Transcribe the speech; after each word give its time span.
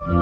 Hola 0.00 0.14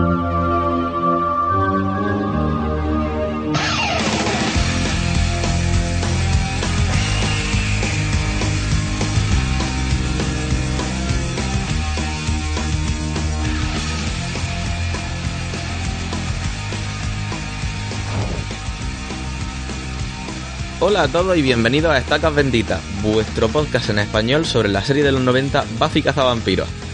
a 21.02 21.08
todos 21.08 21.36
y 21.36 21.42
bienvenidos 21.42 21.92
a 21.92 21.98
Estacas 21.98 22.34
Benditas, 22.34 22.80
vuestro 23.02 23.48
podcast 23.48 23.90
en 23.90 23.98
español 23.98 24.46
sobre 24.46 24.70
la 24.70 24.82
serie 24.82 25.04
de 25.04 25.12
los 25.12 25.20
90 25.20 25.66
Buffy 25.78 26.02
Cazavampiros. 26.02 26.85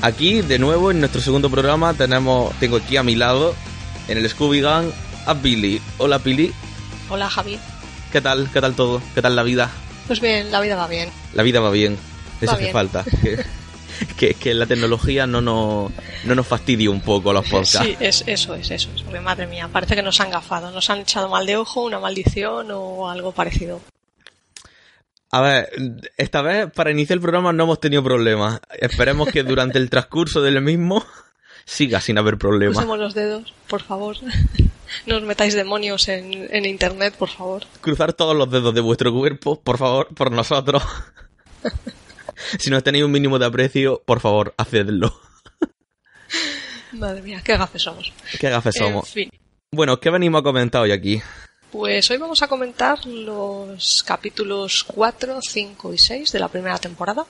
Aquí, 0.00 0.42
de 0.42 0.58
nuevo, 0.58 0.90
en 0.90 1.00
nuestro 1.00 1.20
segundo 1.20 1.50
programa, 1.50 1.92
tenemos, 1.94 2.54
tengo 2.60 2.76
aquí 2.76 2.96
a 2.96 3.02
mi 3.02 3.16
lado, 3.16 3.54
en 4.06 4.18
el 4.18 4.28
Scooby 4.28 4.60
Gang, 4.60 4.90
a 5.26 5.34
Billy. 5.34 5.80
Hola, 5.98 6.18
Billy. 6.18 6.52
Hola, 7.10 7.28
Javi. 7.28 7.58
¿Qué 8.12 8.20
tal? 8.20 8.48
¿Qué 8.52 8.60
tal 8.60 8.74
todo? 8.74 9.02
¿Qué 9.14 9.22
tal 9.22 9.34
la 9.34 9.42
vida? 9.42 9.70
Pues 10.06 10.20
bien, 10.20 10.52
la 10.52 10.60
vida 10.60 10.76
va 10.76 10.86
bien. 10.86 11.10
La 11.34 11.42
vida 11.42 11.60
va 11.60 11.70
bien. 11.70 11.98
Eso 12.40 12.46
Va 12.46 12.52
hace 12.54 12.62
bien. 12.64 12.72
falta. 12.72 13.04
Que, 14.16 14.28
que, 14.28 14.34
que 14.34 14.54
la 14.54 14.66
tecnología 14.66 15.26
no 15.26 15.40
nos, 15.40 15.90
no 16.22 16.34
nos 16.36 16.46
fastidie 16.46 16.88
un 16.88 17.00
poco 17.00 17.32
los 17.32 17.44
podcasts. 17.48 17.80
Sí, 17.82 17.96
es, 17.98 18.22
eso 18.28 18.54
es, 18.54 18.70
eso 18.70 18.90
es. 18.94 19.02
Porque 19.02 19.18
madre 19.18 19.48
mía, 19.48 19.68
parece 19.72 19.96
que 19.96 20.02
nos 20.02 20.20
han 20.20 20.30
gafado, 20.30 20.70
nos 20.70 20.88
han 20.90 21.00
echado 21.00 21.28
mal 21.28 21.44
de 21.46 21.56
ojo, 21.56 21.82
una 21.82 21.98
maldición 21.98 22.68
o 22.70 23.10
algo 23.10 23.32
parecido. 23.32 23.80
A 25.30 25.40
ver, 25.42 25.68
esta 26.16 26.40
vez 26.42 26.70
para 26.72 26.90
iniciar 26.90 27.16
el 27.16 27.22
programa 27.22 27.52
no 27.52 27.64
hemos 27.64 27.80
tenido 27.80 28.02
problemas. 28.02 28.60
Esperemos 28.80 29.28
que 29.30 29.42
durante 29.42 29.78
el 29.78 29.90
transcurso 29.90 30.40
del 30.40 30.60
mismo 30.62 31.04
siga 31.66 32.00
sin 32.00 32.16
haber 32.18 32.38
problemas. 32.38 32.78
Usemos 32.78 32.98
los 32.98 33.14
dedos, 33.14 33.52
por 33.68 33.82
favor. 33.82 34.16
No 35.06 35.16
os 35.18 35.22
metáis 35.22 35.52
demonios 35.54 36.08
en, 36.08 36.48
en 36.54 36.64
internet, 36.64 37.14
por 37.18 37.28
favor. 37.28 37.64
Cruzar 37.82 38.14
todos 38.14 38.34
los 38.34 38.50
dedos 38.50 38.74
de 38.74 38.80
vuestro 38.80 39.12
cuerpo, 39.12 39.60
por 39.60 39.76
favor, 39.76 40.08
por 40.14 40.32
nosotros. 40.32 40.82
si 42.58 42.70
no 42.70 42.82
tenéis 42.82 43.04
un 43.04 43.10
mínimo 43.12 43.38
de 43.38 43.44
aprecio, 43.46 44.02
por 44.06 44.20
favor, 44.20 44.54
hacedlo. 44.56 45.14
Madre 46.92 47.20
mía, 47.20 47.42
qué 47.44 47.56
gafes 47.56 47.82
somos. 47.82 48.12
Qué 48.40 48.48
gafes 48.48 48.76
En 48.76 48.86
somos. 48.86 49.10
fin. 49.10 49.30
Bueno, 49.70 50.00
¿qué 50.00 50.08
venimos 50.08 50.40
a 50.40 50.42
comentar 50.42 50.80
hoy 50.80 50.92
aquí? 50.92 51.20
Pues 51.70 52.10
hoy 52.10 52.16
vamos 52.16 52.42
a 52.42 52.48
comentar 52.48 53.04
los 53.06 54.02
capítulos 54.06 54.84
4, 54.84 55.38
5 55.42 55.92
y 55.94 55.98
6 55.98 56.32
de 56.32 56.38
la 56.38 56.48
primera 56.48 56.78
temporada, 56.78 57.26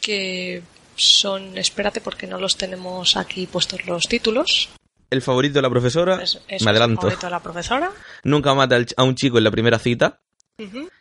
que 0.00 0.62
son, 0.94 1.58
espérate 1.58 2.00
porque 2.00 2.26
no 2.28 2.38
los 2.38 2.56
tenemos 2.56 3.16
aquí 3.16 3.46
puestos 3.46 3.84
los 3.86 4.04
títulos. 4.04 4.68
El 5.10 5.22
favorito 5.22 5.54
de 5.54 5.62
la 5.62 5.70
profesora, 5.70 6.22
Es, 6.22 6.40
es 6.48 6.62
me 6.62 6.70
el 6.70 6.76
adelanto. 6.76 7.00
favorito 7.02 7.26
de 7.26 7.30
la 7.30 7.42
profesora. 7.42 7.90
Nunca 8.22 8.54
mata 8.54 8.78
a 8.96 9.02
un 9.02 9.16
chico 9.16 9.38
en 9.38 9.44
la 9.44 9.50
primera 9.50 9.78
cita, 9.80 10.20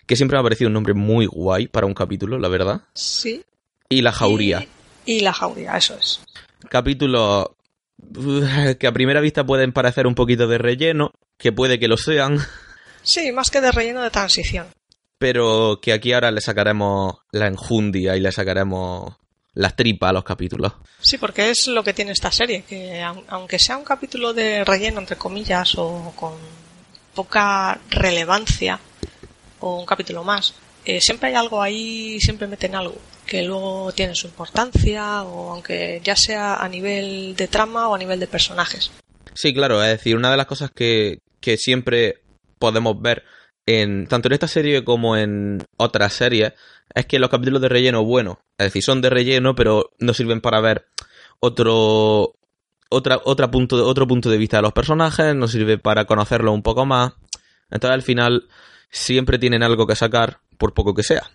que 0.08 0.16
siempre 0.16 0.36
me 0.36 0.40
ha 0.40 0.44
parecido 0.44 0.68
un 0.68 0.74
nombre 0.74 0.96
muy 0.96 1.28
guay 1.28 1.68
para 1.68 1.86
un 1.86 1.94
capítulo, 1.94 2.40
la 2.40 2.48
verdad. 2.48 2.82
Sí. 2.96 3.44
Y 3.88 4.02
la 4.02 4.12
jauría. 4.12 4.66
Y, 5.06 5.18
y 5.18 5.20
la 5.20 5.32
jauría, 5.34 5.78
eso 5.78 5.96
es. 5.96 6.22
Capítulos 6.70 7.50
uh, 8.16 8.76
que 8.80 8.88
a 8.88 8.92
primera 8.92 9.22
vista 9.22 9.46
pueden 9.46 9.74
parecer 9.74 10.08
un 10.08 10.16
poquito 10.16 10.48
de 10.48 10.58
relleno, 10.58 11.12
que 11.38 11.52
puede 11.52 11.80
que 11.80 11.88
lo 11.88 11.98
sean, 11.98 12.40
Sí, 13.04 13.32
más 13.32 13.52
que 13.52 13.62
de 13.62 13.72
relleno 13.72 14.02
de 14.02 14.10
transición. 14.10 14.68
pero 15.18 15.80
que 15.82 15.94
aquí 15.94 16.12
ahora 16.12 16.32
le 16.32 16.42
sacaremos 16.42 17.16
la 17.32 17.48
enjundia 17.48 18.18
y 18.18 18.20
le 18.20 18.32
sacaremos 18.34 19.16
las 19.54 19.76
tripas 19.76 20.10
a 20.10 20.14
los 20.14 20.24
capítulos. 20.26 20.74
Sí, 21.02 21.18
porque 21.18 21.50
es 21.50 21.68
lo 21.68 21.82
que 21.84 21.94
tiene 21.94 22.12
esta 22.12 22.30
serie, 22.32 22.64
que 22.68 23.02
aun- 23.02 23.24
aunque 23.30 23.58
sea 23.60 23.78
un 23.78 23.86
capítulo 23.86 24.34
de 24.34 24.66
relleno, 24.66 25.00
entre 25.00 25.16
comillas, 25.16 25.76
o 25.78 26.12
con 26.18 26.34
poca 27.14 27.80
relevancia, 27.90 28.80
o 29.62 29.80
un 29.80 29.86
capítulo 29.86 30.24
más, 30.26 30.56
eh, 30.84 31.00
siempre 31.00 31.30
hay 31.30 31.36
algo 31.36 31.62
ahí, 31.62 32.20
siempre 32.20 32.48
meten 32.48 32.76
algo, 32.76 32.96
que 33.26 33.44
luego 33.44 33.94
tiene 33.94 34.16
su 34.16 34.28
importancia, 34.28 35.24
o 35.24 35.54
aunque 35.54 36.02
ya 36.04 36.16
sea 36.18 36.56
a 36.56 36.68
nivel 36.68 37.36
de 37.38 37.48
trama 37.48 37.88
o 37.88 37.96
a 37.96 37.98
nivel 37.98 38.20
de 38.20 38.28
personajes. 38.28 38.92
Sí, 39.36 39.54
claro, 39.54 39.82
es 39.84 39.90
decir, 39.98 40.18
una 40.18 40.32
de 40.32 40.38
las 40.38 40.48
cosas 40.48 40.72
que, 40.72 41.20
que 41.40 41.56
siempre 41.58 42.23
podemos 42.64 43.02
ver 43.02 43.26
en 43.66 44.08
tanto 44.08 44.30
en 44.30 44.34
esta 44.34 44.48
serie 44.48 44.86
como 44.86 45.18
en 45.18 45.66
otras 45.76 46.14
series 46.14 46.54
es 46.96 47.06
que 47.08 47.20
los 47.20 47.30
capítulos 47.30 47.62
de 47.62 47.68
relleno, 47.68 48.06
bueno, 48.06 48.40
es 48.58 48.68
decir, 48.68 48.82
son 48.82 49.02
de 49.02 49.10
relleno, 49.10 49.54
pero 49.54 49.92
no 50.00 50.14
sirven 50.14 50.40
para 50.40 50.62
ver 50.62 50.88
otro 51.42 52.36
otra, 52.88 53.20
otra 53.26 53.52
punto 53.52 53.76
de, 53.76 53.84
otro 53.84 54.08
punto 54.08 54.30
de 54.30 54.38
vista 54.38 54.58
de 54.58 54.64
los 54.64 54.72
personajes, 54.72 55.36
no 55.36 55.50
sirve 55.50 55.78
para 55.78 56.06
conocerlos 56.06 56.54
un 56.54 56.64
poco 56.64 56.86
más. 56.86 57.12
Entonces 57.70 57.96
al 57.96 58.02
final 58.02 58.48
siempre 58.90 59.38
tienen 59.40 59.62
algo 59.62 59.86
que 59.86 59.98
sacar, 59.98 60.40
por 60.58 60.74
poco 60.74 60.94
que 60.94 61.04
sea. 61.04 61.30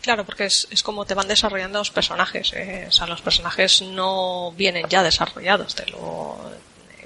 Claro, 0.00 0.24
porque 0.24 0.44
es, 0.44 0.68
es 0.70 0.84
como 0.84 1.06
te 1.06 1.14
van 1.14 1.26
desarrollando 1.26 1.80
los 1.80 1.90
personajes. 1.90 2.52
eh, 2.52 2.86
O 2.88 2.92
sea, 2.92 3.08
los 3.08 3.20
personajes 3.20 3.82
no 3.82 4.52
vienen 4.56 4.86
ya 4.88 5.02
desarrollados, 5.02 5.74
te 5.74 5.90
lo 5.90 6.38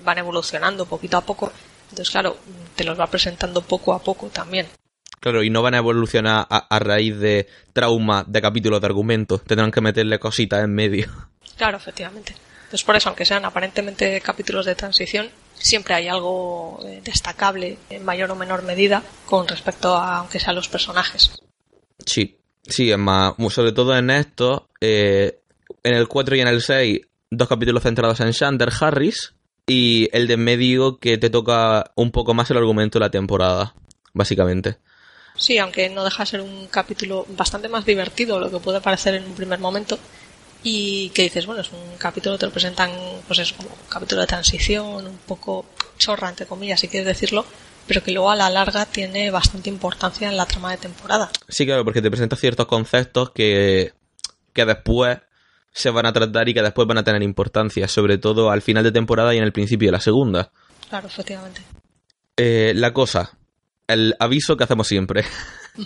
van 0.04 0.18
evolucionando 0.18 0.84
poquito 0.84 1.16
a 1.16 1.22
poco. 1.22 1.50
Entonces, 1.92 2.10
claro, 2.10 2.38
te 2.74 2.84
los 2.84 2.98
va 2.98 3.06
presentando 3.06 3.60
poco 3.60 3.92
a 3.92 4.02
poco 4.02 4.28
también. 4.28 4.66
Claro, 5.20 5.42
y 5.42 5.50
no 5.50 5.60
van 5.60 5.74
a 5.74 5.78
evolucionar 5.78 6.46
a, 6.48 6.66
a 6.74 6.78
raíz 6.78 7.18
de 7.18 7.46
trauma 7.74 8.24
de 8.26 8.40
capítulos 8.40 8.80
de 8.80 8.86
argumentos. 8.86 9.44
Tendrán 9.44 9.70
que 9.70 9.82
meterle 9.82 10.18
cositas 10.18 10.64
en 10.64 10.74
medio. 10.74 11.06
Claro, 11.56 11.76
efectivamente. 11.76 12.34
Entonces, 12.64 12.82
por 12.82 12.96
eso, 12.96 13.10
aunque 13.10 13.26
sean 13.26 13.44
aparentemente 13.44 14.20
capítulos 14.22 14.64
de 14.64 14.74
transición, 14.74 15.28
siempre 15.54 15.94
hay 15.94 16.08
algo 16.08 16.80
eh, 16.86 17.02
destacable 17.04 17.76
en 17.90 18.04
mayor 18.04 18.30
o 18.30 18.34
menor 18.34 18.62
medida 18.62 19.02
con 19.26 19.46
respecto 19.46 19.94
a, 19.94 20.16
aunque 20.16 20.40
sean 20.40 20.56
los 20.56 20.68
personajes. 20.68 21.38
Sí, 22.06 22.38
sí, 22.62 22.90
es 22.90 22.98
más, 22.98 23.34
sobre 23.50 23.72
todo 23.72 23.94
en 23.94 24.08
esto, 24.08 24.70
eh, 24.80 25.40
en 25.82 25.94
el 25.94 26.08
4 26.08 26.36
y 26.36 26.40
en 26.40 26.48
el 26.48 26.62
6, 26.62 27.00
dos 27.30 27.48
capítulos 27.48 27.82
centrados 27.82 28.20
en 28.20 28.30
Shander 28.30 28.70
Harris 28.80 29.34
y 29.72 30.10
el 30.12 30.26
de 30.26 30.34
en 30.34 30.44
medio 30.44 30.98
que 30.98 31.16
te 31.16 31.30
toca 31.30 31.92
un 31.94 32.10
poco 32.10 32.34
más 32.34 32.50
el 32.50 32.58
argumento 32.58 32.98
de 32.98 33.06
la 33.06 33.10
temporada, 33.10 33.74
básicamente. 34.12 34.76
Sí, 35.34 35.56
aunque 35.56 35.88
no 35.88 36.04
deja 36.04 36.24
de 36.24 36.26
ser 36.26 36.40
un 36.42 36.66
capítulo 36.66 37.24
bastante 37.30 37.68
más 37.70 37.86
divertido 37.86 38.38
lo 38.38 38.50
que 38.50 38.58
puede 38.58 38.82
parecer 38.82 39.14
en 39.14 39.24
un 39.24 39.34
primer 39.34 39.58
momento. 39.58 39.98
Y 40.62 41.08
que 41.10 41.22
dices, 41.22 41.46
bueno, 41.46 41.62
es 41.62 41.72
un 41.72 41.96
capítulo, 41.98 42.38
te 42.38 42.46
lo 42.46 42.52
presentan, 42.52 42.90
pues 43.26 43.40
es 43.40 43.52
como 43.52 43.70
un 43.70 43.88
capítulo 43.88 44.20
de 44.20 44.26
transición, 44.26 45.06
un 45.06 45.18
poco 45.26 45.64
chorra, 45.98 46.28
entre 46.28 46.46
comillas, 46.46 46.78
si 46.78 46.88
quieres 46.88 47.06
decirlo, 47.06 47.44
pero 47.86 48.02
que 48.02 48.12
luego 48.12 48.30
a 48.30 48.36
la 48.36 48.50
larga 48.50 48.86
tiene 48.86 49.30
bastante 49.30 49.70
importancia 49.70 50.28
en 50.28 50.36
la 50.36 50.46
trama 50.46 50.70
de 50.70 50.76
temporada. 50.76 51.30
Sí, 51.48 51.66
claro, 51.66 51.84
porque 51.84 52.02
te 52.02 52.10
presenta 52.10 52.36
ciertos 52.36 52.66
conceptos 52.66 53.30
que, 53.30 53.92
que 54.52 54.64
después 54.64 55.18
se 55.72 55.90
van 55.90 56.06
a 56.06 56.12
tratar 56.12 56.48
y 56.48 56.54
que 56.54 56.62
después 56.62 56.86
van 56.86 56.98
a 56.98 57.04
tener 57.04 57.22
importancia, 57.22 57.88
sobre 57.88 58.18
todo 58.18 58.50
al 58.50 58.62
final 58.62 58.84
de 58.84 58.92
temporada 58.92 59.34
y 59.34 59.38
en 59.38 59.44
el 59.44 59.52
principio 59.52 59.88
de 59.88 59.92
la 59.92 60.00
segunda. 60.00 60.50
Claro, 60.88 61.06
efectivamente. 61.06 61.62
Eh, 62.36 62.72
la 62.74 62.92
cosa, 62.92 63.36
el 63.86 64.14
aviso 64.18 64.56
que 64.56 64.64
hacemos 64.64 64.86
siempre. 64.86 65.24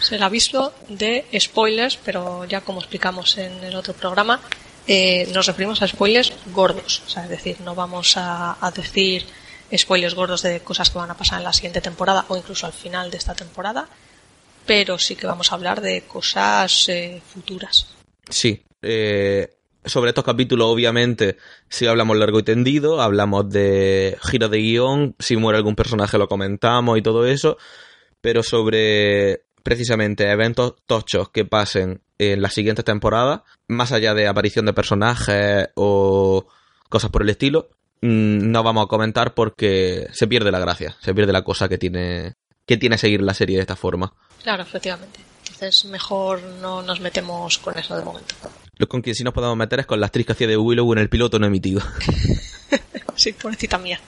Es 0.00 0.12
el 0.12 0.22
aviso 0.22 0.72
de 0.88 1.24
spoilers, 1.40 1.96
pero 1.96 2.44
ya 2.44 2.60
como 2.60 2.78
explicamos 2.78 3.36
en 3.36 3.64
el 3.64 3.74
otro 3.74 3.94
programa, 3.94 4.40
eh, 4.86 5.28
nos 5.34 5.46
referimos 5.46 5.82
a 5.82 5.88
spoilers 5.88 6.32
gordos. 6.52 7.02
O 7.04 7.10
sea, 7.10 7.24
es 7.24 7.30
decir, 7.30 7.60
no 7.62 7.74
vamos 7.74 8.16
a, 8.16 8.64
a 8.64 8.70
decir 8.70 9.26
spoilers 9.76 10.14
gordos 10.14 10.42
de 10.42 10.60
cosas 10.60 10.90
que 10.90 10.98
van 10.98 11.10
a 11.10 11.16
pasar 11.16 11.38
en 11.38 11.44
la 11.44 11.52
siguiente 11.52 11.80
temporada 11.80 12.24
o 12.28 12.36
incluso 12.36 12.66
al 12.66 12.72
final 12.72 13.10
de 13.10 13.16
esta 13.16 13.34
temporada, 13.34 13.88
pero 14.66 14.98
sí 14.98 15.16
que 15.16 15.26
vamos 15.26 15.50
a 15.50 15.56
hablar 15.56 15.80
de 15.80 16.02
cosas 16.02 16.88
eh, 16.88 17.20
futuras. 17.26 17.88
Sí. 18.30 18.62
Eh, 18.82 19.58
sobre 19.84 20.10
estos 20.10 20.24
capítulos, 20.24 20.68
obviamente, 20.68 21.36
si 21.68 21.86
hablamos 21.86 22.16
largo 22.16 22.38
y 22.38 22.42
tendido, 22.42 23.00
hablamos 23.00 23.48
de 23.48 24.18
giro 24.22 24.48
de 24.48 24.58
guion, 24.58 25.16
si 25.18 25.36
muere 25.36 25.58
algún 25.58 25.76
personaje 25.76 26.18
lo 26.18 26.28
comentamos 26.28 26.98
y 26.98 27.02
todo 27.02 27.26
eso, 27.26 27.56
pero 28.20 28.42
sobre 28.42 29.44
precisamente 29.62 30.30
eventos 30.30 30.74
tochos 30.86 31.30
que 31.30 31.44
pasen 31.44 32.02
en 32.18 32.42
las 32.42 32.54
siguientes 32.54 32.84
temporadas, 32.84 33.42
más 33.66 33.92
allá 33.92 34.14
de 34.14 34.26
aparición 34.26 34.66
de 34.66 34.72
personajes 34.72 35.68
o 35.74 36.46
cosas 36.88 37.10
por 37.10 37.22
el 37.22 37.30
estilo, 37.30 37.68
mm, 38.00 38.50
no 38.50 38.62
vamos 38.62 38.84
a 38.84 38.88
comentar 38.88 39.34
porque 39.34 40.08
se 40.12 40.26
pierde 40.26 40.50
la 40.50 40.58
gracia, 40.58 40.96
se 41.00 41.14
pierde 41.14 41.32
la 41.32 41.42
cosa 41.42 41.68
que 41.68 41.78
tiene 41.78 42.34
que 42.66 42.76
tiene 42.76 42.98
seguir 42.98 43.22
la 43.22 43.32
serie 43.32 43.56
de 43.56 43.62
esta 43.62 43.76
forma. 43.76 44.12
Claro, 44.42 44.62
efectivamente. 44.62 45.20
Entonces 45.46 45.86
mejor 45.86 46.42
no 46.60 46.82
nos 46.82 47.00
metemos 47.00 47.56
con 47.58 47.78
eso 47.78 47.96
de 47.96 48.04
momento. 48.04 48.34
Lo 48.78 48.88
con 48.88 49.02
quien 49.02 49.14
sí 49.14 49.24
nos 49.24 49.34
podemos 49.34 49.56
meter 49.56 49.80
es 49.80 49.86
con 49.86 50.00
la 50.00 50.06
actriz 50.06 50.24
que 50.26 50.32
hacía 50.32 50.46
de 50.46 50.56
Willow 50.56 50.92
en 50.92 50.98
el 51.00 51.08
piloto 51.08 51.38
no 51.38 51.46
emitido. 51.46 51.80
Sí, 53.16 53.32
pobrecita 53.32 53.78
mía. 53.78 53.98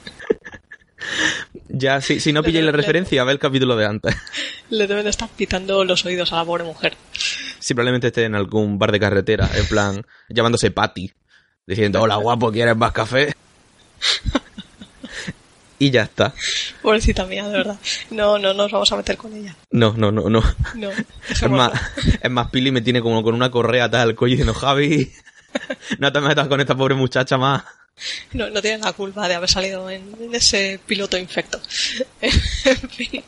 Ya, 1.67 1.99
si, 1.99 2.21
si 2.21 2.31
no 2.31 2.43
pilláis 2.43 2.63
la 2.63 2.71
Le- 2.71 2.77
referencia, 2.77 3.23
ve 3.25 3.33
el 3.33 3.39
capítulo 3.39 3.75
de 3.75 3.85
antes. 3.85 4.15
Le 4.69 4.87
deben 4.87 5.03
de 5.03 5.09
estar 5.09 5.27
pitando 5.27 5.83
los 5.83 6.05
oídos 6.05 6.31
a 6.31 6.37
la 6.37 6.45
pobre 6.45 6.63
mujer. 6.63 6.95
Si 7.59 7.73
probablemente 7.73 8.07
esté 8.07 8.23
en 8.23 8.35
algún 8.35 8.79
bar 8.79 8.91
de 8.93 8.99
carretera, 9.01 9.49
en 9.53 9.65
plan, 9.65 10.05
llamándose 10.29 10.71
Patty, 10.71 11.11
diciendo, 11.67 12.01
hola 12.01 12.15
guapo, 12.15 12.51
¿quieres 12.53 12.77
más 12.77 12.93
café? 12.93 13.35
y 15.81 15.89
ya 15.89 16.03
está. 16.03 16.31
Pobrecita 16.83 17.25
mía, 17.25 17.47
de 17.47 17.57
verdad. 17.57 17.79
No, 18.11 18.37
no, 18.37 18.53
no 18.53 18.63
nos 18.63 18.71
vamos 18.71 18.91
a 18.91 18.97
meter 18.97 19.17
con 19.17 19.33
ella. 19.33 19.55
No, 19.71 19.95
no, 19.97 20.11
no, 20.11 20.29
no. 20.29 20.43
No, 20.75 20.89
Es 21.29 21.49
más, 21.49 21.71
es 22.21 22.29
más, 22.29 22.51
Pili 22.51 22.69
me 22.69 22.81
tiene 22.81 23.01
como 23.01 23.23
con 23.23 23.33
una 23.33 23.49
correa 23.49 23.89
tal 23.89 24.09
al 24.09 24.15
cuello 24.15 24.33
diciendo, 24.33 24.53
Javi, 24.53 25.11
no 25.97 26.11
te 26.11 26.21
metas 26.21 26.47
con 26.47 26.61
esta 26.61 26.75
pobre 26.75 26.93
muchacha 26.93 27.39
más. 27.39 27.63
no, 28.33 28.51
no 28.51 28.61
tiene 28.61 28.77
la 28.77 28.93
culpa 28.93 29.27
de 29.27 29.33
haber 29.33 29.49
salido 29.49 29.89
en, 29.89 30.15
en 30.21 30.35
ese 30.35 30.79
piloto 30.85 31.17
infecto. 31.17 31.59
en 32.21 32.89
fin. 32.89 33.23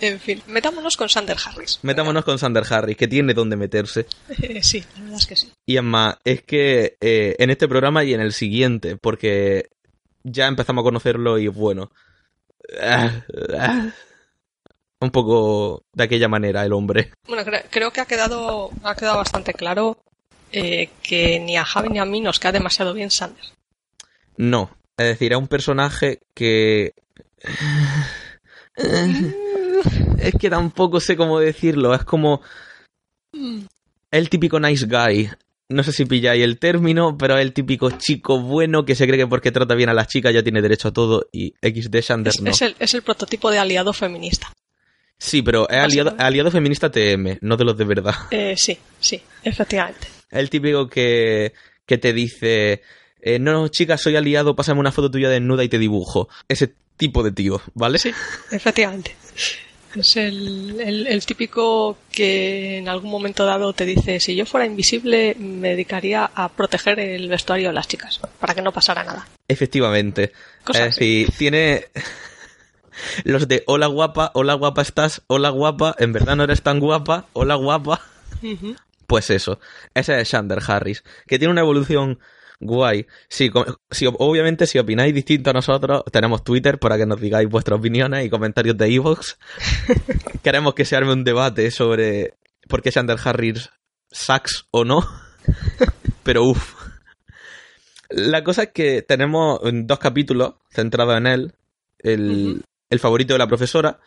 En 0.00 0.20
fin, 0.20 0.42
metámonos 0.46 0.94
con 0.94 1.08
Sander 1.08 1.38
Harris. 1.42 1.78
Metámonos 1.80 2.24
con 2.26 2.38
Sander 2.38 2.64
Harris, 2.68 2.98
que 2.98 3.08
tiene 3.08 3.32
donde 3.32 3.56
meterse. 3.56 4.06
Eh, 4.42 4.62
sí, 4.62 4.84
la 4.94 5.00
verdad 5.04 5.18
es 5.20 5.26
que 5.26 5.36
sí. 5.36 5.52
Y 5.64 5.78
es 5.78 5.82
más, 5.82 6.16
es 6.24 6.42
que 6.42 6.98
eh, 7.00 7.34
en 7.38 7.48
este 7.48 7.66
programa 7.66 8.04
y 8.04 8.12
en 8.12 8.20
el 8.20 8.34
siguiente, 8.34 8.98
porque 8.98 9.70
ya 10.24 10.46
empezamos 10.46 10.82
a 10.82 10.84
conocerlo 10.84 11.38
y 11.38 11.46
bueno. 11.48 11.90
Un 15.00 15.10
poco 15.10 15.84
de 15.92 16.04
aquella 16.04 16.28
manera 16.28 16.64
el 16.64 16.72
hombre. 16.72 17.12
Bueno, 17.28 17.42
cre- 17.44 17.64
creo 17.70 17.90
que 17.92 18.00
ha 18.00 18.06
quedado, 18.06 18.70
ha 18.82 18.94
quedado 18.94 19.18
bastante 19.18 19.52
claro 19.52 19.98
eh, 20.50 20.88
que 21.02 21.38
ni 21.40 21.56
a 21.56 21.64
Javi 21.64 21.90
ni 21.90 21.98
a 21.98 22.04
mí 22.06 22.20
nos 22.20 22.38
queda 22.40 22.52
demasiado 22.52 22.94
bien 22.94 23.10
Sander. 23.10 23.44
No. 24.36 24.70
Es 24.96 25.06
decir, 25.06 25.32
es 25.32 25.38
un 25.38 25.48
personaje 25.48 26.20
que. 26.34 26.94
Es 30.18 30.34
que 30.40 30.50
tampoco 30.50 30.98
sé 31.00 31.16
cómo 31.16 31.38
decirlo. 31.38 31.94
Es 31.94 32.04
como. 32.04 32.40
El 34.10 34.28
típico 34.30 34.58
nice 34.58 34.86
guy. 34.86 35.30
No 35.68 35.82
sé 35.82 35.92
si 35.92 36.04
pilláis 36.04 36.44
el 36.44 36.58
término, 36.58 37.16
pero 37.16 37.36
es 37.38 37.42
el 37.42 37.52
típico 37.52 37.90
chico 37.92 38.38
bueno 38.40 38.84
que 38.84 38.94
se 38.94 39.06
cree 39.06 39.18
que 39.18 39.26
porque 39.26 39.50
trata 39.50 39.74
bien 39.74 39.88
a 39.88 39.94
las 39.94 40.08
chicas 40.08 40.34
ya 40.34 40.42
tiene 40.42 40.60
derecho 40.60 40.88
a 40.88 40.92
todo 40.92 41.26
y 41.32 41.54
XD 41.62 42.00
Sanders 42.02 42.36
Es, 42.36 42.42
no. 42.42 42.50
es 42.50 42.62
el, 42.62 42.76
es 42.78 42.92
el 42.94 43.02
prototipo 43.02 43.50
de 43.50 43.58
aliado 43.58 43.92
feminista. 43.92 44.52
Sí, 45.16 45.40
pero 45.42 45.68
es 45.70 45.78
aliado, 45.78 46.14
aliado 46.18 46.50
feminista 46.50 46.90
TM, 46.90 47.38
no 47.40 47.56
de 47.56 47.64
los 47.64 47.78
de 47.78 47.84
verdad. 47.84 48.14
Eh, 48.30 48.54
sí, 48.58 48.76
sí, 49.00 49.22
efectivamente. 49.42 50.08
El 50.30 50.50
típico 50.50 50.86
que, 50.88 51.54
que 51.86 51.96
te 51.96 52.12
dice, 52.12 52.82
eh, 53.22 53.38
no, 53.38 53.68
chica, 53.68 53.96
soy 53.96 54.16
aliado, 54.16 54.54
pásame 54.54 54.80
una 54.80 54.92
foto 54.92 55.10
tuya 55.10 55.30
desnuda 55.30 55.64
y 55.64 55.68
te 55.68 55.78
dibujo. 55.78 56.28
Ese 56.48 56.74
tipo 56.98 57.22
de 57.22 57.32
tío, 57.32 57.62
¿vale? 57.74 57.98
Sí, 57.98 58.10
efectivamente. 58.50 59.14
Es 59.96 60.16
el, 60.16 60.80
el- 60.80 61.06
el 61.06 61.24
típico 61.26 61.98
que 62.10 62.78
en 62.78 62.88
algún 62.88 63.10
momento 63.10 63.44
dado 63.44 63.72
te 63.72 63.84
dice, 63.86 64.18
si 64.20 64.34
yo 64.34 64.44
fuera 64.46 64.66
invisible 64.66 65.34
me 65.38 65.70
dedicaría 65.70 66.30
a 66.34 66.48
proteger 66.48 66.98
el 67.00 67.28
vestuario 67.28 67.68
de 67.68 67.74
las 67.74 67.86
chicas, 67.88 68.20
para 68.40 68.54
que 68.54 68.62
no 68.62 68.72
pasara 68.72 69.04
nada. 69.04 69.26
Efectivamente. 69.48 70.32
Cosas 70.64 70.88
es 70.88 70.94
decir, 70.96 71.30
tiene 71.38 71.86
los 73.24 73.48
de 73.48 73.62
hola 73.66 73.86
guapa, 73.86 74.30
hola 74.34 74.54
guapa 74.54 74.82
estás, 74.82 75.22
hola 75.26 75.50
guapa, 75.50 75.94
en 75.98 76.12
verdad 76.12 76.36
no 76.36 76.44
eres 76.44 76.62
tan 76.62 76.80
guapa, 76.80 77.26
hola 77.32 77.54
guapa. 77.54 78.00
Pues 79.06 79.30
eso, 79.30 79.58
ese 79.94 80.20
es 80.20 80.28
Shander 80.30 80.60
Harris, 80.66 81.04
que 81.26 81.38
tiene 81.38 81.52
una 81.52 81.60
evolución 81.60 82.18
guay. 82.60 83.06
Sí, 83.28 83.50
com- 83.50 83.64
si, 83.90 84.06
obviamente 84.06 84.66
si 84.66 84.78
opináis 84.78 85.14
distinto 85.14 85.50
a 85.50 85.52
nosotros, 85.52 86.02
tenemos 86.10 86.44
Twitter 86.44 86.78
para 86.78 86.96
que 86.96 87.06
nos 87.06 87.20
digáis 87.20 87.48
vuestras 87.48 87.78
opiniones 87.78 88.24
y 88.24 88.30
comentarios 88.30 88.76
de 88.76 88.94
Evox. 88.94 89.38
Queremos 90.42 90.74
que 90.74 90.84
se 90.84 90.96
arme 90.96 91.12
un 91.12 91.24
debate 91.24 91.70
sobre 91.70 92.34
por 92.68 92.82
qué 92.82 92.90
Shander 92.90 93.18
Harris 93.22 93.70
sucks 94.10 94.66
o 94.70 94.84
no. 94.84 95.06
Pero 96.22 96.44
uff. 96.44 96.74
La 98.10 98.44
cosa 98.44 98.64
es 98.64 98.68
que 98.72 99.02
tenemos 99.02 99.60
dos 99.62 99.98
capítulos 99.98 100.54
centrados 100.70 101.16
en 101.16 101.26
él. 101.26 101.54
El, 101.98 102.62
el 102.90 102.98
favorito 103.00 103.34
de 103.34 103.38
la 103.38 103.46
profesora, 103.46 103.98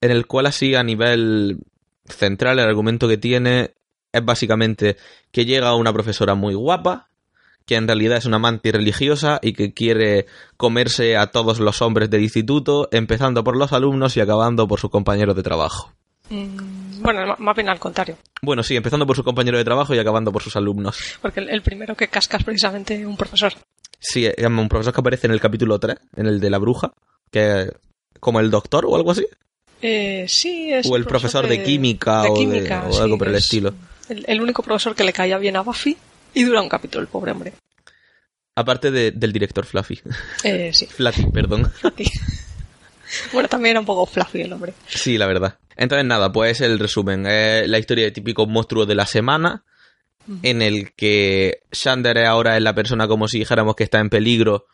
en 0.00 0.10
el 0.10 0.26
cual 0.26 0.46
así 0.46 0.74
a 0.74 0.82
nivel 0.82 1.58
central 2.06 2.58
el 2.58 2.68
argumento 2.68 3.08
que 3.08 3.16
tiene 3.16 3.74
es 4.12 4.24
básicamente 4.24 4.96
que 5.30 5.46
llega 5.46 5.74
una 5.74 5.92
profesora 5.92 6.34
muy 6.34 6.54
guapa, 6.54 7.08
que 7.66 7.76
en 7.76 7.86
realidad 7.86 8.18
es 8.18 8.26
una 8.26 8.36
amante 8.36 8.72
religiosa 8.72 9.38
y 9.42 9.52
que 9.52 9.72
quiere 9.72 10.26
comerse 10.56 11.16
a 11.16 11.28
todos 11.28 11.60
los 11.60 11.80
hombres 11.82 12.10
del 12.10 12.22
instituto, 12.22 12.88
empezando 12.92 13.42
por 13.44 13.56
los 13.56 13.72
alumnos 13.72 14.16
y 14.16 14.20
acabando 14.20 14.66
por 14.68 14.80
sus 14.80 14.90
compañeros 14.90 15.36
de 15.36 15.42
trabajo. 15.42 15.92
Mm, 16.30 17.02
Bueno, 17.02 17.34
más 17.38 17.56
bien 17.56 17.68
al 17.68 17.78
contrario, 17.78 18.16
Bueno, 18.42 18.62
sí, 18.62 18.76
empezando 18.76 19.06
por 19.06 19.16
sus 19.16 19.24
compañeros 19.24 19.58
de 19.58 19.64
trabajo 19.64 19.94
y 19.94 19.98
acabando 19.98 20.32
por 20.32 20.42
sus 20.42 20.56
alumnos. 20.56 20.96
porque 21.20 21.40
el, 21.40 21.48
el 21.50 21.62
primero 21.62 21.94
que 21.96 22.08
casca 22.08 22.36
es 22.36 22.44
precisamente 22.44 23.04
un 23.06 23.16
profesor. 23.16 23.52
Sí, 23.98 24.26
es 24.26 24.46
un 24.46 24.68
profesor 24.68 24.92
que 24.94 25.00
aparece 25.00 25.26
en 25.26 25.32
el 25.32 25.40
capítulo 25.40 25.78
3, 25.78 25.96
en 26.16 26.26
el 26.26 26.40
de 26.40 26.50
la 26.50 26.58
bruja, 26.58 26.92
que 27.30 27.70
como 28.20 28.40
el 28.40 28.50
doctor 28.50 28.84
o 28.86 28.96
algo 28.96 29.10
así. 29.12 29.26
Eh, 29.80 30.26
sí, 30.28 30.72
es 30.72 30.88
O 30.88 30.96
el 30.96 31.04
profesor 31.04 31.46
de 31.48 31.62
química 31.62 32.22
o 32.22 32.46
de- 32.48 32.68
o 32.72 33.02
algo 33.02 33.18
por 33.18 33.28
el 33.28 33.34
es 33.34 33.44
estilo. 33.44 33.74
El, 34.08 34.24
el 34.28 34.40
único 34.40 34.62
profesor 34.62 34.94
que 34.94 35.02
le 35.04 35.12
caía 35.12 35.38
bien 35.38 35.56
a 35.56 35.60
Buffy 35.62 35.96
y 36.34 36.44
dura 36.44 36.60
un 36.62 36.68
capítulo, 36.68 37.02
el 37.02 37.08
pobre 37.08 37.32
hombre. 37.32 37.52
Aparte 38.54 38.90
de- 38.90 39.12
del 39.12 39.32
director 39.32 39.64
Fluffy. 39.64 40.00
Eh, 40.44 40.70
sí, 40.72 40.86
Flatty, 40.90 41.26
perdón. 41.30 41.70
Fluffy. 41.70 42.04
bueno, 43.32 43.48
también 43.48 43.72
era 43.72 43.80
un 43.80 43.86
poco 43.86 44.06
fluffy 44.06 44.42
el 44.42 44.52
hombre. 44.52 44.74
Sí, 44.86 45.18
la 45.18 45.26
verdad. 45.26 45.58
Entonces, 45.76 46.04
nada, 46.06 46.30
pues 46.32 46.60
el 46.60 46.78
resumen. 46.78 47.26
Es 47.26 47.68
la 47.68 47.78
historia 47.78 48.04
de 48.04 48.10
típico 48.10 48.46
monstruo 48.46 48.84
de 48.86 48.94
la 48.94 49.06
semana, 49.06 49.64
en 50.42 50.62
el 50.62 50.92
que 50.92 51.62
Xander 51.72 52.18
ahora 52.26 52.56
es 52.56 52.62
la 52.62 52.74
persona 52.74 53.08
como 53.08 53.26
si 53.26 53.38
dijéramos 53.40 53.74
que 53.74 53.84
está 53.84 53.98
en 53.98 54.08
peligro 54.10 54.66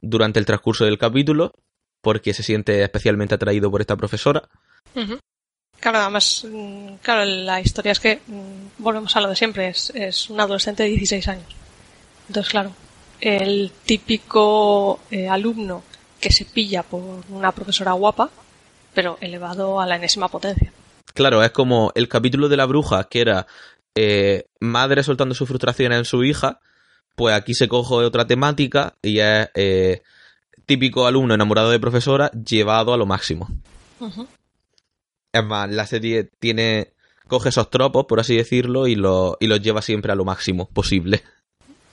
durante 0.00 0.38
el 0.38 0.46
transcurso 0.46 0.84
del 0.84 0.96
capítulo, 0.98 1.52
porque 2.00 2.32
se 2.34 2.42
siente 2.42 2.82
especialmente 2.82 3.34
atraído 3.34 3.70
por 3.70 3.80
esta 3.80 3.96
profesora. 3.96 4.48
Ujú. 4.94 5.18
Claro, 5.80 5.98
además, 5.98 6.46
mm, 6.50 6.94
claro, 7.02 7.24
la 7.24 7.60
historia 7.60 7.92
es 7.92 8.00
que, 8.00 8.20
mm, 8.26 8.82
volvemos 8.82 9.14
a 9.16 9.20
lo 9.20 9.28
de 9.28 9.36
siempre, 9.36 9.68
es, 9.68 9.90
es 9.94 10.30
un 10.30 10.40
adolescente 10.40 10.82
de 10.82 10.88
16 10.90 11.28
años. 11.28 11.46
Entonces, 12.28 12.50
claro, 12.50 12.72
el 13.20 13.70
típico 13.84 15.00
eh, 15.10 15.28
alumno 15.28 15.82
que 16.20 16.32
se 16.32 16.44
pilla 16.44 16.82
por 16.82 17.02
una 17.28 17.52
profesora 17.52 17.92
guapa, 17.92 18.30
pero 18.94 19.18
elevado 19.20 19.80
a 19.80 19.86
la 19.86 19.96
enésima 19.96 20.28
potencia. 20.28 20.72
Claro, 21.12 21.42
es 21.42 21.50
como 21.50 21.92
el 21.94 22.08
capítulo 22.08 22.48
de 22.48 22.56
la 22.56 22.66
bruja, 22.66 23.04
que 23.04 23.20
era 23.20 23.46
eh, 23.94 24.46
madre 24.60 25.02
soltando 25.02 25.34
su 25.34 25.46
frustración 25.46 25.92
en 25.92 26.04
su 26.04 26.24
hija, 26.24 26.60
pues 27.14 27.34
aquí 27.34 27.54
se 27.54 27.68
coge 27.68 27.94
otra 27.94 28.26
temática 28.26 28.94
y 29.02 29.20
es 29.20 29.48
eh, 29.54 30.02
típico 30.66 31.06
alumno 31.06 31.34
enamorado 31.34 31.70
de 31.70 31.78
profesora 31.78 32.30
llevado 32.32 32.92
a 32.92 32.96
lo 32.96 33.06
máximo. 33.06 33.48
Es 35.34 35.44
más, 35.44 35.68
la 35.68 35.84
serie 35.84 36.30
tiene. 36.38 36.92
coge 37.26 37.48
esos 37.48 37.68
tropos, 37.68 38.06
por 38.06 38.20
así 38.20 38.36
decirlo, 38.36 38.86
y, 38.86 38.94
lo, 38.94 39.36
y 39.40 39.48
los 39.48 39.60
lleva 39.60 39.82
siempre 39.82 40.12
a 40.12 40.14
lo 40.14 40.24
máximo 40.24 40.68
posible. 40.68 41.24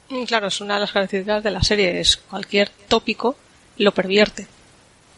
Mm, 0.09 0.25
Claro, 0.25 0.47
es 0.47 0.61
una 0.61 0.75
de 0.75 0.81
las 0.81 0.91
características 0.91 1.43
de 1.43 1.49
la 1.49 1.63
serie, 1.63 1.99
es 1.99 2.17
cualquier 2.17 2.69
tópico 2.87 3.35
lo 3.77 3.93
pervierte. 3.93 4.43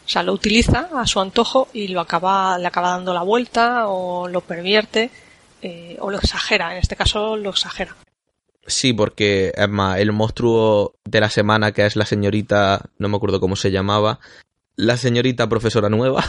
O 0.06 0.08
sea, 0.08 0.22
lo 0.22 0.32
utiliza 0.32 0.88
a 0.96 1.06
su 1.06 1.20
antojo 1.20 1.68
y 1.74 1.88
lo 1.88 2.00
acaba, 2.00 2.58
le 2.58 2.66
acaba 2.66 2.90
dando 2.90 3.12
la 3.12 3.22
vuelta 3.22 3.88
o 3.88 4.26
lo 4.26 4.40
pervierte 4.40 5.10
eh, 5.60 5.98
o 6.00 6.10
lo 6.10 6.16
exagera. 6.16 6.72
En 6.72 6.78
este 6.78 6.96
caso 6.96 7.36
lo 7.36 7.50
exagera. 7.50 7.94
Sí, 8.66 8.94
porque 8.94 9.52
es 9.54 9.68
más, 9.68 9.98
el 9.98 10.12
monstruo 10.12 10.94
de 11.04 11.20
la 11.20 11.28
semana, 11.28 11.72
que 11.72 11.84
es 11.84 11.96
la 11.96 12.06
señorita. 12.06 12.88
no 12.96 13.10
me 13.10 13.16
acuerdo 13.16 13.38
cómo 13.38 13.56
se 13.56 13.70
llamaba. 13.70 14.18
La 14.76 14.96
señorita 14.96 15.48
profesora 15.48 15.88
nueva. 15.88 16.24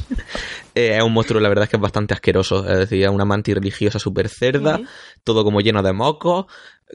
eh, 0.74 0.96
es 0.96 1.02
un 1.02 1.12
monstruo, 1.12 1.40
la 1.40 1.48
verdad 1.48 1.64
es 1.64 1.70
que 1.70 1.76
es 1.76 1.82
bastante 1.82 2.14
asqueroso. 2.14 2.68
Es 2.68 2.78
decir, 2.78 3.02
es 3.04 3.10
una 3.10 3.24
mantis 3.24 3.54
religiosa 3.54 3.98
súper 3.98 4.28
cerda, 4.28 4.80
todo 5.24 5.44
como 5.44 5.60
lleno 5.60 5.82
de 5.82 5.92
mocos, 5.92 6.46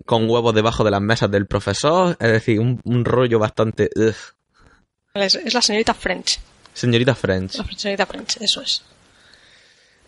con 0.05 0.29
huevos 0.29 0.53
debajo 0.53 0.83
de 0.83 0.91
las 0.91 1.01
mesas 1.01 1.31
del 1.31 1.47
profesor. 1.47 2.17
Es 2.19 2.31
decir, 2.31 2.59
un, 2.59 2.81
un 2.83 3.05
rollo 3.05 3.39
bastante. 3.39 3.89
ugh. 3.95 4.15
Es, 5.13 5.35
es 5.35 5.53
la 5.53 5.61
señorita 5.61 5.93
French. 5.93 6.39
Señorita 6.73 7.15
French. 7.15 7.55
La 7.55 7.63
señorita 7.77 8.05
French, 8.05 8.37
eso 8.41 8.61
es. 8.61 8.83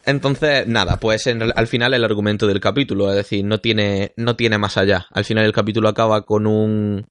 Entonces, 0.06 0.68
nada, 0.68 0.98
pues 0.98 1.28
en- 1.28 1.52
al 1.56 1.68
final 1.68 1.94
el 1.94 2.04
argumento 2.04 2.48
del 2.48 2.60
capítulo, 2.60 3.10
es 3.10 3.16
decir, 3.16 3.44
no 3.44 3.60
tiene, 3.60 4.14
no 4.16 4.36
tiene 4.36 4.58
más 4.58 4.78
allá. 4.78 5.06
Al 5.12 5.26
final 5.26 5.46
el 5.46 5.52
capítulo 5.54 5.90
acaba 5.90 6.22
con 6.26 6.48
un. 6.48 7.08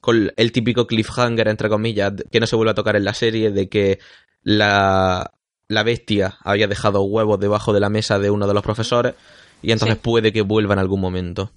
Con 0.00 0.32
el 0.36 0.52
típico 0.52 0.86
cliffhanger, 0.86 1.48
entre 1.48 1.68
comillas, 1.68 2.12
que 2.30 2.40
no 2.40 2.46
se 2.46 2.56
vuelve 2.56 2.70
a 2.72 2.74
tocar 2.74 2.96
en 2.96 3.04
la 3.04 3.14
serie, 3.14 3.50
de 3.50 3.68
que 3.68 3.98
la, 4.42 5.32
la 5.68 5.82
bestia 5.82 6.36
había 6.42 6.68
dejado 6.68 7.02
huevos 7.02 7.40
debajo 7.40 7.72
de 7.72 7.80
la 7.80 7.90
mesa 7.90 8.18
de 8.18 8.30
uno 8.30 8.46
de 8.46 8.54
los 8.54 8.62
profesores, 8.62 9.14
y 9.62 9.72
entonces 9.72 9.96
Sí. 9.96 10.00
puede 10.02 10.32
que 10.32 10.42
vuelva 10.42 10.74
en 10.74 10.78
algún 10.80 11.00
momento. 11.00 11.50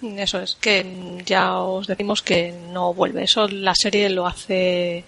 Eso 0.00 0.40
es, 0.40 0.56
que 0.60 1.20
ya 1.26 1.58
os 1.58 1.88
decimos 1.88 2.22
que 2.22 2.54
no 2.72 2.94
vuelve. 2.94 3.24
Eso 3.24 3.48
la 3.48 3.74
serie 3.74 4.08
lo 4.10 4.28
hace, 4.28 5.02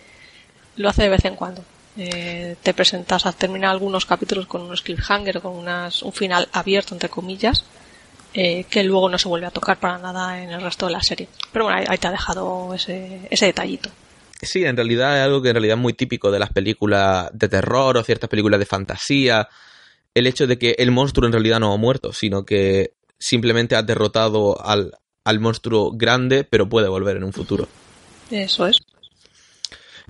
lo 0.76 0.88
hace 0.88 1.04
de 1.04 1.08
vez 1.10 1.24
en 1.24 1.36
cuando. 1.36 1.62
Eh, 1.96 2.56
te 2.62 2.74
presentas 2.74 3.24
a 3.24 3.32
terminar 3.32 3.70
algunos 3.70 4.04
capítulos 4.04 4.46
con 4.46 4.62
unos 4.62 4.82
cliffhanger 4.82 5.40
con 5.40 5.52
unas, 5.56 6.02
un 6.02 6.12
final 6.12 6.48
abierto, 6.52 6.94
entre 6.94 7.08
comillas, 7.08 7.64
eh, 8.32 8.64
que 8.70 8.84
luego 8.84 9.08
no 9.08 9.18
se 9.18 9.28
vuelve 9.28 9.46
a 9.46 9.50
tocar 9.50 9.78
para 9.78 9.98
nada 9.98 10.42
en 10.42 10.50
el 10.50 10.62
resto 10.62 10.86
de 10.86 10.92
la 10.92 11.02
serie. 11.02 11.28
Pero 11.52 11.64
bueno, 11.66 11.84
ahí, 11.88 11.98
te 11.98 12.08
ha 12.08 12.12
dejado 12.12 12.74
ese, 12.74 13.20
ese 13.30 13.46
detallito. 13.46 13.90
Sí, 14.42 14.64
en 14.64 14.76
realidad 14.76 15.18
es 15.18 15.24
algo 15.24 15.42
que 15.42 15.48
en 15.48 15.56
realidad 15.56 15.76
es 15.76 15.82
muy 15.82 15.92
típico 15.92 16.30
de 16.30 16.38
las 16.38 16.50
películas 16.50 17.28
de 17.32 17.48
terror 17.48 17.96
o 17.96 18.04
ciertas 18.04 18.30
películas 18.30 18.60
de 18.60 18.66
fantasía. 18.66 19.48
El 20.14 20.26
hecho 20.26 20.46
de 20.46 20.58
que 20.58 20.76
el 20.78 20.90
monstruo 20.90 21.26
en 21.26 21.32
realidad 21.32 21.60
no 21.60 21.72
ha 21.72 21.76
muerto, 21.76 22.12
sino 22.12 22.44
que 22.44 22.94
simplemente 23.18 23.76
ha 23.76 23.82
derrotado 23.82 24.60
al, 24.64 24.92
al 25.24 25.40
monstruo 25.40 25.92
grande, 25.92 26.44
pero 26.44 26.68
puede 26.68 26.88
volver 26.88 27.16
en 27.16 27.24
un 27.24 27.32
futuro. 27.32 27.68
Eso 28.30 28.66
es. 28.66 28.78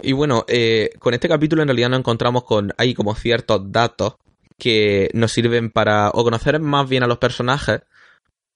Y 0.03 0.13
bueno, 0.13 0.45
eh, 0.49 0.91
con 0.99 1.15
este 1.15 1.29
capítulo 1.29 1.63
en 1.63 1.69
realidad 1.69 1.91
nos 1.91 2.01
encontramos 2.01 2.45
con 2.45 2.73
hay 2.77 2.95
como 2.95 3.15
ciertos 3.15 3.73
datos 3.73 4.15
que 4.59 5.11
nos 5.15 5.33
sirven 5.33 5.71
para 5.71 6.11
o 6.11 6.23
conocer 6.23 6.59
más 6.61 6.89
bien 6.89 7.03
a 7.03 7.07
los 7.07 7.19
personajes 7.19 7.81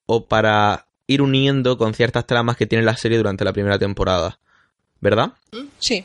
o 0.07 0.27
para 0.27 0.87
ir 1.07 1.23
uniendo 1.23 1.77
con 1.77 1.95
ciertas 1.95 2.27
tramas 2.27 2.57
que 2.57 2.67
tiene 2.67 2.85
la 2.85 2.97
serie 2.97 3.19
durante 3.19 3.45
la 3.45 3.53
primera 3.53 3.79
temporada. 3.79 4.39
¿Verdad? 5.01 5.33
Sí. 5.79 6.05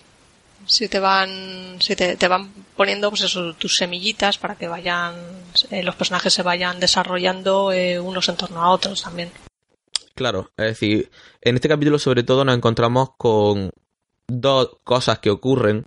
Si 0.66 0.88
te 0.88 1.00
van, 1.00 1.78
si 1.80 1.96
te, 1.96 2.28
van 2.28 2.52
poniendo 2.76 3.10
pues 3.10 3.22
eso, 3.22 3.54
tus 3.56 3.76
semillitas 3.76 4.38
para 4.38 4.56
que 4.56 4.68
vayan, 4.68 5.16
eh, 5.72 5.84
los 5.84 5.96
personajes 5.96 6.34
se 6.34 6.44
vayan 6.44 6.80
desarrollando 6.80 7.72
eh, 7.72 8.00
unos 8.00 8.30
en 8.30 8.36
torno 8.36 8.62
a 8.62 8.70
otros 8.70 9.02
también. 9.02 9.32
Claro, 10.14 10.52
es 10.58 10.66
decir, 10.66 11.10
en 11.42 11.56
este 11.56 11.70
capítulo 11.70 11.98
sobre 11.98 12.24
todo 12.24 12.44
nos 12.44 12.56
encontramos 12.56 13.12
con 13.18 13.72
dos 14.28 14.78
cosas 14.84 15.20
que 15.20 15.30
ocurren. 15.30 15.86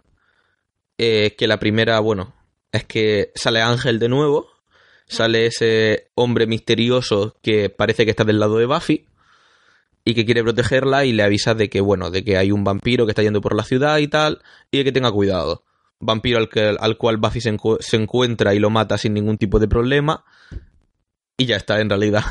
Eh, 0.98 1.34
que 1.36 1.46
la 1.46 1.58
primera, 1.58 2.00
bueno, 2.00 2.34
es 2.70 2.84
que 2.84 3.32
sale 3.34 3.60
Ángel 3.60 3.98
de 3.98 4.08
nuevo, 4.08 4.51
sale 5.12 5.46
ese 5.46 6.08
hombre 6.14 6.46
misterioso 6.46 7.36
que 7.42 7.68
parece 7.68 8.04
que 8.04 8.10
está 8.10 8.24
del 8.24 8.40
lado 8.40 8.58
de 8.58 8.66
Buffy 8.66 9.06
y 10.04 10.14
que 10.14 10.24
quiere 10.24 10.42
protegerla 10.42 11.04
y 11.04 11.12
le 11.12 11.22
avisa 11.22 11.54
de 11.54 11.68
que, 11.68 11.80
bueno, 11.80 12.10
de 12.10 12.24
que 12.24 12.36
hay 12.36 12.50
un 12.50 12.64
vampiro 12.64 13.06
que 13.06 13.12
está 13.12 13.22
yendo 13.22 13.40
por 13.40 13.54
la 13.54 13.62
ciudad 13.62 13.98
y 13.98 14.08
tal, 14.08 14.42
y 14.70 14.78
de 14.78 14.84
que 14.84 14.92
tenga 14.92 15.12
cuidado. 15.12 15.64
Vampiro 16.00 16.38
al, 16.38 16.48
que, 16.48 16.76
al 16.78 16.96
cual 16.96 17.18
Buffy 17.18 17.40
se, 17.40 17.56
se 17.80 17.96
encuentra 17.96 18.54
y 18.54 18.58
lo 18.58 18.70
mata 18.70 18.98
sin 18.98 19.14
ningún 19.14 19.38
tipo 19.38 19.60
de 19.60 19.68
problema. 19.68 20.24
Y 21.36 21.46
ya 21.46 21.56
está, 21.56 21.80
en 21.80 21.88
realidad. 21.88 22.24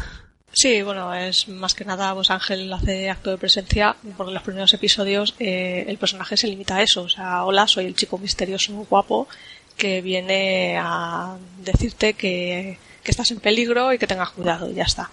Sí, 0.53 0.81
bueno, 0.81 1.13
es 1.13 1.47
más 1.47 1.73
que 1.73 1.85
nada, 1.85 2.13
pues 2.13 2.29
Ángel 2.29 2.71
hace 2.73 3.09
acto 3.09 3.29
de 3.29 3.37
presencia, 3.37 3.95
porque 4.17 4.31
en 4.31 4.33
los 4.33 4.43
primeros 4.43 4.73
episodios 4.73 5.33
eh, 5.39 5.85
el 5.87 5.97
personaje 5.97 6.35
se 6.35 6.47
limita 6.47 6.75
a 6.75 6.83
eso, 6.83 7.03
o 7.03 7.09
sea, 7.09 7.45
hola, 7.45 7.67
soy 7.67 7.85
el 7.85 7.95
chico 7.95 8.17
misterioso 8.17 8.73
guapo 8.89 9.29
que 9.71 10.01
viene 10.01 10.77
a 10.79 11.37
decirte 11.59 12.13
que, 12.13 12.77
estás 13.03 13.31
en 13.31 13.39
peligro 13.39 13.91
y 13.93 13.97
que 13.97 14.07
tengas 14.07 14.29
cuidado 14.29 14.69
y 14.69 14.75
ya 14.75 14.83
está. 14.83 15.09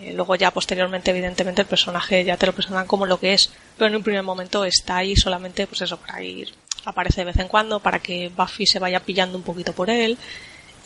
Eh, 0.00 0.12
luego 0.14 0.34
ya 0.34 0.50
posteriormente, 0.50 1.10
evidentemente, 1.10 1.62
el 1.62 1.68
personaje 1.68 2.24
ya 2.24 2.36
te 2.36 2.46
lo 2.46 2.52
presentan 2.52 2.86
como 2.86 3.06
lo 3.06 3.20
que 3.20 3.34
es, 3.34 3.50
pero 3.78 3.88
en 3.88 3.96
un 3.96 4.02
primer 4.02 4.22
momento 4.22 4.64
está 4.64 4.96
ahí 4.96 5.14
solamente, 5.14 5.66
pues 5.66 5.82
eso, 5.82 5.96
para 5.98 6.22
ir, 6.22 6.52
aparece 6.84 7.20
de 7.20 7.26
vez 7.26 7.38
en 7.38 7.48
cuando, 7.48 7.80
para 7.80 8.00
que 8.00 8.30
Buffy 8.36 8.66
se 8.66 8.78
vaya 8.78 9.00
pillando 9.00 9.38
un 9.38 9.44
poquito 9.44 9.72
por 9.72 9.90
él 9.90 10.18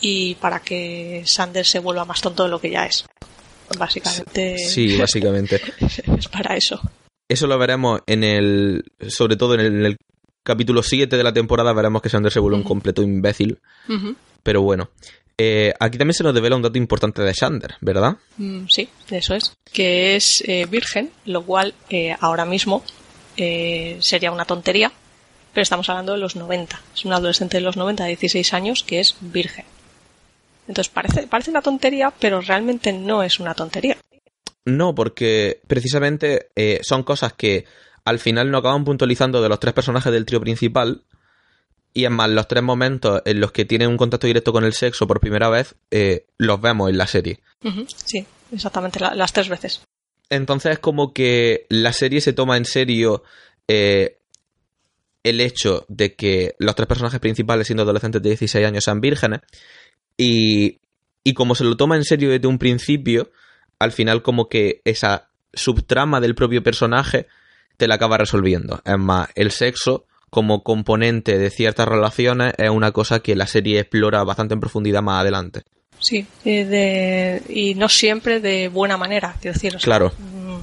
y 0.01 0.35
para 0.35 0.59
que 0.59 1.23
Sanders 1.25 1.69
se 1.69 1.79
vuelva 1.79 2.05
más 2.05 2.21
tonto 2.21 2.43
de 2.43 2.49
lo 2.49 2.61
que 2.61 2.69
ya 2.69 2.85
es. 2.85 3.05
Básicamente. 3.77 4.57
Sí, 4.57 4.97
básicamente. 4.97 5.61
es 6.17 6.27
para 6.27 6.55
eso. 6.55 6.81
Eso 7.27 7.45
lo 7.45 7.57
veremos 7.59 8.01
en 8.07 8.23
el. 8.23 8.83
Sobre 9.07 9.35
todo 9.35 9.53
en 9.53 9.85
el, 9.85 9.97
capítulo 10.49 10.81
7 10.81 11.15
de 11.15 11.23
la 11.23 11.31
temporada, 11.31 11.71
veremos 11.73 12.01
que 12.01 12.09
Sanders 12.09 12.33
se 12.33 12.39
vuelve 12.39 12.57
un 12.57 12.63
completo 12.63 13.03
imbécil. 13.03 13.59
Pero 14.41 14.63
bueno. 14.63 14.89
Eh, 15.37 15.71
aquí 15.79 15.99
también 15.99 16.15
se 16.15 16.23
nos 16.23 16.33
devela 16.33 16.55
un 16.55 16.63
dato 16.63 16.79
importante 16.79 17.21
de 17.21 17.35
Sander, 17.35 17.75
¿verdad? 17.81 18.17
Mm, 18.37 18.65
sí, 18.67 18.89
eso 19.11 19.35
es. 19.35 19.55
Que 19.71 20.15
es 20.15 20.43
eh, 20.47 20.65
virgen, 20.65 21.11
lo 21.25 21.43
cual 21.43 21.75
eh, 21.89 22.15
ahora 22.19 22.45
mismo 22.45 22.83
sería 23.37 24.31
una 24.31 24.43
tontería, 24.43 24.91
pero 25.53 25.61
estamos 25.61 25.87
hablando 25.87 26.13
de 26.13 26.17
los 26.17 26.35
90. 26.35 26.81
Es 26.93 27.05
un 27.05 27.13
adolescente 27.13 27.57
de 27.57 27.61
los 27.61 27.77
90, 27.77 28.03
de 28.03 28.09
16 28.09 28.53
años, 28.53 28.83
que 28.83 28.99
es 28.99 29.15
virgen. 29.21 29.65
Entonces 30.67 30.91
parece, 30.91 31.27
parece 31.27 31.51
una 31.51 31.61
tontería, 31.61 32.11
pero 32.19 32.41
realmente 32.41 32.91
no 32.91 33.23
es 33.23 33.39
una 33.39 33.53
tontería. 33.53 33.97
No, 34.65 34.93
porque 34.93 35.61
precisamente 35.67 36.47
son 36.81 37.03
cosas 37.03 37.31
que 37.33 37.65
al 38.05 38.19
final 38.19 38.51
no 38.51 38.57
acaban 38.59 38.85
puntualizando 38.85 39.41
de 39.41 39.49
los 39.49 39.59
tres 39.59 39.73
personajes 39.73 40.11
del 40.11 40.25
trío 40.25 40.41
principal. 40.41 41.03
Y 41.93 42.05
es 42.05 42.11
más, 42.11 42.29
los 42.29 42.47
tres 42.47 42.63
momentos 42.63 43.21
en 43.25 43.39
los 43.39 43.51
que 43.51 43.65
tienen 43.65 43.89
un 43.89 43.97
contacto 43.97 44.27
directo 44.27 44.53
con 44.53 44.63
el 44.63 44.73
sexo 44.73 45.07
por 45.07 45.19
primera 45.19 45.49
vez, 45.49 45.75
eh, 45.91 46.25
los 46.37 46.61
vemos 46.61 46.89
en 46.89 46.97
la 46.97 47.07
serie. 47.07 47.39
Sí, 48.05 48.25
exactamente, 48.51 48.99
las 48.99 49.33
tres 49.33 49.49
veces. 49.49 49.81
Entonces 50.29 50.73
es 50.73 50.79
como 50.79 51.13
que 51.13 51.65
la 51.69 51.91
serie 51.91 52.21
se 52.21 52.33
toma 52.33 52.57
en 52.57 52.65
serio 52.65 53.23
eh, 53.67 54.19
el 55.23 55.41
hecho 55.41 55.85
de 55.87 56.15
que 56.15 56.55
los 56.59 56.75
tres 56.75 56.87
personajes 56.87 57.19
principales, 57.19 57.67
siendo 57.67 57.83
adolescentes 57.83 58.21
de 58.21 58.29
16 58.29 58.65
años, 58.65 58.83
sean 58.83 59.01
vírgenes 59.01 59.41
y, 60.15 60.79
y 61.23 61.33
como 61.33 61.55
se 61.55 61.63
lo 61.63 61.75
toma 61.75 61.95
en 61.95 62.03
serio 62.03 62.29
desde 62.29 62.47
un 62.47 62.59
principio, 62.59 63.31
al 63.79 63.91
final 63.91 64.21
como 64.21 64.47
que 64.49 64.81
esa 64.85 65.29
subtrama 65.53 66.21
del 66.21 66.35
propio 66.35 66.61
personaje 66.61 67.27
te 67.79 67.87
la 67.87 67.95
acaba 67.95 68.17
resolviendo. 68.17 68.81
Es 68.85 68.99
más, 68.99 69.29
el 69.33 69.49
sexo 69.51 70.05
como 70.29 70.61
componente 70.61 71.39
de 71.39 71.49
ciertas 71.49 71.87
relaciones 71.87 72.53
es 72.57 72.69
una 72.69 72.91
cosa 72.91 73.21
que 73.21 73.35
la 73.35 73.47
serie 73.47 73.79
explora 73.79 74.23
bastante 74.23 74.53
en 74.53 74.59
profundidad 74.59 75.01
más 75.01 75.21
adelante. 75.21 75.63
Sí, 75.99 76.27
de, 76.43 77.41
y 77.49 77.73
no 77.73 77.89
siempre 77.89 78.39
de 78.39 78.67
buena 78.69 78.97
manera, 78.97 79.35
quiero 79.41 79.53
decir. 79.55 79.75
claro. 79.77 80.13
Mm, 80.17 80.59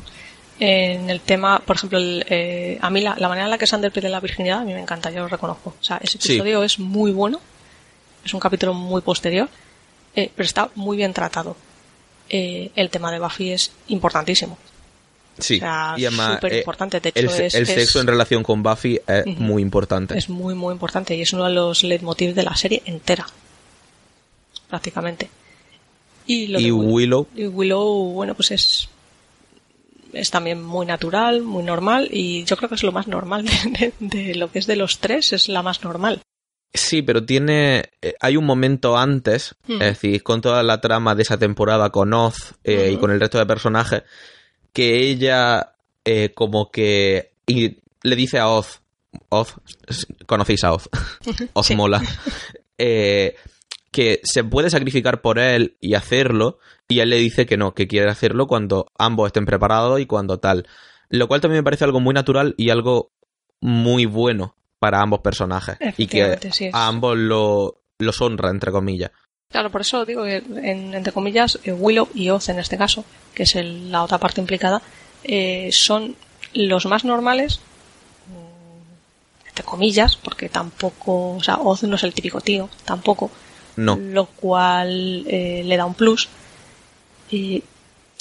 en 0.58 1.10
el 1.10 1.20
tema, 1.20 1.58
por 1.58 1.76
ejemplo, 1.76 1.98
eh, 2.00 2.78
a 2.80 2.88
mí 2.88 3.02
la, 3.02 3.14
manera 3.28 3.44
en 3.44 3.50
la 3.50 3.58
que 3.58 3.66
Sander 3.66 3.92
pierde 3.92 4.08
la 4.08 4.20
virginidad, 4.20 4.60
a 4.60 4.64
mí 4.64 4.72
me 4.72 4.80
encanta, 4.80 5.10
yo 5.10 5.20
lo 5.20 5.28
reconozco. 5.28 5.74
O 5.78 5.84
sea, 5.84 5.98
ese 6.02 6.16
episodio 6.16 6.62
es 6.62 6.78
muy 6.78 7.12
bueno 7.12 7.40
es 8.26 8.34
un 8.34 8.40
capítulo 8.40 8.74
muy 8.74 9.00
posterior, 9.00 9.48
eh, 10.14 10.30
pero 10.34 10.44
está 10.44 10.70
muy 10.74 10.96
bien 10.96 11.12
tratado. 11.14 11.56
Eh, 12.28 12.72
el 12.74 12.90
tema 12.90 13.12
de 13.12 13.20
Buffy 13.20 13.52
es 13.52 13.70
importantísimo. 13.88 14.58
Sí, 15.38 15.56
y 15.56 16.04
además 16.04 16.38
eh, 16.44 16.58
importante. 16.58 17.00
el, 17.14 17.28
sexo 17.30 18.00
en 18.00 18.06
relación 18.06 18.42
con 18.42 18.62
Buffy 18.62 19.00
es 19.06 19.26
muy 19.26 19.62
importante. 19.62 20.16
Es 20.16 20.28
muy, 20.28 20.54
muy 20.54 20.72
importante 20.72 21.14
y 21.14 21.22
es 21.22 21.32
uno 21.32 21.44
de 21.44 21.52
los 21.52 21.82
leitmotivs 21.82 22.34
de 22.34 22.42
la 22.42 22.56
serie 22.56 22.82
entera, 22.86 23.26
prácticamente. 24.68 25.28
Y, 26.26 26.48
lo 26.48 26.58
Willow. 26.58 27.28
Y 27.34 27.46
Willow, 27.46 28.12
bueno, 28.12 28.34
pues 28.34 28.50
es 28.50 28.88
es 30.12 30.30
también 30.30 30.62
muy 30.62 30.86
natural, 30.86 31.42
muy 31.42 31.62
normal 31.62 32.08
y 32.10 32.44
yo 32.44 32.56
creo 32.56 32.68
que 32.68 32.76
es 32.76 32.82
lo 32.82 32.92
más 32.92 33.06
normal 33.06 33.44
de 34.00 34.34
lo 34.34 34.50
que 34.50 34.58
es 34.58 34.66
de 34.66 34.76
los 34.76 34.98
tres, 34.98 35.32
es 35.32 35.48
la 35.48 35.62
más 35.62 35.84
normal. 35.84 36.22
Sí, 36.72 37.00
pero 37.02 37.24
tiene. 37.24 37.90
Eh, 38.02 38.14
hay 38.20 38.36
un 38.36 38.44
momento 38.44 38.98
antes, 38.98 39.54
es 39.66 39.78
decir, 39.78 40.22
con 40.22 40.42
toda 40.42 40.62
la 40.62 40.80
trama 40.80 41.14
de 41.14 41.22
esa 41.22 41.38
temporada 41.38 41.90
con 41.90 42.12
Oz 42.12 42.54
eh, 42.64 42.90
y 42.92 42.96
con 42.98 43.10
el 43.10 43.20
resto 43.20 43.38
de 43.38 43.46
personajes, 43.46 44.02
que 44.76 45.08
ella, 45.08 45.72
eh, 46.04 46.34
como 46.34 46.70
que. 46.70 47.32
Y 47.46 47.78
le 48.02 48.14
dice 48.14 48.38
a 48.38 48.48
Oz. 48.48 48.82
Oz, 49.30 49.54
conocéis 50.26 50.64
a 50.64 50.74
Oz. 50.74 50.90
Oz 51.54 51.70
mola. 51.70 52.02
que 52.76 54.20
se 54.22 54.44
puede 54.44 54.68
sacrificar 54.68 55.22
por 55.22 55.38
él 55.38 55.78
y 55.80 55.94
hacerlo, 55.94 56.58
y 56.88 57.00
él 57.00 57.08
le 57.08 57.16
dice 57.16 57.46
que 57.46 57.56
no, 57.56 57.72
que 57.72 57.88
quiere 57.88 58.10
hacerlo 58.10 58.46
cuando 58.46 58.92
ambos 58.98 59.28
estén 59.28 59.46
preparados 59.46 59.98
y 59.98 60.04
cuando 60.04 60.40
tal. 60.40 60.68
Lo 61.08 61.26
cual 61.26 61.40
también 61.40 61.60
me 61.60 61.64
parece 61.64 61.84
algo 61.84 62.00
muy 62.00 62.12
natural 62.12 62.54
y 62.58 62.68
algo 62.68 63.12
muy 63.62 64.04
bueno 64.04 64.56
para 64.78 65.00
ambos 65.00 65.20
personajes 65.20 65.78
y 65.96 66.06
que 66.06 66.38
a 66.70 66.86
ambos 66.86 67.16
lo, 67.16 67.80
los 67.98 68.20
honra, 68.20 68.50
entre 68.50 68.72
comillas. 68.72 69.10
Claro, 69.50 69.70
por 69.70 69.80
eso 69.80 70.04
digo 70.04 70.24
que, 70.24 70.42
entre 70.62 71.12
comillas, 71.12 71.58
eh, 71.64 71.72
Willow 71.72 72.08
y 72.14 72.30
Oz 72.30 72.48
en 72.48 72.58
este 72.58 72.76
caso, 72.76 73.04
que 73.34 73.44
es 73.44 73.54
la 73.54 74.02
otra 74.02 74.18
parte 74.18 74.40
implicada, 74.40 74.82
eh, 75.24 75.70
son 75.72 76.16
los 76.52 76.86
más 76.86 77.04
normales, 77.04 77.60
mm, 78.26 79.48
entre 79.48 79.64
comillas, 79.64 80.16
porque 80.16 80.48
tampoco, 80.48 81.36
o 81.36 81.42
sea, 81.42 81.56
Oz 81.56 81.84
no 81.84 81.96
es 81.96 82.02
el 82.02 82.14
típico 82.14 82.40
tío, 82.40 82.68
tampoco. 82.84 83.30
No. 83.76 83.96
Lo 83.96 84.26
cual 84.26 85.24
eh, 85.26 85.62
le 85.64 85.76
da 85.76 85.84
un 85.84 85.94
plus. 85.94 86.28
Y, 87.30 87.62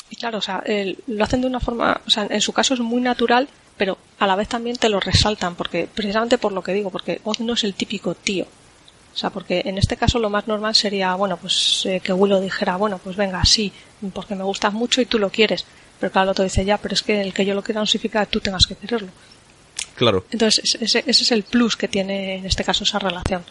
y 0.09 0.15
claro, 0.17 0.39
o 0.39 0.41
sea, 0.41 0.63
lo 1.07 1.23
hacen 1.23 1.41
de 1.41 1.47
una 1.47 1.59
forma, 1.59 2.01
o 2.05 2.09
sea, 2.09 2.27
en 2.29 2.41
su 2.41 2.53
caso 2.53 2.73
es 2.73 2.79
muy 2.81 3.01
natural 3.01 3.47
pero 3.77 3.97
a 4.19 4.27
la 4.27 4.35
vez 4.35 4.47
también 4.47 4.77
te 4.77 4.89
lo 4.89 4.99
resaltan, 4.99 5.55
porque 5.55 5.87
precisamente 5.93 6.37
por 6.37 6.51
lo 6.51 6.63
que 6.63 6.73
digo, 6.73 6.89
porque 6.89 7.19
Oz 7.23 7.39
no 7.39 7.53
es 7.53 7.63
el 7.63 7.73
típico 7.73 8.15
tío. 8.15 8.47
O 9.15 9.17
sea, 9.17 9.29
porque 9.29 9.61
en 9.63 9.77
este 9.77 9.95
caso 9.95 10.19
lo 10.19 10.29
más 10.29 10.45
normal 10.45 10.75
sería, 10.75 11.15
bueno, 11.15 11.37
pues 11.37 11.85
eh, 11.85 12.01
que 12.03 12.11
Willow 12.11 12.41
dijera, 12.41 12.75
bueno, 12.75 12.99
pues 13.01 13.15
venga, 13.15 13.43
sí, 13.45 13.71
porque 14.13 14.35
me 14.35 14.43
gustas 14.43 14.73
mucho 14.73 14.99
y 14.99 15.05
tú 15.05 15.17
lo 15.17 15.29
quieres. 15.29 15.65
Pero 15.99 16.11
claro, 16.11 16.25
el 16.25 16.31
otro 16.31 16.43
dice, 16.43 16.65
ya, 16.65 16.77
pero 16.77 16.93
es 16.93 17.01
que 17.01 17.21
el 17.21 17.33
que 17.33 17.45
yo 17.45 17.55
lo 17.55 17.63
quiera 17.63 17.79
no 17.79 17.85
significa 17.85 18.25
que 18.25 18.31
tú 18.31 18.41
tengas 18.41 18.65
que 18.67 18.75
quererlo. 18.75 19.07
Claro. 19.95 20.25
Entonces, 20.31 20.75
ese, 20.81 21.03
es 21.07 21.31
el 21.31 21.43
plus 21.43 21.77
que 21.77 21.87
tiene 21.87 22.35
en 22.35 22.45
este 22.45 22.65
caso 22.65 22.83
esa 22.83 22.99
relación. 22.99 23.43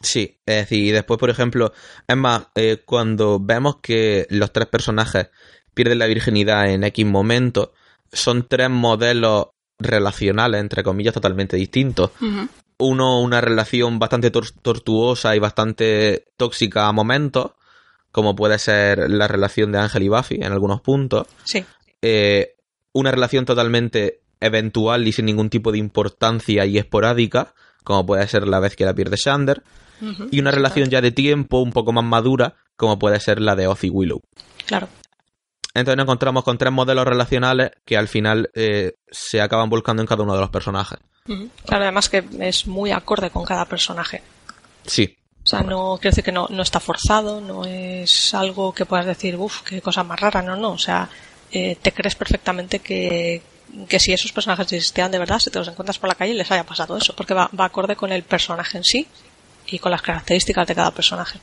Sí, 0.00 0.38
es 0.44 0.56
decir, 0.56 0.82
y 0.82 0.90
después, 0.90 1.20
por 1.20 1.30
ejemplo, 1.30 1.72
es 2.08 2.16
más, 2.16 2.48
eh, 2.56 2.82
cuando 2.84 3.38
vemos 3.38 3.76
que 3.80 4.26
los 4.28 4.52
tres 4.52 4.66
personajes 4.66 5.28
pierden 5.72 6.00
la 6.00 6.06
virginidad 6.06 6.68
en 6.68 6.84
X 6.84 7.06
momento. 7.06 7.72
Son 8.12 8.46
tres 8.48 8.68
modelos 8.70 9.46
relacionales, 9.78 10.60
entre 10.60 10.82
comillas, 10.82 11.14
totalmente 11.14 11.56
distintos. 11.56 12.10
Uno, 12.82 13.20
una 13.20 13.40
relación 13.40 13.98
bastante 13.98 14.30
tortuosa 14.30 15.36
y 15.36 15.38
bastante 15.38 16.26
tóxica 16.36 16.88
a 16.88 16.92
momentos, 16.92 17.52
como 18.10 18.34
puede 18.34 18.58
ser 18.58 19.10
la 19.10 19.28
relación 19.28 19.72
de 19.72 19.78
Ángel 19.78 20.02
y 20.02 20.08
Buffy 20.08 20.36
en 20.36 20.52
algunos 20.52 20.80
puntos. 20.80 21.26
Sí. 21.44 21.64
Eh, 22.02 22.56
una 22.92 23.10
relación 23.10 23.44
totalmente 23.44 24.20
eventual 24.40 25.06
y 25.06 25.12
sin 25.12 25.26
ningún 25.26 25.48
tipo 25.48 25.72
de 25.72 25.78
importancia 25.78 26.66
y 26.66 26.76
esporádica, 26.76 27.54
como 27.84 28.04
puede 28.04 28.26
ser 28.26 28.48
la 28.48 28.60
vez 28.60 28.76
que 28.76 28.84
la 28.84 28.94
pierde 28.94 29.16
Shander. 29.16 29.62
y 30.32 30.40
una 30.40 30.50
relación 30.50 30.90
ya 30.90 31.00
de 31.00 31.12
tiempo 31.12 31.60
un 31.60 31.70
poco 31.70 31.92
más 31.92 32.04
madura, 32.04 32.56
como 32.76 32.98
puede 32.98 33.20
ser 33.20 33.40
la 33.40 33.54
de 33.54 33.68
Ozzy 33.68 33.88
Willow. 33.88 34.20
Claro. 34.66 34.88
Entonces 35.74 35.96
nos 35.96 36.04
encontramos 36.04 36.44
con 36.44 36.58
tres 36.58 36.72
modelos 36.72 37.06
relacionales 37.06 37.70
que 37.84 37.96
al 37.96 38.08
final 38.08 38.50
eh, 38.54 38.94
se 39.10 39.40
acaban 39.40 39.70
volcando 39.70 40.02
en 40.02 40.06
cada 40.06 40.22
uno 40.22 40.34
de 40.34 40.40
los 40.40 40.50
personajes. 40.50 40.98
Claro, 41.24 41.84
además 41.84 42.08
que 42.08 42.24
es 42.40 42.66
muy 42.66 42.90
acorde 42.90 43.30
con 43.30 43.44
cada 43.44 43.64
personaje. 43.64 44.22
Sí. 44.84 45.16
O 45.44 45.46
sea, 45.46 45.62
no 45.62 45.98
quiero 46.00 46.10
decir 46.12 46.24
que 46.24 46.32
no, 46.32 46.46
no 46.50 46.62
está 46.62 46.78
forzado, 46.78 47.40
no 47.40 47.64
es 47.64 48.34
algo 48.34 48.72
que 48.72 48.86
puedas 48.86 49.06
decir, 49.06 49.36
uff, 49.36 49.62
qué 49.62 49.80
cosa 49.80 50.04
más 50.04 50.20
rara, 50.20 50.42
no, 50.42 50.56
no. 50.56 50.72
O 50.72 50.78
sea, 50.78 51.08
eh, 51.50 51.76
te 51.80 51.92
crees 51.92 52.14
perfectamente 52.14 52.78
que, 52.80 53.42
que 53.88 53.98
si 53.98 54.12
esos 54.12 54.32
personajes 54.32 54.72
existían 54.72 55.10
de 55.10 55.18
verdad, 55.18 55.38
si 55.38 55.50
te 55.50 55.58
los 55.58 55.68
encuentras 55.68 55.98
por 55.98 56.08
la 56.08 56.14
calle, 56.14 56.34
les 56.34 56.50
haya 56.50 56.64
pasado 56.64 56.96
eso, 56.96 57.14
porque 57.16 57.34
va, 57.34 57.50
va 57.58 57.64
acorde 57.64 57.96
con 57.96 58.12
el 58.12 58.22
personaje 58.22 58.78
en 58.78 58.84
sí 58.84 59.06
y 59.66 59.78
con 59.78 59.90
las 59.90 60.02
características 60.02 60.66
de 60.66 60.74
cada 60.74 60.90
personaje. 60.92 61.40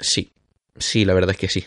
Sí, 0.00 0.32
sí, 0.76 1.04
la 1.04 1.14
verdad 1.14 1.30
es 1.32 1.38
que 1.38 1.48
sí. 1.48 1.64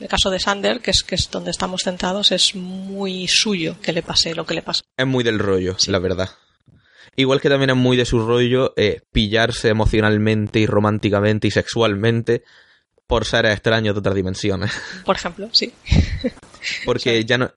El 0.00 0.08
caso 0.08 0.30
de 0.30 0.40
Sander, 0.40 0.80
que 0.80 0.90
es, 0.90 1.04
que 1.04 1.14
es 1.14 1.30
donde 1.30 1.52
estamos 1.52 1.82
sentados, 1.82 2.32
es 2.32 2.56
muy 2.56 3.28
suyo 3.28 3.76
que 3.80 3.92
le 3.92 4.02
pase 4.02 4.34
lo 4.34 4.44
que 4.44 4.54
le 4.54 4.62
pasa. 4.62 4.82
Es 4.96 5.06
muy 5.06 5.22
del 5.22 5.38
rollo, 5.38 5.76
la 5.86 6.00
verdad. 6.00 6.30
Igual 7.16 7.40
que 7.40 7.48
también 7.48 7.70
es 7.70 7.76
muy 7.76 7.96
de 7.96 8.04
su 8.04 8.26
rollo 8.26 8.74
eh, 8.76 9.02
pillarse 9.12 9.68
emocionalmente 9.68 10.58
y 10.58 10.66
románticamente 10.66 11.46
y 11.46 11.52
sexualmente 11.52 12.42
por 13.06 13.24
seres 13.24 13.52
extraños 13.52 13.94
de 13.94 14.00
otras 14.00 14.16
dimensiones. 14.16 14.72
Por 15.04 15.14
ejemplo, 15.14 15.48
sí. 15.52 15.72
Porque 16.84 17.24
ya 17.24 17.38
no... 17.38 17.52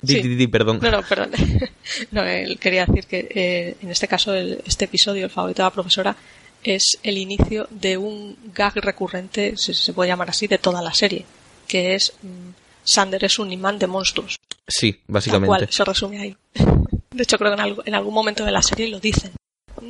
Di, 0.00 0.20
di, 0.20 0.36
di, 0.36 0.46
perdón. 0.46 0.78
No, 0.82 0.90
no, 0.90 1.02
perdón. 1.02 1.30
no, 2.12 2.22
él 2.22 2.58
quería 2.58 2.86
decir 2.86 3.06
que 3.06 3.28
eh, 3.34 3.76
en 3.80 3.90
este 3.90 4.06
caso 4.06 4.34
el, 4.34 4.62
este 4.64 4.84
episodio, 4.84 5.24
el 5.24 5.30
favorito 5.30 5.62
de 5.62 5.66
la 5.66 5.72
profesora, 5.72 6.16
es 6.62 6.98
el 7.02 7.18
inicio 7.18 7.66
de 7.70 7.96
un 7.96 8.36
gag 8.54 8.76
recurrente, 8.76 9.56
si 9.56 9.74
se 9.74 9.92
puede 9.92 10.10
llamar 10.10 10.30
así, 10.30 10.46
de 10.46 10.58
toda 10.58 10.82
la 10.82 10.94
serie, 10.94 11.24
que 11.68 11.94
es 11.94 12.12
mm, 12.22 12.50
Sander 12.82 13.24
es 13.24 13.38
un 13.38 13.52
imán 13.52 13.78
de 13.78 13.86
monstruos. 13.86 14.38
Sí, 14.66 15.00
básicamente. 15.06 15.68
se 15.70 15.84
resume 15.84 16.18
ahí. 16.18 16.36
De 17.10 17.22
hecho, 17.22 17.38
creo 17.38 17.54
que 17.54 17.62
en, 17.62 17.76
en 17.84 17.94
algún 17.94 18.14
momento 18.14 18.44
de 18.44 18.52
la 18.52 18.62
serie 18.62 18.88
lo 18.88 19.00
dicen. 19.00 19.32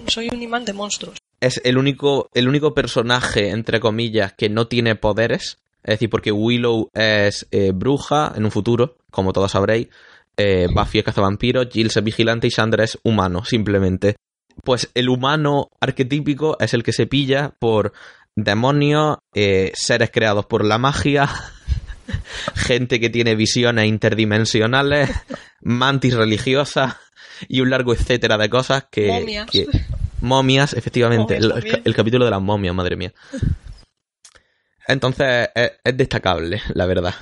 Soy 0.07 0.29
un 0.33 0.43
imán 0.43 0.65
de 0.65 0.73
monstruos. 0.73 1.19
Es 1.41 1.61
el 1.65 1.79
único, 1.79 2.29
el 2.35 2.49
único 2.49 2.75
personaje, 2.75 3.51
entre 3.51 3.81
comillas, 3.81 4.33
que 4.33 4.49
no 4.49 4.67
tiene 4.67 4.97
poderes. 4.97 5.59
Es 5.83 5.95
decir, 5.95 6.11
porque 6.11 6.33
Willow 6.33 6.91
es 6.95 7.47
eh, 7.51 7.73
bruja 7.75 8.33
en 8.35 8.45
un 8.45 8.51
futuro, 8.51 8.97
como 9.11 9.33
todos 9.33 9.53
sabréis. 9.53 9.89
Eh, 10.37 10.69
Buffy 10.73 10.99
es 10.99 11.05
cazavampiro, 11.05 11.69
Jill 11.69 11.89
es 11.89 12.03
vigilante 12.03 12.47
y 12.47 12.51
Sandra 12.51 12.85
es 12.85 12.99
humano, 13.03 13.45
simplemente. 13.45 14.17
Pues 14.65 14.91
el 14.95 15.09
humano 15.09 15.71
arquetípico 15.81 16.57
es 16.61 16.75
el 16.75 16.83
que 16.83 16.93
se 16.93 17.07
pilla 17.07 17.55
por 17.59 17.93
demonios, 18.37 19.19
eh, 19.35 19.73
seres 19.75 20.11
creados 20.11 20.47
por 20.47 20.65
la 20.65 20.79
magia, 20.79 21.29
gente 22.55 23.01
que 23.01 23.11
tiene 23.11 23.35
visiones 23.35 23.87
interdimensionales, 23.87 25.11
mantis 25.61 26.15
religiosas 26.15 26.97
y 27.49 27.61
un 27.61 27.71
largo 27.71 27.93
etcétera 27.93 28.37
de 28.39 28.51
cosas 28.51 28.87
que... 28.91 29.09
Momias. 29.09 29.51
momias, 30.21 30.73
efectivamente. 30.75 31.37
el, 31.37 31.95
capítulo 31.95 32.25
de 32.25 32.31
las 32.31 32.41
momias, 32.41 32.75
madre 32.75 32.97
mía. 32.97 33.13
Entonces 34.87 35.51
es, 35.55 35.97
destacable, 35.97 36.63
la 36.75 36.87
verdad. 36.87 37.15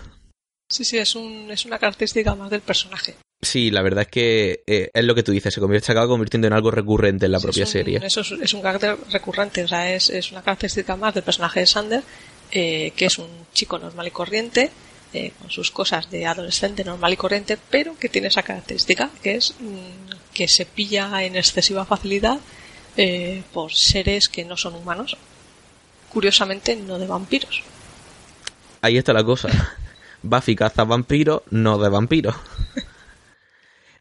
Sí, 0.68 0.84
sí, 0.84 0.98
es, 0.98 1.14
un, 1.14 1.50
es 1.50 1.64
una 1.64 1.78
característica 1.78 2.34
más 2.34 2.50
del 2.50 2.60
personaje. 2.60 3.16
Sí, 3.40 3.70
la 3.70 3.82
verdad 3.82 4.02
es 4.02 4.08
que 4.08 4.64
eh, 4.66 4.90
es 4.92 5.04
lo 5.04 5.14
que 5.14 5.22
tú 5.22 5.30
dices, 5.30 5.52
se, 5.52 5.60
convierte, 5.60 5.86
se 5.86 5.92
acaba 5.92 6.08
convirtiendo 6.08 6.46
en 6.46 6.54
algo 6.54 6.70
recurrente 6.70 7.26
en 7.26 7.32
la 7.32 7.40
propia 7.40 7.66
serie. 7.66 8.00
Eso 8.02 8.22
es, 8.22 8.54
un 8.54 8.62
carácter 8.62 8.96
recurrente, 9.12 9.62
o 9.64 9.68
sea, 9.68 9.92
es, 9.92 10.10
es, 10.10 10.32
una 10.32 10.42
característica 10.42 10.96
más 10.96 11.14
del 11.14 11.22
personaje 11.22 11.60
de 11.60 11.66
Sander, 11.66 12.02
eh, 12.50 12.92
que 12.96 13.06
es 13.06 13.18
un 13.18 13.28
chico 13.52 13.78
normal 13.78 14.06
y 14.08 14.10
corriente, 14.10 14.70
eh, 15.12 15.32
con 15.38 15.50
sus 15.50 15.70
cosas 15.70 16.10
de 16.10 16.26
adolescente 16.26 16.84
normal 16.84 17.12
y 17.12 17.16
corriente, 17.16 17.56
pero 17.70 17.96
que 17.96 18.08
tiene 18.08 18.28
esa 18.28 18.42
característica, 18.42 19.08
que 19.22 19.36
es 19.36 19.54
mm, 19.60 20.34
que 20.34 20.46
se 20.46 20.66
pilla 20.66 21.22
en 21.22 21.36
excesiva 21.36 21.86
facilidad 21.86 22.38
eh, 22.96 23.42
por 23.52 23.72
seres 23.72 24.28
que 24.28 24.44
no 24.44 24.56
son 24.56 24.74
humanos. 24.74 25.16
Curiosamente, 26.12 26.76
no 26.76 26.98
de 26.98 27.06
vampiros. 27.06 27.62
Ahí 28.82 28.98
está 28.98 29.12
la 29.12 29.24
cosa. 29.24 29.48
Buffy 30.22 30.54
caza 30.54 30.84
vampiros, 30.84 31.42
no 31.50 31.78
de 31.78 31.88
vampiros. 31.88 32.36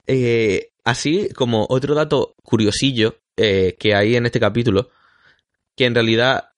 Eh, 0.07 0.69
así 0.83 1.29
como 1.33 1.65
otro 1.67 1.95
dato 1.95 2.35
curiosillo 2.43 3.21
que 3.35 3.95
hay 3.95 4.15
en 4.15 4.27
este 4.27 4.39
capítulo, 4.39 4.91
que 5.75 5.85
en 5.85 5.95
realidad 5.95 6.51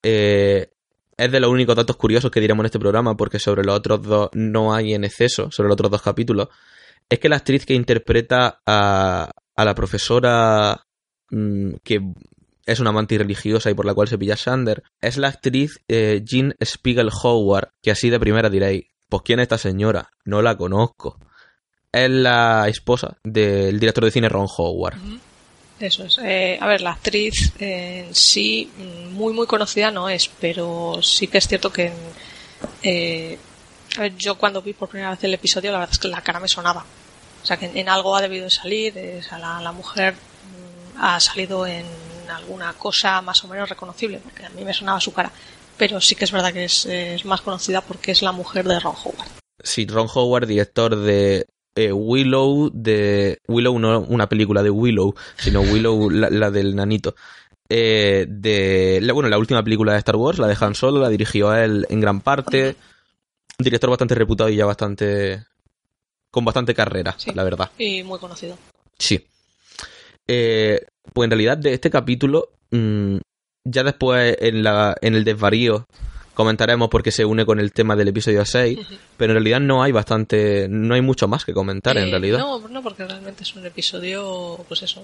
es 1.18 1.32
de 1.32 1.40
los 1.40 1.50
únicos 1.50 1.76
datos 1.76 1.98
curiosos 1.98 2.32
que 2.32 2.40
diremos 2.40 2.64
en 2.64 2.68
este 2.68 2.80
programa, 2.80 3.18
porque 3.18 3.40
sobre 3.40 3.64
los 3.64 3.76
otros 3.76 4.04
dos 4.04 4.30
no 4.34 4.74
hay 4.74 4.94
en 4.94 5.04
exceso, 5.04 5.50
sobre 5.52 5.68
los 5.68 5.74
otros 5.74 5.92
dos 5.92 6.02
capítulos, 6.02 6.50
es 7.10 7.20
que 7.20 7.30
la 7.30 7.38
actriz 7.38 7.66
que 7.66 7.74
interpreta 7.74 8.62
a, 8.66 9.32
a 9.56 9.66
la 9.66 9.76
profesora 9.76 10.86
mm, 11.32 11.74
que 11.84 12.02
es 12.68 12.80
una 12.82 12.90
amante 12.90 13.18
religiosa 13.18 13.72
y 13.72 13.74
por 13.74 13.86
la 13.86 13.94
cual 13.94 14.08
se 14.08 14.18
pilla 14.18 14.36
Sander, 14.36 14.84
es 15.02 15.18
la 15.18 15.30
actriz 15.30 15.80
eh, 15.88 16.22
Jean 16.24 16.54
Spiegel 16.64 17.10
Howard, 17.24 17.70
que 17.82 17.92
así 17.92 18.10
de 18.10 18.20
primera 18.20 18.50
diréis, 18.50 18.86
pues 19.10 19.24
¿quién 19.24 19.40
es 19.40 19.44
esta 19.44 19.58
señora? 19.58 20.10
No 20.26 20.42
la 20.42 20.58
conozco. 20.58 21.18
Es 21.94 22.10
la 22.10 22.68
esposa 22.68 23.18
del 23.24 23.80
director 23.80 24.04
de 24.04 24.12
cine 24.12 24.28
Ron 24.28 24.48
Howard. 24.58 24.98
Eso 25.80 26.06
es. 26.06 26.18
Eh, 26.24 26.58
a 26.60 26.68
ver, 26.68 26.82
la 26.82 26.92
actriz 26.92 27.54
en 27.60 28.14
sí 28.14 28.72
mm, 28.78 29.14
muy 29.14 29.34
muy 29.34 29.46
conocida 29.46 29.92
no 29.92 30.10
es, 30.10 30.30
pero 30.40 31.00
sí 31.02 31.28
que 31.28 31.38
es 31.38 31.48
cierto 31.48 31.72
que 31.72 31.92
eh, 32.82 33.38
a 33.98 34.02
ver, 34.02 34.16
yo 34.18 34.36
cuando 34.36 34.62
vi 34.62 34.74
por 34.74 34.90
primera 34.90 35.12
vez 35.12 35.24
el 35.24 35.34
episodio 35.34 35.72
la 35.72 35.80
verdad 35.80 35.94
es 35.94 36.00
que 36.00 36.08
la 36.08 36.22
cara 36.22 36.40
me 36.40 36.48
sonaba. 36.48 36.86
O 37.44 37.46
sea 37.46 37.58
que 37.58 37.72
en, 37.74 37.90
algo 37.90 38.16
ha 38.16 38.22
debido 38.22 38.46
de 38.46 38.50
salir, 38.50 39.22
la, 39.32 39.72
mujer 39.72 40.16
mm, 40.16 41.02
ha 41.02 41.20
salido 41.20 41.66
en 41.68 41.86
alguna 42.30 42.74
cosa 42.74 43.22
más 43.22 43.44
o 43.44 43.48
menos 43.48 43.70
reconocible, 43.70 44.20
porque 44.20 44.46
a 44.46 44.50
mí 44.50 44.64
me 44.66 44.74
sonaba 44.74 45.00
su 45.00 45.14
cara. 45.14 45.32
Pero 45.78 46.02
sí 46.02 46.16
que 46.16 46.26
es 46.26 46.32
verdad 46.32 46.52
que 46.52 46.66
es, 46.66 46.86
es 46.88 47.24
más 47.24 47.42
conocida 47.42 47.82
porque 47.82 48.12
es 48.12 48.24
la 48.24 48.32
mujer 48.32 48.68
de 48.68 48.80
Ron 48.80 48.96
Howard. 49.04 49.30
Sí, 49.64 49.86
Ron 49.86 50.08
Howard, 50.14 50.48
director 50.48 50.96
de 50.96 51.46
eh, 51.78 51.94
Willow 51.94 52.72
de 52.74 53.40
Willow 53.48 53.78
no 53.78 54.00
una 54.00 54.28
película 54.28 54.64
de 54.64 54.72
Willow 54.72 55.14
sino 55.38 55.62
Willow 55.62 56.10
la, 56.10 56.50
del 56.50 56.76
nanito 56.76 57.16
eh, 57.70 58.26
de 58.28 59.08
bueno 59.14 59.30
la 59.30 59.38
última 59.38 59.64
película 59.64 59.94
de 59.94 60.00
Star 60.00 60.16
Wars 60.16 60.40
la 60.40 60.48
de 60.48 60.58
Han 60.60 60.74
Solo 60.74 61.00
la 61.00 61.10
dirigió 61.10 61.52
a 61.52 61.64
él 61.64 61.86
en 61.90 62.02
gran 62.02 62.22
parte. 62.22 62.76
Un 63.60 63.64
director 63.64 63.90
bastante 63.90 64.16
reputado 64.16 64.50
y 64.50 64.56
ya 64.56 64.66
bastante 64.66 65.46
con 66.32 66.46
bastante 66.46 66.74
carrera 66.74 67.16
la 67.34 67.44
verdad. 67.44 67.70
Y 67.78 68.04
muy 68.04 68.20
conocido. 68.20 68.58
Sí. 68.98 69.28
Eh, 70.28 70.84
pues 71.14 71.26
en 71.26 71.32
realidad 71.32 71.58
de 71.58 71.74
este 71.74 71.92
capítulo 71.92 72.50
mm, 72.72 73.18
ya 73.66 73.84
después 73.84 74.36
en 74.40 74.64
la 74.64 74.96
en 75.02 75.14
el 75.14 75.24
desvarío 75.24 75.86
comentaremos 76.38 76.88
porque 76.90 77.12
se 77.12 77.26
une 77.26 77.48
con 77.48 77.60
el 77.60 77.74
tema 77.74 77.96
del 77.96 78.10
episodio 78.10 78.46
6, 78.46 78.78
pero 79.18 79.32
en 79.32 79.38
realidad 79.38 79.60
no 79.60 79.82
hay 79.82 79.92
bastante, 79.92 80.68
no 80.70 80.94
hay 80.94 81.02
mucho 81.02 81.28
más 81.28 81.44
que 81.44 81.52
comentar 81.52 81.98
en 81.98 82.10
eh, 82.10 82.12
realidad. 82.12 82.38
No, 82.38 82.60
no, 82.68 82.84
porque 82.84 83.06
realmente 83.06 83.42
es 83.42 83.56
un 83.56 83.66
episodio, 83.66 84.64
pues 84.68 84.84
eso, 84.84 85.04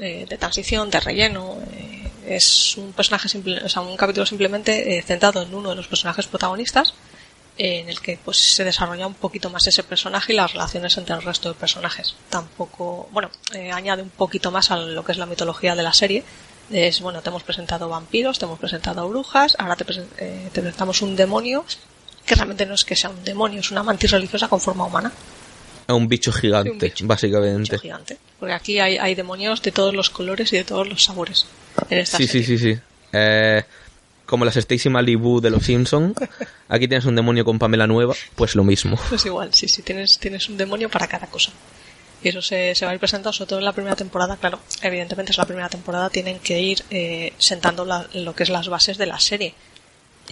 eh, 0.00 0.26
de 0.28 0.36
transición, 0.36 0.90
de 0.90 0.98
relleno, 0.98 1.56
eh, 1.72 2.10
es 2.26 2.76
un 2.76 2.92
personaje 2.92 3.28
simple, 3.28 3.62
o 3.64 3.68
sea, 3.68 3.82
un 3.82 3.96
capítulo 3.96 4.26
simplemente 4.26 5.00
centrado 5.06 5.42
en 5.42 5.54
uno 5.54 5.70
de 5.70 5.76
los 5.76 5.86
personajes 5.86 6.26
protagonistas, 6.26 6.94
en 7.56 7.88
el 7.88 8.00
que 8.00 8.18
pues 8.24 8.38
se 8.38 8.64
desarrolla 8.64 9.06
un 9.06 9.14
poquito 9.14 9.50
más 9.50 9.64
ese 9.68 9.84
personaje 9.84 10.32
y 10.32 10.36
las 10.36 10.52
relaciones 10.52 10.96
entre 10.96 11.14
el 11.14 11.22
resto 11.22 11.50
de 11.50 11.54
personajes. 11.54 12.16
Tampoco, 12.28 13.08
bueno, 13.12 13.30
añade 13.72 14.02
un 14.02 14.10
poquito 14.10 14.50
más 14.50 14.72
a 14.72 14.78
lo 14.78 15.04
que 15.04 15.12
es 15.12 15.18
la 15.18 15.26
mitología 15.26 15.76
de 15.76 15.82
la 15.84 15.92
serie, 15.92 16.24
es, 16.70 17.00
bueno, 17.00 17.22
te 17.22 17.28
hemos 17.28 17.42
presentado 17.42 17.88
vampiros, 17.88 18.38
te 18.38 18.44
hemos 18.44 18.58
presentado 18.58 19.08
brujas, 19.08 19.56
ahora 19.58 19.76
te, 19.76 19.84
eh, 20.18 20.48
presentamos 20.52 21.02
un 21.02 21.16
demonio, 21.16 21.64
que 22.26 22.34
realmente 22.34 22.66
no 22.66 22.74
es 22.74 22.84
que 22.84 22.96
sea 22.96 23.10
un 23.10 23.24
demonio, 23.24 23.60
es 23.60 23.70
una 23.70 23.82
mantis 23.82 24.10
religiosa 24.10 24.48
con 24.48 24.60
forma 24.60 24.84
humana. 24.84 25.12
Un 25.88 26.08
bicho 26.08 26.32
gigante, 26.32 26.94
básicamente. 27.02 27.56
Un 27.56 27.62
bicho 27.62 27.78
gigante. 27.78 28.18
Porque 28.38 28.54
aquí 28.54 28.78
hay, 28.78 29.14
demonios 29.14 29.62
de 29.62 29.72
todos 29.72 29.94
los 29.94 30.10
colores 30.10 30.52
y 30.52 30.56
de 30.56 30.64
todos 30.64 30.88
los 30.88 31.04
sabores. 31.04 31.46
En 31.90 31.98
esta 31.98 32.16
sí, 32.16 32.26
sí, 32.26 32.42
sí, 32.44 32.58
sí, 32.58 32.78
eh, 33.12 33.62
como 34.26 34.44
las 34.44 34.56
Stacy 34.56 34.88
Malibu 34.88 35.40
de 35.40 35.50
los 35.50 35.64
Simpsons. 35.64 36.14
Aquí 36.68 36.88
tienes 36.88 37.04
un 37.04 37.14
demonio 37.14 37.44
con 37.44 37.58
Pamela 37.58 37.86
nueva, 37.86 38.14
pues 38.34 38.54
lo 38.54 38.64
mismo. 38.64 38.98
Pues 39.08 39.26
igual, 39.26 39.52
sí, 39.52 39.68
sí, 39.68 39.82
tienes, 39.82 40.18
tienes 40.18 40.48
un 40.48 40.56
demonio 40.56 40.88
para 40.88 41.06
cada 41.06 41.26
cosa. 41.26 41.52
Y 42.22 42.28
eso 42.28 42.40
se, 42.42 42.74
se 42.74 42.84
va 42.84 42.90
a 42.92 42.94
ir 42.94 43.00
presentando 43.00 43.32
sobre 43.32 43.48
todo 43.48 43.58
en 43.58 43.64
la 43.64 43.72
primera 43.72 43.96
temporada. 43.96 44.36
Claro, 44.36 44.60
evidentemente 44.82 45.32
es 45.32 45.38
la 45.38 45.44
primera 45.46 45.68
temporada, 45.68 46.08
tienen 46.10 46.38
que 46.38 46.60
ir 46.60 46.82
eh, 46.90 47.32
sentando 47.38 47.84
la- 47.84 48.06
lo 48.14 48.34
que 48.34 48.42
es 48.44 48.48
las 48.48 48.68
bases 48.68 48.96
de 48.98 49.06
la 49.06 49.18
serie. 49.18 49.54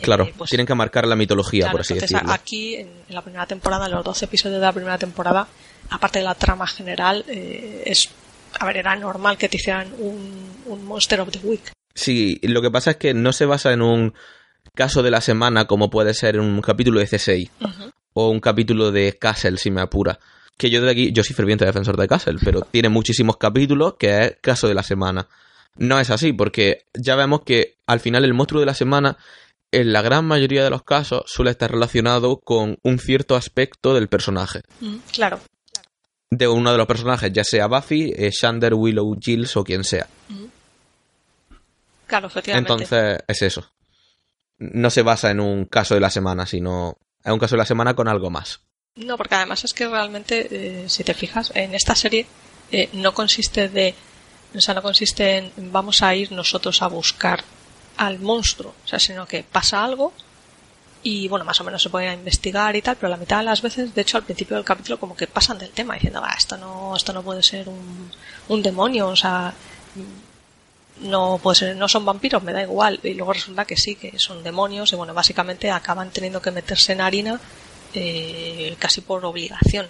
Claro, 0.00 0.24
Eh, 0.24 0.35
pues, 0.37 0.50
tienen 0.50 0.66
que 0.66 0.74
marcar 0.74 1.07
la 1.07 1.16
mitología, 1.16 1.62
Claro, 1.64 1.72
por 1.72 1.81
así 1.81 1.94
entonces, 1.94 2.14
decirlo. 2.14 2.33
Aquí, 2.33 2.76
en, 2.76 2.88
en 3.09 3.14
la 3.14 3.22
primera 3.22 3.46
temporada, 3.46 3.87
en 3.87 3.92
los 3.92 4.05
12 4.05 4.26
episodios 4.26 4.61
de 4.61 4.66
la 4.66 4.72
primera 4.72 4.96
temporada, 4.98 5.48
aparte 5.90 6.20
de 6.20 6.24
la 6.24 6.35
trama 6.35 6.66
general, 6.66 7.24
eh, 7.29 7.83
es. 7.87 8.09
A 8.59 8.66
ver, 8.66 8.79
era 8.79 8.94
normal 8.96 9.37
que 9.37 9.48
te 9.48 9.57
hicieran 9.57 9.92
un, 9.98 10.62
un 10.66 10.85
Monster 10.85 11.20
of 11.20 11.31
the 11.31 11.38
Week. 11.42 11.72
Sí, 11.94 12.38
lo 12.42 12.62
que 12.62 12.70
pasa 12.70 12.92
es 12.92 12.96
que 12.96 13.14
no 13.14 13.33
se 13.33 13.46
basa 13.46 13.72
en 13.72 13.83
un 13.83 14.14
caso 14.74 15.03
de 15.03 15.11
la 15.11 15.20
semana 15.20 15.66
como 15.66 15.90
puede 15.90 16.14
ser 16.14 16.38
un 16.40 16.61
capítulo 16.62 17.00
de 17.00 17.07
C6 17.07 17.50
o 18.14 18.29
un 18.31 18.40
capítulo 18.40 18.90
de 18.92 19.16
Castle, 19.18 19.57
si 19.59 19.70
me 19.70 19.81
apura. 19.81 20.18
Que 20.61 20.68
yo 20.68 20.83
de 20.83 20.90
aquí, 20.90 21.11
yo 21.11 21.25
soy 21.25 21.35
ferviente 21.35 21.64
defensor 21.64 21.96
de 21.96 22.07
Castle, 22.07 22.38
pero 22.44 22.61
tiene 22.70 22.90
muchísimos 22.90 23.38
capítulos 23.38 23.94
que 23.99 24.25
es 24.25 24.37
caso 24.42 24.68
de 24.68 24.75
la 24.75 24.83
semana. 24.83 25.27
No 25.77 25.99
es 25.99 26.11
así, 26.11 26.35
porque 26.35 26.85
ya 26.92 27.16
vemos 27.16 27.44
que 27.46 27.79
al 27.87 27.99
final 27.99 28.25
el 28.27 28.35
monstruo 28.35 28.61
de 28.61 28.66
la 28.66 28.75
semana, 28.75 29.16
en 29.73 29.90
la 29.94 30.03
gran 30.03 30.27
mayoría 30.27 30.62
de 30.62 30.68
los 30.68 30.83
casos, 30.83 31.23
suele 31.25 31.51
estar 31.53 31.70
relacionado 31.70 32.40
con 32.40 32.77
un 32.83 32.99
cierto 32.99 33.37
aspecto 33.37 33.94
del 33.94 34.09
personaje. 34.09 34.61
Mm, 34.81 34.96
Claro. 35.12 35.40
De 36.29 36.46
uno 36.46 36.73
de 36.73 36.77
los 36.77 36.87
personajes, 36.87 37.33
ya 37.33 37.42
sea 37.42 37.66
Buffy, 37.66 38.12
eh, 38.14 38.31
Xander, 38.31 38.75
Willow, 38.75 39.16
Giles 39.18 39.57
o 39.57 39.64
quien 39.64 39.83
sea. 39.83 40.09
Claro, 42.07 42.27
efectivamente. 42.27 42.70
Entonces, 42.70 43.18
es 43.27 43.42
eso. 43.42 43.73
No 44.59 44.90
se 44.90 45.01
basa 45.01 45.31
en 45.31 45.40
un 45.40 45.64
caso 45.64 45.94
de 45.94 46.01
la 46.01 46.11
semana, 46.11 46.44
sino 46.44 46.99
es 47.25 47.33
un 47.33 47.38
caso 47.38 47.55
de 47.57 47.61
la 47.61 47.64
semana 47.66 47.94
con 47.94 48.09
algo 48.09 48.29
más. 48.29 48.61
No, 48.96 49.16
porque 49.16 49.35
además 49.37 49.64
es 49.64 49.72
que 49.72 49.88
realmente, 49.88 50.48
eh, 50.85 50.88
si 50.88 51.05
te 51.05 51.14
fijas, 51.14 51.53
en 51.55 51.74
esta 51.74 51.94
serie 51.94 52.26
eh, 52.72 52.88
no 52.92 53.14
consiste 53.14 53.68
de. 53.68 53.94
O 54.55 54.61
sea, 54.61 54.74
no 54.74 54.83
consiste 54.83 55.38
en 55.38 55.72
vamos 55.72 56.03
a 56.03 56.14
ir 56.14 56.33
nosotros 56.33 56.83
a 56.83 56.88
buscar 56.88 57.44
al 57.96 58.18
monstruo. 58.18 58.74
O 58.85 58.88
sea, 58.88 58.98
sino 58.98 59.26
que 59.26 59.44
pasa 59.44 59.85
algo 59.85 60.12
y, 61.03 61.29
bueno, 61.29 61.44
más 61.44 61.61
o 61.61 61.64
menos 61.64 61.83
se 61.83 61.88
pueden 61.90 62.12
investigar 62.18 62.74
y 62.76 62.83
tal, 62.83 62.96
pero 62.96 63.09
la 63.09 63.16
mitad 63.16 63.38
de 63.38 63.44
las 63.44 63.62
veces, 63.62 63.94
de 63.94 64.03
hecho, 64.03 64.18
al 64.18 64.24
principio 64.24 64.57
del 64.57 64.64
capítulo, 64.64 64.98
como 65.00 65.16
que 65.16 65.26
pasan 65.26 65.59
del 65.59 65.70
tema 65.70 65.94
diciendo, 65.94 66.20
va, 66.20 66.35
esto 66.37 66.57
no, 66.59 66.94
esto 66.96 67.12
no 67.12 67.22
puede 67.22 67.42
ser 67.42 67.68
un, 67.68 68.11
un 68.48 68.62
demonio, 68.62 69.09
o 69.09 69.16
sea. 69.16 69.55
No 71.00 71.40
puede 71.42 71.57
ser, 71.57 71.76
no 71.76 71.88
son 71.88 72.05
vampiros, 72.05 72.42
me 72.42 72.53
da 72.53 72.62
igual. 72.62 73.00
Y 73.03 73.14
luego 73.14 73.33
resulta 73.33 73.64
que 73.64 73.76
sí, 73.76 73.94
que 73.96 74.18
son 74.18 74.42
demonios, 74.42 74.92
y 74.92 74.96
bueno, 74.96 75.14
básicamente 75.14 75.70
acaban 75.70 76.11
teniendo 76.11 76.42
que 76.42 76.50
meterse 76.50 76.92
en 76.92 77.00
harina 77.00 77.40
eh, 77.94 78.76
casi 78.79 79.00
por 79.00 79.24
obligación. 79.24 79.87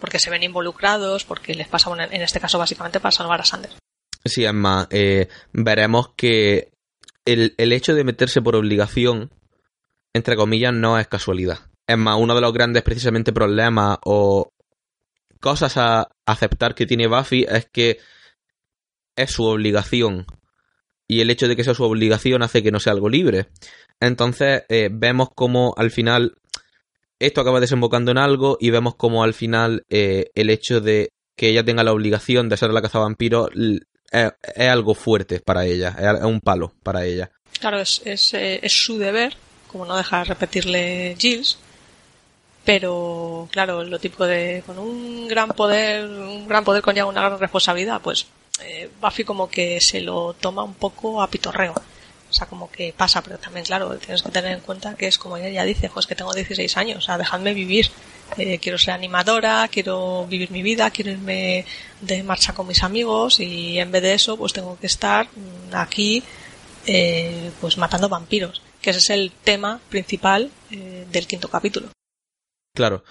Porque 0.00 0.18
se 0.18 0.30
ven 0.30 0.42
involucrados, 0.42 1.24
porque 1.24 1.54
les 1.54 1.68
pasa, 1.68 1.90
en 1.92 2.22
este 2.22 2.40
caso 2.40 2.58
básicamente 2.58 3.00
para 3.00 3.12
salvar 3.12 3.40
a 3.40 3.44
Sander. 3.44 3.72
Sí, 4.24 4.44
es 4.44 4.54
más, 4.54 4.86
eh, 4.90 5.28
veremos 5.52 6.10
que 6.16 6.70
el, 7.24 7.54
el 7.56 7.72
hecho 7.72 7.94
de 7.94 8.04
meterse 8.04 8.42
por 8.42 8.56
obligación, 8.56 9.30
entre 10.12 10.36
comillas, 10.36 10.72
no 10.72 10.98
es 10.98 11.08
casualidad. 11.08 11.58
Es 11.86 11.96
más, 11.98 12.16
uno 12.18 12.34
de 12.34 12.40
los 12.40 12.52
grandes 12.52 12.82
precisamente 12.82 13.32
problemas 13.32 13.98
o 14.04 14.52
cosas 15.40 15.76
a 15.76 16.08
aceptar 16.26 16.74
que 16.74 16.86
tiene 16.86 17.06
Buffy 17.06 17.46
es 17.48 17.66
que 17.72 17.98
es 19.16 19.30
su 19.30 19.44
obligación. 19.44 20.26
Y 21.06 21.22
el 21.22 21.30
hecho 21.30 21.48
de 21.48 21.56
que 21.56 21.64
sea 21.64 21.74
su 21.74 21.84
obligación 21.84 22.42
hace 22.42 22.62
que 22.62 22.70
no 22.70 22.80
sea 22.80 22.92
algo 22.92 23.08
libre. 23.08 23.48
Entonces, 24.00 24.64
eh, 24.68 24.90
vemos 24.92 25.30
como 25.34 25.74
al 25.76 25.90
final 25.90 26.36
esto 27.18 27.40
acaba 27.40 27.60
desembocando 27.60 28.10
en 28.10 28.18
algo 28.18 28.56
y 28.60 28.70
vemos 28.70 28.94
como 28.94 29.22
al 29.22 29.34
final 29.34 29.84
eh, 29.88 30.30
el 30.34 30.50
hecho 30.50 30.80
de 30.80 31.10
que 31.36 31.48
ella 31.48 31.64
tenga 31.64 31.84
la 31.84 31.92
obligación 31.92 32.48
de 32.48 32.56
ser 32.56 32.70
la 32.70 32.82
cazavampiros 32.82 33.50
es, 34.10 34.32
es 34.54 34.68
algo 34.68 34.94
fuerte 34.94 35.40
para 35.40 35.64
ella, 35.64 35.96
es, 35.98 36.24
un 36.24 36.40
palo 36.40 36.72
para 36.82 37.04
ella. 37.04 37.30
Claro, 37.60 37.78
es, 37.80 38.02
es, 38.04 38.34
eh, 38.34 38.60
es 38.62 38.72
su 38.72 38.98
deber, 38.98 39.36
como 39.68 39.84
no 39.84 39.96
deja 39.96 40.18
de 40.18 40.24
repetirle 40.24 41.16
Giles, 41.18 41.58
pero 42.64 43.48
claro, 43.50 43.82
lo 43.84 43.98
típico 43.98 44.26
de 44.26 44.62
con 44.66 44.78
un 44.78 45.26
gran 45.26 45.48
poder, 45.50 46.04
un 46.04 46.46
gran 46.46 46.64
poder 46.64 46.82
conlleva 46.82 47.08
una 47.08 47.22
gran 47.22 47.38
responsabilidad, 47.38 48.00
pues 48.02 48.26
eh, 48.62 48.90
Buffy 49.00 49.24
como 49.24 49.48
que 49.48 49.80
se 49.80 50.00
lo 50.00 50.34
toma 50.34 50.64
un 50.64 50.74
poco 50.74 51.22
a 51.22 51.30
pitorreo. 51.30 51.74
O 52.30 52.32
sea, 52.32 52.46
como 52.46 52.70
que 52.70 52.94
pasa, 52.96 53.22
pero 53.22 53.38
también, 53.38 53.64
claro, 53.64 53.96
tienes 53.96 54.22
que 54.22 54.30
tener 54.30 54.52
en 54.52 54.60
cuenta 54.60 54.94
que 54.94 55.06
es 55.06 55.18
como 55.18 55.36
ella 55.36 55.48
ya 55.48 55.64
dice, 55.64 55.90
pues 55.92 56.06
que 56.06 56.14
tengo 56.14 56.32
16 56.34 56.76
años, 56.76 56.98
o 56.98 57.00
sea, 57.00 57.18
dejadme 57.18 57.54
vivir. 57.54 57.90
Eh, 58.36 58.58
quiero 58.58 58.76
ser 58.76 58.92
animadora, 58.92 59.66
quiero 59.68 60.26
vivir 60.26 60.50
mi 60.50 60.62
vida, 60.62 60.90
quiero 60.90 61.12
irme 61.12 61.64
de 62.02 62.22
marcha 62.22 62.52
con 62.52 62.66
mis 62.66 62.82
amigos 62.82 63.40
y 63.40 63.78
en 63.78 63.90
vez 63.90 64.02
de 64.02 64.12
eso, 64.12 64.36
pues 64.36 64.52
tengo 64.52 64.78
que 64.78 64.86
estar 64.86 65.28
aquí, 65.72 66.22
eh, 66.86 67.50
pues 67.60 67.78
matando 67.78 68.10
vampiros, 68.10 68.60
que 68.82 68.90
ese 68.90 68.98
es 68.98 69.10
el 69.10 69.32
tema 69.32 69.80
principal 69.88 70.50
eh, 70.70 71.06
del 71.10 71.26
quinto 71.26 71.48
capítulo. 71.48 71.88
Claro, 72.74 73.02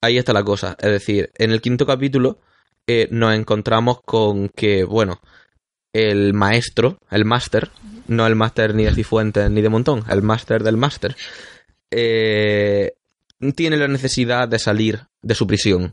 ahí 0.00 0.16
está 0.16 0.32
la 0.32 0.44
cosa. 0.44 0.76
Es 0.78 0.90
decir, 0.90 1.32
en 1.36 1.50
el 1.50 1.60
quinto 1.60 1.84
capítulo 1.84 2.38
eh, 2.86 3.08
nos 3.10 3.34
encontramos 3.34 4.00
con 4.02 4.48
que, 4.48 4.84
bueno, 4.84 5.20
el 5.96 6.34
maestro, 6.34 6.98
el 7.10 7.24
máster, 7.24 7.70
no 8.08 8.26
el 8.26 8.34
máster 8.36 8.74
ni 8.74 8.84
de 8.84 8.94
Cifuentes 8.94 9.50
ni 9.50 9.60
de 9.62 9.68
Montón, 9.68 10.04
el 10.08 10.22
máster 10.22 10.62
del 10.62 10.76
máster, 10.76 11.16
eh, 11.90 12.92
tiene 13.54 13.76
la 13.76 13.88
necesidad 13.88 14.48
de 14.48 14.58
salir 14.58 15.00
de 15.22 15.34
su 15.34 15.46
prisión. 15.46 15.92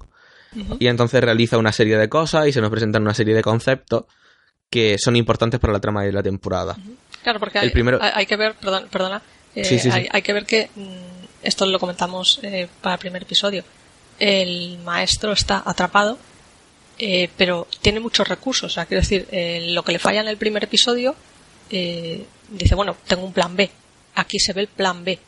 Y 0.80 0.86
entonces 0.88 1.20
realiza 1.24 1.58
una 1.58 1.72
serie 1.72 1.98
de 1.98 2.10
cosas 2.10 2.48
y 2.48 2.54
se 2.54 2.62
nos 2.62 2.70
presentan 2.70 3.02
una 3.02 3.16
serie 3.16 3.34
de 3.34 3.42
conceptos 3.42 4.06
que 4.70 4.98
son 5.00 5.16
importantes 5.16 5.60
para 5.60 5.74
la 5.74 5.80
trama 5.80 6.04
de 6.04 6.12
la 6.12 6.22
temporada. 6.22 6.78
Claro, 7.24 7.40
porque 7.40 7.58
El 7.60 7.66
hay, 7.66 7.70
primero- 7.72 8.00
hay- 8.02 8.26
que 8.28 8.36
ver, 8.36 8.54
perdón, 8.56 8.86
perdona, 8.92 9.22
eh, 9.56 9.64
Sí, 9.66 9.80
sí, 9.80 9.90
sí. 9.90 9.98
Hay, 9.98 10.08
hay 10.12 10.22
que 10.22 10.34
ver 10.34 10.46
que 10.46 10.70
mm, 10.76 11.26
esto 11.44 11.66
lo 11.66 11.80
comentamos 11.80 12.40
eh, 12.44 12.68
para 12.82 12.96
el 12.96 13.00
primer 13.00 13.24
episodio. 13.24 13.64
El 14.20 14.78
maestro 14.84 15.32
está 15.32 15.64
atrapado, 15.66 16.20
eh, 17.00 17.30
pero 17.38 17.68
tiene 17.82 18.00
muchos 18.00 18.28
recursos. 18.28 18.72
O 18.72 18.74
sea, 18.74 18.86
quiero 18.86 19.02
decir, 19.02 19.28
eh, 19.32 19.68
lo 19.72 19.84
que 19.84 19.92
le 19.92 20.00
falla 20.00 20.22
en 20.22 20.28
el 20.28 20.38
primer 20.38 20.64
episodio, 20.64 21.16
eh, 21.70 22.26
dice, 22.50 22.76
bueno, 22.76 22.96
tengo 23.08 23.26
un 23.26 23.34
plan 23.34 23.56
B. 23.56 23.70
Aquí 24.16 24.40
se 24.40 24.54
ve 24.54 24.62
el 24.62 24.68
plan 24.68 25.04
B. 25.04 25.20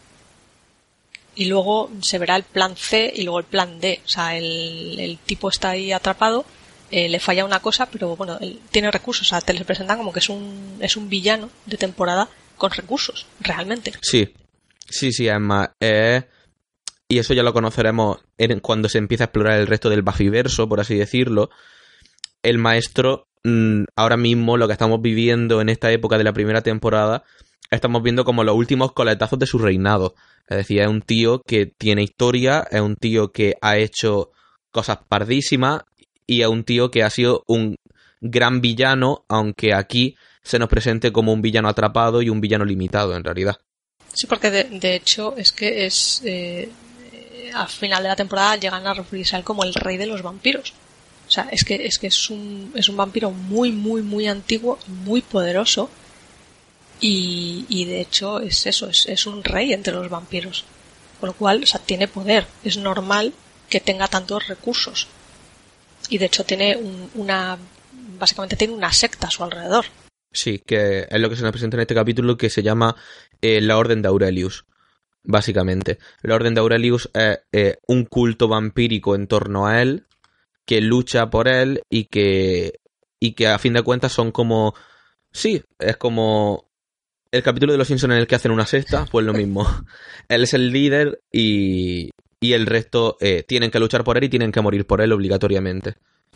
Y 1.38 1.46
luego 1.46 1.92
se 2.02 2.18
verá 2.18 2.38
el 2.38 2.44
plan 2.44 2.76
C 2.78 3.12
y 3.14 3.24
luego 3.24 3.40
el 3.40 3.46
plan 3.46 3.80
D. 3.80 4.02
O 4.06 4.10
sea, 4.10 4.38
el, 4.38 4.98
el 5.00 5.18
tipo 5.18 5.50
está 5.50 5.72
ahí 5.72 5.92
atrapado, 5.92 6.46
eh, 6.92 7.10
le 7.10 7.20
falla 7.20 7.44
una 7.44 7.60
cosa, 7.62 7.88
pero 7.88 8.16
bueno, 8.16 8.38
él 8.40 8.62
tiene 8.72 8.90
recursos. 8.90 9.28
O 9.28 9.30
sea, 9.30 9.42
te 9.42 9.54
les 9.54 9.64
presentan 9.66 9.98
como 9.98 10.14
que 10.14 10.20
es 10.20 10.30
un, 10.30 10.78
es 10.80 10.96
un 10.96 11.10
villano 11.10 11.50
de 11.66 11.78
temporada 11.78 12.30
con 12.56 12.72
recursos, 12.72 13.26
realmente. 13.42 13.92
Sí, 14.02 14.34
sí, 14.88 15.12
sí, 15.12 15.28
es 15.28 15.40
más. 15.40 15.70
eh, 15.82 16.24
y 17.08 17.20
eso 17.20 17.34
ya 17.34 17.44
lo 17.44 17.54
conoceremos 17.54 18.20
cuando 18.62 18.90
se 18.90 18.98
empieza 18.98 19.26
a 19.26 19.28
explorar 19.28 19.60
el 19.60 19.68
resto 19.68 19.90
del 19.90 20.02
Buffyverso, 20.02 20.68
por 20.68 20.80
así 20.80 20.96
decirlo. 20.96 21.50
El 22.42 22.58
maestro, 22.58 23.28
mm, 23.44 23.84
ahora 23.96 24.18
mismo, 24.18 24.58
lo 24.58 24.68
que 24.68 24.74
estamos 24.74 25.02
viviendo 25.02 25.62
en 25.62 25.70
esta 25.70 25.92
época 25.92 26.18
de 26.18 26.24
la 26.24 26.34
primera 26.34 26.62
temporada, 26.62 27.24
estamos 27.70 28.02
viendo 28.04 28.26
como 28.26 28.44
los 28.44 28.56
últimos 28.56 28.92
coletazos 28.94 29.40
de 29.40 29.46
su 29.46 29.60
reinado. 29.60 30.16
Es 30.48 30.58
decir, 30.58 30.82
es 30.82 30.88
un 30.88 31.02
tío 31.02 31.42
que 31.46 31.66
tiene 31.66 32.04
historia, 32.04 32.68
es 32.70 32.82
un 32.82 32.96
tío 32.96 33.32
que 33.32 33.56
ha 33.62 33.78
hecho 33.78 34.32
cosas 34.72 35.00
pardísimas 35.08 35.82
y 36.28 36.42
es 36.42 36.48
un 36.48 36.64
tío 36.64 36.92
que 36.92 37.04
ha 37.04 37.10
sido 37.10 37.44
un 37.48 37.78
gran 38.22 38.62
villano, 38.62 39.26
aunque 39.28 39.74
aquí 39.74 40.16
se 40.44 40.60
nos 40.60 40.70
presente 40.70 41.12
como 41.12 41.34
un 41.34 41.42
villano 41.42 41.70
atrapado 41.70 42.22
y 42.22 42.30
un 42.30 42.42
villano 42.42 42.66
limitado, 42.66 43.16
en 43.16 43.24
realidad. 43.24 43.58
Sí, 44.14 44.28
porque 44.28 44.50
de, 44.50 44.96
hecho 44.96 45.36
es 45.36 45.52
que 45.52 45.86
es 45.86 46.22
eh, 46.24 46.70
al 47.56 47.68
final 47.70 48.04
de 48.04 48.10
la 48.10 48.16
temporada 48.16 48.56
llegan 48.58 48.86
a 48.88 48.94
referirse 48.94 49.36
a 49.36 49.40
él 49.40 49.46
como 49.46 49.64
el 49.64 49.74
rey 49.74 49.98
de 49.98 50.06
los 50.08 50.22
vampiros. 50.22 50.74
O 51.28 51.32
sea, 51.32 51.48
es 51.52 51.64
que 51.64 51.86
es 51.86 51.98
que 51.98 52.08
es 52.08 52.30
un 52.30 52.72
es 52.76 52.88
un 52.90 52.98
vampiro 52.98 53.32
muy 53.32 53.72
muy 53.72 54.02
muy 54.04 54.28
antiguo, 54.28 54.78
muy 54.88 55.22
poderoso 55.22 55.90
y, 57.02 57.66
y 57.68 57.86
de 57.86 58.02
hecho 58.02 58.40
es 58.40 58.66
eso, 58.66 58.88
es, 58.90 59.06
es 59.08 59.26
un 59.26 59.44
rey 59.44 59.74
entre 59.74 59.94
los 59.94 60.10
vampiros. 60.10 60.66
Con 61.20 61.28
lo 61.28 61.34
cual, 61.34 61.64
o 61.64 61.66
sea, 61.66 61.80
tiene 61.80 62.08
poder. 62.08 62.46
Es 62.64 62.78
normal 62.78 63.34
que 63.70 63.80
tenga 63.80 64.08
tantos 64.08 64.48
recursos. 64.48 65.08
Y 66.10 66.18
de 66.18 66.26
hecho 66.26 66.44
tiene 66.44 66.78
un- 66.78 67.10
una 67.16 67.58
básicamente 68.20 68.56
tiene 68.56 68.74
una 68.74 68.94
secta 68.94 69.28
a 69.28 69.32
su 69.32 69.44
alrededor. 69.44 69.86
Sí, 70.32 70.60
que 70.66 71.08
es 71.10 71.20
lo 71.20 71.30
que 71.30 71.36
se 71.36 71.42
nos 71.44 71.52
presenta 71.52 71.78
en 71.78 71.82
este 71.82 71.96
capítulo 71.96 72.38
que 72.38 72.50
se 72.50 72.64
llama 72.64 72.96
eh, 73.42 73.62
la 73.62 73.78
Orden 73.78 74.02
de 74.02 74.08
Aurelius, 74.10 74.66
básicamente. 75.26 75.98
La 76.22 76.36
Orden 76.36 76.54
de 76.54 76.62
Aurelius 76.62 77.10
es 77.14 77.40
eh, 77.52 77.78
un 77.88 78.06
culto 78.06 78.48
vampírico 78.48 79.16
en 79.16 79.28
torno 79.28 79.68
a 79.68 79.82
él, 79.82 80.06
que 80.66 80.82
lucha 80.82 81.30
por 81.30 81.48
él 81.48 81.82
y 81.90 82.06
que, 82.06 82.80
y 83.20 83.34
que 83.34 83.48
a 83.48 83.60
fin 83.60 83.74
de 83.74 83.84
cuentas 83.84 84.12
son 84.12 84.32
como... 84.32 84.74
Sí, 85.32 85.62
es 85.80 85.98
como 85.98 86.70
el 87.32 87.44
capítulo 87.44 87.74
de 87.74 87.78
los 87.78 87.88
Simpsons 87.88 88.14
en 88.14 88.20
el 88.20 88.28
que 88.28 88.36
hacen 88.36 88.52
una 88.52 88.66
sexta, 88.66 89.06
pues 89.12 89.26
lo 89.26 89.34
mismo. 89.34 89.68
él 90.30 90.44
es 90.44 90.54
el 90.54 90.72
líder 90.72 91.20
y, 91.32 92.10
y 92.40 92.54
el 92.54 92.66
resto 92.66 93.18
eh, 93.20 93.44
tienen 93.46 93.72
que 93.72 93.80
luchar 93.80 94.04
por 94.04 94.18
él 94.18 94.24
y 94.24 94.30
tienen 94.30 94.52
que 94.52 94.62
morir 94.62 94.86
por 94.86 95.02
él 95.02 95.12
obligatoriamente. 95.12 95.96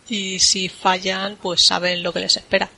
Y 0.10 0.40
si 0.40 0.70
fallan, 0.70 1.38
pues 1.42 1.62
saben 1.66 2.04
lo 2.04 2.12
que 2.12 2.20
les 2.20 2.36
espera. 2.36 2.70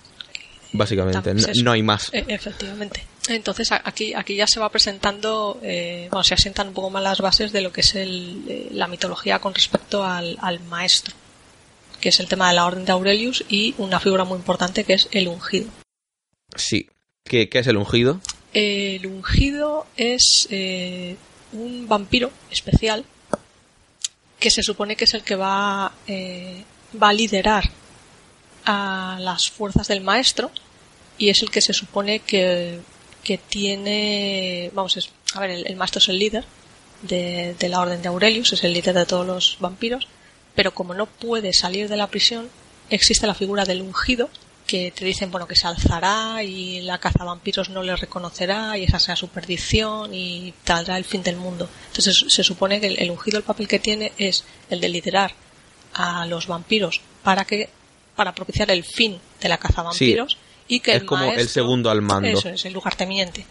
Básicamente, 0.74 1.34
no, 1.34 1.42
no, 1.64 1.72
hay 1.72 1.84
más. 1.84 2.14
E, 2.14 2.26
efectivamente. 2.28 3.04
Entonces 3.30 3.72
aquí, 3.72 4.14
aquí 4.14 4.36
ya 4.36 4.48
se 4.48 4.60
va 4.60 4.70
presentando, 4.70 5.60
eh, 5.62 6.08
bueno, 6.10 6.24
se 6.24 6.34
asientan 6.34 6.70
un 6.70 6.74
poco 6.74 6.90
más 6.90 7.04
las 7.04 7.22
bases 7.22 7.52
de 7.52 7.62
lo 7.62 7.72
que 7.72 7.82
es 7.82 7.96
el, 7.96 8.44
eh, 8.48 8.70
la 8.72 8.88
mitología 8.88 9.40
con 9.40 9.54
respecto 9.54 10.04
al, 10.04 10.38
al, 10.42 10.60
maestro, 10.62 11.16
que 12.00 12.10
es 12.10 12.20
el 12.20 12.28
tema 12.28 12.50
de 12.50 12.56
la 12.56 12.66
Orden 12.66 12.84
de 12.84 12.92
Aurelius 12.92 13.46
y 13.48 13.76
una 13.78 14.00
figura 14.00 14.24
muy 14.24 14.38
importante 14.38 14.84
que 14.84 14.94
es 14.94 15.08
el 15.12 15.28
ungido. 15.28 15.70
Sí. 16.56 16.90
¿Qué, 17.24 17.48
qué 17.48 17.60
es 17.60 17.68
el 17.68 17.78
ungido? 17.78 18.20
El 18.54 19.06
ungido 19.06 19.86
es 19.96 20.48
eh, 20.50 21.16
un 21.54 21.88
vampiro 21.88 22.32
especial 22.50 23.06
que 24.40 24.50
se 24.50 24.64
supone 24.64 24.96
que 24.96 25.06
es 25.06 25.14
el 25.14 25.24
que 25.24 25.36
va, 25.36 25.94
eh, 26.08 26.64
va 27.02 27.10
a 27.10 27.14
liderar 27.14 27.70
a 28.66 29.18
las 29.22 29.50
fuerzas 29.50 29.88
del 29.88 30.02
maestro 30.02 30.52
y 31.18 31.30
es 31.30 31.42
el 31.44 31.52
que 31.52 31.62
se 31.62 31.74
supone 31.74 32.20
que 32.20 32.80
que 33.24 33.38
tiene, 33.38 34.72
vamos, 34.74 34.98
es, 34.98 35.10
a 35.34 35.40
ver, 35.40 35.52
el, 35.52 35.76
maestro 35.76 36.00
es 36.00 36.10
el 36.10 36.20
líder 36.20 36.46
de, 37.04 37.56
de, 37.58 37.70
la 37.70 37.80
orden 37.80 38.02
de 38.02 38.08
Aurelius, 38.10 38.54
es 38.54 38.64
el 38.64 38.74
líder 38.74 38.96
de 38.96 39.06
todos 39.06 39.26
los 39.26 39.58
vampiros, 39.60 40.08
pero 40.56 40.74
como 40.74 40.94
no 40.94 41.06
puede 41.06 41.54
salir 41.54 41.90
de 41.90 41.98
la 41.98 42.08
prisión, 42.08 42.50
existe 42.90 43.28
la 43.28 43.34
figura 43.34 43.66
del 43.66 43.82
ungido, 43.82 44.30
que 44.72 44.92
te 44.92 45.04
dicen, 45.04 45.32
bueno, 45.32 45.48
que 45.48 45.56
se 45.58 45.68
alzará 45.68 46.44
y 46.44 46.80
la 46.80 46.98
caza 46.98 47.26
vampiros 47.26 47.70
no 47.70 47.84
le 47.84 47.94
reconocerá 47.96 48.78
y 48.78 48.86
esa 48.86 49.00
sea 49.00 49.18
su 49.18 49.28
perdición 49.28 50.14
y 50.14 50.54
taldrá 50.64 50.98
el 50.98 51.04
fin 51.04 51.24
del 51.24 51.36
mundo. 51.36 51.70
Entonces 51.88 52.24
se 52.28 52.42
supone 52.42 52.80
que 52.80 52.88
el, 52.88 53.12
ungido, 53.12 53.38
el 53.38 53.44
papel 53.44 53.68
que 53.68 53.80
tiene 53.80 54.14
es 54.18 54.46
el 54.70 54.80
de 54.80 54.88
liderar 54.88 55.34
a 55.94 56.26
los 56.26 56.48
vampiros 56.48 57.02
para 57.22 57.44
que, 57.44 57.70
para 58.16 58.34
propiciar 58.34 58.72
el 58.72 58.86
fin 58.86 59.20
de 59.42 59.50
la 59.50 59.58
caza 59.58 59.82
vampiros 59.82 60.38
es 60.84 61.04
como 61.04 61.26
el 61.26 61.50
segundo 61.50 61.90
al 61.90 62.02
mando. 62.02 62.30
Eso 62.30 62.50
es, 62.50 62.66
el 62.66 62.74
lugarteniente. 62.74 63.46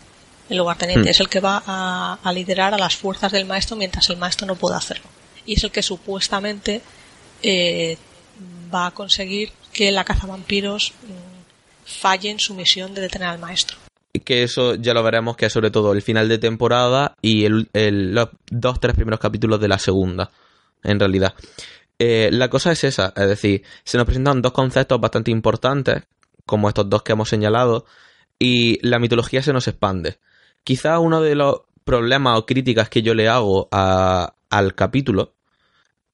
El 0.48 0.58
lugarteniente 0.58 1.08
hmm. 1.08 1.12
es 1.12 1.20
el 1.20 1.28
que 1.28 1.40
va 1.40 1.62
a, 1.66 2.32
liderar 2.32 2.74
a 2.74 2.78
las 2.78 2.96
fuerzas 2.96 3.30
del 3.32 3.46
maestro 3.46 3.76
mientras 3.76 4.08
el 4.10 4.16
maestro 4.16 4.46
no 4.46 4.56
pueda 4.56 4.76
hacerlo. 4.76 5.06
Y 5.46 5.54
es 5.54 5.64
el 5.64 5.70
que 5.70 5.82
supuestamente 5.82 6.80
eh, 7.42 7.96
va 8.72 8.86
a 8.86 8.90
conseguir 8.92 9.52
que 9.72 9.90
la 9.92 10.04
cazavampiros 10.04 10.92
mm, 11.02 11.88
falle 12.00 12.30
en 12.30 12.38
su 12.38 12.54
misión 12.54 12.94
de 12.94 13.02
detener 13.02 13.28
al 13.28 13.38
maestro. 13.38 13.76
Y 14.12 14.20
que 14.20 14.42
eso 14.42 14.74
ya 14.74 14.92
lo 14.92 15.02
veremos 15.02 15.36
que 15.36 15.46
es 15.46 15.52
sobre 15.52 15.70
todo 15.70 15.92
el 15.92 16.02
final 16.02 16.28
de 16.28 16.38
temporada 16.38 17.14
y 17.22 17.44
el, 17.44 17.68
los 17.72 18.28
dos, 18.50 18.80
tres 18.80 18.96
primeros 18.96 19.20
capítulos 19.20 19.60
de 19.60 19.68
la 19.68 19.78
segunda, 19.78 20.30
en 20.82 20.98
realidad. 20.98 21.34
Eh, 21.98 22.30
la 22.32 22.48
cosa 22.48 22.72
es 22.72 22.82
esa, 22.82 23.12
es 23.14 23.28
decir, 23.28 23.62
se 23.84 23.98
nos 23.98 24.06
presentan 24.06 24.42
dos 24.42 24.52
conceptos 24.52 25.00
bastante 25.00 25.30
importantes 25.30 26.02
como 26.50 26.68
estos 26.68 26.90
dos 26.90 27.02
que 27.04 27.12
hemos 27.12 27.28
señalado, 27.28 27.86
y 28.38 28.84
la 28.86 28.98
mitología 28.98 29.42
se 29.42 29.52
nos 29.52 29.68
expande. 29.68 30.18
Quizá 30.64 30.98
uno 30.98 31.20
de 31.22 31.36
los 31.36 31.62
problemas 31.84 32.38
o 32.38 32.44
críticas 32.44 32.88
que 32.88 33.02
yo 33.02 33.14
le 33.14 33.28
hago 33.28 33.68
al 33.70 34.74
capítulo, 34.74 35.34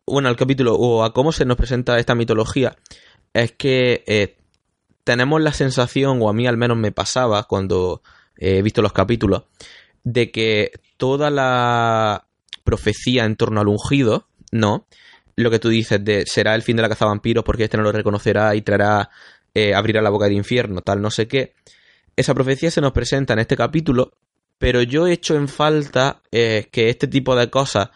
bueno, 0.06 0.28
al 0.28 0.36
capítulo 0.36 0.74
o 0.74 1.02
a 1.02 1.14
cómo 1.14 1.32
se 1.32 1.46
nos 1.46 1.56
presenta 1.56 1.98
esta 1.98 2.14
mitología, 2.14 2.76
es 3.32 3.52
que 3.52 4.04
eh, 4.06 4.36
tenemos 5.04 5.40
la 5.40 5.52
sensación, 5.52 6.20
o 6.20 6.28
a 6.28 6.34
mí 6.34 6.46
al 6.46 6.58
menos 6.58 6.76
me 6.76 6.92
pasaba 6.92 7.44
cuando 7.44 8.02
he 8.36 8.60
visto 8.60 8.82
los 8.82 8.92
capítulos, 8.92 9.44
de 10.04 10.30
que 10.30 10.72
toda 10.98 11.30
la 11.30 12.26
profecía 12.64 13.24
en 13.24 13.36
torno 13.36 13.60
al 13.60 13.68
ungido, 13.68 14.26
¿no? 14.52 14.86
Lo 15.36 15.50
que 15.50 15.58
tú 15.58 15.68
dices 15.68 16.04
de 16.04 16.24
será 16.26 16.54
el 16.54 16.62
fin 16.62 16.76
de 16.76 16.82
la 16.82 16.88
caza 16.88 17.06
vampiros 17.06 17.44
porque 17.44 17.64
este 17.64 17.76
no 17.76 17.82
lo 17.82 17.92
reconocerá 17.92 18.54
y 18.54 18.62
traerá 18.62 19.10
eh, 19.58 19.74
abrirá 19.74 20.02
la 20.02 20.10
boca 20.10 20.26
del 20.26 20.34
infierno, 20.34 20.82
tal 20.82 21.00
no 21.00 21.10
sé 21.10 21.26
qué. 21.26 21.54
Esa 22.14 22.34
profecía 22.34 22.70
se 22.70 22.82
nos 22.82 22.92
presenta 22.92 23.32
en 23.32 23.38
este 23.38 23.56
capítulo, 23.56 24.12
pero 24.58 24.82
yo 24.82 25.06
he 25.06 25.14
hecho 25.14 25.34
en 25.34 25.48
falta 25.48 26.20
eh, 26.30 26.68
que 26.70 26.90
este 26.90 27.06
tipo 27.06 27.34
de 27.34 27.48
cosas 27.48 27.88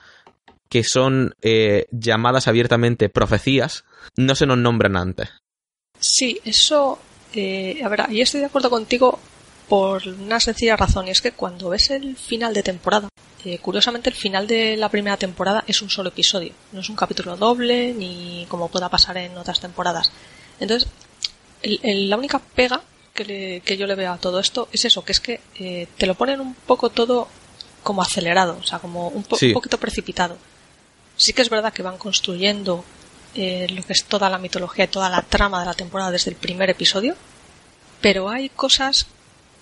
que 0.71 0.83
son 0.85 1.35
eh, 1.43 1.85
llamadas 1.91 2.49
abiertamente 2.49 3.11
profecías 3.11 3.85
no 4.17 4.35
se 4.35 4.47
nos 4.47 4.57
nombran 4.57 4.97
antes. 4.97 5.29
Sí, 5.99 6.41
eso, 6.47 6.99
a 7.35 7.89
ver, 7.91 8.07
y 8.09 8.23
estoy 8.23 8.41
de 8.41 8.47
acuerdo 8.47 8.71
contigo 8.71 9.19
por 9.69 10.09
una 10.09 10.41
sencilla 10.41 10.79
razón, 10.79 11.09
y 11.09 11.11
es 11.11 11.21
que 11.21 11.33
cuando 11.33 11.69
ves 11.69 11.91
el 11.91 12.17
final 12.17 12.55
de 12.55 12.63
temporada, 12.63 13.11
curiosamente 13.61 14.09
el 14.09 14.17
final 14.17 14.47
de 14.47 14.79
la 14.79 14.89
primera 14.89 15.19
temporada 15.19 15.63
es 15.67 15.83
un 15.83 15.91
solo 15.91 16.09
episodio, 16.09 16.55
no 16.73 16.81
es 16.81 16.89
un 16.89 16.97
capítulo 16.97 17.37
doble 17.37 17.93
ni 17.93 18.47
como 18.49 18.69
pueda 18.69 18.89
pasar 18.89 19.19
en 19.19 19.37
otras 19.37 19.61
temporadas. 19.61 20.11
Entonces, 20.59 20.89
la 21.63 22.17
única 22.17 22.39
pega 22.39 22.83
que, 23.15 23.77
yo 23.79 23.87
le 23.87 23.95
veo 23.95 24.13
a 24.13 24.19
todo 24.19 24.41
esto 24.41 24.69
es 24.73 24.85
eso, 24.85 25.05
que 25.05 25.13
es 25.13 25.21
que 25.21 25.41
eh, 25.57 25.87
te 25.97 26.07
lo 26.07 26.15
ponen 26.15 26.41
un 26.41 26.55
poco 26.55 26.91
todo 26.91 27.29
como 27.83 28.03
acelerado, 28.03 28.59
o 28.61 28.63
sea, 28.63 28.79
como 28.79 29.09
un, 29.09 29.23
poquito 29.25 29.79
precipitado. 29.79 30.37
Sí 31.17 31.33
que 31.33 31.43
es 31.43 31.51
verdad 31.51 31.73
que 31.73 31.83
van 31.83 31.99
construyendo 31.99 32.85
eh, 33.35 33.67
lo 33.71 33.83
que 33.83 33.93
es 33.93 34.05
toda 34.05 34.31
la 34.31 34.39
mitología 34.39 34.85
y 34.85 34.89
toda 34.89 35.11
la 35.11 35.23
trama 35.23 35.61
de 35.61 35.67
la 35.67 35.75
temporada 35.75 36.11
desde 36.11 36.31
el 36.31 36.37
primer 36.37 36.71
episodio, 36.71 37.15
pero 38.01 38.29
hay 38.29 38.49
cosas 38.49 39.07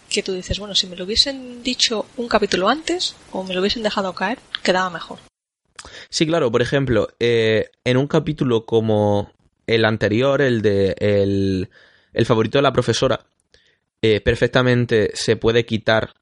que 0.09 0.23
tú 0.23 0.33
dices, 0.33 0.59
bueno, 0.59 0.75
si 0.75 0.87
me 0.87 0.97
lo 0.97 1.05
hubiesen 1.05 1.63
dicho 1.63 2.07
un 2.17 2.29
capítulo 2.29 2.69
antes 2.69 3.15
o 3.33 3.43
me 3.45 3.55
lo 3.55 3.61
hubiesen 3.61 3.83
dejado 3.83 4.15
caer, 4.15 4.39
quedaba 4.63 4.91
mejor. 4.91 5.19
Sí, 6.09 6.27
claro, 6.27 6.51
por 6.51 6.63
ejemplo, 6.63 7.09
eh, 7.21 7.71
en 7.85 7.97
un 7.97 8.07
capítulo 8.07 8.65
como 8.65 9.31
el 9.67 9.85
anterior, 9.85 10.41
el 10.41 10.63
de 10.63 10.97
el, 10.99 11.69
el 12.19 12.27
favorito 12.27 12.59
de 12.59 12.63
la 12.63 12.73
profesora, 12.73 13.21
eh, 14.03 14.21
perfectamente 14.21 15.13
se 15.15 15.37
puede 15.37 15.65
quitar, 15.65 16.15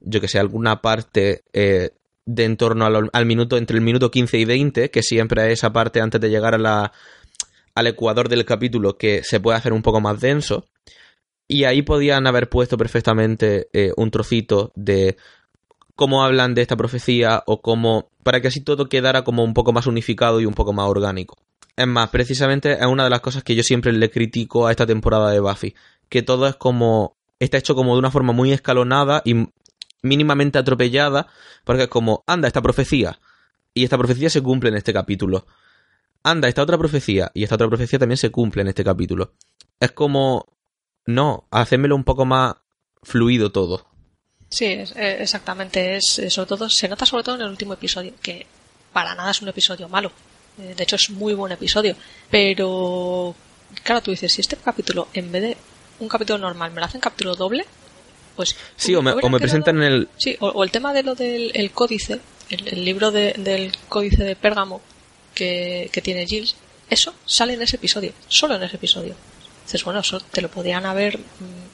yo 0.00 0.20
que 0.20 0.28
sé, 0.28 0.38
alguna 0.38 0.80
parte 0.80 1.42
eh, 1.52 1.90
de 2.24 2.44
en 2.44 2.56
torno 2.56 2.86
al, 2.86 3.26
minuto, 3.26 3.56
entre 3.56 3.76
el 3.76 3.82
minuto 3.82 4.12
15 4.12 4.38
y 4.38 4.44
20, 4.44 4.90
que 4.92 5.02
siempre 5.02 5.44
es 5.48 5.54
esa 5.54 5.72
parte 5.72 6.00
antes 6.00 6.20
de 6.20 6.30
llegar 6.30 6.54
a 6.54 6.58
la, 6.58 6.92
al 7.74 7.86
ecuador 7.88 8.28
del 8.28 8.44
capítulo 8.44 8.96
que 8.96 9.24
se 9.24 9.40
puede 9.40 9.58
hacer 9.58 9.72
un 9.72 9.82
poco 9.82 10.00
más 10.00 10.20
denso. 10.20 10.66
Y 11.48 11.64
ahí 11.64 11.82
podían 11.82 12.28
haber 12.28 12.48
puesto 12.48 12.78
perfectamente 12.78 13.68
eh, 13.72 13.90
un 13.96 14.12
trocito 14.12 14.70
de 14.76 15.16
cómo 15.96 16.22
hablan 16.22 16.54
de 16.54 16.62
esta 16.62 16.76
profecía 16.76 17.42
o 17.44 17.60
cómo. 17.60 18.12
para 18.22 18.40
que 18.40 18.46
así 18.46 18.60
todo 18.60 18.88
quedara 18.88 19.24
como 19.24 19.42
un 19.42 19.52
poco 19.52 19.72
más 19.72 19.88
unificado 19.88 20.40
y 20.40 20.46
un 20.46 20.54
poco 20.54 20.72
más 20.72 20.86
orgánico. 20.86 21.38
Es 21.76 21.86
más, 21.86 22.10
precisamente 22.10 22.72
es 22.72 22.86
una 22.86 23.04
de 23.04 23.10
las 23.10 23.20
cosas 23.20 23.42
que 23.42 23.54
yo 23.54 23.62
siempre 23.62 23.92
le 23.92 24.10
critico 24.10 24.66
a 24.66 24.70
esta 24.70 24.86
temporada 24.86 25.30
de 25.30 25.40
Buffy. 25.40 25.74
Que 26.08 26.22
todo 26.22 26.46
es 26.46 26.56
como. 26.56 27.16
está 27.38 27.58
hecho 27.58 27.74
como 27.74 27.94
de 27.94 28.00
una 28.00 28.10
forma 28.10 28.32
muy 28.32 28.52
escalonada 28.52 29.22
y 29.24 29.48
mínimamente 30.02 30.58
atropellada. 30.58 31.28
Porque 31.64 31.84
es 31.84 31.88
como, 31.88 32.24
anda, 32.26 32.48
esta 32.48 32.62
profecía. 32.62 33.18
Y 33.72 33.84
esta 33.84 33.98
profecía 33.98 34.30
se 34.30 34.42
cumple 34.42 34.70
en 34.70 34.76
este 34.76 34.92
capítulo. 34.92 35.46
Anda, 36.22 36.48
esta 36.48 36.62
otra 36.62 36.76
profecía. 36.76 37.30
Y 37.34 37.44
esta 37.44 37.54
otra 37.54 37.68
profecía 37.68 37.98
también 37.98 38.18
se 38.18 38.30
cumple 38.30 38.62
en 38.62 38.68
este 38.68 38.84
capítulo. 38.84 39.34
Es 39.78 39.92
como. 39.92 40.46
No, 41.06 41.46
hacérmelo 41.50 41.96
un 41.96 42.04
poco 42.04 42.24
más 42.24 42.56
fluido 43.02 43.50
todo. 43.50 43.86
Sí, 44.50 44.64
eh, 44.66 45.16
exactamente. 45.20 45.96
Es, 45.96 46.20
sobre 46.28 46.48
todo, 46.48 46.68
se 46.68 46.88
nota 46.88 47.06
sobre 47.06 47.22
todo 47.22 47.36
en 47.36 47.42
el 47.42 47.48
último 47.48 47.74
episodio, 47.74 48.12
que 48.20 48.46
para 48.92 49.14
nada 49.14 49.30
es 49.30 49.40
un 49.40 49.48
episodio 49.48 49.88
malo. 49.88 50.12
Eh, 50.60 50.74
de 50.76 50.82
hecho, 50.82 50.96
es 50.96 51.10
muy 51.10 51.34
buen 51.34 51.52
episodio. 51.52 51.96
Pero, 52.30 53.34
claro, 53.82 54.02
tú 54.02 54.10
dices, 54.10 54.32
si 54.32 54.40
este 54.40 54.56
capítulo, 54.56 55.08
en 55.14 55.32
vez 55.32 55.42
de 55.42 55.56
un 56.00 56.08
capítulo 56.08 56.38
normal, 56.38 56.72
me 56.72 56.80
lo 56.80 56.86
hacen 56.86 57.00
capítulo 57.00 57.34
doble, 57.34 57.64
pues. 58.36 58.56
Sí, 58.76 58.94
o 58.94 59.02
me, 59.02 59.14
presentan 59.38 59.76
en 59.78 59.82
el. 59.82 60.08
Sí, 60.16 60.36
o, 60.40 60.62
el 60.64 60.70
tema 60.70 60.92
de 60.92 61.02
lo 61.02 61.14
del 61.14 61.70
códice, 61.72 62.20
el, 62.48 62.84
libro 62.84 63.10
del 63.10 63.72
códice 63.88 64.24
de 64.24 64.36
Pérgamo 64.36 64.80
que, 65.34 66.00
tiene 66.02 66.26
Giles, 66.26 66.56
eso 66.88 67.14
sale 67.24 67.54
en 67.54 67.62
ese 67.62 67.76
episodio, 67.76 68.12
solo 68.28 68.56
en 68.56 68.62
ese 68.62 68.76
episodio. 68.76 69.14
Dices, 69.64 69.84
bueno, 69.84 70.00
eso 70.00 70.20
te 70.20 70.42
lo 70.42 70.50
podían 70.50 70.84
haber 70.86 71.18
mm, 71.18 71.22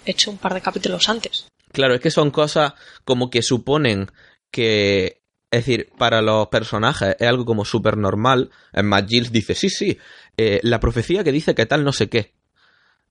hecho 0.04 0.30
un 0.30 0.38
par 0.38 0.54
de 0.54 0.60
capítulos 0.60 1.08
antes. 1.08 1.46
Claro, 1.72 1.94
es 1.94 2.00
que 2.00 2.10
son 2.10 2.30
cosas 2.30 2.74
como 3.04 3.30
que 3.30 3.42
suponen 3.42 4.10
que 4.50 5.22
es 5.56 5.64
decir, 5.64 5.88
para 5.96 6.20
los 6.20 6.48
personajes 6.48 7.16
es 7.18 7.26
algo 7.26 7.46
como 7.46 7.64
súper 7.64 7.96
normal. 7.96 8.50
Es 8.74 8.84
más, 8.84 9.06
Giles 9.06 9.32
dice, 9.32 9.54
sí, 9.54 9.70
sí, 9.70 9.98
eh, 10.36 10.60
la 10.62 10.80
profecía 10.80 11.24
que 11.24 11.32
dice 11.32 11.54
que 11.54 11.64
tal 11.64 11.82
no 11.82 11.92
sé 11.92 12.10
qué. 12.10 12.34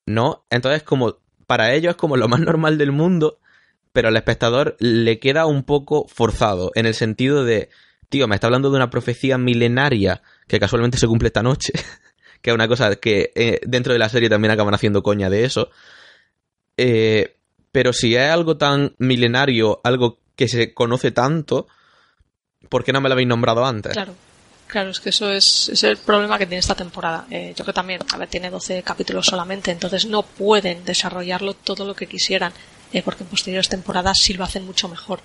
¿No? 0.05 0.45
Entonces, 0.51 0.83
como, 0.83 1.17
para 1.47 1.73
ellos 1.73 1.91
es 1.91 1.95
como 1.95 2.17
lo 2.17 2.27
más 2.27 2.39
normal 2.41 2.77
del 2.77 2.91
mundo, 2.91 3.39
pero 3.93 4.09
al 4.09 4.15
espectador 4.15 4.77
le 4.79 5.17
queda 5.17 5.47
un 5.47 5.63
poco 5.63 6.05
forzado, 6.07 6.71
en 6.75 6.85
el 6.85 6.93
sentido 6.93 7.43
de, 7.43 7.69
tío, 8.09 8.27
me 8.27 8.35
está 8.35 8.45
hablando 8.45 8.69
de 8.69 8.75
una 8.75 8.91
profecía 8.91 9.39
milenaria 9.39 10.21
que 10.47 10.59
casualmente 10.59 10.99
se 10.99 11.07
cumple 11.07 11.29
esta 11.29 11.41
noche, 11.41 11.73
que 12.43 12.51
es 12.51 12.53
una 12.53 12.67
cosa 12.67 12.95
que 12.97 13.31
eh, 13.33 13.59
dentro 13.65 13.91
de 13.91 13.97
la 13.97 14.09
serie 14.09 14.29
también 14.29 14.51
acaban 14.51 14.75
haciendo 14.75 15.01
coña 15.01 15.31
de 15.31 15.45
eso. 15.45 15.71
Eh, 16.77 17.37
Pero 17.71 17.91
si 17.91 18.15
es 18.15 18.29
algo 18.29 18.55
tan 18.57 18.93
milenario, 18.99 19.81
algo 19.83 20.19
que 20.35 20.47
se 20.47 20.75
conoce 20.75 21.09
tanto, 21.09 21.67
¿por 22.69 22.83
qué 22.83 22.93
no 22.93 23.01
me 23.01 23.09
lo 23.09 23.13
habéis 23.13 23.27
nombrado 23.27 23.65
antes? 23.65 23.93
Claro. 23.93 24.13
Claro, 24.67 24.89
es 24.89 24.99
que 24.99 25.09
eso 25.09 25.31
es, 25.31 25.69
es 25.69 25.83
el 25.83 25.97
problema 25.97 26.39
que 26.39 26.47
tiene 26.47 26.59
esta 26.59 26.73
temporada. 26.75 27.25
Eh, 27.29 27.53
yo 27.55 27.63
creo 27.63 27.73
también, 27.73 28.01
a 28.11 28.17
ver, 28.17 28.27
tiene 28.27 28.49
12 28.49 28.81
capítulos 28.81 29.27
solamente, 29.27 29.71
entonces 29.71 30.05
no 30.05 30.23
pueden 30.23 30.83
desarrollarlo 30.83 31.53
todo 31.53 31.85
lo 31.85 31.95
que 31.95 32.07
quisieran, 32.07 32.51
eh, 32.91 33.03
porque 33.03 33.23
en 33.23 33.29
posteriores 33.29 33.69
temporadas 33.69 34.17
sí 34.19 34.33
lo 34.33 34.43
hacen 34.43 34.65
mucho 34.65 34.89
mejor. 34.89 35.19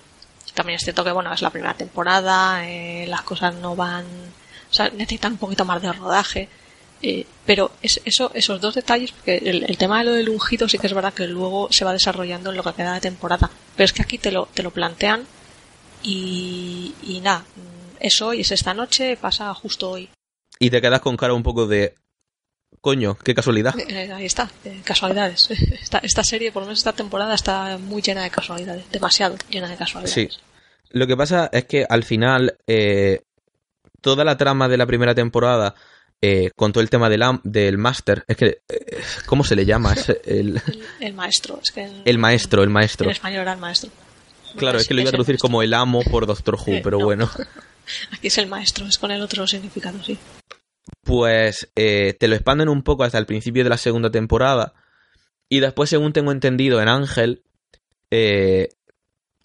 También 0.53 0.77
es 0.77 0.83
cierto 0.83 1.03
que, 1.03 1.11
bueno, 1.11 1.33
es 1.33 1.41
la 1.41 1.49
primera 1.49 1.73
temporada, 1.73 2.69
eh, 2.69 3.05
las 3.07 3.23
cosas 3.23 3.55
no 3.55 3.75
van, 3.75 4.05
o 4.05 4.73
sea, 4.73 4.89
necesitan 4.89 5.33
un 5.33 5.37
poquito 5.37 5.65
más 5.65 5.81
de 5.81 5.91
rodaje, 5.91 6.49
eh, 7.01 7.25
pero 7.45 7.71
es, 7.81 7.99
eso, 8.05 8.31
esos 8.33 8.61
dos 8.61 8.75
detalles, 8.75 9.11
porque 9.11 9.37
el, 9.37 9.63
el, 9.63 9.77
tema 9.77 9.99
de 9.99 10.05
lo 10.05 10.11
del 10.11 10.29
ungido 10.29 10.69
sí 10.69 10.77
que 10.77 10.87
es 10.87 10.93
verdad 10.93 11.13
que 11.13 11.25
luego 11.25 11.67
se 11.71 11.83
va 11.83 11.93
desarrollando 11.93 12.51
en 12.51 12.57
lo 12.57 12.63
que 12.63 12.73
queda 12.73 12.93
de 12.93 13.01
temporada, 13.01 13.49
pero 13.75 13.85
es 13.85 13.93
que 13.93 14.03
aquí 14.03 14.17
te 14.17 14.31
lo, 14.31 14.47
te 14.53 14.61
lo 14.61 14.71
plantean 14.71 15.25
y, 16.03 16.93
y 17.03 17.21
nada, 17.21 17.45
es 17.99 18.21
hoy, 18.21 18.41
es 18.41 18.51
esta 18.51 18.73
noche, 18.73 19.17
pasa 19.17 19.53
justo 19.53 19.91
hoy. 19.91 20.09
Y 20.59 20.69
te 20.69 20.81
quedas 20.81 21.01
con 21.01 21.17
cara 21.17 21.33
un 21.33 21.43
poco 21.43 21.67
de... 21.67 21.95
Coño, 22.79 23.17
qué 23.17 23.35
casualidad. 23.35 23.75
Eh, 23.77 24.11
ahí 24.11 24.25
está, 24.25 24.49
eh, 24.63 24.81
casualidades. 24.83 25.49
Esta, 25.81 25.99
esta, 25.99 26.23
serie, 26.23 26.51
por 26.51 26.61
lo 26.61 26.67
menos 26.67 26.79
esta 26.79 26.93
temporada, 26.93 27.35
está 27.35 27.77
muy 27.77 28.01
llena 28.01 28.23
de 28.23 28.29
casualidades, 28.29 28.89
demasiado 28.89 29.35
llena 29.49 29.67
de 29.67 29.75
casualidades. 29.75 30.13
Sí. 30.13 30.29
Lo 30.89 31.05
que 31.05 31.17
pasa 31.17 31.49
es 31.51 31.65
que 31.65 31.85
al 31.87 32.03
final, 32.03 32.57
eh, 32.67 33.21
toda 34.01 34.23
la 34.23 34.37
trama 34.37 34.67
de 34.67 34.77
la 34.77 34.85
primera 34.85 35.13
temporada, 35.13 35.75
eh, 36.21 36.51
con 36.55 36.71
todo 36.71 36.81
el 36.81 36.89
tema 36.89 37.09
del, 37.09 37.23
del 37.43 37.77
máster, 37.77 38.23
es 38.27 38.37
que, 38.37 38.61
eh, 38.69 39.01
¿cómo 39.25 39.43
se 39.43 39.55
le 39.55 39.65
llama? 39.65 39.93
Es 39.93 40.09
el... 40.09 40.17
el, 40.67 40.83
el, 40.99 41.13
maestro. 41.13 41.59
Es 41.61 41.71
que 41.71 41.81
en, 41.81 42.01
el 42.05 42.17
maestro, 42.17 42.63
el 42.63 42.69
maestro. 42.69 43.05
En 43.05 43.11
español 43.11 43.41
era 43.41 43.53
el 43.53 43.59
maestro. 43.59 43.89
Claro, 44.55 44.77
es, 44.77 44.83
es 44.83 44.87
que 44.87 44.93
lo 44.93 45.01
iba 45.01 45.09
a 45.09 45.11
traducir 45.11 45.37
como 45.37 45.61
el 45.61 45.73
amo 45.73 46.01
por 46.03 46.25
Doctor 46.25 46.55
Who, 46.55 46.81
pero 46.83 46.99
no. 46.99 47.05
bueno. 47.05 47.29
Aquí 48.11 48.27
es 48.27 48.37
el 48.37 48.47
maestro, 48.47 48.85
es 48.85 48.97
con 48.97 49.11
el 49.11 49.21
otro 49.21 49.45
significado, 49.47 50.01
sí. 50.03 50.17
Pues 51.03 51.69
eh, 51.75 52.13
te 52.19 52.27
lo 52.27 52.35
expanden 52.35 52.69
un 52.69 52.83
poco 52.83 53.03
hasta 53.03 53.17
el 53.17 53.25
principio 53.25 53.63
de 53.63 53.69
la 53.69 53.77
segunda 53.77 54.09
temporada. 54.11 54.73
Y 55.49 55.59
después, 55.59 55.89
según 55.89 56.13
tengo 56.13 56.31
entendido, 56.31 56.81
en 56.81 56.87
Ángel 56.87 57.43
eh, 58.09 58.69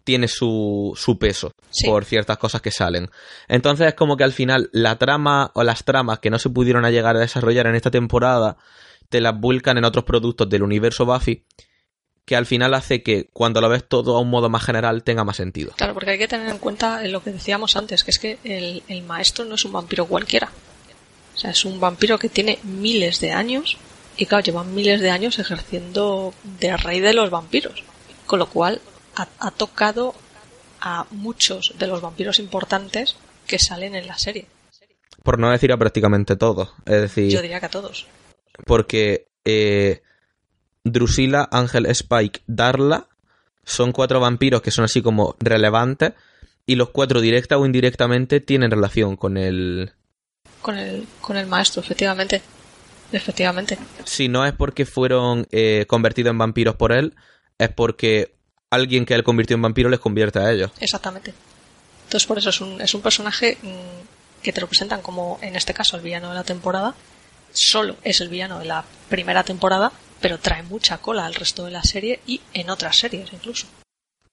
tiene 0.04 0.28
su, 0.28 0.92
su 0.96 1.18
peso 1.18 1.50
Sí. 1.70 1.86
por 1.88 2.04
ciertas 2.04 2.38
cosas 2.38 2.62
que 2.62 2.70
salen. 2.70 3.10
Entonces 3.48 3.88
es 3.88 3.94
como 3.94 4.16
que 4.16 4.24
al 4.24 4.32
final 4.32 4.70
la 4.72 4.96
trama 4.98 5.50
o 5.54 5.64
las 5.64 5.84
tramas 5.84 6.20
que 6.20 6.30
no 6.30 6.38
se 6.38 6.48
pudieron 6.50 6.84
a 6.84 6.90
llegar 6.90 7.16
a 7.16 7.20
desarrollar 7.20 7.66
en 7.66 7.74
esta 7.74 7.90
temporada 7.90 8.56
te 9.08 9.20
las 9.20 9.38
vuelcan 9.38 9.76
en 9.78 9.84
otros 9.84 10.04
productos 10.04 10.48
del 10.48 10.62
universo 10.62 11.04
Buffy 11.04 11.44
que 12.26 12.36
al 12.36 12.44
final 12.44 12.74
hace 12.74 13.02
que 13.02 13.28
cuando 13.32 13.60
lo 13.62 13.68
ves 13.70 13.88
todo 13.88 14.16
a 14.16 14.20
un 14.20 14.28
modo 14.28 14.50
más 14.50 14.62
general 14.64 15.02
tenga 15.04 15.24
más 15.24 15.36
sentido. 15.36 15.72
Claro, 15.76 15.94
porque 15.94 16.10
hay 16.10 16.18
que 16.18 16.28
tener 16.28 16.48
en 16.48 16.58
cuenta 16.58 17.02
lo 17.04 17.22
que 17.22 17.30
decíamos 17.30 17.76
antes, 17.76 18.04
que 18.04 18.10
es 18.10 18.18
que 18.18 18.38
el, 18.44 18.82
el 18.88 19.02
maestro 19.04 19.44
no 19.44 19.54
es 19.54 19.64
un 19.64 19.72
vampiro 19.72 20.06
cualquiera. 20.06 20.50
O 21.34 21.38
sea, 21.38 21.50
es 21.52 21.64
un 21.64 21.80
vampiro 21.80 22.18
que 22.18 22.28
tiene 22.28 22.58
miles 22.64 23.20
de 23.20 23.32
años 23.32 23.78
y 24.16 24.26
claro, 24.26 24.42
lleva 24.44 24.64
miles 24.64 25.00
de 25.00 25.10
años 25.10 25.38
ejerciendo 25.38 26.34
de 26.60 26.76
rey 26.76 27.00
de 27.00 27.14
los 27.14 27.30
vampiros. 27.30 27.84
Con 28.26 28.40
lo 28.40 28.46
cual 28.50 28.80
ha, 29.14 29.28
ha 29.38 29.50
tocado 29.52 30.14
a 30.80 31.06
muchos 31.12 31.74
de 31.78 31.86
los 31.86 32.00
vampiros 32.00 32.38
importantes 32.38 33.16
que 33.46 33.58
salen 33.58 33.94
en 33.94 34.06
la 34.08 34.18
serie. 34.18 34.46
Por 35.22 35.38
no 35.38 35.50
decir 35.50 35.70
a 35.72 35.76
prácticamente 35.76 36.34
todos. 36.36 36.70
Es 36.86 37.00
decir, 37.02 37.30
Yo 37.30 37.40
diría 37.42 37.60
que 37.60 37.66
a 37.66 37.70
todos. 37.70 38.06
porque 38.64 39.28
eh, 39.44 40.02
Drusila, 40.92 41.48
Ángel, 41.50 41.86
Spike, 41.86 42.40
Darla 42.46 43.06
son 43.64 43.92
cuatro 43.92 44.20
vampiros 44.20 44.62
que 44.62 44.70
son 44.70 44.84
así 44.84 45.02
como 45.02 45.34
relevantes 45.40 46.12
y 46.64 46.76
los 46.76 46.90
cuatro 46.90 47.20
directa 47.20 47.58
o 47.58 47.66
indirectamente 47.66 48.40
tienen 48.40 48.70
relación 48.70 49.16
con 49.16 49.36
el... 49.36 49.92
Con 50.62 50.76
el, 50.78 51.06
con 51.20 51.36
el 51.36 51.46
maestro, 51.46 51.82
efectivamente. 51.82 52.42
Efectivamente. 53.12 53.78
Si 54.04 54.28
no 54.28 54.44
es 54.46 54.52
porque 54.52 54.84
fueron 54.84 55.46
eh, 55.50 55.84
convertidos 55.88 56.30
en 56.30 56.38
vampiros 56.38 56.76
por 56.76 56.92
él, 56.92 57.14
es 57.58 57.68
porque 57.68 58.34
alguien 58.70 59.06
que 59.06 59.14
él 59.14 59.24
convirtió 59.24 59.54
en 59.54 59.62
vampiro 59.62 59.88
les 59.88 60.00
convierte 60.00 60.38
a 60.38 60.50
ellos. 60.52 60.70
Exactamente. 60.80 61.34
Entonces 62.04 62.26
por 62.26 62.38
eso 62.38 62.50
es 62.50 62.60
un, 62.60 62.80
es 62.80 62.94
un 62.94 63.00
personaje 63.00 63.58
mmm, 63.62 64.42
que 64.42 64.52
te 64.52 64.60
lo 64.60 64.68
presentan 64.68 65.02
como, 65.02 65.38
en 65.42 65.56
este 65.56 65.74
caso, 65.74 65.96
el 65.96 66.02
villano 66.02 66.28
de 66.28 66.36
la 66.36 66.44
temporada. 66.44 66.94
Solo 67.52 67.96
es 68.04 68.20
el 68.20 68.28
villano 68.28 68.58
de 68.58 68.66
la 68.66 68.84
primera 69.08 69.42
temporada, 69.42 69.92
pero 70.20 70.38
trae 70.38 70.62
mucha 70.62 70.98
cola 70.98 71.26
al 71.26 71.34
resto 71.34 71.64
de 71.64 71.70
la 71.70 71.82
serie 71.82 72.20
y 72.26 72.40
en 72.54 72.70
otras 72.70 72.96
series 72.96 73.32
incluso. 73.32 73.66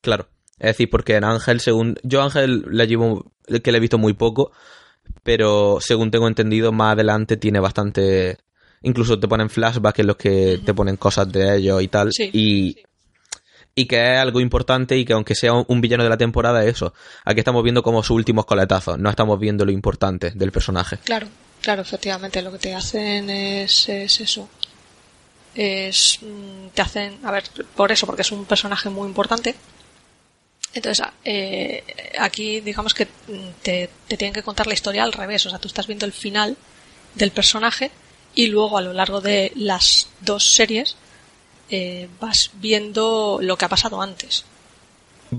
Claro. 0.02 0.28
Es 0.60 0.68
decir, 0.68 0.90
porque 0.90 1.16
en 1.16 1.24
Ángel, 1.24 1.60
según... 1.60 1.98
Yo 2.04 2.22
Ángel 2.22 2.66
le 2.70 2.88
llevo... 2.88 3.32
que 3.64 3.72
le 3.72 3.78
he 3.78 3.82
visto 3.82 3.98
muy 3.98 4.14
poco, 4.14 4.52
pero 5.24 5.80
según 5.82 6.12
tengo 6.12 6.28
entendido, 6.28 6.72
más 6.72 6.94
adelante 6.94 7.38
tiene 7.38 7.60
bastante... 7.60 8.38
Incluso 8.82 9.20
te 9.20 9.28
ponen 9.28 9.50
flashbacks 9.50 10.00
en 10.00 10.08
los 10.08 10.18
que 10.18 10.30
uh 10.30 10.62
-huh. 10.62 10.66
te 10.66 10.74
ponen 10.74 10.98
cosas 10.98 11.32
de 11.32 11.56
ellos 11.58 11.82
y 11.82 11.88
tal. 11.88 12.12
Sí, 12.12 12.30
y, 12.34 12.74
sí. 12.74 12.84
y 13.76 13.88
que 13.88 13.96
es 14.14 14.20
algo 14.20 14.42
importante 14.42 14.98
y 14.98 15.06
que 15.06 15.14
aunque 15.14 15.36
sea 15.36 15.54
un 15.54 15.82
villano 15.82 16.04
de 16.04 16.10
la 16.10 16.18
temporada, 16.18 16.66
eso. 16.66 16.94
Aquí 17.26 17.40
estamos 17.40 17.64
viendo 17.64 17.82
como 17.82 18.04
sus 18.04 18.16
últimos 18.16 18.46
coletazos, 18.46 19.00
no 19.00 19.10
estamos 19.10 19.40
viendo 19.40 19.64
lo 19.66 19.72
importante 19.72 20.32
del 20.36 20.52
personaje. 20.52 20.98
Claro, 21.06 21.28
claro, 21.62 21.82
efectivamente. 21.82 22.42
Lo 22.42 22.52
que 22.52 22.60
te 22.60 22.76
hacen 22.76 23.30
es, 23.30 23.88
es 23.90 24.20
eso. 24.20 24.50
Es, 25.56 26.20
mm, 26.22 26.70
te 26.74 26.82
hacen, 26.82 27.20
a 27.24 27.32
ver, 27.32 27.44
por 27.76 27.92
eso, 27.92 28.06
porque 28.06 28.24
es 28.24 28.32
un 28.32 28.46
personaje 28.46 28.90
muy 28.90 29.08
importante. 29.08 29.56
Entonces, 30.74 31.06
eh, 31.24 31.84
aquí 32.20 32.62
digamos 32.62 32.94
que 32.94 33.08
te, 33.62 33.90
te 34.08 34.18
tienen 34.18 34.34
que 34.34 34.42
contar 34.42 34.66
la 34.66 34.74
historia 34.74 35.04
al 35.04 35.14
revés. 35.14 35.46
O 35.46 35.50
sea, 35.50 35.60
tú 35.60 35.68
estás 35.68 35.86
viendo 35.86 36.06
el 36.06 36.14
final 36.14 36.58
del 37.14 37.32
personaje 37.32 37.92
y 38.36 38.48
luego 38.48 38.78
a 38.78 38.82
lo 38.82 38.94
largo 38.94 39.22
de 39.22 39.52
las 39.56 40.08
dos 40.22 40.52
series 40.52 40.96
eh, 41.70 42.10
vas 42.20 42.52
viendo 42.56 43.40
lo 43.42 43.58
que 43.58 43.66
ha 43.66 43.70
pasado 43.70 44.02
antes. 44.02 44.46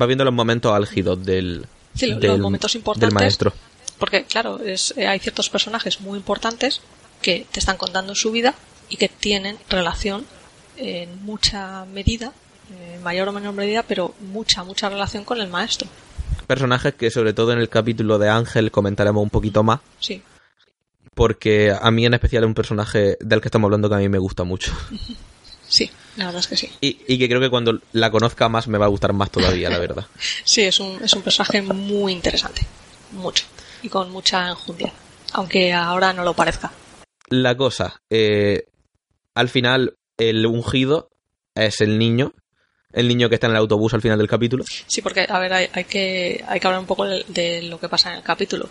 Va 0.01 0.07
viendo 0.07 0.25
los 0.25 0.35
momentos 0.35 0.73
álgidos 0.73 1.25
del, 1.25 1.67
sí, 1.95 2.13
del, 2.15 2.21
los 2.21 2.41
momentos 2.41 2.75
importantes, 2.75 3.09
del 3.09 3.15
maestro. 3.15 3.53
Porque, 3.99 4.25
claro, 4.25 4.61
es, 4.61 4.95
eh, 4.97 5.07
hay 5.07 5.19
ciertos 5.19 5.51
personajes 5.51 6.01
muy 6.01 6.19
importantes 6.19 6.81
que 7.23 7.47
te 7.51 7.61
están 7.61 7.77
contando 7.77 8.15
su 8.15 8.31
vida 8.31 8.55
y 8.89 8.97
que 8.97 9.09
tienen 9.09 9.59
relación 9.69 10.27
en 10.77 11.25
mucha 11.25 11.85
medida, 11.87 12.33
en 12.95 13.03
mayor 13.03 13.29
o 13.29 13.33
menor 13.33 13.55
medida, 13.55 13.83
pero 13.83 14.15
mucha, 14.21 14.65
mucha 14.65 14.89
relación 14.89 15.25
con 15.25 15.41
el 15.41 15.49
maestro. 15.49 15.89
Personajes 16.47 16.95
que, 16.95 17.11
sobre 17.11 17.33
todo 17.33 17.53
en 17.53 17.59
el 17.59 17.69
capítulo 17.69 18.19
de 18.19 18.29
Ángel, 18.29 18.71
comentaremos 18.71 19.23
un 19.23 19.31
poquito 19.31 19.63
más. 19.63 19.81
Sí 20.01 20.23
porque 21.15 21.73
a 21.81 21.91
mí 21.91 22.05
en 22.05 22.15
especial 22.15 22.43
es 22.43 22.49
un 22.49 22.55
personaje 22.55 23.17
del 23.21 23.41
que 23.41 23.49
estamos 23.49 23.69
hablando 23.69 23.89
que 23.89 23.95
a 23.95 23.99
mí 23.99 24.09
me 24.09 24.19
gusta 24.19 24.45
mucho. 24.45 24.73
Sí, 25.67 25.91
la 26.17 26.27
verdad 26.27 26.41
es 26.41 26.47
que 26.47 26.57
sí. 26.59 26.71
Y, 26.83 27.01
y, 27.09 27.19
que 27.19 27.27
creo 27.27 27.41
que 27.41 27.49
cuando 27.49 27.81
la 27.93 28.11
conozca 28.11 28.51
más 28.51 28.69
me 28.69 28.77
va 28.77 28.85
a 28.85 28.91
gustar 28.91 29.15
más 29.15 29.31
todavía, 29.31 29.71
la 29.71 29.79
verdad. 29.79 30.07
sí, 30.45 30.61
es 30.61 30.79
un, 30.79 31.03
es 31.03 31.13
un 31.15 31.23
personaje 31.23 31.63
muy 31.63 32.13
interesante, 32.13 32.61
mucho, 33.13 33.47
y 33.83 33.89
con 33.89 34.13
mucha 34.13 34.51
enjundia, 34.51 34.93
aunque 35.33 35.73
ahora 35.73 36.13
no 36.13 36.23
lo 36.23 36.35
parezca. 36.35 36.71
La 37.29 37.57
cosa, 37.57 38.01
eh, 38.11 38.67
al 39.35 39.49
final 39.49 39.97
el 40.17 40.47
ungido 40.47 41.11
es 41.55 41.81
el 41.81 41.99
niño, 41.99 42.33
el 42.93 43.09
niño 43.09 43.29
que 43.29 43.37
está 43.37 43.47
en 43.47 43.53
el 43.53 43.59
autobús 43.59 43.95
al 43.95 44.03
final 44.03 44.19
del 44.19 44.29
capítulo. 44.29 44.65
Sí, 44.87 45.03
porque, 45.03 45.27
a 45.29 45.39
ver, 45.39 45.53
hay, 45.53 45.69
hay 45.73 45.85
que, 45.85 46.45
hay 46.47 46.61
que 46.61 46.67
hablar 46.67 46.81
un 46.81 46.87
poco 46.87 47.05
de, 47.05 47.25
de 47.29 47.63
lo 47.63 47.79
que 47.79 47.89
pasa 47.89 48.11
en 48.11 48.19
el 48.19 48.23
capítulo. 48.23 48.69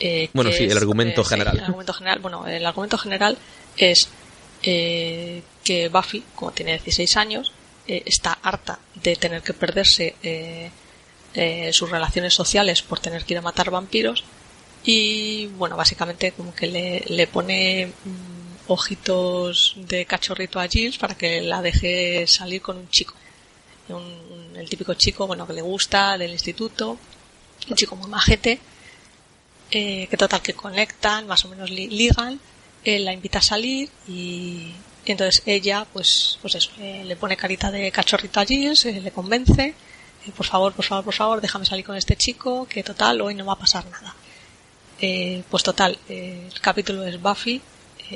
Eh, 0.00 0.28
bueno, 0.32 0.50
sí, 0.52 0.64
es, 0.64 0.72
el 0.72 0.78
argumento 0.78 1.22
eh, 1.22 1.24
general. 1.24 1.54
Sí, 1.54 1.58
el 1.58 1.64
argumento 1.64 1.92
general. 1.92 2.18
Bueno, 2.20 2.46
el 2.46 2.64
argumento 2.66 2.98
general 2.98 3.38
es 3.76 4.08
eh, 4.62 5.42
que 5.64 5.88
Buffy, 5.88 6.22
como 6.34 6.52
tiene 6.52 6.72
16 6.72 7.16
años, 7.16 7.52
eh, 7.86 8.02
está 8.04 8.38
harta 8.42 8.78
de 8.94 9.16
tener 9.16 9.42
que 9.42 9.52
perderse 9.52 10.16
eh, 10.22 10.70
sus 11.72 11.90
relaciones 11.90 12.34
sociales 12.34 12.82
por 12.82 12.98
tener 12.98 13.24
que 13.24 13.34
ir 13.34 13.38
a 13.38 13.42
matar 13.42 13.70
vampiros 13.70 14.24
y, 14.84 15.46
bueno, 15.58 15.76
básicamente 15.76 16.32
como 16.32 16.54
que 16.54 16.66
le, 16.66 17.04
le 17.08 17.26
pone 17.26 17.92
mmm, 18.04 18.35
ojitos 18.68 19.74
de 19.76 20.04
cachorrito 20.06 20.58
a 20.58 20.68
Giles 20.68 20.98
para 20.98 21.14
que 21.14 21.40
la 21.40 21.62
deje 21.62 22.26
salir 22.26 22.62
con 22.62 22.76
un 22.76 22.88
chico. 22.88 23.14
Un, 23.88 24.52
el 24.56 24.68
típico 24.68 24.94
chico, 24.94 25.26
bueno, 25.26 25.46
que 25.46 25.52
le 25.52 25.62
gusta 25.62 26.18
del 26.18 26.32
instituto, 26.32 26.98
un 27.68 27.76
chico 27.76 27.94
muy 27.96 28.10
majete 28.10 28.60
eh, 29.70 30.06
que 30.08 30.16
total 30.16 30.42
que 30.42 30.54
conectan, 30.54 31.26
más 31.26 31.44
o 31.44 31.48
menos 31.48 31.70
li 31.70 31.88
ligan, 31.88 32.38
él 32.84 33.04
la 33.04 33.12
invita 33.12 33.38
a 33.38 33.42
salir 33.42 33.90
y, 34.06 34.72
entonces 35.04 35.42
ella, 35.44 35.86
pues, 35.92 36.38
pues 36.40 36.54
eso, 36.54 36.70
eh, 36.78 37.02
le 37.04 37.16
pone 37.16 37.36
carita 37.36 37.70
de 37.70 37.90
cachorrito 37.90 38.38
a 38.38 38.44
Giles, 38.44 38.86
eh, 38.86 39.00
le 39.00 39.10
convence, 39.10 39.74
por 40.36 40.46
favor, 40.46 40.72
por 40.72 40.84
favor, 40.84 41.04
por 41.04 41.14
favor, 41.14 41.40
déjame 41.40 41.64
salir 41.64 41.84
con 41.84 41.96
este 41.96 42.16
chico, 42.16 42.66
que 42.66 42.82
total, 42.84 43.20
hoy 43.20 43.34
no 43.34 43.44
va 43.44 43.54
a 43.54 43.58
pasar 43.58 43.84
nada. 43.86 44.14
Eh, 45.00 45.42
pues 45.50 45.62
total, 45.62 45.98
el 46.08 46.60
capítulo 46.60 47.04
es 47.04 47.20
Buffy 47.20 47.60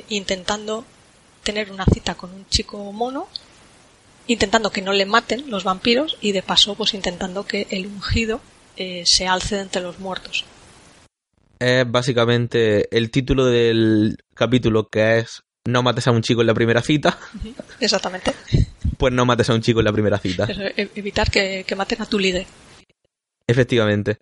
intentando 0.09 0.85
tener 1.43 1.71
una 1.71 1.85
cita 1.85 2.15
con 2.15 2.33
un 2.33 2.45
chico 2.47 2.91
mono 2.91 3.27
intentando 4.27 4.71
que 4.71 4.81
no 4.81 4.93
le 4.93 5.05
maten 5.05 5.49
los 5.49 5.63
vampiros 5.63 6.17
y 6.21 6.31
de 6.31 6.43
paso 6.43 6.75
pues 6.75 6.93
intentando 6.93 7.45
que 7.45 7.67
el 7.69 7.87
ungido 7.87 8.41
eh, 8.77 9.03
se 9.05 9.27
alce 9.27 9.55
de 9.55 9.61
entre 9.61 9.81
los 9.81 9.99
muertos. 9.99 10.45
Es 11.59 11.89
básicamente 11.89 12.95
el 12.95 13.11
título 13.11 13.45
del 13.45 14.17
capítulo 14.33 14.87
que 14.87 15.19
es 15.19 15.43
no 15.65 15.83
mates 15.83 16.07
a 16.07 16.11
un 16.11 16.21
chico 16.21 16.41
en 16.41 16.47
la 16.47 16.53
primera 16.53 16.81
cita. 16.81 17.17
Exactamente. 17.79 18.33
Pues 18.97 19.13
no 19.13 19.25
mates 19.25 19.49
a 19.49 19.55
un 19.55 19.61
chico 19.61 19.79
en 19.79 19.85
la 19.85 19.93
primera 19.93 20.19
cita. 20.19 20.47
E-, 20.77 20.91
evitar 20.93 21.31
que, 21.31 21.63
que 21.65 21.75
maten 21.75 22.03
a 22.03 22.05
tu 22.05 22.19
líder. 22.19 22.45
Efectivamente. 23.47 24.19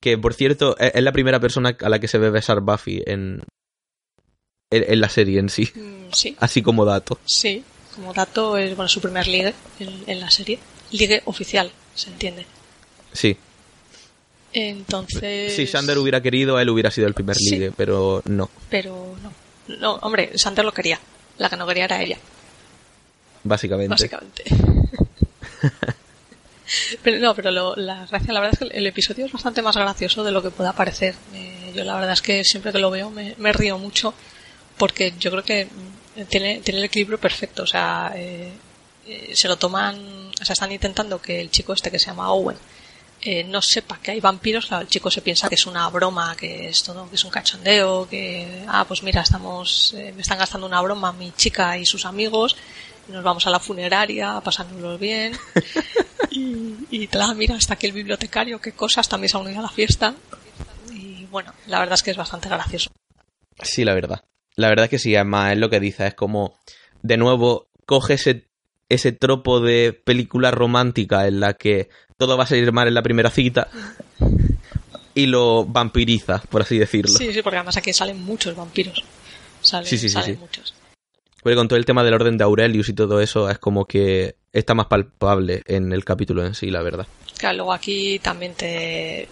Que 0.00 0.16
por 0.16 0.32
cierto, 0.32 0.74
e-, 0.78 0.92
es 0.94 1.02
la 1.02 1.12
primera 1.12 1.38
persona 1.38 1.76
a 1.78 1.88
la 1.90 1.98
que 1.98 2.08
se 2.08 2.16
ve 2.16 2.30
besar 2.30 2.62
Buffy 2.62 3.02
en, 3.06 3.42
en, 4.70 5.00
la 5.00 5.08
serie 5.08 5.38
en 5.38 5.48
sí. 5.48 5.70
Mm, 5.74 6.12
sí. 6.12 6.36
Así 6.40 6.62
como 6.62 6.84
dato. 6.84 7.18
Sí, 7.24 7.62
como 7.94 8.12
dato 8.12 8.56
es 8.56 8.74
bueno, 8.74 8.88
su 8.88 9.00
primer 9.00 9.26
ligue 9.26 9.54
en, 9.78 10.20
la 10.20 10.30
serie. 10.30 10.58
Ligue 10.90 11.22
oficial, 11.24 11.70
se 11.94 12.10
entiende. 12.10 12.46
Sí. 13.12 13.36
Entonces. 14.52 15.54
Si 15.54 15.66
Sander 15.66 15.98
hubiera 15.98 16.20
querido, 16.20 16.58
él 16.58 16.70
hubiera 16.70 16.90
sido 16.90 17.06
el 17.06 17.14
primer 17.14 17.36
ligue, 17.36 17.72
pero 17.76 18.22
no. 18.26 18.50
Pero 18.70 19.16
no. 19.22 19.32
No, 19.78 19.94
hombre, 19.96 20.36
Sander 20.38 20.64
lo 20.64 20.72
quería. 20.72 21.00
La 21.38 21.50
que 21.50 21.56
no 21.56 21.66
quería 21.66 21.84
era 21.84 22.02
ella. 22.02 22.18
Básicamente. 23.44 23.90
Básicamente. 23.90 24.44
pero 27.02 27.18
no, 27.18 27.34
pero 27.34 27.76
la 27.76 28.06
gracia, 28.06 28.32
la 28.32 28.40
verdad 28.40 28.58
es 28.60 28.68
que 28.68 28.76
el 28.76 28.86
episodio 28.86 29.26
es 29.26 29.32
bastante 29.32 29.62
más 29.62 29.76
gracioso 29.76 30.24
de 30.24 30.32
lo 30.32 30.42
que 30.42 30.50
pueda 30.50 30.72
parecer. 30.72 31.14
Eh, 31.34 31.72
yo 31.74 31.84
la 31.84 31.94
verdad 31.94 32.12
es 32.12 32.22
que 32.22 32.42
siempre 32.44 32.72
que 32.72 32.78
lo 32.78 32.90
veo 32.90 33.10
me, 33.10 33.34
me 33.38 33.52
río 33.52 33.78
mucho 33.78 34.14
porque 34.76 35.14
yo 35.18 35.30
creo 35.30 35.42
que 35.42 35.68
tiene, 36.24 36.60
tiene 36.60 36.80
el 36.80 36.84
equilibrio 36.84 37.18
perfecto. 37.18 37.62
O 37.64 37.66
sea, 37.66 38.12
eh, 38.14 38.50
eh, 39.06 39.32
se 39.34 39.48
lo 39.48 39.56
toman, 39.56 40.30
o 40.40 40.44
sea, 40.44 40.54
están 40.54 40.72
intentando 40.72 41.20
que 41.20 41.40
el 41.40 41.50
chico 41.50 41.72
este 41.72 41.90
que 41.90 41.98
se 41.98 42.06
llama 42.06 42.32
Owen 42.32 42.56
eh, 43.22 43.44
no 43.44 43.60
sepa 43.60 43.98
que 43.98 44.12
hay 44.12 44.20
vampiros. 44.20 44.66
Claro, 44.66 44.82
el 44.82 44.88
chico 44.88 45.10
se 45.10 45.20
piensa 45.20 45.48
que 45.48 45.54
es 45.56 45.66
una 45.66 45.88
broma, 45.88 46.36
que 46.36 46.68
es 46.68 46.82
todo, 46.82 47.08
que 47.08 47.16
es 47.16 47.24
un 47.24 47.30
cachondeo, 47.30 48.08
que, 48.08 48.64
ah, 48.68 48.84
pues 48.86 49.02
mira, 49.02 49.22
estamos, 49.22 49.94
me 49.94 50.22
están 50.22 50.38
gastando 50.38 50.66
una 50.66 50.80
broma 50.80 51.12
mi 51.12 51.32
chica 51.32 51.76
y 51.78 51.86
sus 51.86 52.04
amigos. 52.06 52.56
nos 53.08 53.22
vamos 53.22 53.46
a 53.46 53.50
la 53.50 53.60
funeraria, 53.60 54.40
pasándonos 54.42 54.98
bien. 54.98 55.36
y, 56.30 56.74
y 56.90 57.08
mira, 57.36 57.56
hasta 57.56 57.74
aquí 57.74 57.86
el 57.86 57.92
bibliotecario, 57.92 58.60
qué 58.60 58.72
cosas, 58.72 59.08
también 59.08 59.28
se 59.28 59.36
ha 59.36 59.40
unido 59.40 59.60
a 59.60 59.62
la 59.62 59.68
fiesta. 59.68 60.14
Y 60.92 61.24
bueno, 61.26 61.52
la 61.66 61.78
verdad 61.80 61.94
es 61.94 62.02
que 62.02 62.10
es 62.10 62.16
bastante 62.16 62.48
gracioso. 62.48 62.90
Sí, 63.62 63.84
la 63.84 63.94
verdad. 63.94 64.22
La 64.56 64.68
verdad 64.68 64.84
es 64.84 64.90
que 64.90 64.98
sí, 64.98 65.14
además 65.14 65.52
es 65.52 65.58
lo 65.58 65.70
que 65.70 65.80
dice, 65.80 66.06
es 66.06 66.14
como, 66.14 66.58
de 67.02 67.16
nuevo, 67.16 67.68
coge 67.84 68.14
ese, 68.14 68.46
ese 68.88 69.12
tropo 69.12 69.60
de 69.60 69.92
película 69.92 70.50
romántica 70.50 71.26
en 71.26 71.40
la 71.40 71.54
que 71.54 71.88
todo 72.16 72.36
va 72.36 72.44
a 72.44 72.46
salir 72.46 72.72
mal 72.72 72.88
en 72.88 72.94
la 72.94 73.02
primera 73.02 73.30
cita 73.30 73.68
y 75.14 75.26
lo 75.26 75.64
vampiriza, 75.64 76.42
por 76.50 76.62
así 76.62 76.78
decirlo. 76.78 77.16
Sí, 77.16 77.32
sí, 77.32 77.42
porque 77.42 77.58
además 77.58 77.76
aquí 77.76 77.92
salen 77.92 78.22
muchos 78.22 78.56
vampiros. 78.56 79.04
Salen, 79.60 79.86
sí, 79.86 79.98
sí, 79.98 80.08
sí, 80.08 80.32
muchos. 80.34 80.74
Porque 81.42 81.56
con 81.56 81.68
todo 81.68 81.78
el 81.78 81.84
tema 81.84 82.02
del 82.02 82.14
orden 82.14 82.38
de 82.38 82.44
Aurelius 82.44 82.88
y 82.88 82.94
todo 82.94 83.20
eso, 83.20 83.48
es 83.50 83.58
como 83.58 83.84
que 83.84 84.36
está 84.52 84.74
más 84.74 84.86
palpable 84.86 85.62
en 85.66 85.92
el 85.92 86.04
capítulo 86.04 86.44
en 86.44 86.54
sí, 86.54 86.70
la 86.70 86.82
verdad. 86.82 87.06
Claro, 87.38 87.58
luego 87.58 87.72
aquí 87.72 88.18
también 88.18 88.54
te, 88.54 89.28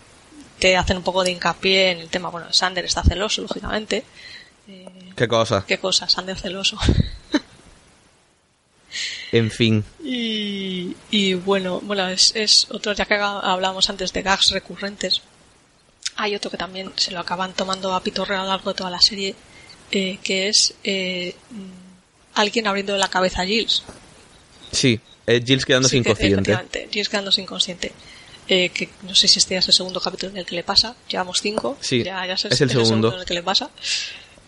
te 0.58 0.76
hacen 0.76 0.98
un 0.98 1.02
poco 1.02 1.24
de 1.24 1.32
hincapié 1.32 1.90
en 1.90 1.98
el 1.98 2.08
tema, 2.08 2.28
bueno, 2.28 2.52
Sander 2.52 2.84
está 2.84 3.02
celoso, 3.02 3.42
lógicamente, 3.42 4.04
¿Qué 5.16 5.28
cosa? 5.28 5.64
¿Qué 5.66 5.78
cosa? 5.78 6.08
Sander 6.08 6.38
celoso. 6.38 6.78
en 9.32 9.50
fin. 9.50 9.84
Y, 10.02 11.34
bueno, 11.34 11.80
bueno 11.80 12.08
es, 12.08 12.66
otro, 12.70 12.92
ya 12.92 13.04
que 13.04 13.14
hablábamos 13.14 13.88
antes 13.90 14.12
de 14.12 14.22
gags 14.22 14.50
recurrentes, 14.50 15.22
hay 16.16 16.34
otro 16.34 16.50
que 16.50 16.56
también 16.56 16.92
se 16.96 17.10
lo 17.10 17.20
acaban 17.20 17.52
tomando 17.52 17.94
a 17.94 18.02
pitorre 18.02 18.36
a 18.36 18.42
lo 18.42 18.48
largo 18.48 18.70
de 18.70 18.76
toda 18.76 18.90
la 18.90 19.00
serie, 19.00 19.34
eh, 19.90 20.18
que 20.22 20.48
es 20.48 20.74
eh, 20.84 21.34
alguien 22.34 22.66
abriendo 22.66 22.96
la 22.96 23.08
cabeza 23.08 23.42
a 23.42 23.46
Giles. 23.46 23.82
Sí, 24.72 25.00
eh, 25.26 25.42
Giles 25.44 25.64
quedándose 25.64 25.96
inconsciente. 25.96 26.88
Giles 26.90 27.08
quedándose 27.08 27.42
inconsciente. 27.42 27.92
que 28.46 28.88
no 29.02 29.14
sé 29.14 29.26
si 29.26 29.38
este 29.38 29.56
es 29.56 29.66
el 29.66 29.74
segundo 29.74 30.00
capítulo 30.00 30.32
en 30.32 30.38
el 30.38 30.46
que 30.46 30.54
le 30.54 30.62
pasa, 30.62 30.94
llevamos 31.08 31.40
cinco, 31.40 31.76
sí, 31.80 32.04
ya, 32.04 32.24
es, 32.26 32.44
el, 32.44 32.70
segundo 32.70 33.12
en 33.12 33.20
el 33.20 33.24
que 33.24 33.34
le 33.34 33.42
pasa. 33.42 33.70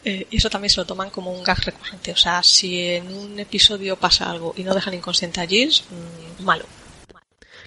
Eh, 0.09 0.25
y 0.31 0.37
eso 0.37 0.49
también 0.49 0.71
se 0.71 0.77
lo 0.77 0.87
toman 0.87 1.11
como 1.11 1.33
un 1.33 1.43
gag 1.43 1.59
recurrente. 1.65 2.13
O 2.13 2.17
sea, 2.17 2.41
si 2.45 2.81
en 2.81 3.13
un 3.13 3.41
episodio 3.41 3.97
pasa 3.97 4.31
algo 4.31 4.55
y 4.57 4.63
no 4.63 4.73
dejan 4.73 4.95
inconsciente 4.95 5.41
a 5.41 5.47
Giles, 5.49 5.83
mm, 5.91 6.45
malo. 6.45 6.65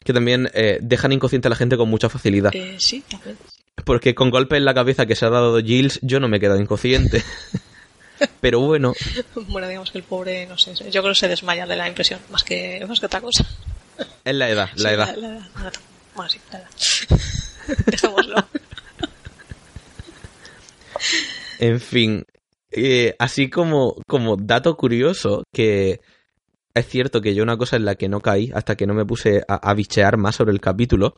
Que 0.05 0.13
también 0.13 0.49
eh, 0.53 0.79
dejan 0.81 1.11
inconsciente 1.11 1.49
a 1.49 1.51
la 1.51 1.57
gente 1.57 1.75
con 1.75 1.89
mucha 1.89 2.07
facilidad. 2.07 2.55
Eh, 2.55 2.77
sí, 2.79 3.03
también. 3.09 3.37
Porque 3.83 4.15
con 4.15 4.29
golpe 4.29 4.55
en 4.55 4.63
la 4.63 4.73
cabeza 4.73 5.05
que 5.05 5.17
se 5.17 5.25
ha 5.25 5.29
dado 5.29 5.59
Giles, 5.59 5.99
yo 6.01 6.21
no 6.21 6.29
me 6.29 6.37
he 6.37 6.39
quedado 6.39 6.61
inconsciente. 6.61 7.25
Pero 8.39 8.61
bueno. 8.61 8.93
bueno, 9.47 9.67
digamos 9.67 9.91
que 9.91 9.97
el 9.97 10.05
pobre, 10.05 10.45
no 10.45 10.57
sé, 10.57 10.73
yo 10.75 11.01
creo 11.01 11.13
que 11.13 11.19
se 11.19 11.27
desmaya 11.27 11.65
de 11.65 11.75
la 11.75 11.89
impresión, 11.89 12.21
más 12.31 12.45
que, 12.45 12.85
más 12.87 13.01
que 13.01 13.05
otra 13.05 13.19
cosa. 13.19 13.45
Es 14.23 14.35
la 14.35 14.49
edad, 14.49 14.69
la 14.75 14.93
edad. 14.93 15.13
Bueno, 16.15 16.29
sí, 16.29 16.39
la 16.53 16.59
edad. 16.59 16.69
Dejémoslo. 17.85 18.47
En 21.59 21.81
fin, 21.81 22.25
eh, 22.71 23.15
así 23.19 23.49
como, 23.49 23.95
como 24.07 24.37
dato 24.37 24.75
curioso, 24.77 25.43
que 25.53 25.99
es 26.73 26.87
cierto 26.87 27.21
que 27.21 27.35
yo 27.35 27.43
una 27.43 27.57
cosa 27.57 27.75
en 27.75 27.83
la 27.83 27.95
que 27.95 28.07
no 28.07 28.21
caí 28.21 28.49
hasta 28.53 28.77
que 28.77 28.87
no 28.87 28.93
me 28.93 29.05
puse 29.05 29.43
a, 29.45 29.73
bichear 29.73 30.17
más 30.17 30.37
sobre 30.37 30.53
el 30.53 30.61
capítulo, 30.61 31.15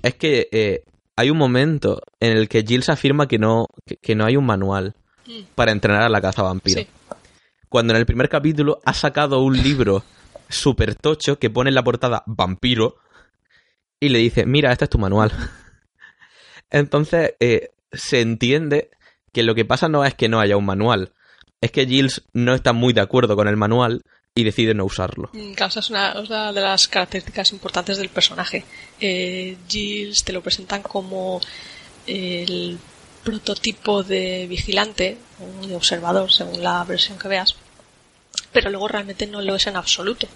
es 0.00 0.14
que 0.14 0.48
eh, 0.52 0.84
hay 1.16 1.30
un 1.30 1.38
momento 1.38 2.00
en 2.20 2.36
el 2.36 2.48
que 2.48 2.62
Giles 2.62 2.88
afirma 2.88 3.26
que 3.26 3.38
no, 3.38 3.66
que, 4.00 4.14
no 4.14 4.24
hay 4.24 4.36
un 4.36 4.46
manual 4.46 4.94
mm. 5.26 5.54
para 5.56 5.72
entrenar 5.72 6.02
a 6.02 6.08
la 6.08 6.20
caza 6.20 6.42
vampiro. 6.42 6.82
Cuando 7.68 7.94
en 7.94 7.98
el 7.98 8.06
primer 8.06 8.28
capítulo 8.28 8.78
ha 8.84 8.94
sacado 8.94 9.40
un 9.42 9.60
libro 9.60 10.04
súper 10.48 10.94
tocho 10.94 11.40
que 11.40 11.50
pone 11.50 11.70
en 11.70 11.74
la 11.74 11.82
portada 11.82 12.22
vampiro 12.26 12.98
y 13.98 14.10
le 14.10 14.20
dice, 14.20 14.46
mira, 14.46 14.70
este 14.70 14.84
es 14.84 14.90
tu 14.90 14.98
manual. 14.98 15.32
Entonces, 16.70 17.34
eh, 17.40 17.70
se 17.92 18.20
entiende 18.20 18.90
que 19.34 19.42
lo 19.42 19.54
que 19.54 19.66
pasa 19.66 19.88
no 19.88 20.04
es 20.06 20.14
que 20.14 20.30
no 20.30 20.40
haya 20.40 20.56
un 20.56 20.64
manual, 20.64 21.12
es 21.60 21.70
que 21.70 21.86
Giles 21.86 22.22
no 22.32 22.54
está 22.54 22.72
muy 22.72 22.94
de 22.94 23.02
acuerdo 23.02 23.36
con 23.36 23.48
el 23.48 23.56
manual 23.56 24.02
y 24.34 24.44
decide 24.44 24.74
no 24.74 24.84
usarlo. 24.84 25.30
Mm, 25.32 25.52
esa 25.52 25.80
es 25.80 25.90
una, 25.90 26.14
de 26.14 26.60
las 26.60 26.88
características 26.88 27.52
importantes 27.52 27.98
del 27.98 28.08
personaje. 28.08 28.64
Eh, 29.00 29.56
Giles 29.68 30.24
te 30.24 30.32
lo 30.32 30.40
presentan 30.40 30.82
como 30.82 31.40
el 32.06 32.78
prototipo 33.22 34.02
de 34.02 34.46
vigilante 34.46 35.18
o 35.40 35.66
de 35.66 35.76
observador, 35.76 36.30
según 36.30 36.62
la 36.62 36.84
versión 36.84 37.18
que 37.18 37.28
veas, 37.28 37.56
pero 38.52 38.70
luego 38.70 38.88
realmente 38.88 39.26
no 39.26 39.40
lo 39.40 39.56
es 39.56 39.66
en 39.66 39.76
absoluto. 39.76 40.28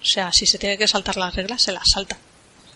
O 0.00 0.04
sea, 0.04 0.32
si 0.32 0.46
se 0.46 0.58
tiene 0.58 0.78
que 0.78 0.88
saltar 0.88 1.16
las 1.16 1.34
reglas, 1.34 1.62
se 1.62 1.72
las 1.72 1.84
salta. 1.92 2.18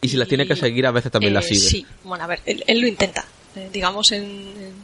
Y 0.03 0.09
si 0.09 0.17
las 0.17 0.29
tiene 0.29 0.47
que 0.47 0.57
seguir, 0.57 0.87
a 0.87 0.91
veces 0.91 1.13
también 1.13 1.35
las 1.35 1.45
eh, 1.47 1.55
sigue. 1.55 1.61
Sí, 1.61 1.87
bueno, 2.05 2.25
a 2.25 2.27
ver, 2.27 2.41
él, 2.47 2.81
lo 2.81 2.87
intenta. 2.87 3.25
Eh, 3.55 3.69
digamos, 3.73 4.13
en, 4.13 4.75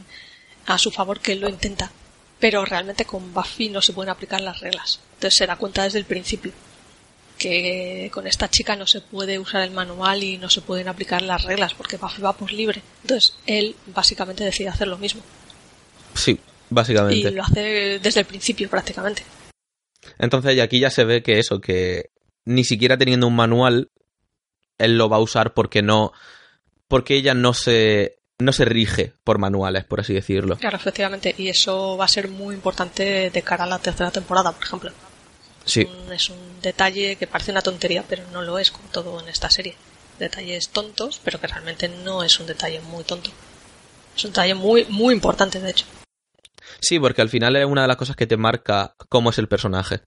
a 0.67 0.77
su 0.77 0.91
favor 0.91 1.19
que 1.19 1.31
él 1.31 1.39
lo 1.39 1.49
intenta. 1.49 1.91
Pero 2.39 2.63
realmente 2.65 3.05
con 3.05 3.33
Buffy 3.33 3.69
no 3.69 3.81
se 3.81 3.93
pueden 3.93 4.11
aplicar 4.11 4.41
las 4.41 4.59
reglas. 4.59 4.99
Entonces 5.15 5.35
se 5.35 5.47
da 5.47 5.55
cuenta 5.55 5.83
desde 5.83 5.97
el 5.97 6.05
principio 6.05 6.51
que 7.37 8.09
con 8.11 8.27
esta 8.27 8.49
chica 8.49 8.75
no 8.75 8.87
se 8.87 9.01
puede 9.01 9.37
usar 9.39 9.61
el 9.61 9.71
manual 9.71 10.23
y 10.23 10.37
no 10.37 10.49
se 10.49 10.61
pueden 10.61 10.87
aplicar 10.87 11.21
las 11.21 11.43
reglas 11.43 11.73
porque 11.73 11.97
Buffy 11.97 12.21
va 12.21 12.33
por 12.33 12.51
libre. 12.51 12.81
Entonces 13.01 13.35
él 13.45 13.75
básicamente 13.87 14.43
decide 14.43 14.69
hacer 14.69 14.87
lo 14.87 14.97
mismo. 14.97 15.21
Sí, 16.13 16.39
básicamente. 16.69 17.29
Y 17.29 17.31
lo 17.31 17.43
hace 17.43 17.99
desde 17.99 18.21
el 18.21 18.25
principio 18.25 18.69
prácticamente. 18.69 19.23
Entonces 20.19 20.59
aquí 20.59 20.79
ya 20.79 20.89
se 20.89 21.05
ve 21.05 21.23
que 21.23 21.39
eso, 21.39 21.61
que 21.61 22.11
ni 22.45 22.63
siquiera 22.63 22.97
teniendo 22.97 23.27
un 23.27 23.35
manual, 23.35 23.91
él 24.77 24.97
lo 24.97 25.09
va 25.09 25.17
a 25.17 25.21
usar 25.21 25.53
porque 25.53 25.81
no, 25.81 26.11
porque 26.87 27.15
ella 27.15 27.33
no 27.33 27.53
se 27.53 28.17
no 28.39 28.51
se 28.51 28.65
rige 28.65 29.13
por 29.23 29.39
manuales, 29.39 29.83
por 29.85 29.99
así 29.99 30.13
decirlo. 30.13 30.57
Claro, 30.57 30.77
efectivamente, 30.77 31.33
y 31.37 31.49
eso 31.49 31.97
va 31.97 32.05
a 32.05 32.09
ser 32.09 32.29
muy 32.29 32.55
importante 32.55 33.29
de 33.29 33.41
cara 33.41 33.63
a 33.63 33.67
la 33.67 33.79
tercera 33.79 34.11
temporada, 34.11 34.51
por 34.51 34.63
ejemplo. 34.63 34.91
Sí. 35.65 35.87
Es 36.11 36.29
un, 36.29 36.47
detalle 36.61 37.15
que 37.17 37.27
parece 37.27 37.51
una 37.51 37.61
tontería, 37.61 38.03
pero 38.07 38.23
no 38.31 38.41
lo 38.41 38.57
es, 38.57 38.71
como 38.71 38.89
todo 38.89 39.19
en 39.19 39.27
esta 39.27 39.49
serie. 39.49 39.75
Detalles 40.19 40.69
tontos, 40.69 41.21
pero 41.23 41.39
que 41.39 41.47
realmente 41.47 41.87
no 41.87 42.23
es 42.23 42.39
un 42.39 42.47
detalle 42.47 42.79
muy 42.81 43.03
tonto. 43.03 43.31
Es 44.15 44.25
un 44.25 44.31
detalle 44.31 44.55
muy, 44.55 44.85
muy 44.85 45.13
importante, 45.13 45.59
de 45.59 45.69
hecho. 45.69 45.85
Sí, 46.79 46.99
porque 46.99 47.21
al 47.21 47.29
final 47.29 47.55
es 47.55 47.65
una 47.65 47.83
de 47.83 47.87
las 47.87 47.97
cosas 47.97 48.15
que 48.15 48.27
te 48.27 48.37
marca 48.37 48.95
cómo 49.09 49.29
es 49.29 49.37
el 49.37 49.47
personaje 49.47 50.01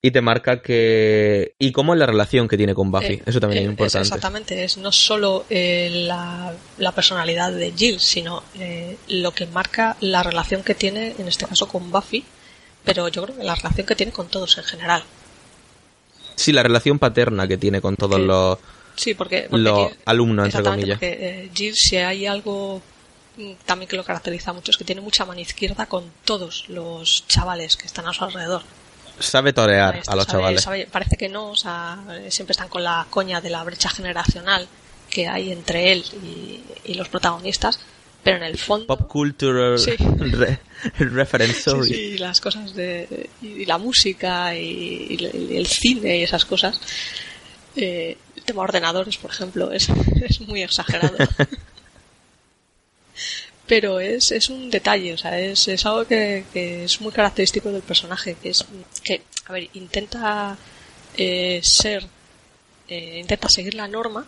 y 0.00 0.10
te 0.12 0.20
marca 0.20 0.62
que 0.62 1.54
y 1.58 1.72
cómo 1.72 1.92
es 1.92 1.98
la 1.98 2.06
relación 2.06 2.46
que 2.46 2.56
tiene 2.56 2.74
con 2.74 2.90
Buffy 2.92 3.14
eh, 3.14 3.22
eso 3.26 3.40
también 3.40 3.62
es 3.62 3.66
eh, 3.68 3.70
importante 3.70 4.06
exactamente 4.06 4.64
es 4.64 4.78
no 4.78 4.92
solo 4.92 5.44
eh, 5.50 5.90
la, 6.06 6.54
la, 6.78 6.92
personalidad 6.92 7.52
de 7.52 7.72
Jill 7.72 7.98
sino 7.98 8.44
lo 9.08 9.32
que 9.32 9.46
marca 9.46 9.96
la 10.00 10.22
relación 10.22 10.62
que 10.62 10.74
tiene 10.76 11.14
en 11.18 11.26
este 11.26 11.46
caso 11.46 11.66
con 11.66 11.90
Buffy 11.90 12.24
pero 12.84 13.08
yo 13.08 13.24
creo 13.24 13.36
que 13.36 13.44
la 13.44 13.56
relación 13.56 13.86
que 13.86 13.96
tiene 13.96 14.12
con 14.12 14.28
todos 14.28 14.56
en 14.58 14.64
general 14.64 15.02
Sí, 16.36 16.52
la 16.52 16.62
relación 16.62 17.00
paterna 17.00 17.48
que 17.48 17.56
tiene 17.56 17.80
con 17.80 17.96
todos 17.96 18.20
los, 18.20 18.58
Sí, 18.94 19.14
porque... 19.14 19.48
porque 19.50 19.62
los 19.64 19.90
Jill- 19.90 19.98
alumnos, 20.04 20.46
entre 20.46 20.62
comillas. 20.62 20.98
Porque 20.98 21.50
Jill, 21.52 21.74
si 21.74 21.96
hay 21.96 22.26
algo 22.26 22.80
mm, 23.36 23.52
también 23.66 23.88
que 23.88 23.96
lo 23.96 24.04
caracteriza 24.04 24.52
mucho, 24.52 24.70
es 24.70 24.76
que 24.76 24.84
tiene 24.84 25.00
mucha 25.00 25.24
mano 25.24 25.40
izquierda 25.40 25.86
con 25.86 26.04
todos 26.24 26.68
los 26.68 27.26
chavales 27.26 27.76
que 27.76 27.86
están 27.86 28.06
a 28.06 28.12
su 28.12 28.22
alrededor. 28.22 28.62
Sabe 29.20 29.52
torear 29.52 30.00
a 30.06 30.16
los 30.16 30.24
sabe- 30.26 30.38
chavales. 30.38 30.62
sabe- 30.62 30.86
parece 30.90 31.16
que 31.16 31.28
no, 31.28 31.50
o 31.50 31.56
sea, 31.56 31.98
eh, 32.10 32.30
siempre 32.30 32.52
están 32.52 32.68
con 32.68 32.82
la 32.84 33.06
coña 33.10 33.40
de 33.40 33.50
la 33.50 33.62
brecha 33.64 33.88
generacional 33.88 34.66
que 35.10 35.26
hay 35.28 35.50
entre 35.52 35.92
él 35.92 36.04
y, 36.22 36.60
y 36.84 36.94
los 36.94 37.08
protagonistas, 37.08 37.80
pero 38.22 38.36
en 38.36 38.42
el 38.44 38.58
fondo... 38.58 38.86
Pop 38.86 39.08
culture 39.08 39.78
Sí. 39.78 39.92
re- 40.18 40.60
reference, 40.98 41.70
Sí, 41.70 41.82
sí, 41.84 41.94
y 41.94 42.18
las 42.18 42.40
cosas 42.40 42.74
de. 42.74 43.28
y 43.42 43.64
la 43.64 43.78
música 43.78 44.54
y, 44.54 45.06
y 45.10 45.24
el- 45.24 45.50
y 45.52 45.56
el 45.56 45.66
cine 45.66 46.18
y 46.18 46.22
esas 46.22 46.44
cosas. 46.44 46.80
Eh, 47.76 48.16
el 48.36 48.42
tema 48.44 48.62
ordenadores, 48.62 49.16
por 49.18 49.30
ejemplo, 49.30 49.70
es, 49.72 49.88
es 50.22 50.40
muy 50.42 50.62
exagerado. 50.62 51.16
Pero 53.68 54.00
es, 54.00 54.32
es 54.32 54.48
un 54.48 54.70
detalle, 54.70 55.12
o 55.12 55.18
sea, 55.18 55.38
es, 55.38 55.68
es 55.68 55.84
algo 55.86 56.04
que, 56.06 56.44
que 56.52 56.84
es 56.84 57.00
muy 57.00 57.12
característico 57.12 57.70
del 57.70 57.82
personaje, 57.82 58.34
que 58.42 58.48
es 58.50 58.64
que, 59.04 59.22
a 59.46 59.52
ver, 59.52 59.68
intenta 59.74 60.56
eh, 61.16 61.60
ser, 61.62 62.04
eh, 62.88 63.18
intenta 63.20 63.48
seguir 63.48 63.74
la 63.74 63.86
norma, 63.86 64.26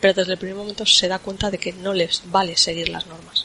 pero 0.00 0.14
desde 0.14 0.32
el 0.32 0.38
primer 0.38 0.56
momento 0.56 0.86
se 0.86 1.06
da 1.06 1.18
cuenta 1.18 1.50
de 1.50 1.58
que 1.58 1.72
no 1.74 1.92
les 1.92 2.22
vale 2.26 2.56
seguir 2.56 2.88
las 2.88 3.06
normas. 3.06 3.44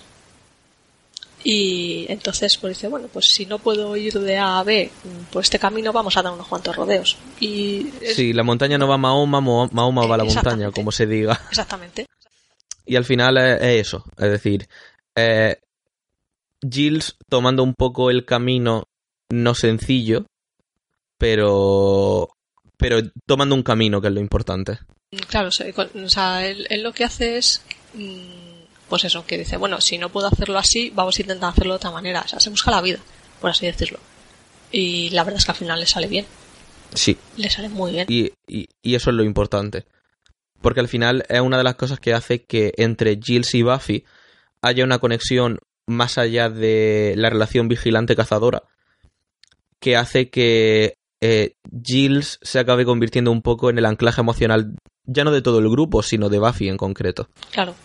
Y 1.46 2.06
entonces 2.08 2.58
pues 2.58 2.78
dice, 2.78 2.88
bueno, 2.88 3.10
pues 3.12 3.26
si 3.26 3.46
no 3.46 3.60
puedo 3.60 3.98
ir 3.98 4.14
de 4.14 4.38
A 4.38 4.60
a 4.60 4.64
B 4.64 4.90
por 5.30 5.44
este 5.44 5.60
camino, 5.60 5.92
vamos 5.92 6.16
a 6.16 6.22
dar 6.22 6.32
unos 6.32 6.48
cuantos 6.48 6.74
rodeos. 6.74 7.18
Y 7.42 7.88
es- 8.00 8.16
Sí, 8.16 8.32
la 8.32 8.44
montaña 8.44 8.78
no 8.78 8.88
va 8.88 8.96
a 8.96 8.98
Mahoma, 8.98 9.42
Mahoma 9.42 10.06
va 10.06 10.16
a 10.16 10.18
la 10.20 10.24
montaña, 10.24 10.72
como 10.72 10.92
se 10.94 11.06
diga. 11.06 11.40
exactamente. 11.50 12.06
Y 12.86 12.96
al 12.96 13.04
final 13.04 13.38
es, 13.38 13.62
es 13.62 13.88
eso, 13.88 14.06
es 14.18 14.30
decir, 14.32 14.70
eh, 15.16 15.58
Giles 16.70 17.16
tomando 17.30 17.64
un 17.64 17.74
poco 17.74 18.10
el 18.10 18.26
camino 18.26 18.86
no 19.30 19.56
sencillo, 19.56 20.26
pero 21.18 22.30
pero 22.78 23.00
tomando 23.26 23.56
un 23.56 23.64
camino 23.64 24.02
que 24.02 24.08
es 24.08 24.14
lo 24.14 24.20
importante. 24.20 24.80
Claro, 25.28 25.50
o 25.50 26.10
sea, 26.10 26.46
él, 26.46 26.66
él 26.70 26.84
lo 26.84 26.92
que 26.92 27.04
hace 27.04 27.38
es, 27.38 27.62
mm, 27.94 28.64
pues 28.90 29.06
eso, 29.06 29.26
que 29.26 29.38
dice, 29.38 29.58
bueno, 29.58 29.80
si 29.80 29.98
no 29.98 30.10
puedo 30.10 30.28
hacerlo 30.28 30.58
así, 30.58 30.92
vamos 30.94 31.18
a 31.18 31.22
intentar 31.22 31.52
hacerlo 31.52 31.74
de 31.74 31.78
otra 31.78 31.92
manera. 31.92 32.22
O 32.26 32.28
sea, 32.28 32.40
se 32.40 32.50
busca 32.50 32.72
la 32.72 32.82
vida, 32.82 33.00
por 33.40 33.52
así 33.52 33.66
decirlo. 33.66 34.00
Y 34.72 35.12
la 35.12 35.24
verdad 35.24 35.40
es 35.40 35.46
que 35.46 35.52
al 35.52 35.58
final 35.58 35.80
le 35.80 35.86
sale 35.86 36.08
bien, 36.08 36.26
Sí, 36.96 37.18
le 37.38 37.50
sale 37.50 37.70
muy 37.70 37.92
bien. 37.92 38.06
y, 38.10 38.32
y, 38.48 38.68
y 38.82 38.96
eso 38.96 39.10
es 39.12 39.16
lo 39.16 39.24
importante. 39.24 39.86
Porque 40.62 40.80
al 40.80 40.88
final 40.88 41.24
es 41.30 41.42
una 41.42 41.58
de 41.58 41.64
las 41.64 41.76
cosas 41.76 42.00
que 42.00 42.14
hace 42.14 42.44
que 42.44 42.74
entre 42.78 43.20
Giles 43.22 43.54
y 43.56 43.62
Buffy 43.64 44.04
haya 44.64 44.84
una 44.84 44.98
conexión 44.98 45.60
más 45.88 46.18
allá 46.18 46.50
de 46.50 47.14
la 47.18 47.30
relación 47.30 47.68
vigilante-cazadora, 47.68 48.64
que 49.80 49.96
hace 49.98 50.30
que 50.30 50.96
eh, 51.22 51.56
Giles 51.84 52.40
se 52.42 52.60
acabe 52.60 52.86
convirtiendo 52.86 53.32
un 53.32 53.42
poco 53.42 53.70
en 53.70 53.78
el 53.78 53.86
anclaje 53.86 54.22
emocional, 54.22 54.76
ya 55.06 55.24
no 55.24 55.32
de 55.32 55.42
todo 55.42 55.60
el 55.60 55.70
grupo, 55.70 56.02
sino 56.02 56.30
de 56.30 56.40
Buffy 56.40 56.70
en 56.70 56.78
concreto. 56.78 57.28
Claro. 57.52 57.76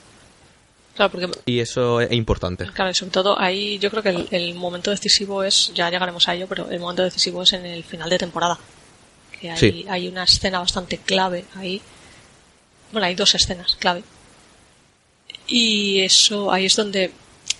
Claro, 0.95 1.13
porque 1.13 1.31
Y 1.47 1.61
eso 1.61 2.01
es 2.01 2.11
importante. 2.13 2.67
Claro, 2.73 2.91
y 2.91 2.95
sobre 2.95 3.13
todo 3.13 3.39
ahí 3.39 3.79
yo 3.79 3.91
creo 3.91 4.03
que 4.03 4.09
el, 4.09 4.29
el 4.33 4.55
momento 4.55 4.91
decisivo 4.91 5.45
es, 5.45 5.73
ya 5.75 5.91
llegaremos 5.91 6.27
a 6.29 6.35
ello, 6.35 6.47
pero 6.49 6.69
el 6.71 6.81
momento 6.81 7.03
decisivo 7.05 7.43
es 7.43 7.53
en 7.53 7.67
el 7.67 7.85
final 7.85 8.11
de 8.11 8.19
temporada. 8.19 8.59
Que 9.41 9.51
hay, 9.51 9.57
Sí. 9.59 9.87
hay 9.89 10.09
una 10.09 10.25
escena 10.25 10.59
bastante 10.59 10.99
clave 10.99 11.45
ahí. 11.55 11.81
Bueno, 12.91 13.07
hay 13.07 13.15
dos 13.15 13.35
escenas 13.37 13.77
clave. 13.77 14.03
Y 15.49 16.01
eso, 16.01 16.53
ahí 16.53 16.67
es 16.67 16.77
donde 16.77 17.11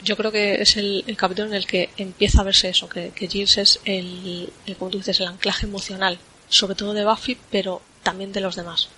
yo 0.03 0.17
creo 0.17 0.31
que 0.31 0.61
es 0.63 0.77
el, 0.77 1.03
el 1.07 1.17
capítulo 1.17 1.49
en 1.49 1.55
el 1.55 1.67
que 1.67 1.91
empieza 1.97 2.43
a 2.43 2.45
verse 2.45 2.69
eso, 2.69 2.89
que, 2.89 3.11
que 3.11 3.27
Giles 3.27 3.59
es 3.59 3.81
el, 3.85 4.53
el, 4.67 4.77
como 4.77 4.91
tú 4.91 4.99
dices, 4.99 5.19
el 5.21 5.27
anclaje 5.27 5.67
emocional, 5.67 6.19
sobre 6.49 6.75
todo 6.75 6.93
de 6.95 7.05
Buffy, 7.05 7.37
pero 7.51 7.83
también 8.03 8.33
de 8.33 8.41
los 8.41 8.55
demás. 8.57 8.89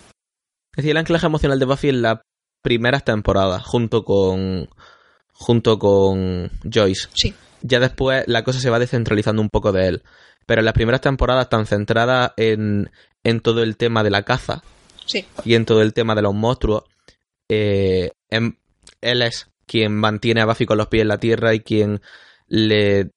Es 0.73 0.77
decir, 0.77 0.91
el 0.91 0.97
anclaje 0.99 1.27
emocional 1.27 1.59
de 1.59 1.65
Buffy 1.65 1.89
en 1.89 2.03
las 2.03 2.19
primeras 2.63 3.05
temporadas, 3.05 3.63
junto 3.65 4.05
con. 4.05 4.69
junto 5.33 5.79
con 5.79 6.51
Joyce. 6.71 7.09
Sí, 7.15 7.35
Ya 7.63 7.81
después 7.81 8.25
la 8.27 8.45
cosa 8.45 8.61
se 8.61 8.71
va 8.71 8.79
descentralizando 8.79 9.41
un 9.41 9.49
poco 9.51 9.73
de 9.73 9.87
él. 9.89 10.03
Pero 10.47 10.61
en 10.61 10.65
las 10.65 10.75
primeras 10.75 11.01
temporadas 11.01 11.45
están 11.45 11.67
centradas 11.67 12.33
en, 12.37 12.91
en 13.23 13.41
todo 13.41 13.63
el 13.63 13.77
tema 13.77 14.03
de 14.03 14.11
la 14.11 14.25
caza 14.25 14.63
sí, 15.07 15.25
y 15.45 15.55
en 15.55 15.65
todo 15.65 15.81
el 15.81 15.93
tema 15.93 16.15
de 16.15 16.23
los 16.23 16.35
monstruos. 16.35 16.85
Eh, 17.49 18.11
em- 18.31 18.57
él 19.01 19.23
es 19.23 19.49
quien 19.67 19.97
mantiene 19.97 20.41
a 20.41 20.47
Buffy 20.47 20.67
con 20.67 20.79
los 20.79 20.89
pies 20.89 21.03
en 21.03 21.09
la 21.09 21.19
tierra 21.19 21.55
y 21.55 21.61
quien 21.61 22.01
le 22.49 23.11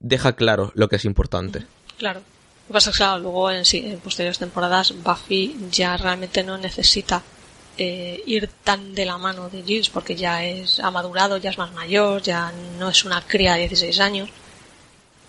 deja 0.00 0.34
claro 0.34 0.70
lo 0.74 0.88
que 0.88 0.96
es 0.96 1.04
importante. 1.04 1.64
Claro. 1.96 2.20
Lo 2.20 2.66
que 2.68 2.72
pasa 2.74 2.90
es 2.90 2.96
que, 2.96 2.98
claro, 3.02 3.18
luego 3.20 3.50
en, 3.50 3.62
en 3.72 3.98
posteriores 4.00 4.38
temporadas 4.38 4.94
Buffy 5.02 5.56
ya 5.70 5.96
realmente 5.96 6.44
no 6.44 6.58
necesita 6.58 7.22
eh, 7.78 8.22
ir 8.26 8.48
tan 8.62 8.94
de 8.94 9.06
la 9.06 9.16
mano 9.18 9.48
de 9.48 9.62
Giles 9.62 9.88
porque 9.88 10.14
ya 10.14 10.44
es 10.44 10.78
ha 10.80 10.90
madurado, 10.90 11.38
ya 11.38 11.50
es 11.50 11.58
más 11.58 11.72
mayor, 11.72 12.20
ya 12.22 12.52
no 12.78 12.90
es 12.90 13.04
una 13.04 13.22
cría 13.22 13.54
de 13.54 13.60
16 13.60 13.98
años 14.00 14.28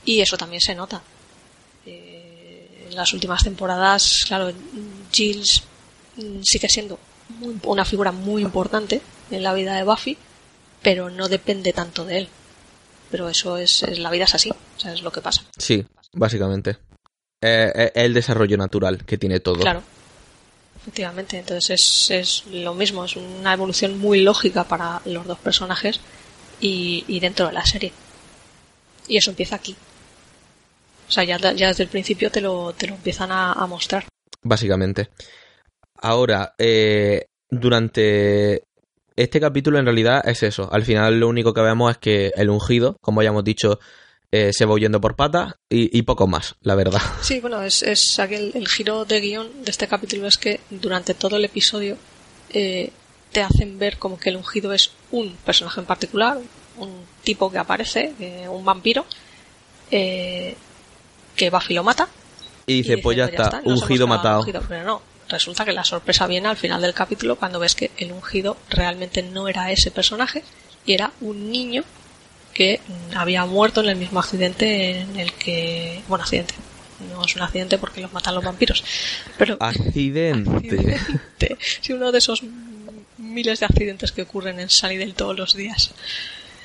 y 0.03 0.19
eso 0.19 0.35
también 0.37 0.59
se 0.61 0.75
nota. 0.75 1.01
Eh, 1.85 2.87
en 2.89 2.95
las 2.95 3.13
últimas 3.13 3.43
temporadas, 3.43 4.23
claro, 4.27 4.51
Giles 5.11 5.63
sigue 6.43 6.67
siendo 6.67 6.99
muy- 7.39 7.55
una 7.63 7.85
figura 7.85 8.11
muy 8.11 8.41
importante 8.41 9.01
en 9.31 9.43
la 9.43 9.53
vida 9.53 9.75
de 9.75 9.83
Buffy, 9.83 10.17
pero 10.81 11.09
no 11.09 11.27
depende 11.27 11.73
tanto 11.73 12.05
de 12.05 12.19
él. 12.19 12.29
Pero 13.11 13.27
eso 13.29 13.57
es, 13.57 13.83
es 13.83 13.99
la 13.99 14.11
vida 14.11 14.25
es 14.25 14.35
así, 14.35 14.51
o 14.51 14.79
sea, 14.79 14.93
es 14.93 15.01
lo 15.01 15.11
que 15.11 15.21
pasa. 15.21 15.43
Sí, 15.57 15.85
básicamente. 16.13 16.77
Eh, 17.41 17.71
eh, 17.73 17.91
el 17.95 18.13
desarrollo 18.13 18.57
natural 18.57 19.03
que 19.05 19.17
tiene 19.17 19.39
todo. 19.39 19.61
Claro. 19.61 19.81
Efectivamente, 20.81 21.37
entonces 21.39 21.69
es, 21.81 22.11
es 22.11 22.45
lo 22.47 22.73
mismo, 22.73 23.03
es 23.05 23.15
una 23.15 23.53
evolución 23.53 23.97
muy 23.99 24.21
lógica 24.21 24.63
para 24.63 25.01
los 25.05 25.25
dos 25.25 25.37
personajes 25.39 25.99
y, 26.61 27.03
y 27.07 27.19
dentro 27.19 27.47
de 27.47 27.53
la 27.53 27.65
serie. 27.65 27.91
Y 29.07 29.17
eso 29.17 29.31
empieza 29.31 29.55
aquí. 29.55 29.75
O 31.07 31.11
sea, 31.11 31.23
ya, 31.23 31.37
ya 31.37 31.67
desde 31.67 31.83
el 31.83 31.89
principio 31.89 32.29
te 32.31 32.39
lo, 32.41 32.73
te 32.73 32.87
lo 32.87 32.93
empiezan 32.95 33.31
a, 33.31 33.53
a 33.53 33.65
mostrar. 33.67 34.05
básicamente. 34.43 35.09
Ahora, 36.01 36.53
eh, 36.57 37.25
durante 37.49 38.63
este 39.23 39.39
capítulo 39.39 39.79
en 39.79 39.85
realidad 39.85 40.21
es 40.27 40.43
eso. 40.43 40.69
Al 40.71 40.83
final 40.83 41.19
lo 41.19 41.27
único 41.27 41.53
que 41.53 41.61
vemos 41.61 41.91
es 41.91 41.97
que 41.97 42.31
el 42.35 42.49
ungido, 42.49 42.97
como 43.01 43.21
ya 43.21 43.29
hemos 43.29 43.43
dicho, 43.43 43.79
eh, 44.31 44.51
se 44.53 44.65
va 44.65 44.73
huyendo 44.73 45.01
por 45.01 45.15
patas 45.15 45.55
y, 45.69 45.97
y 45.97 46.03
poco 46.03 46.27
más, 46.27 46.55
la 46.61 46.75
verdad. 46.75 47.01
Sí, 47.21 47.39
bueno, 47.39 47.61
es, 47.61 47.83
es 47.83 48.17
aquel, 48.19 48.51
el 48.55 48.67
giro 48.67 49.05
de 49.05 49.19
guion 49.19 49.63
de 49.65 49.71
este 49.71 49.87
capítulo 49.87 50.27
es 50.27 50.37
que 50.37 50.59
durante 50.69 51.13
todo 51.13 51.37
el 51.37 51.45
episodio 51.45 51.97
eh, 52.51 52.91
te 53.31 53.41
hacen 53.41 53.77
ver 53.77 53.97
como 53.97 54.17
que 54.17 54.29
el 54.29 54.37
ungido 54.37 54.73
es 54.73 54.91
un 55.11 55.35
personaje 55.45 55.79
en 55.81 55.85
particular, 55.85 56.37
un 56.77 57.03
tipo 57.23 57.51
que 57.51 57.57
aparece, 57.57 58.13
eh, 58.19 58.47
un 58.49 58.63
vampiro, 58.63 59.05
eh, 59.91 60.55
que 61.35 61.49
Buffy 61.49 61.73
lo 61.73 61.83
mata 61.83 62.07
Y 62.67 62.81
dice, 62.83 62.97
pues 62.99 63.17
ya 63.17 63.25
está, 63.25 63.61
ungido 63.65 64.07
matado. 64.07 64.39
ungido. 64.39 64.61
Pero 64.67 64.83
no, 64.85 65.01
resulta 65.29 65.63
que 65.63 65.71
la 65.71 65.83
sorpresa 65.83 66.27
viene 66.27 66.47
al 66.47 66.57
final 66.57 66.81
del 66.81 66.93
capítulo 66.93 67.37
cuando 67.37 67.59
ves 67.59 67.75
que 67.75 67.91
el 67.97 68.11
ungido 68.11 68.57
realmente 68.69 69.21
no 69.23 69.47
era 69.47 69.71
ese 69.71 69.91
personaje 69.91 70.43
y 70.85 70.93
era 70.93 71.11
un 71.21 71.51
niño 71.51 71.83
que 72.53 72.81
había 73.15 73.45
muerto 73.45 73.81
en 73.81 73.89
el 73.89 73.95
mismo 73.95 74.19
accidente 74.19 75.01
en 75.01 75.19
el 75.19 75.33
que... 75.33 76.01
Bueno, 76.07 76.23
accidente. 76.23 76.55
No 77.11 77.23
es 77.23 77.35
un 77.35 77.43
accidente 77.43 77.77
porque 77.77 78.01
los 78.01 78.11
matan 78.11 78.35
los 78.35 78.43
vampiros. 78.43 78.83
Pero... 79.37 79.55
Accidente. 79.59 80.49
accidente. 80.49 81.57
Sí, 81.81 81.93
uno 81.93 82.11
de 82.11 82.17
esos 82.17 82.43
miles 83.17 83.59
de 83.59 83.65
accidentes 83.65 84.11
que 84.11 84.23
ocurren 84.23 84.59
en 84.59 84.69
Sunnydale 84.69 85.13
todos 85.13 85.37
los 85.37 85.55
días. 85.55 85.91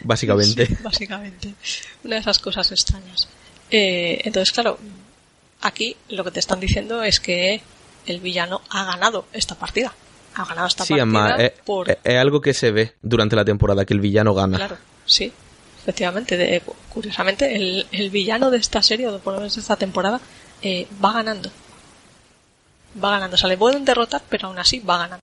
Básicamente. 0.00 0.66
Sí, 0.66 0.76
básicamente. 0.82 1.54
Una 2.02 2.16
de 2.16 2.20
esas 2.22 2.38
cosas 2.38 2.72
extrañas. 2.72 3.28
Eh, 3.70 4.20
entonces, 4.24 4.52
claro, 4.52 4.78
aquí 5.60 5.96
lo 6.08 6.24
que 6.24 6.30
te 6.30 6.40
están 6.40 6.60
diciendo 6.60 7.02
es 7.02 7.20
que 7.20 7.60
el 8.06 8.20
villano 8.20 8.60
ha 8.70 8.84
ganado 8.84 9.26
esta 9.32 9.54
partida. 9.54 9.92
Ha 10.36 10.44
ganado 10.44 10.66
esta 10.66 10.84
Sí, 10.84 10.94
partida 10.94 11.02
además, 11.26 11.40
es, 11.40 11.50
por... 11.64 11.90
es- 11.90 11.98
es 12.02 12.16
algo 12.18 12.40
que 12.40 12.54
se 12.54 12.70
ve 12.72 12.94
durante 13.02 13.36
la 13.36 13.44
temporada, 13.44 13.84
que 13.84 13.94
el 13.94 14.00
villano 14.00 14.34
gana. 14.34 14.56
Claro, 14.56 14.76
sí, 15.06 15.32
efectivamente. 15.80 16.36
De- 16.36 16.62
curiosamente, 16.88 17.54
el, 17.54 17.86
el 17.92 18.10
villano 18.10 18.50
de 18.50 18.58
esta 18.58 18.82
serie, 18.82 19.08
o 19.08 19.18
por 19.20 19.34
lo 19.34 19.40
menos 19.40 19.54
de 19.54 19.60
esta 19.60 19.76
temporada, 19.76 20.20
eh, 20.62 20.86
va 21.04 21.12
ganando. 21.12 21.50
Va 23.02 23.10
ganando. 23.10 23.34
O 23.34 23.38
sea, 23.38 23.48
le 23.48 23.56
pueden 23.56 23.84
derrotar, 23.84 24.22
pero 24.28 24.48
aún 24.48 24.58
así 24.58 24.80
va 24.80 24.98
ganando. 24.98 25.22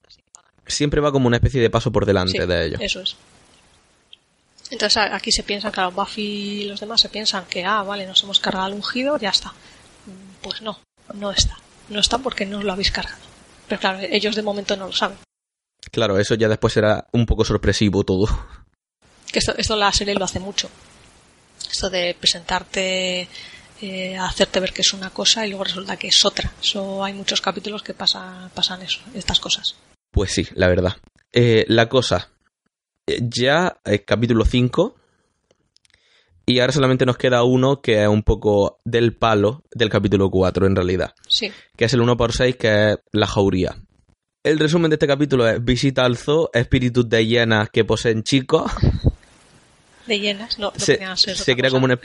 Siempre 0.68 1.02
va 1.02 1.12
como 1.12 1.28
una 1.28 1.38
especie 1.38 1.62
de 1.62 1.70
paso 1.70 1.92
por 1.92 2.06
delante 2.06 2.40
Sí, 2.40 2.46
de 2.48 2.66
ellos. 2.66 2.80
Eso 2.82 3.02
es. 3.02 3.16
Entonces 4.70 4.98
aquí 5.12 5.32
se 5.34 5.44
piensa, 5.44 5.72
claro, 5.72 5.92
Buffy 5.92 6.22
y 6.22 6.64
los 6.66 6.80
demás 6.80 7.02
se 7.02 7.10
piensan 7.10 7.46
que, 7.46 7.66
ah, 7.66 7.84
vale, 7.84 8.06
nos 8.08 8.24
hemos 8.24 8.40
cargado 8.40 8.66
al 8.68 8.74
ungido, 8.74 9.18
ya 9.18 9.30
está. 9.30 9.50
Mm, 9.50 10.42
Pues 10.42 10.62
no, 10.62 10.80
no 11.16 11.32
está. 11.32 11.58
No 11.92 12.00
está 12.00 12.18
porque 12.18 12.46
no 12.46 12.62
lo 12.64 12.74
habéis 12.74 12.92
cargado. 12.92 13.22
Pero 13.68 13.80
claro, 13.80 14.00
ellos 14.02 14.36
de 14.36 14.42
momento 14.42 14.76
no 14.76 14.88
lo 14.88 14.94
saben. 14.94 15.18
Claro, 15.92 16.18
eso 16.18 16.36
ya 16.36 16.48
después 16.48 16.74
será 16.74 17.08
un 17.12 17.26
poco 17.26 17.44
sorpresivo 17.46 18.04
todo. 18.04 18.28
Que 19.32 19.40
esto, 19.40 19.54
esto 19.58 19.76
la 19.76 19.92
serie 19.92 20.16
lo 20.16 20.26
hace 20.26 20.40
mucho. 20.40 20.70
Esto 21.70 21.90
de 21.90 22.16
presentarte, 22.20 23.28
eh, 23.82 24.18
hacerte 24.18 24.60
ver 24.60 24.74
que 24.74 24.82
es 24.82 24.94
una 24.94 25.10
cosa 25.10 25.46
y 25.46 25.50
luego 25.50 25.64
resulta 25.66 25.98
que 25.98 26.08
es 26.10 26.26
otra. 26.26 26.52
Eso 26.62 27.04
hay 27.04 27.14
muchos 27.14 27.40
capítulos 27.42 27.82
que 27.84 27.94
pasa, 27.94 28.50
pasan 28.54 28.82
eso, 28.82 29.00
estas 29.14 29.40
cosas. 29.40 29.76
Pues 30.12 30.32
sí, 30.34 30.48
la 30.56 30.68
verdad. 30.68 30.98
Eh, 31.32 31.66
la 31.70 31.88
cosa. 31.88 32.30
eh, 33.08 33.20
Ya 33.22 33.78
es 33.86 34.02
capítulo 34.06 34.44
5. 34.46 34.96
Y 36.46 36.60
ahora 36.60 36.74
solamente 36.74 37.06
nos 37.06 37.18
queda 37.18 37.44
uno 37.44 37.82
que 37.82 38.02
es 38.02 38.08
un 38.08 38.24
poco 38.24 38.80
del 38.84 39.16
palo 39.16 39.64
del 39.74 39.90
capítulo 39.90 40.30
4 40.30 40.66
en 40.68 40.76
realidad. 40.76 41.14
Sí, 41.28 41.52
Que 41.78 41.86
es 41.86 41.94
el 41.94 42.02
1x6 42.02 42.58
que 42.58 42.92
es 42.92 42.98
la 43.12 43.28
jauría. 43.28 43.76
El 44.44 44.58
resumen 44.58 44.90
de 44.90 44.96
este 44.96 45.08
capítulo 45.08 45.48
es 45.48 45.64
visita 45.64 46.04
al 46.04 46.18
zoo, 46.18 46.50
espíritus 46.54 47.08
de 47.08 47.26
hienas 47.28 47.70
que 47.70 47.86
poseen 47.86 48.24
chicos. 48.24 48.72
de 50.08 50.20
llenas, 50.20 50.58
no, 50.58 50.72
no 50.74 50.80
se, 50.80 50.96
podían 50.96 51.16
ser 51.18 51.38
se 51.38 51.56
crea 51.56 51.70
cosa. 51.70 51.76
como 51.76 51.86
una... 51.86 52.00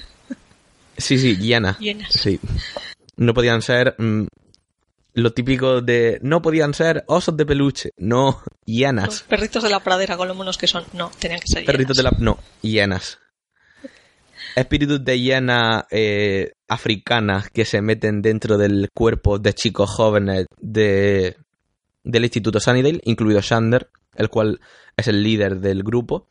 Sí, 0.99 1.19
sí, 1.19 1.37
hienas. 1.37 1.79
Hienas. 1.79 2.13
Sí. 2.13 2.39
No 3.17 3.33
podían 3.35 3.63
ser 3.63 3.95
mm, 3.99 4.27
lo 5.15 5.33
típico 5.33 5.81
de... 5.81 6.19
No 6.23 6.43
podían 6.43 6.75
ser 6.75 7.05
osos 7.07 7.37
de 7.37 7.47
peluche. 7.47 7.91
No, 7.97 8.43
Los 8.45 8.45
hienas. 8.67 9.23
perritos 9.23 9.63
de 9.63 9.71
la 9.71 9.81
pradera 9.81 10.17
con 10.19 10.29
lo 10.29 10.35
monos 10.35 10.59
que 10.59 10.67
son. 10.67 10.85
No, 10.93 11.11
tenían 11.19 11.41
que 11.41 11.47
ser 11.49 11.65
Perritos 11.65 11.97
de 11.97 12.03
hienas. 12.03 12.19
la... 12.21 12.25
No, 12.25 12.39
hienas. 12.61 13.19
Espíritus 14.57 15.05
de 15.05 15.21
hiena 15.21 15.87
eh, 15.91 16.55
africanas 16.67 17.51
que 17.51 17.67
se 17.67 17.83
meten 17.83 18.23
dentro 18.23 18.57
del 18.57 18.89
cuerpo 18.95 19.39
de 19.39 19.53
chicos 19.53 19.91
jóvenes 19.91 20.47
de, 20.59 21.37
del 22.03 22.25
Instituto 22.25 22.59
Sunnydale, 22.59 23.01
incluido 23.05 23.43
Shander, 23.43 23.91
el 24.15 24.31
cual 24.31 24.61
es 24.97 25.09
el 25.09 25.23
líder 25.23 25.61
del 25.61 25.83
grupo. 25.83 26.29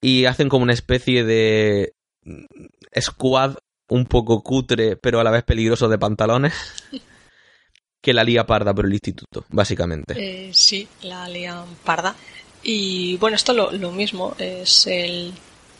Y 0.00 0.26
hacen 0.26 0.50
como 0.50 0.64
una 0.64 0.74
especie 0.74 1.24
de 1.24 1.94
mm, 2.24 2.44
squad 3.00 3.56
un 3.88 4.04
poco 4.04 4.42
cutre, 4.42 4.96
pero 4.96 5.18
a 5.18 5.24
la 5.24 5.30
vez 5.30 5.42
peligroso 5.42 5.88
de 5.88 5.98
pantalones. 5.98 6.52
que 8.02 8.12
la 8.12 8.24
lía 8.24 8.46
parda 8.46 8.74
por 8.74 8.84
el 8.84 8.92
instituto, 8.92 9.46
básicamente. 9.48 10.14
Eh, 10.16 10.50
sí, 10.52 10.86
la 11.02 11.28
lian 11.28 11.64
parda. 11.82 12.14
Y 12.62 13.16
bueno, 13.16 13.36
esto 13.36 13.54
lo, 13.54 13.72
lo 13.72 13.90
mismo, 13.90 14.36
es 14.38 14.86
el, 14.86 15.32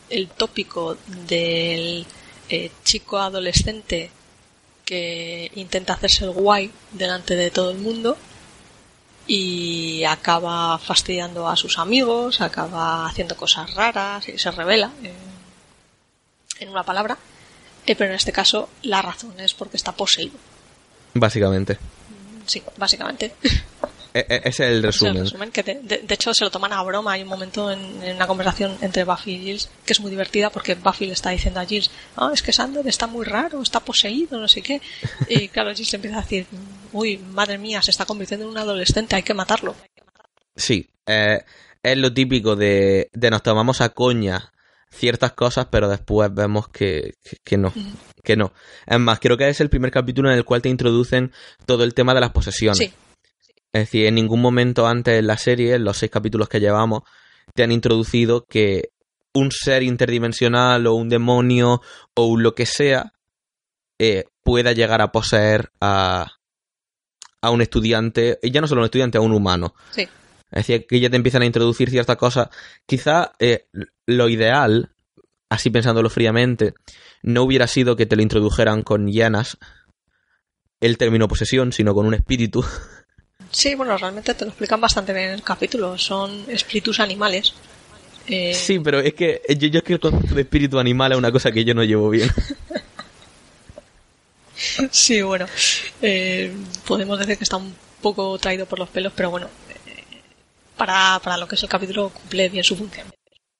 el 0.09 0.27
tópico 0.29 0.97
del 1.27 2.05
eh, 2.49 2.71
chico 2.83 3.17
adolescente 3.17 4.11
que 4.85 5.51
intenta 5.55 5.93
hacerse 5.93 6.25
el 6.25 6.31
guay 6.31 6.71
delante 6.91 7.35
de 7.35 7.51
todo 7.51 7.71
el 7.71 7.77
mundo 7.77 8.17
y 9.27 10.05
acaba 10.05 10.77
fastidiando 10.77 11.49
a 11.49 11.57
sus 11.57 11.77
amigos, 11.77 12.39
acaba 12.39 13.05
haciendo 13.05 13.35
cosas 13.35 13.73
raras 13.75 14.29
y 14.29 14.37
se 14.37 14.49
revela, 14.51 14.91
eh, 15.03 15.13
en 16.59 16.69
una 16.69 16.83
palabra. 16.83 17.17
Eh, 17.85 17.95
pero 17.95 18.09
en 18.09 18.15
este 18.15 18.31
caso 18.31 18.69
la 18.83 19.01
razón 19.01 19.37
es 19.39 19.53
porque 19.53 19.77
está 19.77 19.91
poseído. 19.91 20.37
Básicamente. 21.13 21.77
Sí, 22.45 22.63
básicamente. 22.77 23.33
E- 24.13 24.25
e- 24.29 24.41
es 24.45 24.59
el 24.59 24.67
Ese 24.69 24.77
es 24.77 24.83
resumen. 24.83 25.15
el 25.17 25.23
resumen, 25.23 25.51
que 25.51 25.63
de, 25.63 25.75
de- 25.81 25.97
de 25.99 26.13
hecho 26.13 26.33
se 26.33 26.43
lo 26.43 26.51
toman 26.51 26.73
a 26.73 26.81
broma. 26.83 27.13
Hay 27.13 27.21
un 27.23 27.27
momento 27.29 27.71
en, 27.71 27.79
en 28.03 28.15
una 28.15 28.27
conversación 28.27 28.77
entre 28.81 29.03
Buffy 29.03 29.33
y 29.35 29.39
Giles 29.39 29.69
que 29.85 29.93
es 29.93 29.99
muy 29.99 30.09
divertida 30.11 30.49
porque 30.49 30.75
Buffy 30.75 31.05
le 31.07 31.13
está 31.13 31.29
diciendo 31.29 31.59
a 31.59 31.65
Giles, 31.65 31.91
ah, 32.15 32.31
es 32.33 32.41
que 32.41 32.51
Sander 32.53 32.87
está 32.87 33.07
muy 33.07 33.25
raro, 33.25 33.61
está 33.61 33.79
poseído, 33.79 34.39
no 34.39 34.47
sé 34.47 34.61
qué. 34.61 34.81
Y 35.29 35.47
claro, 35.49 35.71
Giles 35.73 35.93
empieza 35.93 36.17
a 36.19 36.21
decir, 36.21 36.47
uy, 36.93 37.17
madre 37.17 37.57
mía, 37.57 37.81
se 37.81 37.91
está 37.91 38.05
convirtiendo 38.05 38.45
en 38.45 38.51
un 38.51 38.57
adolescente, 38.57 39.15
hay 39.15 39.23
que 39.23 39.33
matarlo. 39.33 39.75
Sí, 40.55 40.89
eh, 41.05 41.41
es 41.83 41.97
lo 41.97 42.13
típico 42.13 42.55
de, 42.55 43.09
de 43.13 43.29
nos 43.29 43.43
tomamos 43.43 43.81
a 43.81 43.89
coña 43.89 44.51
ciertas 44.89 45.33
cosas, 45.33 45.67
pero 45.69 45.89
después 45.89 46.33
vemos 46.33 46.69
que, 46.69 47.13
que, 47.23 47.37
que 47.43 47.57
no, 47.57 47.67
Ujú. 47.69 47.81
que 48.23 48.35
no. 48.35 48.53
Es 48.85 48.97
más, 48.99 49.19
creo 49.19 49.37
que 49.37 49.47
es 49.49 49.59
el 49.61 49.69
primer 49.69 49.91
capítulo 49.91 50.31
en 50.31 50.37
el 50.37 50.45
cual 50.45 50.61
te 50.61 50.69
introducen 50.69 51.31
todo 51.65 51.83
el 51.83 51.93
tema 51.93 52.13
de 52.13 52.21
las 52.21 52.31
posesiones. 52.31 52.77
Sí, 52.77 52.91
Es 53.73 53.83
decir, 53.83 54.05
en 54.05 54.15
ningún 54.15 54.41
momento 54.41 54.87
antes 54.87 55.19
en 55.19 55.27
la 55.27 55.37
serie, 55.37 55.75
en 55.75 55.83
los 55.83 55.97
seis 55.97 56.11
capítulos 56.11 56.49
que 56.49 56.59
llevamos, 56.59 57.03
te 57.53 57.63
han 57.63 57.71
introducido 57.71 58.45
que 58.45 58.89
un 59.33 59.51
ser 59.51 59.83
interdimensional 59.83 60.87
o 60.87 60.93
un 60.95 61.09
demonio 61.09 61.81
o 62.15 62.25
un 62.25 62.43
lo 62.43 62.55
que 62.55 62.65
sea 62.65 63.13
eh, 63.99 64.25
pueda 64.43 64.71
llegar 64.71 65.01
a 65.01 65.11
poseer 65.11 65.71
a, 65.81 66.31
a 67.41 67.49
un 67.49 67.61
estudiante, 67.61 68.39
y 68.41 68.51
ya 68.51 68.61
no 68.61 68.67
solo 68.67 68.81
un 68.81 68.85
estudiante, 68.85 69.17
a 69.17 69.21
un 69.21 69.33
humano. 69.33 69.73
sí. 69.91 70.07
Es 70.49 70.65
decir, 70.65 70.87
que 70.87 70.99
ya 70.99 71.09
te 71.09 71.17
empiezan 71.17 71.41
a 71.41 71.45
introducir 71.45 71.89
ciertas 71.89 72.15
cosas. 72.15 72.47
Quizá 72.85 73.33
eh, 73.39 73.67
lo 74.05 74.29
ideal, 74.29 74.91
así 75.49 75.69
pensándolo 75.69 76.09
fríamente, 76.09 76.73
no 77.21 77.43
hubiera 77.43 77.67
sido 77.67 77.97
que 77.97 78.05
te 78.05 78.15
lo 78.15 78.21
introdujeran 78.21 78.81
con 78.81 79.11
llanas 79.11 79.57
el 80.79 80.97
término 80.97 81.27
posesión, 81.27 81.73
sino 81.73 81.93
con 81.93 82.05
un 82.05 82.13
espíritu. 82.13 82.63
Sí, 83.51 83.75
bueno, 83.75 83.97
realmente 83.97 84.33
te 84.33 84.45
lo 84.45 84.49
explican 84.49 84.81
bastante 84.81 85.13
bien 85.13 85.27
en 85.27 85.33
el 85.35 85.43
capítulo. 85.43 85.97
Son 85.97 86.45
espíritus 86.49 86.99
animales. 86.99 87.53
Eh, 88.27 88.53
Sí, 88.53 88.79
pero 88.79 88.99
es 88.99 89.13
que 89.13 89.41
yo, 89.57 89.67
yo 89.67 89.77
es 89.79 89.83
que 89.83 89.93
el 89.93 89.99
concepto 89.99 90.35
de 90.35 90.41
espíritu 90.41 90.79
animal 90.79 91.13
es 91.13 91.17
una 91.17 91.31
cosa 91.31 91.51
que 91.51 91.63
yo 91.63 91.73
no 91.73 91.83
llevo 91.83 92.09
bien. 92.09 92.29
Sí, 94.91 95.21
bueno, 95.21 95.45
eh, 96.01 96.51
podemos 96.87 97.19
decir 97.19 97.37
que 97.37 97.43
está 97.43 97.57
un 97.57 97.75
poco 98.01 98.37
traído 98.39 98.65
por 98.65 98.79
los 98.79 98.89
pelos, 98.89 99.13
pero 99.15 99.29
bueno, 99.29 99.47
eh, 99.85 100.21
para, 100.75 101.19
para 101.23 101.37
lo 101.37 101.47
que 101.47 101.53
es 101.55 101.63
el 101.63 101.69
capítulo 101.69 102.09
cumple 102.09 102.49
bien 102.49 102.63
su 102.63 102.75
función. 102.75 103.05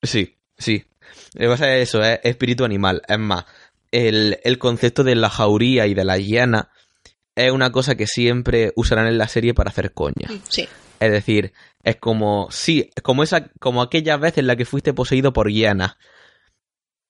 Sí, 0.02 0.36
sí. 0.58 0.84
Lo 1.34 1.42
que 1.42 1.48
pasa 1.50 1.76
es 1.76 1.90
eso, 1.90 2.04
es 2.04 2.20
espíritu 2.24 2.66
animal. 2.66 3.04
Es 3.08 3.20
más, 3.20 3.46
el, 3.92 4.40
el 4.44 4.58
concepto 4.58 5.04
de 5.04 5.16
la 5.16 5.30
jauría 5.30 5.86
y 5.86 5.94
de 5.94 6.04
la 6.06 6.18
hiena 6.18 6.70
es 7.38 7.52
una 7.52 7.72
cosa 7.72 7.96
que 7.96 8.08
siempre 8.08 8.74
usarán 8.76 9.08
en 9.08 9.18
la 9.20 9.28
serie 9.28 9.54
para 9.54 9.70
hacer 9.70 9.94
coña. 9.94 10.28
Sí, 10.50 10.68
Es 11.00 11.12
decir, 11.12 11.54
es 11.84 11.98
como, 11.98 12.48
sí, 12.50 12.90
como 13.04 13.22
esa, 13.22 13.52
como 13.60 13.84
aquella 13.84 14.18
vez 14.18 14.40
en 14.40 14.48
la 14.48 14.56
que 14.56 14.66
fuiste 14.66 14.92
poseído 14.94 15.34
por 15.34 15.52
hienas. 15.52 15.98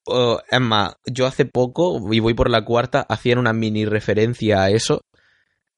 O, 0.06 0.42
es 0.50 0.60
más, 0.60 0.96
yo 1.06 1.26
hace 1.26 1.46
poco, 1.46 2.02
y 2.12 2.20
voy 2.20 2.34
por 2.34 2.50
la 2.50 2.66
cuarta, 2.66 3.06
hacían 3.08 3.40
una 3.40 3.54
mini 3.54 3.86
referencia 3.86 4.64
a 4.64 4.70
eso. 4.70 5.02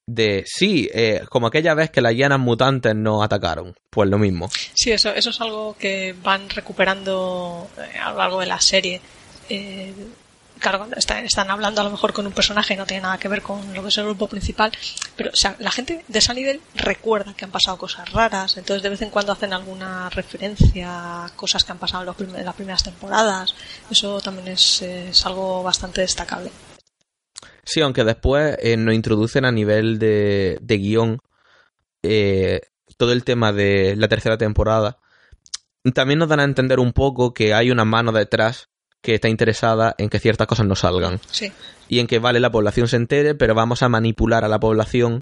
De, 0.04 0.42
sí, 0.46 0.90
eh, 0.92 1.22
como 1.28 1.46
aquella 1.46 1.74
vez 1.74 1.90
que 1.90 2.00
las 2.00 2.14
hienas 2.14 2.40
mutantes 2.40 2.96
nos 2.96 3.22
atacaron. 3.22 3.74
Pues 3.88 4.10
lo 4.10 4.18
mismo. 4.18 4.50
sí, 4.74 4.90
eso, 4.90 5.14
eso 5.14 5.30
es 5.30 5.40
algo 5.40 5.76
que 5.78 6.12
van 6.24 6.50
recuperando 6.50 7.68
eh, 7.78 7.98
a 7.98 8.10
lo 8.10 8.18
largo 8.18 8.40
de 8.40 8.46
la 8.46 8.60
serie. 8.60 9.00
Eh, 9.48 9.94
claro, 10.60 10.86
está- 10.96 11.20
están 11.20 11.50
hablando 11.50 11.80
a 11.80 11.84
lo 11.84 11.90
mejor 11.90 12.12
con 12.12 12.26
un 12.26 12.32
personaje 12.32 12.76
no 12.76 12.86
tiene 12.86 13.02
nada 13.02 13.18
que 13.18 13.26
ver 13.28 13.42
con 13.42 13.74
lo 13.74 13.82
que 13.82 13.88
es 13.88 13.98
el 13.98 14.04
grupo 14.04 14.28
principal, 14.28 14.70
pero 15.16 15.30
o 15.32 15.36
sea, 15.36 15.56
la 15.58 15.70
gente 15.72 16.04
de 16.06 16.20
Sunnydale 16.20 16.60
recuerda 16.76 17.34
que 17.34 17.44
han 17.44 17.50
pasado 17.50 17.76
cosas 17.76 18.10
raras, 18.12 18.56
entonces 18.56 18.82
de 18.82 18.88
vez 18.90 19.02
en 19.02 19.10
cuando 19.10 19.32
hacen 19.32 19.52
alguna 19.52 20.08
referencia 20.10 21.24
a 21.24 21.28
cosas 21.34 21.64
que 21.64 21.72
han 21.72 21.78
pasado 21.78 22.02
en, 22.02 22.06
los 22.32 22.44
las 22.44 22.54
primeras 22.54 22.82
temporadas. 22.82 23.54
Eso 23.90 24.20
también 24.20 24.48
es, 24.48 24.82
es 24.82 25.26
algo 25.26 25.62
bastante 25.62 26.02
destacable. 26.02 26.50
Sí, 27.64 27.80
aunque 27.80 28.04
después 28.04 28.56
eh, 28.60 28.76
nos 28.76 28.94
introducen 28.94 29.44
a 29.44 29.52
nivel 29.52 29.98
de, 29.98 30.58
de 30.60 30.78
guion 30.78 31.20
eh, 32.02 32.60
todo 32.96 33.12
el 33.12 33.24
tema 33.24 33.52
de 33.52 33.94
la 33.96 34.08
tercera 34.08 34.38
temporada. 34.38 34.98
También 35.94 36.18
nos 36.18 36.28
dan 36.28 36.40
a 36.40 36.44
entender 36.44 36.80
un 36.80 36.92
poco 36.92 37.32
que 37.32 37.54
hay 37.54 37.70
una 37.70 37.84
mano 37.84 38.12
detrás 38.12 38.69
que 39.02 39.14
está 39.14 39.28
interesada 39.28 39.94
en 39.98 40.08
que 40.10 40.18
ciertas 40.20 40.46
cosas 40.46 40.66
no 40.66 40.74
salgan. 40.76 41.20
Sí, 41.30 41.50
Y 41.88 41.98
en 42.00 42.06
que 42.06 42.18
vale 42.18 42.38
la 42.40 42.50
población 42.52 42.86
se 42.88 42.96
entere, 42.96 43.34
pero 43.34 43.54
vamos 43.54 43.82
a 43.82 43.88
manipular 43.88 44.44
a 44.44 44.48
la 44.48 44.60
población 44.60 45.20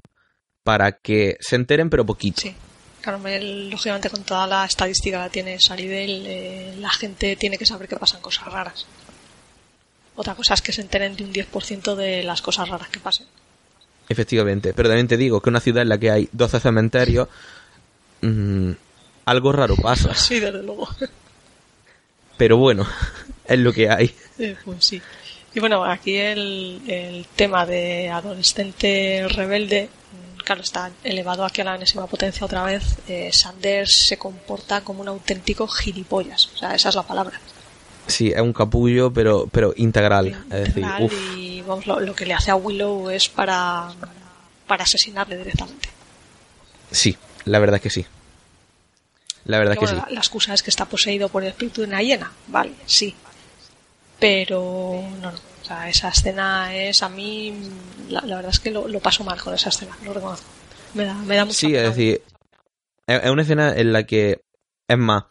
para 0.63 0.91
que 0.93 1.37
se 1.39 1.55
enteren, 1.55 1.89
pero 1.89 2.05
poquito. 2.05 2.41
sí. 2.41 2.55
Claro, 3.01 3.19
me- 3.19 3.69
lógicamente 3.69 4.09
con 4.09 4.23
toda 4.25 4.45
la 4.45 4.65
estadística 4.65 5.23
que 5.23 5.29
tiene 5.29 5.57
Sunnydale, 5.59 6.71
eh, 6.71 6.75
la 6.79 6.89
gente 6.89 7.37
tiene 7.37 7.57
que 7.57 7.65
saber 7.65 7.87
que 7.87 7.95
pasan 7.95 8.19
cosas 8.21 8.51
raras. 8.51 8.85
Otra 10.17 10.35
cosa 10.35 10.53
es 10.55 10.61
que 10.61 10.73
se 10.73 10.81
enteren 10.81 11.15
de 11.15 11.23
un 11.23 11.31
10% 11.31 11.95
de 11.95 12.23
las 12.23 12.41
cosas 12.41 12.67
raras 12.67 12.89
que 12.89 12.99
pasen. 12.99 13.25
Efectivamente. 14.09 14.73
Pero 14.73 14.89
también 14.89 15.07
te 15.07 15.15
digo 15.15 15.39
que 15.39 15.49
una 15.49 15.61
ciudad 15.61 15.81
en 15.83 15.87
la 15.89 15.97
que 15.97 16.11
hay 16.11 16.27
12 16.33 16.59
cementerios, 16.59 17.29
mm, 18.21 18.71
algo 19.25 19.51
raro 19.53 19.77
pasa. 19.77 20.13
Sí, 20.13 20.41
desde 20.41 20.61
luego. 20.61 20.89
Pero 22.37 22.57
bueno, 22.57 22.85
es 23.49 23.59
lo 23.59 23.73
que 23.73 23.89
hay. 23.89 24.13
Eh, 24.37 24.55
pues 24.63 24.85
sí. 24.85 25.01
Y 25.53 25.59
bueno, 25.59 25.83
aquí 25.83 26.15
el, 26.15 26.81
el 26.87 27.25
tema 27.35 27.65
de 27.65 28.09
adolescente 28.09 29.25
rebelde, 29.29 29.89
claro, 30.45 30.61
está 30.61 30.91
elevado 31.03 31.43
aquí 31.43 31.61
a 31.61 31.63
la 31.63 31.75
enésima 31.75 32.05
potencia 32.07 32.45
otra 32.45 32.63
vez. 32.63 32.83
Eh, 33.07 33.31
Sanders 33.33 33.95
se 34.07 34.17
comporta 34.17 34.81
como 34.81 35.01
un 35.01 35.07
auténtico 35.07 35.67
gilipollas. 35.67 36.49
O 36.53 36.57
sea, 36.57 36.75
esa 36.75 36.89
es 36.89 36.95
la 36.95 37.03
palabra. 37.03 37.39
Sí, 38.07 38.29
es 38.29 38.41
un 38.41 38.53
capullo, 38.53 39.11
pero, 39.11 39.47
pero 39.51 39.73
integral. 39.77 40.45
Es 40.51 40.73
decir, 40.73 40.85
y 41.35 41.61
vamos, 41.61 41.85
lo, 41.85 41.99
lo 41.99 42.15
que 42.15 42.25
le 42.25 42.33
hace 42.33 42.51
a 42.51 42.55
Willow 42.55 43.09
es 43.09 43.29
para, 43.29 43.91
para 44.67 44.83
asesinarle 44.83 45.37
directamente. 45.37 45.89
Sí, 46.91 47.17
la 47.45 47.59
verdad 47.59 47.75
es 47.77 47.81
que 47.81 47.89
sí. 47.89 48.05
La 49.45 49.57
verdad 49.57 49.73
es 49.73 49.79
que 49.79 49.85
bueno, 49.85 50.01
sí. 50.01 50.05
la, 50.09 50.13
la 50.15 50.19
excusa 50.19 50.53
es 50.53 50.63
que 50.63 50.69
está 50.69 50.85
poseído 50.85 51.29
por 51.29 51.43
el 51.43 51.49
espíritu 51.49 51.81
de 51.81 51.87
una 51.87 52.01
hiena, 52.01 52.31
vale, 52.47 52.73
sí. 52.85 53.15
Pero 54.19 55.01
no, 55.21 55.31
no. 55.31 55.37
O 55.61 55.65
sea, 55.65 55.87
esa 55.89 56.09
escena 56.09 56.75
es 56.75 57.03
a 57.03 57.09
mí, 57.09 57.53
la, 58.09 58.21
la 58.21 58.37
verdad 58.37 58.51
es 58.51 58.59
que 58.59 58.71
lo, 58.71 58.87
lo 58.87 58.99
paso 58.99 59.23
mal 59.23 59.39
con 59.41 59.53
esa 59.53 59.69
escena, 59.69 59.95
lo 60.03 60.13
reconozco. 60.13 60.47
Me 60.95 61.05
da, 61.05 61.13
me 61.13 61.35
da 61.35 61.45
mucha 61.45 61.57
Sí, 61.57 61.67
pena. 61.67 61.79
es 61.83 61.89
decir, 61.95 62.21
es 63.07 63.29
una 63.29 63.41
escena 63.43 63.73
en 63.75 63.93
la 63.93 64.03
que, 64.03 64.41
es 64.87 64.97
más, 64.97 65.23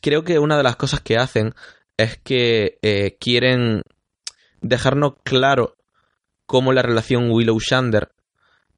creo 0.00 0.24
que 0.24 0.38
una 0.38 0.56
de 0.56 0.62
las 0.62 0.76
cosas 0.76 1.00
que 1.00 1.18
hacen 1.18 1.54
es 1.98 2.16
que 2.18 2.78
eh, 2.82 3.16
quieren 3.20 3.82
dejarnos 4.60 5.14
claro 5.24 5.76
cómo 6.46 6.72
la 6.72 6.82
relación 6.82 7.30
Willow-Shander 7.30 8.10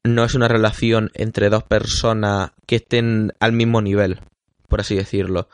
no 0.03 0.23
es 0.25 0.33
una 0.33 0.47
relación 0.47 1.11
entre 1.13 1.49
dos 1.49 1.63
personas 1.63 2.51
que 2.65 2.77
estén 2.77 3.33
al 3.39 3.53
mismo 3.53 3.81
nivel, 3.81 4.19
por 4.67 4.81
así 4.81 4.95
decirlo. 4.95 5.47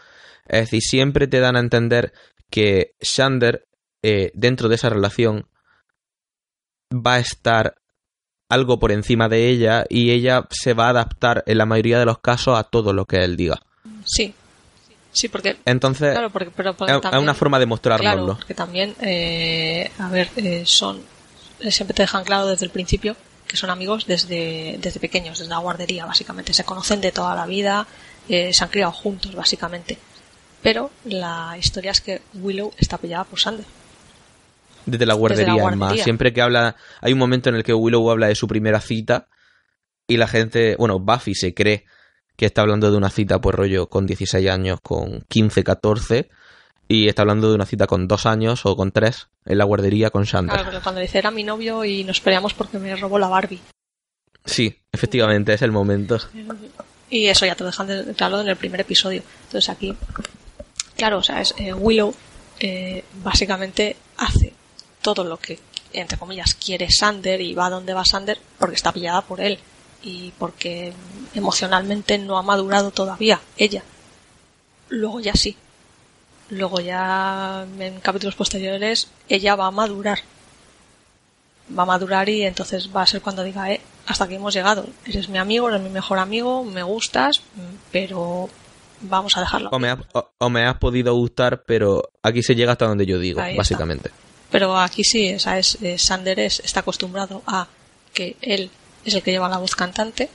Es 0.48 0.62
decir, 0.62 0.82
siempre 0.82 1.28
te 1.28 1.40
dan 1.40 1.56
a 1.58 1.60
entender 1.60 2.14
que 2.50 2.96
Shander, 3.02 3.68
eh, 4.04 4.32
dentro 4.34 4.70
de 4.70 4.76
esa 4.76 4.90
relación, 4.90 5.48
va 6.94 7.16
a 7.16 7.20
estar 7.20 7.76
algo 8.50 8.80
por 8.80 8.92
encima 8.92 9.28
de 9.28 9.50
ella 9.50 9.86
y 9.90 10.12
ella 10.12 10.48
se 10.52 10.74
va 10.74 10.88
a 10.88 10.90
adaptar 10.90 11.44
en 11.48 11.58
la 11.58 11.66
mayoría 11.66 12.00
de 12.00 12.06
los 12.06 12.20
casos 12.20 12.58
a 12.58 12.64
todo 12.64 12.94
lo 12.94 13.06
que 13.06 13.18
él 13.24 13.36
diga. 13.36 13.60
Sí, 14.06 14.34
sí, 15.12 15.28
porque, 15.28 15.58
Entonces, 15.66 16.14
claro, 16.14 16.30
porque, 16.30 16.52
pero 16.56 16.74
porque 16.74 16.94
es, 16.94 17.02
también- 17.02 17.24
una 17.24 17.34
forma 17.34 17.60
de 17.60 17.66
Claro, 17.66 17.70
mostrárnoslo. 17.70 18.36
porque 18.38 18.54
también, 18.54 18.96
eh, 19.02 19.92
a 20.00 20.08
ver, 20.10 20.30
eh, 20.38 20.64
son, 20.66 21.02
eh, 21.60 21.72
siempre 21.72 21.94
te 21.94 22.04
dejan 22.04 22.24
claro 22.24 22.48
desde 22.48 22.66
el 22.66 22.72
principio 22.72 23.16
que 23.48 23.56
son 23.58 23.70
amigos 23.70 24.06
desde, 24.08 24.78
desde 24.82 25.00
pequeños, 25.00 25.40
desde 25.40 25.50
la 25.50 25.60
guardería, 25.60 26.06
básicamente. 26.06 26.52
Se 26.54 26.66
conocen 26.66 27.00
de 27.00 27.14
toda 27.14 27.34
la 27.34 27.46
vida, 27.46 27.88
eh, 28.28 28.52
se 28.54 28.62
han 28.64 28.70
criado 28.70 28.92
juntos, 28.92 29.34
básicamente. 29.36 29.98
Pero 30.68 30.92
la 31.06 31.56
historia 31.58 31.92
es 31.92 32.02
que 32.02 32.22
Willow 32.34 32.74
está 32.78 32.98
pillada 32.98 33.24
por 33.24 33.40
Sander. 33.40 33.64
Desde 34.86 35.06
la 35.06 35.14
guardería, 35.14 35.54
es 35.56 35.62
más. 35.64 35.78
guardería. 35.78 36.04
Siempre 36.04 36.34
que 36.34 36.42
habla, 36.42 36.76
hay 37.00 37.14
un 37.14 37.20
momento 37.20 37.48
en 37.48 37.56
el 37.56 37.64
que 37.64 37.74
Willow 37.74 38.12
habla 38.12 38.28
de 38.28 38.36
su 38.36 38.50
primera 38.50 38.82
cita 38.82 39.30
y 40.08 40.18
la 40.18 40.28
gente, 40.28 40.76
bueno, 40.78 41.00
Buffy 41.00 41.36
se 41.36 41.54
cree 41.54 41.86
que 42.36 42.46
está 42.46 42.64
hablando 42.64 42.92
de 42.92 42.98
una 42.98 43.10
cita, 43.10 43.40
pues 43.40 43.56
rollo, 43.56 43.88
con 43.88 44.06
16 44.06 44.50
años, 44.50 44.82
con 44.84 45.22
15, 45.30 45.64
14, 45.64 46.30
y 46.90 47.08
está 47.08 47.22
hablando 47.22 47.48
de 47.48 47.56
una 47.56 47.66
cita 47.66 47.88
con 47.88 48.10
dos 48.10 48.26
años 48.26 48.66
o 48.66 48.76
con 48.76 48.92
tres 48.92 49.30
en 49.46 49.60
la 49.60 49.64
guardería 49.64 50.10
con 50.10 50.26
Shander. 50.26 50.52
Claro, 50.54 50.66
porque 50.70 50.84
cuando 50.84 51.00
dice 51.00 51.18
era 51.18 51.32
mi 51.32 51.44
novio 51.46 51.86
y 51.86 52.04
nos 52.04 52.20
peleamos 52.20 52.54
porque 52.54 52.78
me 52.78 52.94
robó 52.98 53.18
la 53.20 53.30
Barbie. 53.30 53.62
Sí, 54.44 54.78
efectivamente, 54.92 55.54
es 55.54 55.62
el 55.62 55.72
momento. 55.72 56.20
Y 57.10 57.28
eso 57.28 57.46
ya 57.46 57.56
te 57.56 57.64
dejan 57.64 57.88
de- 57.88 58.14
claro 58.16 58.42
en 58.42 58.50
el 58.50 58.58
primer 58.58 58.82
episodio. 58.82 59.24
Entonces 59.46 59.70
aquí, 59.70 59.96
claro, 60.98 61.20
o 61.20 61.24
sea, 61.24 61.40
es, 61.42 61.54
eh, 61.58 61.74
Willow 61.74 62.14
eh, 62.60 63.04
básicamente 63.24 63.96
hace 64.18 64.54
todo 65.02 65.24
lo 65.24 65.38
que, 65.38 65.60
entre 65.94 66.18
comillas, 66.18 66.54
quiere 66.56 66.92
Sander 66.92 67.40
y 67.40 67.54
va 67.54 67.70
donde 67.70 67.94
va 67.94 68.04
Sander 68.04 68.38
porque 68.58 68.76
está 68.76 68.92
pillada 68.92 69.22
por 69.22 69.40
él 69.40 69.60
y 70.04 70.32
porque 70.38 70.94
emocionalmente 71.34 72.18
no 72.18 72.38
ha 72.38 72.42
madurado 72.42 72.92
todavía 72.92 73.40
ella. 73.58 73.84
Luego 74.90 75.20
ya 75.20 75.34
sí. 75.34 75.56
Luego 76.50 76.80
ya 76.80 77.66
en 77.80 78.00
capítulos 78.00 78.36
posteriores 78.36 79.08
ella 79.30 79.56
va 79.56 79.68
a 79.68 79.72
madurar. 79.72 80.20
Va 81.78 81.84
a 81.84 81.88
madurar 81.88 82.30
y 82.30 82.44
entonces 82.44 82.90
va 82.96 83.02
a 83.02 83.08
ser 83.08 83.22
cuando 83.22 83.44
diga, 83.44 83.72
eh, 83.72 83.82
hasta 84.06 84.24
aquí 84.24 84.36
hemos 84.36 84.54
llegado. 84.54 84.86
Eres 85.06 85.30
mi 85.30 85.38
amigo, 85.38 85.70
eres 85.70 85.82
mi 85.82 85.90
mejor 85.90 86.20
amigo, 86.20 86.64
me 86.64 86.84
gustas, 86.84 87.42
pero 87.92 88.50
vamos 89.02 89.38
a 89.38 89.42
dejarlo. 89.42 89.70
O 89.72 89.80
me, 89.80 89.90
has, 89.90 90.00
o, 90.14 90.30
o 90.38 90.50
me 90.50 90.66
has 90.66 90.78
podido 90.78 91.14
gustar, 91.16 91.64
pero 91.64 92.10
aquí 92.24 92.42
se 92.44 92.56
llega 92.56 92.72
hasta 92.74 92.88
donde 92.88 93.06
yo 93.06 93.20
digo, 93.20 93.40
Ahí 93.42 93.52
está. 93.52 93.60
básicamente. 93.62 94.12
Pero 94.50 94.78
aquí 94.78 95.04
sí, 95.04 95.34
o 95.34 95.40
sea, 95.40 95.60
es, 95.60 95.78
eh, 95.82 95.98
Sander 95.98 96.40
es- 96.40 96.62
está 96.62 96.80
acostumbrado 96.82 97.44
a 97.48 97.68
que 98.14 98.36
él 98.42 98.70
es 99.04 99.14
el 99.14 99.22
que 99.24 99.32
lleva 99.32 99.50
la 99.50 99.58
voz 99.58 99.76
cantante. 99.76 100.30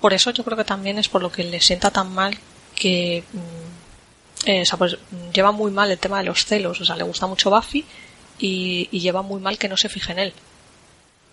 Por 0.00 0.12
eso 0.14 0.30
yo 0.30 0.42
creo 0.44 0.56
que 0.56 0.64
también 0.64 0.98
es 0.98 1.08
por 1.08 1.22
lo 1.22 1.30
que 1.30 1.44
le 1.44 1.60
sienta 1.60 1.90
tan 1.90 2.12
mal 2.12 2.36
que 2.74 3.22
mm, 3.32 4.48
eh, 4.48 4.62
o 4.62 4.64
sea, 4.64 4.78
pues, 4.78 4.96
mm, 5.10 5.30
lleva 5.32 5.52
muy 5.52 5.70
mal 5.70 5.90
el 5.90 5.98
tema 5.98 6.18
de 6.18 6.24
los 6.24 6.44
celos. 6.44 6.80
O 6.80 6.84
sea, 6.84 6.96
le 6.96 7.04
gusta 7.04 7.26
mucho 7.26 7.50
Buffy 7.50 7.84
y, 8.38 8.88
y 8.90 9.00
lleva 9.00 9.22
muy 9.22 9.40
mal 9.40 9.58
que 9.58 9.68
no 9.68 9.76
se 9.76 9.88
fije 9.88 10.12
en 10.12 10.18
él. 10.18 10.32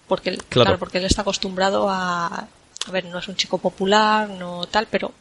Porque 0.07 0.29
él, 0.31 0.37
Claro. 0.49 0.65
claro, 0.65 0.79
porque 0.79 0.97
él 0.99 1.05
está 1.05 1.21
acostumbrado 1.21 1.89
a. 1.89 2.47
A 2.87 2.91
ver, 2.91 3.05
no 3.05 3.19
es 3.19 3.27
un 3.27 3.35
chico 3.35 3.57
popular, 3.59 4.29
no 4.29 4.65
tal, 4.67 4.87
pero 4.89 5.11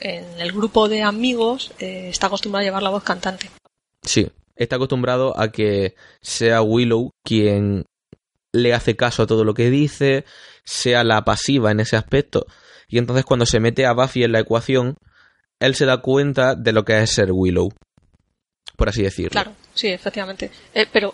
en 0.00 0.24
el 0.40 0.52
grupo 0.52 0.88
de 0.88 1.02
amigos 1.02 1.72
eh, 1.78 2.08
está 2.10 2.26
acostumbrado 2.28 2.62
a 2.62 2.64
llevar 2.64 2.82
la 2.82 2.90
voz 2.90 3.02
cantante. 3.02 3.50
Sí, 4.02 4.30
está 4.56 4.76
acostumbrado 4.76 5.38
a 5.38 5.50
que 5.50 5.94
sea 6.20 6.62
Willow 6.62 7.10
quien 7.24 7.84
le 8.52 8.72
hace 8.74 8.96
caso 8.96 9.22
a 9.22 9.26
todo 9.26 9.44
lo 9.44 9.54
que 9.54 9.70
dice, 9.70 10.24
sea 10.64 11.04
la 11.04 11.24
pasiva 11.24 11.70
en 11.70 11.80
ese 11.80 11.96
aspecto. 11.96 12.46
Y 12.88 12.98
entonces 12.98 13.24
cuando 13.24 13.44
se 13.46 13.60
mete 13.60 13.84
a 13.86 13.92
Buffy 13.92 14.24
en 14.24 14.32
la 14.32 14.40
ecuación, 14.40 14.96
él 15.60 15.74
se 15.74 15.84
da 15.84 15.98
cuenta 15.98 16.54
de 16.54 16.72
lo 16.72 16.84
que 16.84 17.02
es 17.02 17.10
ser 17.10 17.30
Willow. 17.32 17.70
Por 18.76 18.88
así 18.88 19.02
decirlo. 19.02 19.30
Claro, 19.32 19.52
sí, 19.74 19.88
efectivamente. 19.88 20.50
Eh, 20.72 20.86
pero, 20.90 21.12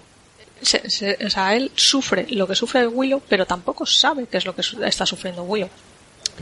se- 0.60 0.88
se- 0.90 1.18
o 1.26 1.30
sea, 1.30 1.56
él 1.56 1.72
sufre 1.74 2.26
lo 2.30 2.46
que 2.46 2.54
sufre 2.54 2.86
Willow, 2.86 3.22
pero 3.28 3.46
tampoco 3.46 3.86
sabe 3.86 4.26
qué 4.26 4.36
es 4.36 4.44
lo 4.44 4.54
que 4.54 4.62
su- 4.62 4.82
está 4.84 5.06
sufriendo 5.06 5.42
Willow. 5.44 5.70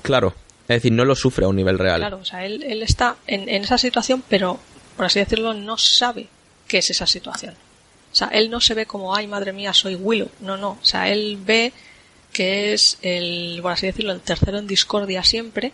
Claro. 0.03 0.35
Es 0.63 0.77
decir, 0.77 0.93
no 0.93 1.05
lo 1.05 1.15
sufre 1.15 1.45
a 1.45 1.49
un 1.49 1.57
nivel 1.57 1.79
real. 1.79 2.01
Claro, 2.01 2.19
o 2.19 2.25
sea, 2.25 2.47
él, 2.47 2.63
él 2.63 2.83
está 2.83 3.17
en, 3.27 3.49
en 3.49 3.65
esa 3.65 3.79
situación, 3.79 4.23
pero, 4.29 4.59
por 4.97 5.07
así 5.07 5.19
decirlo, 5.19 5.55
no 5.55 5.77
sabe 5.77 6.29
qué 6.69 6.79
es 6.79 6.91
esa 6.91 7.07
situación. 7.07 7.55
O 8.13 8.15
sea, 8.15 8.29
él 8.29 8.51
no 8.51 8.61
se 8.61 8.75
ve 8.75 8.87
como, 8.87 9.15
ay, 9.15 9.27
madre 9.27 9.53
mía, 9.53 9.73
soy 9.73 9.95
Willow. 9.95 10.31
No, 10.41 10.57
no. 10.57 10.79
O 10.81 10.85
sea, 10.85 11.09
él 11.09 11.39
ve 11.45 11.73
que 12.33 12.73
es 12.73 12.99
el, 13.03 13.59
por 13.63 13.73
así 13.73 13.87
decirlo, 13.87 14.13
el 14.13 14.21
tercero 14.21 14.59
en 14.59 14.67
discordia 14.67 15.23
siempre, 15.25 15.73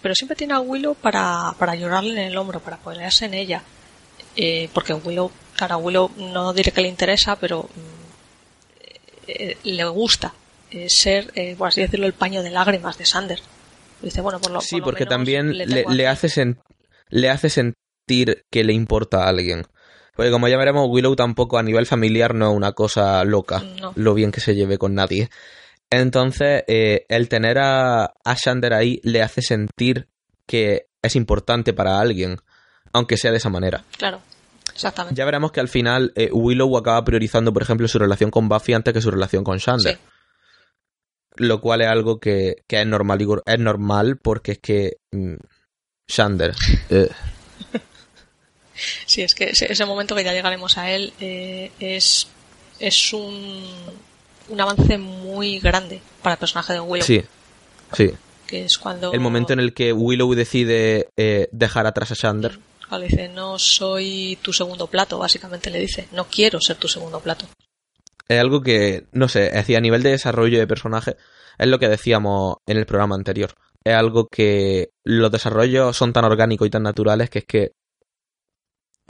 pero 0.00 0.14
siempre 0.14 0.36
tiene 0.36 0.54
a 0.54 0.60
Willow 0.60 0.94
para, 0.94 1.54
para 1.58 1.74
llorarle 1.74 2.12
en 2.12 2.28
el 2.28 2.36
hombro, 2.36 2.60
para 2.60 2.76
apoyarse 2.76 3.26
en 3.26 3.34
ella. 3.34 3.62
Eh, 4.36 4.68
porque 4.72 4.94
Willow, 4.94 5.30
claro, 5.56 5.74
a 5.74 5.78
Willow 5.78 6.10
no 6.16 6.52
diré 6.52 6.72
que 6.72 6.82
le 6.82 6.88
interesa, 6.88 7.36
pero 7.36 7.62
mm, 7.62 8.04
eh, 9.28 9.56
le 9.62 9.84
gusta 9.84 10.34
eh, 10.70 10.88
ser, 10.90 11.32
eh, 11.34 11.54
por 11.56 11.68
así 11.68 11.80
decirlo, 11.80 12.06
el 12.06 12.14
paño 12.14 12.42
de 12.42 12.50
lágrimas 12.50 12.98
de 12.98 13.06
Sander. 13.06 13.40
Dice, 14.04 14.20
bueno, 14.20 14.38
por 14.40 14.50
lo 14.52 14.60
Sí, 14.60 14.76
por 14.76 14.80
lo 14.80 14.84
porque 14.86 15.04
menos 15.04 15.10
también 15.14 15.58
le, 15.96 16.06
hace 16.06 16.28
sen- 16.28 16.58
le 17.08 17.30
hace 17.30 17.48
sentir 17.50 18.44
que 18.50 18.64
le 18.64 18.72
importa 18.72 19.24
a 19.24 19.28
alguien. 19.28 19.66
Porque 20.14 20.30
como 20.30 20.46
ya 20.46 20.56
veremos, 20.56 20.86
Willow 20.88 21.16
tampoco 21.16 21.58
a 21.58 21.62
nivel 21.62 21.86
familiar 21.86 22.34
no 22.34 22.50
es 22.50 22.56
una 22.56 22.72
cosa 22.72 23.24
loca, 23.24 23.62
No. 23.80 23.92
lo 23.96 24.14
bien 24.14 24.30
que 24.30 24.40
se 24.40 24.54
lleve 24.54 24.78
con 24.78 24.94
nadie. 24.94 25.28
Entonces, 25.90 26.64
eh, 26.66 27.04
el 27.08 27.28
tener 27.28 27.58
a, 27.58 28.04
a 28.04 28.34
Shander 28.34 28.74
ahí 28.74 29.00
le 29.02 29.22
hace 29.22 29.42
sentir 29.42 30.08
que 30.46 30.86
es 31.02 31.16
importante 31.16 31.72
para 31.72 32.00
alguien, 32.00 32.38
aunque 32.92 33.16
sea 33.16 33.30
de 33.30 33.36
esa 33.38 33.50
manera. 33.50 33.84
Claro, 33.98 34.20
exactamente. 34.72 35.16
Ya 35.18 35.24
veremos 35.24 35.52
que 35.52 35.60
al 35.60 35.68
final 35.68 36.12
eh, 36.16 36.30
Willow 36.32 36.76
acaba 36.76 37.04
priorizando, 37.04 37.52
por 37.52 37.62
ejemplo, 37.62 37.86
su 37.88 37.98
relación 37.98 38.30
con 38.30 38.48
Buffy 38.48 38.72
antes 38.72 38.92
que 38.94 39.00
su 39.00 39.10
relación 39.10 39.44
con 39.44 39.58
Shander. 39.58 39.94
Sí. 39.94 40.00
Lo 41.36 41.60
cual 41.60 41.80
es 41.82 41.88
algo 41.88 42.20
que, 42.20 42.62
que 42.68 42.80
es 42.80 42.86
normal, 42.86 43.18
digo, 43.18 43.42
es 43.44 43.58
normal 43.58 44.18
porque 44.18 44.52
es 44.52 44.58
que 44.58 44.96
mm, 45.12 45.34
Shander. 46.08 46.54
eh, 46.90 47.08
Sí, 49.06 49.22
es 49.22 49.34
que 49.34 49.50
ese, 49.50 49.70
ese 49.70 49.84
momento 49.84 50.16
que 50.16 50.24
ya 50.24 50.32
llegaremos 50.32 50.76
a 50.78 50.90
él 50.90 51.12
eh, 51.20 51.70
es, 51.78 52.26
es 52.80 53.12
un, 53.12 53.64
un 54.48 54.60
avance 54.60 54.98
muy 54.98 55.60
grande 55.60 56.00
para 56.22 56.34
el 56.34 56.38
personaje 56.40 56.72
de 56.72 56.80
Willow. 56.80 57.06
sí, 57.06 57.22
sí. 57.92 58.10
Que 58.46 58.64
es 58.64 58.76
cuando. 58.76 59.12
El 59.12 59.20
momento 59.20 59.52
en 59.54 59.60
el 59.60 59.72
que 59.72 59.92
Willow 59.92 60.34
decide 60.34 61.08
eh, 61.16 61.48
dejar 61.52 61.86
atrás 61.86 62.10
a 62.10 62.14
Shander. 62.14 62.58
cuando 62.88 63.06
dice, 63.06 63.28
no 63.28 63.58
soy 63.58 64.38
tu 64.42 64.52
segundo 64.52 64.86
plato, 64.86 65.18
básicamente 65.18 65.70
le 65.70 65.78
dice, 65.80 66.08
no 66.12 66.24
quiero 66.26 66.60
ser 66.60 66.76
tu 66.76 66.86
segundo 66.88 67.20
plato. 67.20 67.46
Es 68.28 68.40
algo 68.40 68.62
que, 68.62 69.06
no 69.12 69.28
sé, 69.28 69.46
es 69.46 69.54
decir, 69.54 69.76
a 69.76 69.80
nivel 69.80 70.02
de 70.02 70.10
desarrollo 70.10 70.58
de 70.58 70.66
personaje, 70.66 71.16
es 71.58 71.66
lo 71.66 71.78
que 71.78 71.88
decíamos 71.88 72.56
en 72.66 72.78
el 72.78 72.86
programa 72.86 73.14
anterior. 73.14 73.54
Es 73.84 73.94
algo 73.94 74.28
que 74.28 74.90
los 75.04 75.30
desarrollos 75.30 75.96
son 75.96 76.12
tan 76.12 76.24
orgánicos 76.24 76.66
y 76.66 76.70
tan 76.70 76.82
naturales 76.82 77.28
que 77.28 77.40
es 77.40 77.44
que 77.44 77.72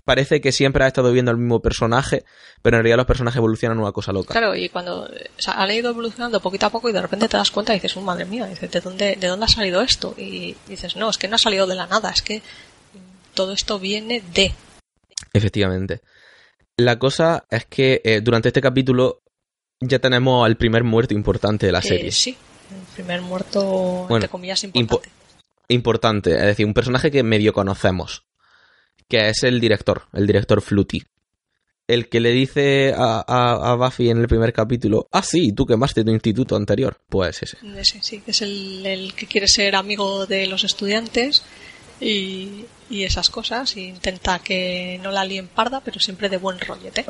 parece 0.04 0.40
que 0.40 0.52
siempre 0.52 0.84
has 0.84 0.88
estado 0.88 1.12
viendo 1.12 1.30
al 1.30 1.38
mismo 1.38 1.60
personaje, 1.60 2.24
pero 2.62 2.76
en 2.76 2.82
realidad 2.82 2.98
los 2.98 3.06
personajes 3.06 3.38
evolucionan 3.38 3.78
una 3.78 3.92
cosa 3.92 4.12
loca. 4.12 4.32
Claro, 4.32 4.54
y 4.54 4.68
cuando 4.68 5.04
o 5.04 5.08
sea, 5.38 5.54
han 5.54 5.70
ido 5.70 5.90
evolucionando 5.90 6.40
poquito 6.40 6.66
a 6.66 6.70
poco 6.70 6.88
y 6.88 6.92
de 6.92 7.00
repente 7.00 7.28
te 7.28 7.36
das 7.36 7.50
cuenta 7.50 7.72
y 7.72 7.76
dices, 7.76 7.96
oh, 7.96 8.02
madre 8.02 8.24
mía, 8.24 8.46
dices, 8.46 8.70
¿de 8.70 8.80
dónde, 8.80 9.16
¿de 9.16 9.26
dónde 9.28 9.46
ha 9.46 9.48
salido 9.48 9.80
esto? 9.80 10.14
Y 10.18 10.56
dices, 10.68 10.96
no, 10.96 11.08
es 11.08 11.18
que 11.18 11.28
no 11.28 11.36
ha 11.36 11.38
salido 11.38 11.66
de 11.66 11.74
la 11.74 11.86
nada, 11.86 12.10
es 12.10 12.22
que 12.22 12.42
todo 13.32 13.52
esto 13.52 13.78
viene 13.78 14.22
de. 14.34 14.52
Efectivamente. 15.32 16.02
La 16.76 16.98
cosa 16.98 17.44
es 17.50 17.66
que 17.66 18.00
eh, 18.04 18.20
durante 18.20 18.48
este 18.48 18.60
capítulo 18.60 19.22
ya 19.80 19.98
tenemos 19.98 20.44
al 20.44 20.56
primer 20.56 20.82
muerto 20.84 21.14
importante 21.14 21.66
de 21.66 21.72
la 21.72 21.78
Eh, 21.78 21.82
serie. 21.82 22.12
sí, 22.12 22.36
El 22.70 22.94
primer 22.94 23.20
muerto, 23.20 24.06
entre 24.10 24.28
comillas, 24.28 24.64
importante. 24.64 25.08
importante, 25.68 26.34
es 26.34 26.42
decir, 26.42 26.66
un 26.66 26.74
personaje 26.74 27.10
que 27.10 27.22
medio 27.22 27.52
conocemos, 27.52 28.24
que 29.08 29.28
es 29.28 29.42
el 29.44 29.60
director, 29.60 30.02
el 30.12 30.26
director 30.26 30.60
Fluty. 30.62 31.02
El 31.86 32.08
que 32.08 32.18
le 32.18 32.30
dice 32.32 32.94
a, 32.96 33.76
Buffy 33.78 34.08
en 34.08 34.18
el 34.18 34.26
primer 34.26 34.54
capítulo, 34.54 35.06
ah, 35.12 35.22
sí, 35.22 35.52
tú 35.52 35.66
quemaste 35.66 36.02
tu 36.02 36.10
instituto 36.12 36.56
anterior. 36.56 36.98
Pues 37.10 37.42
ese. 37.42 37.58
Ese, 37.76 38.02
sí, 38.02 38.22
es 38.26 38.40
el, 38.40 39.12
que 39.14 39.26
quiere 39.26 39.46
ser 39.46 39.76
amigo 39.76 40.24
de 40.26 40.46
los 40.46 40.64
estudiantes 40.64 41.42
y, 42.00 42.64
esas 42.90 43.30
cosas. 43.30 43.76
Y 43.76 43.88
intenta 43.88 44.38
que 44.38 44.98
no 45.02 45.10
la 45.10 45.24
líen 45.24 45.48
parda, 45.48 45.80
pero 45.80 46.00
siempre 46.00 46.28
de 46.28 46.36
buen 46.36 46.58
rollete. 46.60 47.04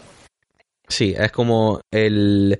Sí, 0.88 1.14
es 1.16 1.32
como 1.32 1.80
el, 1.90 2.58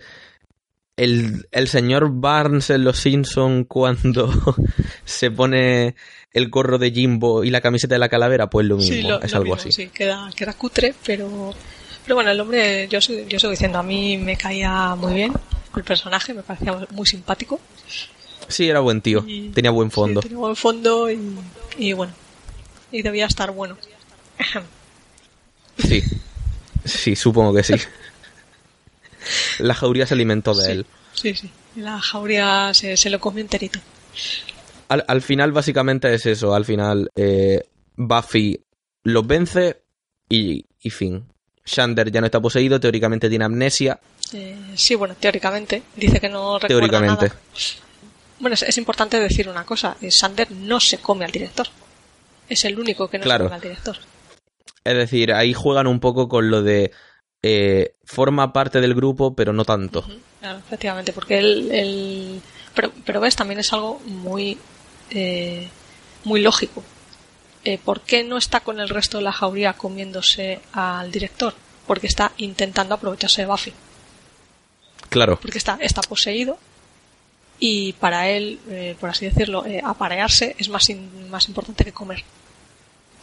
el, 0.97 1.47
el 1.51 1.69
señor 1.69 2.11
Barnes 2.11 2.71
en 2.71 2.85
Los 2.85 2.99
Simpson 2.99 3.65
cuando 3.65 4.33
se 5.05 5.31
pone 5.31 5.95
el 6.33 6.49
gorro 6.51 6.79
de 6.79 6.91
Jimbo 6.91 7.45
y 7.45 7.51
la 7.51 7.61
camiseta 7.61 7.95
de 7.95 7.99
la 8.01 8.09
calavera, 8.09 8.51
pues 8.51 8.67
lo 8.67 8.77
mismo, 8.77 9.21
es 9.23 9.35
algo 9.35 9.55
así. 9.55 9.71
Sí, 9.73 9.89
queda, 9.89 10.31
queda 10.35 10.53
cutre, 10.55 10.95
pero, 11.07 11.55
pero 12.03 12.17
bueno, 12.17 12.31
el 12.31 12.41
hombre, 12.41 12.89
yo, 12.89 12.99
yo 12.99 13.39
sigo 13.39 13.51
diciendo, 13.51 13.79
a 13.79 13.83
mí 13.83 14.19
me 14.19 14.37
caía 14.37 14.95
muy 14.97 15.15
bien 15.15 15.33
el 15.77 15.85
personaje, 15.85 16.35
me 16.35 16.43
parecía 16.43 16.73
muy 16.91 17.07
simpático. 17.07 17.61
Sí, 18.49 18.69
era 18.69 18.81
buen 18.81 19.01
tío, 19.01 19.25
tenía 19.55 19.71
buen 19.71 19.91
fondo. 19.91 20.21
tenía 20.21 20.39
buen 20.39 20.57
fondo 20.57 21.11
y, 21.11 21.19
y 21.79 21.93
bueno, 21.93 22.13
y 22.95 23.03
debía 23.03 23.27
estar 23.27 23.51
bueno. 23.51 23.77
sí, 25.79 26.03
sí, 26.85 27.17
supongo 27.17 27.53
que 27.53 27.65
sí. 27.65 27.75
La 29.59 29.75
jauría 29.75 30.07
se 30.07 30.15
alimentó 30.15 30.55
de 30.55 30.73
él. 30.73 30.87
Sí, 31.13 31.35
sí. 31.35 31.51
La 31.77 32.01
jauría 32.01 32.73
se, 32.73 33.11
lo 33.11 33.19
comió 33.19 33.41
enterito. 33.41 33.81
Al, 34.89 35.05
al, 35.09 35.23
final, 35.23 35.51
básicamente 35.51 36.13
es 36.15 36.25
eso. 36.27 36.55
Al 36.55 36.65
final, 36.65 37.11
eh, 37.17 37.63
Buffy 37.97 38.61
los 39.03 39.27
vence 39.27 39.83
y, 40.29 40.65
y, 40.81 40.91
fin. 40.91 41.27
Shander 41.65 42.13
ya 42.13 42.21
no 42.21 42.27
está 42.27 42.41
poseído, 42.41 42.79
teóricamente 42.79 43.29
tiene 43.29 43.47
amnesia. 43.47 43.99
Eh, 44.33 44.73
sí, 44.77 44.95
bueno, 44.95 45.17
teóricamente. 45.19 45.83
Dice 45.97 46.21
que 46.21 46.29
no 46.29 46.59
recuerda 46.59 46.69
teóricamente. 46.69 47.29
Nada. 47.29 47.41
Bueno, 48.39 48.55
es, 48.55 48.79
importante 48.79 49.19
decir 49.19 49.49
una 49.49 49.65
cosa. 49.65 49.97
Shander 50.01 50.53
no 50.53 50.79
se 50.79 50.99
come 50.99 51.25
al 51.25 51.33
director. 51.33 51.67
Es 52.49 52.65
el 52.65 52.79
único 52.79 53.09
que 53.09 53.19
no 53.19 53.25
se 53.25 53.39
come 53.39 53.55
al 53.55 53.61
director. 53.61 53.97
Es 54.85 54.97
decir, 54.97 55.33
ahí 55.33 55.55
juegan 55.55 55.87
un 55.87 55.99
poco 55.99 56.29
con 56.29 56.51
lo 56.51 56.63
de 56.63 56.93
eh, 57.43 57.95
forma 58.05 58.53
parte 58.53 58.81
del 58.81 58.95
grupo, 58.95 59.35
pero 59.35 59.53
no 59.53 59.65
tanto. 59.65 60.05
Claro, 60.41 60.59
efectivamente, 60.59 61.13
porque 61.13 61.39
él, 61.39 62.43
Pero, 62.75 62.93
pero, 63.05 63.21
ves, 63.21 63.37
también 63.37 63.61
es 63.61 63.73
algo 63.73 64.01
muy, 64.07 64.59
eh, 65.11 65.69
muy 66.25 66.41
lógico. 66.41 66.83
Eh, 67.65 67.79
¿Por 67.83 68.03
qué 68.03 68.25
no 68.25 68.37
está 68.37 68.61
con 68.61 68.79
el 68.79 68.91
resto 68.91 69.17
de 69.19 69.25
la 69.25 69.33
jauría 69.33 69.73
comiéndose 69.73 70.61
al 70.73 71.11
director? 71.11 71.55
Porque 71.87 72.07
está 72.07 72.33
intentando 72.37 72.95
aprovecharse 72.95 73.43
de 73.43 73.47
Buffy. 73.47 73.73
Claro. 75.09 75.39
Porque 75.41 75.59
está, 75.59 75.79
está 75.81 76.03
poseído 76.03 76.59
y 77.67 77.93
para 77.95 78.29
él, 78.29 78.59
por 79.01 79.09
así 79.09 79.25
decirlo, 79.25 79.65
aparearse 79.85 80.55
es 80.59 80.69
más, 80.69 80.87
más 81.31 81.49
importante 81.49 81.85
que 81.85 81.93
comer 81.93 82.23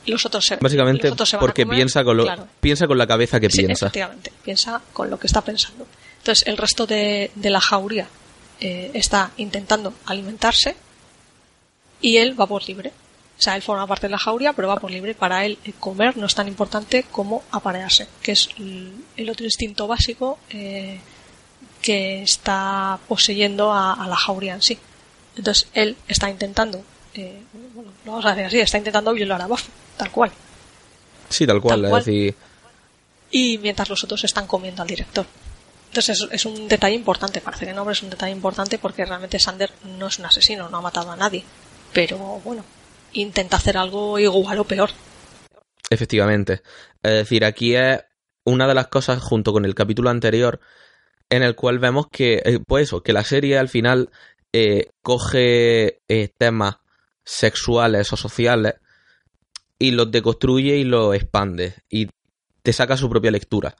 los 0.05 0.25
otros 0.25 0.45
se, 0.45 0.55
Básicamente 0.57 1.11
porque 1.39 1.65
piensa, 1.65 2.03
con 2.03 2.17
lo, 2.17 2.25
piensa 2.59 2.87
con 2.87 2.97
la 2.97 3.05
cabeza 3.05 3.39
que 3.39 3.49
piensa. 3.49 3.87
Efectivamente, 3.87 4.31
piensa 4.43 4.81
con 4.93 5.09
lo 5.09 5.19
que 5.19 5.27
está 5.27 5.41
pensando. 5.41 5.85
Entonces, 6.17 6.47
el 6.47 6.57
resto 6.57 6.87
de, 6.87 7.31
la 7.35 7.61
jauría 7.61 8.07
eh, 8.59 8.91
está 8.93 9.31
intentando 9.37 9.93
alimentarse 10.05 10.75
y 12.01 12.17
él 12.17 12.39
va 12.39 12.47
por 12.47 12.67
libre. 12.67 12.91
O 13.37 13.41
sea, 13.41 13.55
él 13.55 13.61
forma 13.61 13.87
parte 13.87 14.07
de 14.07 14.11
la 14.11 14.19
jauría, 14.19 14.53
pero 14.53 14.67
va 14.67 14.77
por 14.77 14.91
libre. 14.91 15.15
Para 15.15 15.45
él, 15.45 15.57
eh, 15.65 15.73
comer 15.79 16.17
no 16.17 16.25
es 16.25 16.35
tan 16.35 16.47
importante 16.47 17.05
como 17.11 17.43
aparearse, 17.51 18.07
que 18.21 18.33
es 18.33 18.49
el 18.57 19.29
otro 19.29 19.45
instinto 19.45 19.87
básico 19.87 20.39
eh, 20.49 20.99
que 21.81 22.21
está 22.21 22.99
poseyendo 23.07 23.71
a, 23.71 23.93
a 23.93 24.07
la 24.07 24.15
jauría 24.15 24.53
en 24.53 24.61
sí. 24.61 24.77
Entonces, 25.35 25.67
él 25.73 25.97
está 26.07 26.29
intentando 26.29 26.83
eh, 27.13 27.41
bueno, 27.73 27.91
vamos 28.05 28.25
a 28.25 28.29
decir 28.29 28.45
así, 28.45 28.59
está 28.59 28.77
intentando 28.77 29.13
violar 29.13 29.41
a 29.41 29.47
Buffy, 29.47 29.69
tal 29.97 30.11
cual. 30.11 30.31
Sí, 31.29 31.45
tal 31.45 31.61
cual, 31.61 31.85
es 31.85 31.91
decir... 31.91 32.35
Y 33.31 33.57
mientras 33.57 33.89
los 33.89 34.03
otros 34.03 34.23
están 34.23 34.47
comiendo 34.47 34.81
al 34.81 34.87
director. 34.87 35.25
Entonces 35.87 36.27
es, 36.31 36.45
un 36.45 36.67
detalle 36.67 36.95
importante, 36.95 37.41
parece 37.41 37.65
que 37.65 37.73
no, 37.73 37.83
pero 37.83 37.91
es 37.91 38.03
un 38.03 38.09
detalle 38.09 38.31
importante 38.31 38.77
porque 38.77 39.05
realmente 39.05 39.39
Sander 39.39 39.71
no 39.97 40.07
es 40.07 40.19
un 40.19 40.25
asesino, 40.25 40.69
no 40.69 40.77
ha 40.77 40.81
matado 40.81 41.11
a 41.11 41.17
nadie. 41.17 41.43
Pero 41.93 42.17
bueno, 42.17 42.63
intenta 43.13 43.57
hacer 43.57 43.77
algo 43.77 44.17
igual 44.17 44.59
o 44.59 44.63
peor. 44.63 44.91
Efectivamente. 45.89 46.61
Es 47.03 47.11
decir, 47.11 47.43
aquí 47.43 47.75
es 47.75 47.99
una 48.45 48.67
de 48.67 48.73
las 48.73 48.87
cosas 48.87 49.21
junto 49.21 49.51
con 49.51 49.65
el 49.65 49.75
capítulo 49.75 50.09
anterior 50.09 50.61
en 51.31 51.43
el 51.43 51.55
cual 51.55 51.79
vemos 51.79 52.07
que, 52.11 52.41
eh, 52.45 52.59
pues 52.67 52.83
eso, 52.83 53.01
que 53.01 53.13
la 53.13 53.23
serie 53.23 53.57
al 53.57 53.69
final 53.69 54.11
eh, 54.51 54.89
coge 55.01 56.01
eh, 56.07 56.29
temas 56.37 56.75
sexuales 57.23 58.11
o 58.11 58.17
sociales 58.17 58.75
y 59.79 59.91
los 59.91 60.11
deconstruye 60.11 60.75
y 60.75 60.83
los 60.83 61.15
expande 61.15 61.75
y 61.89 62.09
te 62.61 62.73
saca 62.73 62.97
su 62.97 63.09
propia 63.09 63.31
lectura. 63.31 63.75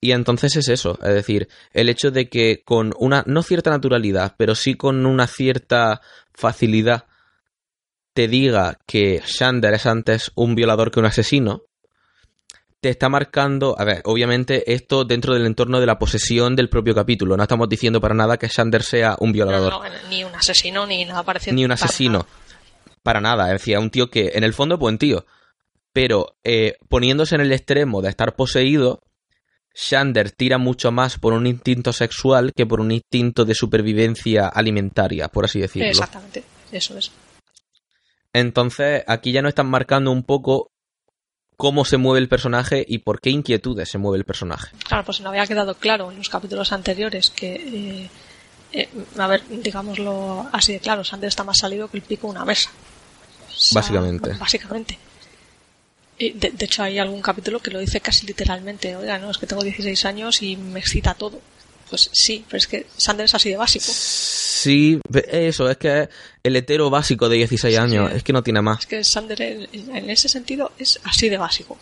Y 0.00 0.12
entonces 0.12 0.56
es 0.56 0.68
eso, 0.68 0.98
es 1.02 1.14
decir, 1.14 1.48
el 1.72 1.90
hecho 1.90 2.10
de 2.10 2.28
que 2.28 2.62
con 2.64 2.94
una, 2.98 3.22
no 3.26 3.42
cierta 3.42 3.70
naturalidad, 3.70 4.34
pero 4.38 4.54
sí 4.54 4.74
con 4.74 5.04
una 5.04 5.26
cierta 5.26 6.00
facilidad, 6.32 7.04
te 8.14 8.28
diga 8.28 8.78
que 8.86 9.22
Shander 9.26 9.74
es 9.74 9.84
antes 9.84 10.32
un 10.34 10.54
violador 10.54 10.90
que 10.90 11.00
un 11.00 11.06
asesino, 11.06 11.64
te 12.80 12.90
está 12.90 13.08
marcando, 13.08 13.74
a 13.78 13.84
ver, 13.84 14.02
obviamente 14.04 14.72
esto 14.72 15.04
dentro 15.04 15.34
del 15.34 15.46
entorno 15.46 15.80
de 15.80 15.86
la 15.86 15.98
posesión 15.98 16.56
del 16.56 16.68
propio 16.68 16.94
capítulo, 16.94 17.36
no 17.36 17.42
estamos 17.42 17.68
diciendo 17.68 18.00
para 18.00 18.14
nada 18.14 18.36
que 18.36 18.48
Shander 18.48 18.82
sea 18.82 19.16
un 19.18 19.32
violador. 19.32 19.74
ni 20.10 20.24
un 20.24 20.34
asesino, 20.34 20.86
ni 20.86 21.04
nada 21.04 21.22
parecido. 21.22 21.54
Ni 21.54 21.64
un 21.64 21.72
asesino 21.72 22.26
para 23.06 23.20
nada. 23.20 23.46
Decía, 23.46 23.78
un 23.78 23.90
tío 23.90 24.10
que 24.10 24.32
en 24.34 24.42
el 24.42 24.52
fondo 24.52 24.74
es 24.74 24.80
buen 24.80 24.98
tío. 24.98 25.24
Pero 25.92 26.36
eh, 26.42 26.76
poniéndose 26.88 27.36
en 27.36 27.40
el 27.40 27.52
extremo 27.52 28.02
de 28.02 28.10
estar 28.10 28.34
poseído, 28.34 29.00
Shander 29.74 30.32
tira 30.32 30.58
mucho 30.58 30.90
más 30.90 31.16
por 31.16 31.32
un 31.32 31.46
instinto 31.46 31.92
sexual 31.92 32.52
que 32.54 32.66
por 32.66 32.80
un 32.80 32.90
instinto 32.90 33.44
de 33.44 33.54
supervivencia 33.54 34.48
alimentaria, 34.48 35.28
por 35.28 35.44
así 35.44 35.60
decirlo. 35.60 35.88
Exactamente, 35.88 36.42
eso 36.72 36.98
es. 36.98 37.12
Entonces, 38.32 39.04
aquí 39.06 39.32
ya 39.32 39.40
no 39.40 39.48
están 39.48 39.68
marcando 39.68 40.10
un 40.10 40.24
poco 40.24 40.72
cómo 41.56 41.84
se 41.84 41.96
mueve 41.96 42.20
el 42.20 42.28
personaje 42.28 42.84
y 42.86 42.98
por 42.98 43.20
qué 43.20 43.30
inquietudes 43.30 43.88
se 43.88 43.98
mueve 43.98 44.18
el 44.18 44.24
personaje. 44.24 44.68
Claro, 44.86 45.04
pues 45.04 45.20
no 45.20 45.30
había 45.30 45.46
quedado 45.46 45.74
claro 45.74 46.10
en 46.10 46.18
los 46.18 46.28
capítulos 46.28 46.72
anteriores 46.72 47.30
que, 47.30 47.54
eh, 47.54 48.10
eh, 48.72 48.88
a 49.18 49.26
ver, 49.26 49.42
digámoslo 49.48 50.48
así 50.52 50.74
de 50.74 50.80
claro, 50.80 51.02
Shander 51.02 51.28
está 51.28 51.44
más 51.44 51.58
salido 51.58 51.88
que 51.88 51.96
el 51.96 52.02
pico 52.02 52.26
de 52.26 52.32
una 52.32 52.44
mesa 52.44 52.70
básicamente. 53.72 54.32
Básicamente. 54.34 54.98
Y 56.18 56.32
de, 56.32 56.52
hecho, 56.64 56.82
hay 56.82 56.98
algún 56.98 57.20
capítulo 57.20 57.60
que 57.60 57.70
lo 57.70 57.78
dice 57.78 58.00
casi 58.00 58.26
literalmente. 58.26 58.96
Oiga, 58.96 59.18
no, 59.18 59.30
es 59.30 59.38
que 59.38 59.46
tengo 59.46 59.62
16 59.62 60.04
años 60.06 60.42
y 60.42 60.56
me 60.56 60.80
excita 60.80 61.14
todo. 61.14 61.40
Pues 61.90 62.10
sí, 62.12 62.44
pero 62.48 62.58
es 62.58 62.66
que 62.66 62.86
Sander 62.96 63.26
es 63.26 63.34
así 63.34 63.50
de 63.50 63.56
básico. 63.56 63.84
Sí, 63.86 64.98
eso, 65.30 65.70
es 65.70 65.76
que 65.76 66.08
el 66.46 66.56
hetero 66.56 66.90
básico 66.90 67.28
de 67.28 67.36
16 67.36 67.78
años, 67.78 68.12
es 68.12 68.22
que 68.22 68.32
no 68.32 68.42
tiene 68.42 68.62
más. 68.62 68.80
Es 68.80 68.86
que 68.86 69.04
Sander 69.04 69.40
en, 69.42 70.10
ese 70.10 70.28
sentido 70.28 70.72
es 70.78 71.00
así 71.04 71.28
de 71.28 71.38
básico. 71.38 71.76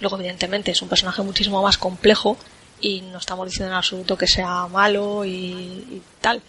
Luego, 0.00 0.16
evidentemente, 0.18 0.70
es 0.70 0.82
un 0.82 0.88
personaje 0.88 1.22
muchísimo 1.22 1.62
más 1.62 1.78
complejo 1.78 2.36
y 2.80 3.00
no 3.02 3.18
estamos 3.18 3.46
diciendo 3.46 3.70
en 3.72 3.76
absoluto 3.76 4.16
que 4.16 4.26
sea 4.26 4.66
malo 4.68 5.24
y, 5.24 6.02
tal. 6.20 6.42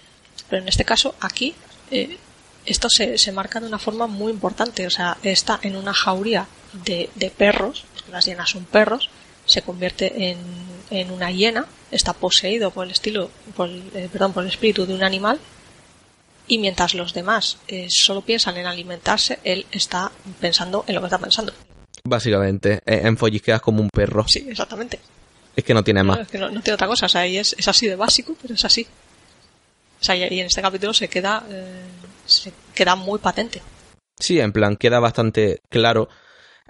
Pero 0.50 0.62
en 0.62 0.68
este 0.68 0.86
caso, 0.86 1.16
aquí, 1.20 1.54
eh, 1.92 2.18
esto 2.66 2.90
se, 2.90 3.18
se, 3.18 3.32
marca 3.32 3.60
de 3.60 3.68
una 3.68 3.80
forma 3.80 4.08
muy 4.08 4.32
importante. 4.32 4.86
O 4.88 4.90
sea, 4.90 5.18
está 5.24 5.60
en 5.62 5.76
una 5.76 5.94
jauría 5.94 6.48
de, 6.86 7.10
de 7.16 7.30
perros, 7.30 7.86
las 8.12 8.26
hienas 8.26 8.50
son 8.50 8.66
perros, 8.66 9.10
se 9.46 9.62
convierte 9.62 10.30
en, 10.30 10.38
en, 10.90 11.12
una 11.12 11.32
hiena, 11.32 11.66
está 11.92 12.14
poseído 12.14 12.72
por 12.72 12.86
el 12.86 12.92
estilo, 12.92 13.30
por 13.56 13.70
eh, 13.70 14.10
perdón, 14.12 14.34
por 14.34 14.44
el 14.44 14.50
espíritu 14.50 14.86
de 14.86 14.94
un 14.94 15.04
animal, 15.04 15.40
y 16.48 16.58
mientras 16.58 16.94
los 16.94 17.14
demás 17.14 17.58
eh, 17.68 17.88
solo 17.90 18.22
piensan 18.22 18.58
en 18.58 18.66
alimentarse, 18.66 19.40
él 19.44 19.66
está 19.72 20.12
pensando 20.40 20.84
en 20.88 20.96
lo 20.96 21.02
que 21.02 21.08
está 21.08 21.18
pensando. 21.18 21.54
Básicamente, 22.04 22.82
en 22.86 23.18
follisqueas 23.18 23.62
como 23.62 23.82
un 23.82 23.90
perro. 23.90 24.28
Sí, 24.28 24.46
exactamente. 24.50 25.00
Es 25.56 25.64
que 25.64 25.74
no 25.74 25.84
tiene 25.84 26.04
más. 26.04 26.20
es 26.20 26.28
que 26.28 26.38
no, 26.38 26.50
tiene 26.50 26.74
otra 26.74 26.88
cosa, 26.88 27.06
o 27.06 27.10
sea, 27.10 27.26
es, 27.26 27.56
es 27.58 27.68
así 27.68 27.88
de 27.88 27.96
básico, 27.96 28.36
pero 28.42 28.56
es 28.56 28.66
así. 28.66 28.86
O 30.02 30.04
sea, 30.04 30.16
y 30.16 30.24
en 30.24 30.48
este 30.48 30.62
capítulo 30.62 30.94
se 30.94 31.08
queda 31.08 31.46
eh, 31.50 31.86
se 32.26 32.54
queda 32.74 32.96
muy 32.96 33.20
patente. 33.20 33.62
Sí, 34.18 34.40
en 34.40 34.52
plan, 34.52 34.76
queda 34.76 35.00
bastante 35.00 35.62
claro. 35.70 36.10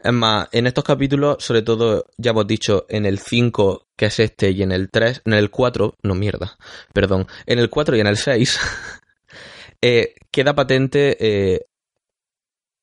Es 0.04 0.14
más, 0.14 0.50
en 0.52 0.68
estos 0.68 0.84
capítulos, 0.84 1.38
sobre 1.40 1.62
todo, 1.62 2.06
ya 2.18 2.32
hemos 2.32 2.48
dicho, 2.48 2.86
en 2.90 3.06
el 3.06 3.20
5, 3.20 3.88
que 3.96 4.08
es 4.08 4.20
este, 4.20 4.52
y 4.52 4.62
en 4.62 4.72
el 4.72 4.90
3, 4.90 5.22
en 5.26 5.34
el 5.34 5.50
4, 5.50 5.98
no 6.04 6.16
mierda, 6.16 6.58
perdón, 6.94 7.28
en 7.46 7.60
el 7.60 7.70
4 7.70 7.96
y 7.96 8.00
en 8.02 8.08
el 8.08 8.18
6, 8.18 8.60
eh, 9.86 10.16
queda 10.32 10.56
patente 10.56 11.18
eh, 11.20 11.66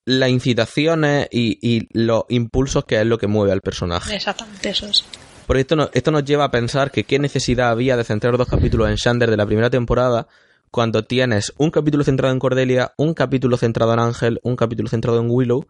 las 0.05 0.29
incitaciones 0.29 1.29
y, 1.31 1.59
y, 1.63 1.89
los 1.93 2.25
impulsos 2.29 2.85
que 2.85 3.01
es 3.01 3.07
lo 3.07 3.17
que 3.17 3.27
mueve 3.27 3.53
al 3.53 3.63
personaje. 3.63 4.15
Exactamente, 4.15 4.69
eso 4.69 4.87
es. 4.87 5.07
Porque 5.47 5.63
esto, 5.63 5.77
no, 5.77 5.89
esto 5.95 6.11
nos 6.11 6.27
lleva 6.27 6.45
a 6.45 6.51
pensar 6.51 6.91
que 6.91 7.05
qué 7.05 7.19
necesidad 7.19 7.71
había 7.71 7.97
de 7.97 8.05
centrar 8.05 8.37
dos 8.37 8.49
capítulos 8.49 8.91
en 8.91 8.97
Shander 8.97 9.31
de 9.31 9.39
la 9.39 9.47
primera 9.47 9.71
temporada 9.71 10.29
cuando 10.71 11.03
tienes 11.03 11.55
un 11.57 11.71
capítulo 11.71 12.05
centrado 12.05 12.35
en 12.35 12.39
Cordelia, 12.39 12.93
un 12.99 13.15
capítulo 13.15 13.57
centrado 13.57 13.95
en 13.95 14.01
Ángel, 14.01 14.39
un 14.43 14.55
capítulo 14.55 14.91
centrado 14.91 15.21
en 15.21 15.31
Willow, 15.31 15.67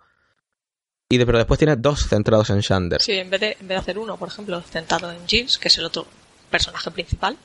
y 1.08 1.16
de, 1.16 1.26
pero 1.26 1.38
después 1.38 1.58
tienes 1.58 1.80
dos 1.80 2.08
centrados 2.08 2.50
en 2.50 2.58
Shander. 2.58 3.00
Sí, 3.00 3.12
en 3.12 3.30
vez, 3.30 3.40
de, 3.40 3.56
en 3.60 3.68
vez 3.68 3.76
de 3.76 3.76
hacer 3.76 3.98
uno, 3.98 4.16
por 4.16 4.26
ejemplo, 4.26 4.60
centrado 4.62 5.12
en 5.12 5.28
Giles, 5.28 5.58
que 5.58 5.68
es 5.68 5.78
el 5.78 5.84
otro 5.84 6.08
personaje 6.50 6.90
principal, 6.90 7.36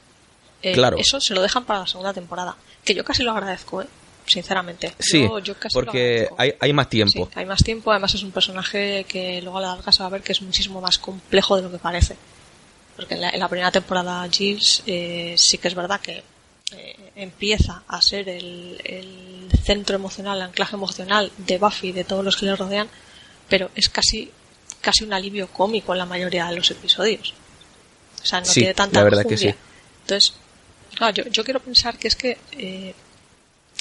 eh, 0.62 0.74
Claro. 0.74 0.98
eso 0.98 1.20
se 1.22 1.34
lo 1.34 1.42
dejan 1.42 1.66
para 1.66 1.80
la 1.82 1.88
segunda 1.88 2.14
temporada. 2.14 2.56
Que 2.84 2.94
yo 2.96 3.04
casi 3.04 3.24
lo 3.24 3.32
agradezco, 3.32 3.82
¿eh? 3.82 3.88
sinceramente. 4.28 4.96
Sí, 4.98 5.22
Yo- 5.22 5.38
yo 5.40 5.54
casi 5.56 5.78
lo 5.78 5.82
porque 5.86 6.28
hay, 6.38 6.54
hay 6.60 6.74
más 6.74 6.86
Sí, 6.88 6.90
tiempo. 6.92 7.30
hay 7.36 7.46
más 7.46 7.64
tiempo, 7.64 7.92
además 7.92 8.14
es 8.16 8.24
un 8.24 8.32
personaje 8.32 9.06
que 9.08 9.40
luego 9.42 9.60
a 9.60 9.62
la 9.62 9.68
larga 9.76 9.92
se 9.92 10.00
va 10.02 10.08
a 10.08 10.10
ver 10.10 10.22
que 10.24 10.32
es 10.32 10.42
muchísimo 10.42 10.82
más 10.82 10.98
complejo 10.98 11.56
de 11.58 11.62
lo 11.62 11.72
que 11.72 11.78
parece. 11.78 12.16
Porque 12.96 13.14
en 13.16 13.22
la, 13.22 13.30
en 13.30 13.40
la 13.40 13.48
primera 13.50 13.72
temporada 13.72 14.28
Giles 14.32 14.82
eh, 14.88 15.36
sí 15.38 15.58
que 15.60 15.68
es 15.68 15.76
verdad 15.76 16.00
que 16.02 16.24
eh, 16.72 17.12
empieza 17.16 17.84
a 17.88 18.02
ser 18.02 18.28
el, 18.30 18.82
el 18.84 19.50
centro 19.64 19.96
emocional, 19.96 20.38
el 20.38 20.44
anclaje 20.46 20.76
emocional 20.76 21.32
de 21.38 21.58
Buffy 21.60 21.90
y 21.90 21.92
de 21.92 22.04
todos 22.04 22.26
los 22.26 22.36
que 22.38 22.46
le 22.48 22.56
rodean, 22.56 22.90
pero 23.48 23.70
es 23.76 23.90
casi, 23.90 24.32
casi 24.82 25.04
un 25.04 25.14
alivio 25.14 25.48
cómico 25.50 25.92
en 25.94 26.00
la 26.00 26.06
mayoría 26.08 26.48
de 26.48 26.56
los 26.56 26.72
episodios. 26.72 27.34
O 28.24 28.26
sea, 28.26 28.40
no 28.40 28.46
Sí, 28.48 28.62
tiene 28.62 28.74
tanta 28.74 29.00
la 29.02 29.04
verdad 29.04 29.26
que 29.26 29.38
sí. 29.38 29.54
Entonces, 30.02 30.34
claro, 30.96 31.14
yo, 31.14 31.24
yo 31.26 31.44
quiero 31.44 31.60
pensar 31.60 31.98
que 31.98 32.08
es 32.08 32.16
que 32.16 32.38
eh, 32.54 32.94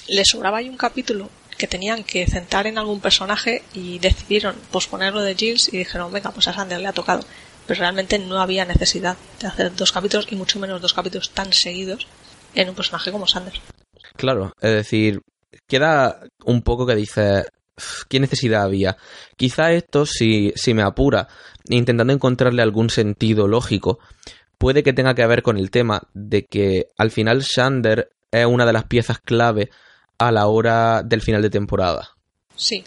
le 0.09 0.25
sobraba 0.25 0.59
ahí 0.59 0.69
un 0.69 0.77
capítulo 0.77 1.31
que 1.57 1.67
tenían 1.67 2.05
que 2.05 2.27
centrar 2.27 2.67
en 2.67 2.79
algún 2.79 3.01
personaje 3.01 3.63
y 3.75 3.99
decidieron 3.99 4.57
posponerlo 4.71 5.23
de 5.23 5.35
Giles 5.35 5.73
y 5.73 5.79
dijeron, 5.79 6.13
venga, 6.13 6.31
pues 6.33 6.49
a 6.49 6.53
Sander 6.53 6.81
le 6.81 6.89
ha 6.89 6.93
tocado. 6.93 7.25
Pero 7.67 7.81
realmente 7.81 8.19
no 8.19 8.41
había 8.41 8.65
necesidad 8.65 9.17
de 9.41 9.47
hacer 9.47 9.75
dos 9.75 9.93
capítulos 9.93 10.27
y 10.31 10.37
mucho 10.37 10.59
menos 10.59 10.83
dos 10.83 10.93
capítulos 10.93 11.31
tan 11.31 11.53
seguidos 11.53 12.07
en 12.55 12.69
un 12.69 12.75
personaje 12.75 13.11
como 13.11 13.27
Sander. 13.27 13.55
Claro, 14.17 14.53
es 14.61 14.73
decir, 14.73 15.23
queda 15.67 16.21
un 16.45 16.63
poco 16.63 16.87
que 16.87 16.95
dices, 16.95 17.47
¿qué 18.09 18.21
necesidad 18.21 18.63
había? 18.63 18.97
Quizá 19.37 19.73
esto, 19.73 20.07
si, 20.07 20.53
si 20.57 20.75
me 20.75 20.83
apura, 20.83 21.29
intentando 21.69 22.13
encontrarle 22.13 22.63
algún 22.63 22.91
sentido 22.91 23.49
lógico, 23.49 23.99
puede 24.59 24.83
que 24.83 24.93
tenga 24.93 25.15
que 25.15 25.27
ver 25.27 25.43
con 25.43 25.57
el 25.57 25.71
tema 25.71 26.03
de 26.15 26.45
que 26.45 26.87
al 26.97 27.11
final 27.11 27.41
Shander 27.41 28.11
es 28.31 28.47
una 28.47 28.67
de 28.67 28.73
las 28.73 28.85
piezas 28.85 29.19
clave 29.19 29.71
a 30.19 30.33
la 30.33 30.47
hora 30.47 31.03
del 31.03 31.21
final 31.21 31.43
de 31.43 31.51
temporada. 31.51 32.11
Sí, 32.57 32.85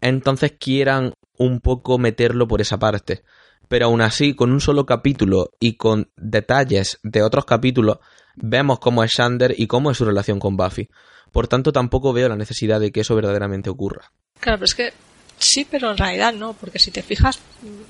Entonces 0.00 0.52
quieran 0.58 1.12
un 1.36 1.60
poco 1.60 1.98
meterlo 1.98 2.46
por 2.46 2.60
esa 2.60 2.78
parte. 2.78 3.22
Pero 3.68 3.86
aún 3.86 4.00
así, 4.00 4.34
con 4.34 4.52
un 4.52 4.60
solo 4.60 4.84
capítulo 4.84 5.50
y 5.60 5.76
con 5.76 6.10
detalles 6.16 6.98
de 7.02 7.22
otros 7.22 7.44
capítulos, 7.44 7.98
vemos 8.36 8.78
cómo 8.80 9.04
es 9.04 9.12
Shander 9.16 9.54
y 9.56 9.66
cómo 9.66 9.90
es 9.90 9.96
su 9.96 10.04
relación 10.04 10.40
con 10.40 10.56
Buffy. 10.56 10.88
Por 11.32 11.46
tanto, 11.46 11.72
tampoco 11.72 12.12
veo 12.12 12.28
la 12.28 12.36
necesidad 12.36 12.80
de 12.80 12.90
que 12.90 13.00
eso 13.00 13.14
verdaderamente 13.14 13.70
ocurra. 13.70 14.10
claro, 14.40 14.58
pero 14.58 14.64
es 14.64 14.74
que 14.74 14.92
sí, 15.40 15.66
pero 15.68 15.90
en 15.90 15.96
realidad 15.96 16.32
no, 16.32 16.52
porque 16.52 16.78
si 16.78 16.92
te 16.92 17.02
fijas, 17.02 17.40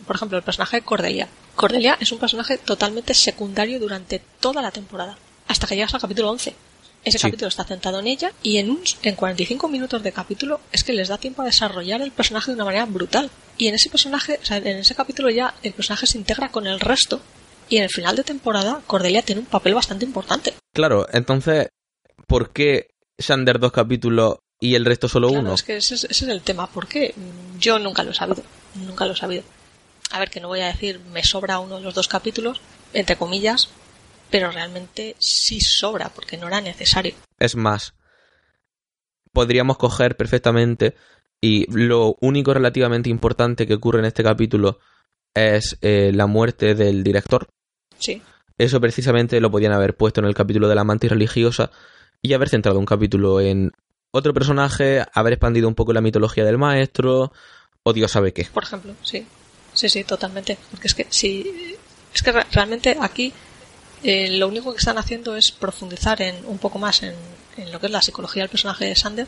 por 0.07 0.16
ejemplo, 0.16 0.38
el 0.38 0.42
personaje 0.44 0.78
de 0.78 0.82
Cordelia. 0.82 1.28
Cordelia 1.55 1.98
es 2.01 2.11
un 2.12 2.18
personaje 2.18 2.57
totalmente 2.57 3.12
secundario 3.12 3.78
durante 3.78 4.20
toda 4.40 4.62
la 4.62 4.70
temporada, 4.70 5.18
hasta 5.46 5.66
que 5.66 5.74
llegas 5.76 5.92
al 5.94 6.01
capítulo 6.01 6.30
11. 6.30 6.55
Ese 7.05 7.18
Sí. 7.18 7.26
capítulo 7.28 7.48
está 7.48 7.64
centrado 7.64 7.98
en 8.01 8.07
ella 8.07 8.30
y 8.42 8.59
en, 8.59 8.70
un, 8.70 8.80
en 9.03 9.14
45 9.14 9.68
minutos 9.68 10.03
de 10.03 10.12
capítulo 10.12 10.61
es 10.70 10.84
que 10.84 10.92
les 10.92 11.09
da 11.09 11.16
tiempo 11.18 11.40
a 11.42 11.46
desarrollar 11.46 12.03
el 12.03 12.11
personaje 12.12 12.51
de 12.51 12.55
una 12.57 12.66
manera 12.66 12.84
brutal. 12.86 13.30
Y 13.57 13.68
en 13.68 13.74
ese 13.74 13.88
personaje, 13.90 14.38
o 14.42 14.44
sea, 14.44 14.59
en 14.59 14.66
ese 14.66 14.94
capítulo 14.94 15.30
ya 15.30 15.55
el 15.62 15.72
personaje 15.72 16.07
se 16.07 16.18
integra 16.18 16.51
con 16.51 16.66
el 16.66 16.78
resto 16.78 17.20
y 17.70 17.78
en 17.78 17.84
el 17.84 17.88
final 17.90 18.16
de 18.16 18.24
temporada 18.24 18.82
Cordelia 18.86 19.22
tiene 19.22 19.40
un 19.40 19.46
papel 19.46 19.74
bastante 19.74 20.05
importante. 20.05 20.53
Claro, 20.74 21.07
entonces, 21.12 21.68
¿por 22.26 22.53
qué 22.53 22.88
dos 23.59 23.72
capítulos 23.72 24.36
y 24.61 24.74
el 24.74 24.84
resto 24.84 25.08
solo 25.08 25.28
Claro, 25.28 25.42
uno? 25.42 25.54
es 25.54 25.62
que 25.62 25.76
ese 25.78 25.94
es, 25.94 26.04
ese 26.04 26.24
es 26.26 26.30
el 26.30 26.42
tema. 26.42 26.66
¿Por 26.68 26.86
qué? 26.86 27.14
Mm, 27.16 27.58
Yo 27.58 27.78
nunca 27.78 28.02
lo 28.04 28.11
he 28.11 28.14
sabido. 28.14 28.42
Nunca 28.74 29.06
lo 29.06 29.12
he 29.14 29.16
sabido. 29.16 29.42
A 30.12 30.18
ver, 30.18 30.30
que 30.30 30.40
no 30.40 30.48
voy 30.48 30.61
a 30.61 30.66
decir 30.66 31.00
me 31.12 31.22
sobra 31.24 31.58
uno 31.61 31.76
de 31.78 31.82
los 31.82 31.94
dos 31.94 32.08
capítulos, 32.08 32.61
entre 32.92 33.16
comillas, 33.16 33.68
pero 34.30 34.50
realmente 34.50 35.16
sí 35.18 35.61
sobra, 35.61 36.08
porque 36.11 36.36
no 36.36 36.46
era 36.48 36.61
necesario. 36.61 37.14
Es 37.38 37.56
más, 37.56 37.94
podríamos 39.32 39.78
coger 39.78 40.16
perfectamente 40.16 40.94
y 41.40 41.70
lo 41.72 42.16
único 42.20 42.52
relativamente 42.52 43.08
importante 43.08 43.66
que 43.66 43.74
ocurre 43.74 44.00
en 44.00 44.04
este 44.06 44.22
capítulo 44.22 44.78
es 45.34 45.78
eh, 45.80 46.11
la 46.14 46.26
muerte 46.26 46.74
del 46.74 47.02
director. 47.04 47.48
Sí, 47.98 48.20
Eso 48.58 48.80
precisamente 48.80 49.40
lo 49.40 49.50
podían 49.50 49.72
haber 49.72 49.96
puesto 49.96 50.20
en 50.20 50.26
el 50.26 50.34
capítulo 50.34 50.68
de 50.68 50.74
la 50.74 50.84
mantis 50.84 51.11
religiosa 51.11 51.70
y 52.20 52.32
haber 52.34 52.48
centrado 52.48 52.78
un 52.78 52.84
capítulo 52.86 53.40
en 53.40 53.72
otro 54.12 54.34
personaje, 54.34 55.04
haber 55.12 55.34
expandido 55.34 55.68
un 55.68 55.74
poco 55.74 55.92
la 55.92 56.00
mitología 56.00 56.44
del 56.44 56.58
maestro, 56.58 57.32
o 57.82 57.92
Dios 57.92 58.11
sabe 58.12 58.32
qué. 58.32 58.44
por 58.44 58.64
ejemplo, 58.64 58.94
sí. 59.02 59.26
Sí, 59.72 59.88
sí, 59.88 60.04
totalmente. 60.04 60.58
Porque 60.70 60.88
es 60.88 60.94
que 60.94 61.06
sí, 61.11 61.76
es 62.12 62.22
que 62.22 62.32
re- 62.32 62.46
realmente 62.52 62.96
aquí 63.00 63.32
eh, 64.02 64.30
lo 64.36 64.48
único 64.48 64.72
que 64.72 64.78
están 64.78 64.98
haciendo 64.98 65.36
es 65.36 65.52
profundizar 65.52 66.20
en 66.22 66.44
un 66.46 66.58
poco 66.58 66.78
más 66.78 67.02
en, 67.04 67.14
lo 67.70 67.78
que 67.78 67.86
es 67.86 67.92
la 67.92 68.02
psicología 68.02 68.42
del 68.42 68.50
personaje 68.50 68.86
de 68.86 68.96
Sander 68.96 69.26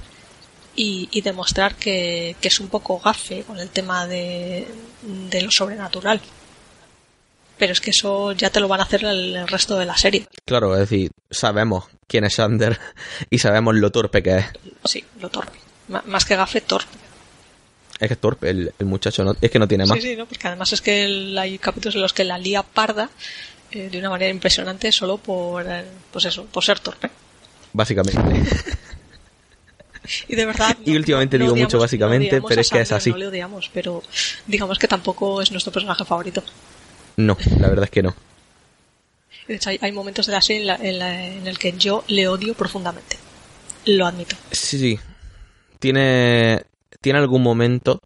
y, 0.75 1.09
y 1.13 1.21
demostrar 1.21 1.77
que, 1.77 2.35
es 2.43 2.61
un 2.61 2.69
poco 2.69 2.99
gafe 2.99 3.43
con 3.45 3.59
el 3.59 3.69
tema 3.69 4.07
de 4.07 4.67
lo 5.43 5.51
sobrenatural. 5.51 6.21
Pero 7.63 7.75
es 7.75 7.81
que 7.81 7.91
eso 7.91 8.33
ya 8.33 8.51
te 8.51 8.59
lo 8.59 8.67
van 8.67 8.81
a 8.81 8.83
hacer 8.83 9.05
el, 9.05 9.37
el 9.37 9.47
resto 9.47 9.79
de 9.79 9.87
la 9.87 9.97
serie. 9.97 10.27
Claro, 10.45 10.75
es 10.75 10.81
decir, 10.81 11.13
sabemos 11.31 11.85
quién 12.09 12.25
es 12.25 12.35
Sander 12.35 12.77
y 13.31 13.39
sabemos 13.39 13.77
lo 13.77 13.93
torpe 13.93 14.21
que 14.21 14.39
es. 14.39 14.47
Sí, 14.85 15.05
lo 15.21 15.29
torpe. 15.29 15.57
M- 15.89 16.01
más 16.07 16.25
que 16.25 16.35
gafe, 16.35 16.61
torpe. 16.63 16.91
Es 18.01 18.09
que 18.09 18.15
es 18.15 18.19
torpe 18.21 18.51
el, 18.51 18.73
el 18.77 18.87
muchacho, 18.87 19.23
no, 19.23 19.37
es 19.41 19.49
que 19.49 19.61
no 19.61 19.69
tiene 19.69 19.87
más. 19.87 19.97
Sí, 19.97 20.03
sí, 20.09 20.17
¿no? 20.17 20.27
Porque 20.27 20.49
además 20.49 20.73
es 20.73 20.81
que 20.83 21.05
el- 21.05 21.39
hay 21.39 21.57
capítulos 21.59 21.95
en 21.95 22.01
los 22.03 22.13
que 22.13 22.25
la 22.25 22.37
lía 22.37 22.65
parda 22.65 23.11
eh, 23.71 23.89
de 23.89 23.97
una 24.01 24.11
manera 24.11 24.33
impresionante 24.33 24.91
solo 24.91 25.19
por, 25.19 25.65
eh, 25.71 25.85
pues 26.11 26.25
eso, 26.25 26.45
por 26.47 26.65
ser 26.65 26.81
torpe. 26.81 27.11
Básicamente. 27.73 28.21
Y 30.27 30.35
de 30.35 30.47
verdad. 30.47 30.77
Y 30.85 30.97
últimamente 30.97 31.39
digo 31.39 31.55
mucho 31.55 31.79
básicamente, 31.79 32.27
odiamos 32.31 32.49
pero 32.49 32.61
es 32.61 32.71
que 32.71 32.81
es 32.81 32.91
así. 32.91 33.11
No 33.11 33.19
le 33.19 33.29
odiamos, 33.29 33.71
pero 33.73 34.03
digamos 34.49 34.77
que 34.77 34.89
tampoco 34.89 35.41
es 35.41 35.53
nuestro 35.53 35.73
personaje 35.73 36.05
favorito. 36.05 36.43
No, 37.17 37.37
la 37.61 37.69
verdad 37.69 37.85
es 37.85 37.91
que 37.91 38.03
no. 38.03 38.15
De 39.49 39.57
hecho, 39.57 39.71
hay, 39.71 39.79
hay 39.83 39.93
momentos 39.93 40.27
de 40.27 40.33
la 40.33 40.41
serie 40.41 40.63
en, 40.63 40.67
la- 40.69 40.77
en 40.77 40.99
la- 40.99 41.27
en 41.27 41.47
el 41.47 41.59
que 41.59 41.73
yo 41.73 42.05
le 42.09 42.29
odio 42.29 42.55
profundamente. 42.55 43.17
Lo 43.87 44.07
admito. 44.07 44.37
Sí, 44.53 44.79
sí. 44.79 44.99
Tiene, 45.79 46.63
tiene 47.01 47.19
algún 47.19 47.43
momento. 47.43 48.01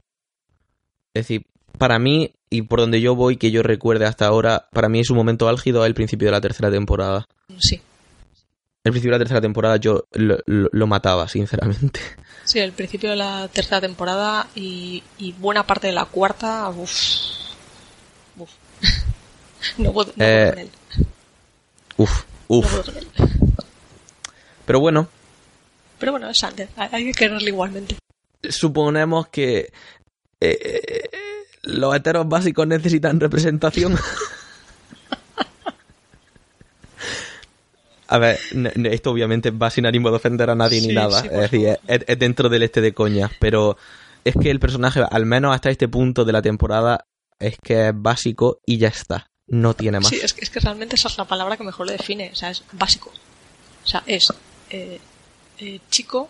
Es 1.14 1.24
decir, 1.28 1.46
para 1.78 1.98
mí, 1.98 2.32
y 2.50 2.62
por 2.62 2.80
donde 2.80 3.00
yo 3.00 3.14
voy, 3.14 3.36
que 3.36 3.50
yo 3.50 3.62
recuerde 3.62 4.06
hasta 4.06 4.26
ahora, 4.26 4.68
para 4.72 4.88
mí 4.88 5.00
es 5.00 5.10
un 5.10 5.16
momento 5.16 5.48
álgido 5.48 5.84
el 5.84 5.94
principio 5.94 6.28
de 6.28 6.32
la 6.32 6.40
tercera 6.40 6.70
temporada. 6.70 7.26
Sí. 7.58 7.80
El 8.84 8.92
principio 8.92 9.12
de 9.12 9.18
la 9.18 9.24
tercera 9.24 9.40
temporada 9.40 9.76
yo 9.76 10.04
lo, 10.12 10.38
lo- 10.46 10.68
lo 10.72 10.86
mataba, 10.86 11.28
sinceramente. 11.28 12.00
Sí, 12.44 12.60
el 12.60 12.72
principio 12.72 13.10
de 13.10 13.16
la 13.16 13.48
tercera 13.52 13.80
temporada 13.80 14.46
y, 14.54 15.02
y 15.18 15.32
buena 15.32 15.66
parte 15.66 15.88
de 15.88 15.92
la 15.92 16.04
cuarta, 16.06 16.68
uff. 16.70 16.94
No 19.78 19.92
puedo, 19.92 20.12
no 20.16 20.24
Eh, 20.24 20.52
puedo 20.52 20.54
con 20.54 20.58
él. 20.58 20.70
Uf, 21.98 22.10
No 22.48 22.56
uf. 22.56 22.70
puedo 22.70 22.84
con 22.84 22.96
él. 22.96 23.06
Pero 24.66 24.80
bueno, 24.80 25.08
Pero 25.98 26.12
bueno, 26.12 26.28
es 26.30 26.38
Sander. 26.38 26.68
Hay 26.76 27.04
que 27.06 27.12
quererle 27.12 27.48
igualmente. 27.50 27.96
suponemos 28.48 29.28
que 29.28 29.58
eh, 29.58 29.70
eh, 30.40 31.10
los 31.62 31.94
heteros 31.96 32.28
básicos 32.28 32.66
necesitan 32.66 33.18
representación. 33.20 33.96
A 38.08 38.18
ver, 38.18 38.38
esto 38.84 39.10
obviamente 39.10 39.50
va 39.50 39.68
sin 39.68 39.84
ánimo 39.84 40.10
de 40.10 40.16
ofender 40.16 40.48
a 40.48 40.54
nadie 40.54 40.80
Sí, 40.80 40.86
ni 40.88 40.94
nada. 40.94 41.22
sí, 41.22 41.28
es 41.28 41.40
decir, 41.40 41.76
es 41.88 42.18
dentro 42.18 42.48
del 42.48 42.62
este 42.62 42.80
de 42.80 42.94
coña. 42.94 43.30
Pero 43.40 43.76
es 44.24 44.34
que 44.40 44.50
el 44.50 44.60
personaje, 44.60 45.02
al 45.10 45.26
menos 45.26 45.52
hasta 45.54 45.70
este 45.70 45.88
punto 45.88 46.24
de 46.24 46.32
la 46.32 46.40
temporada, 46.40 47.04
es 47.40 47.56
que 47.60 47.88
es 47.88 47.92
básico 47.94 48.60
y 48.64 48.78
ya 48.78 48.88
está. 48.88 49.26
No 49.48 49.74
tiene 49.74 50.00
más. 50.00 50.08
Sí, 50.08 50.18
es 50.22 50.32
que, 50.32 50.42
es 50.42 50.50
que 50.50 50.60
realmente 50.60 50.96
esa 50.96 51.08
es 51.08 51.18
la 51.18 51.24
palabra 51.24 51.56
que 51.56 51.64
mejor 51.64 51.86
lo 51.86 51.92
define. 51.92 52.30
O 52.32 52.36
sea, 52.36 52.50
es 52.50 52.64
básico. 52.72 53.12
O 53.84 53.88
sea, 53.88 54.02
es 54.06 54.32
eh, 54.70 55.00
eh, 55.58 55.80
chico, 55.90 56.28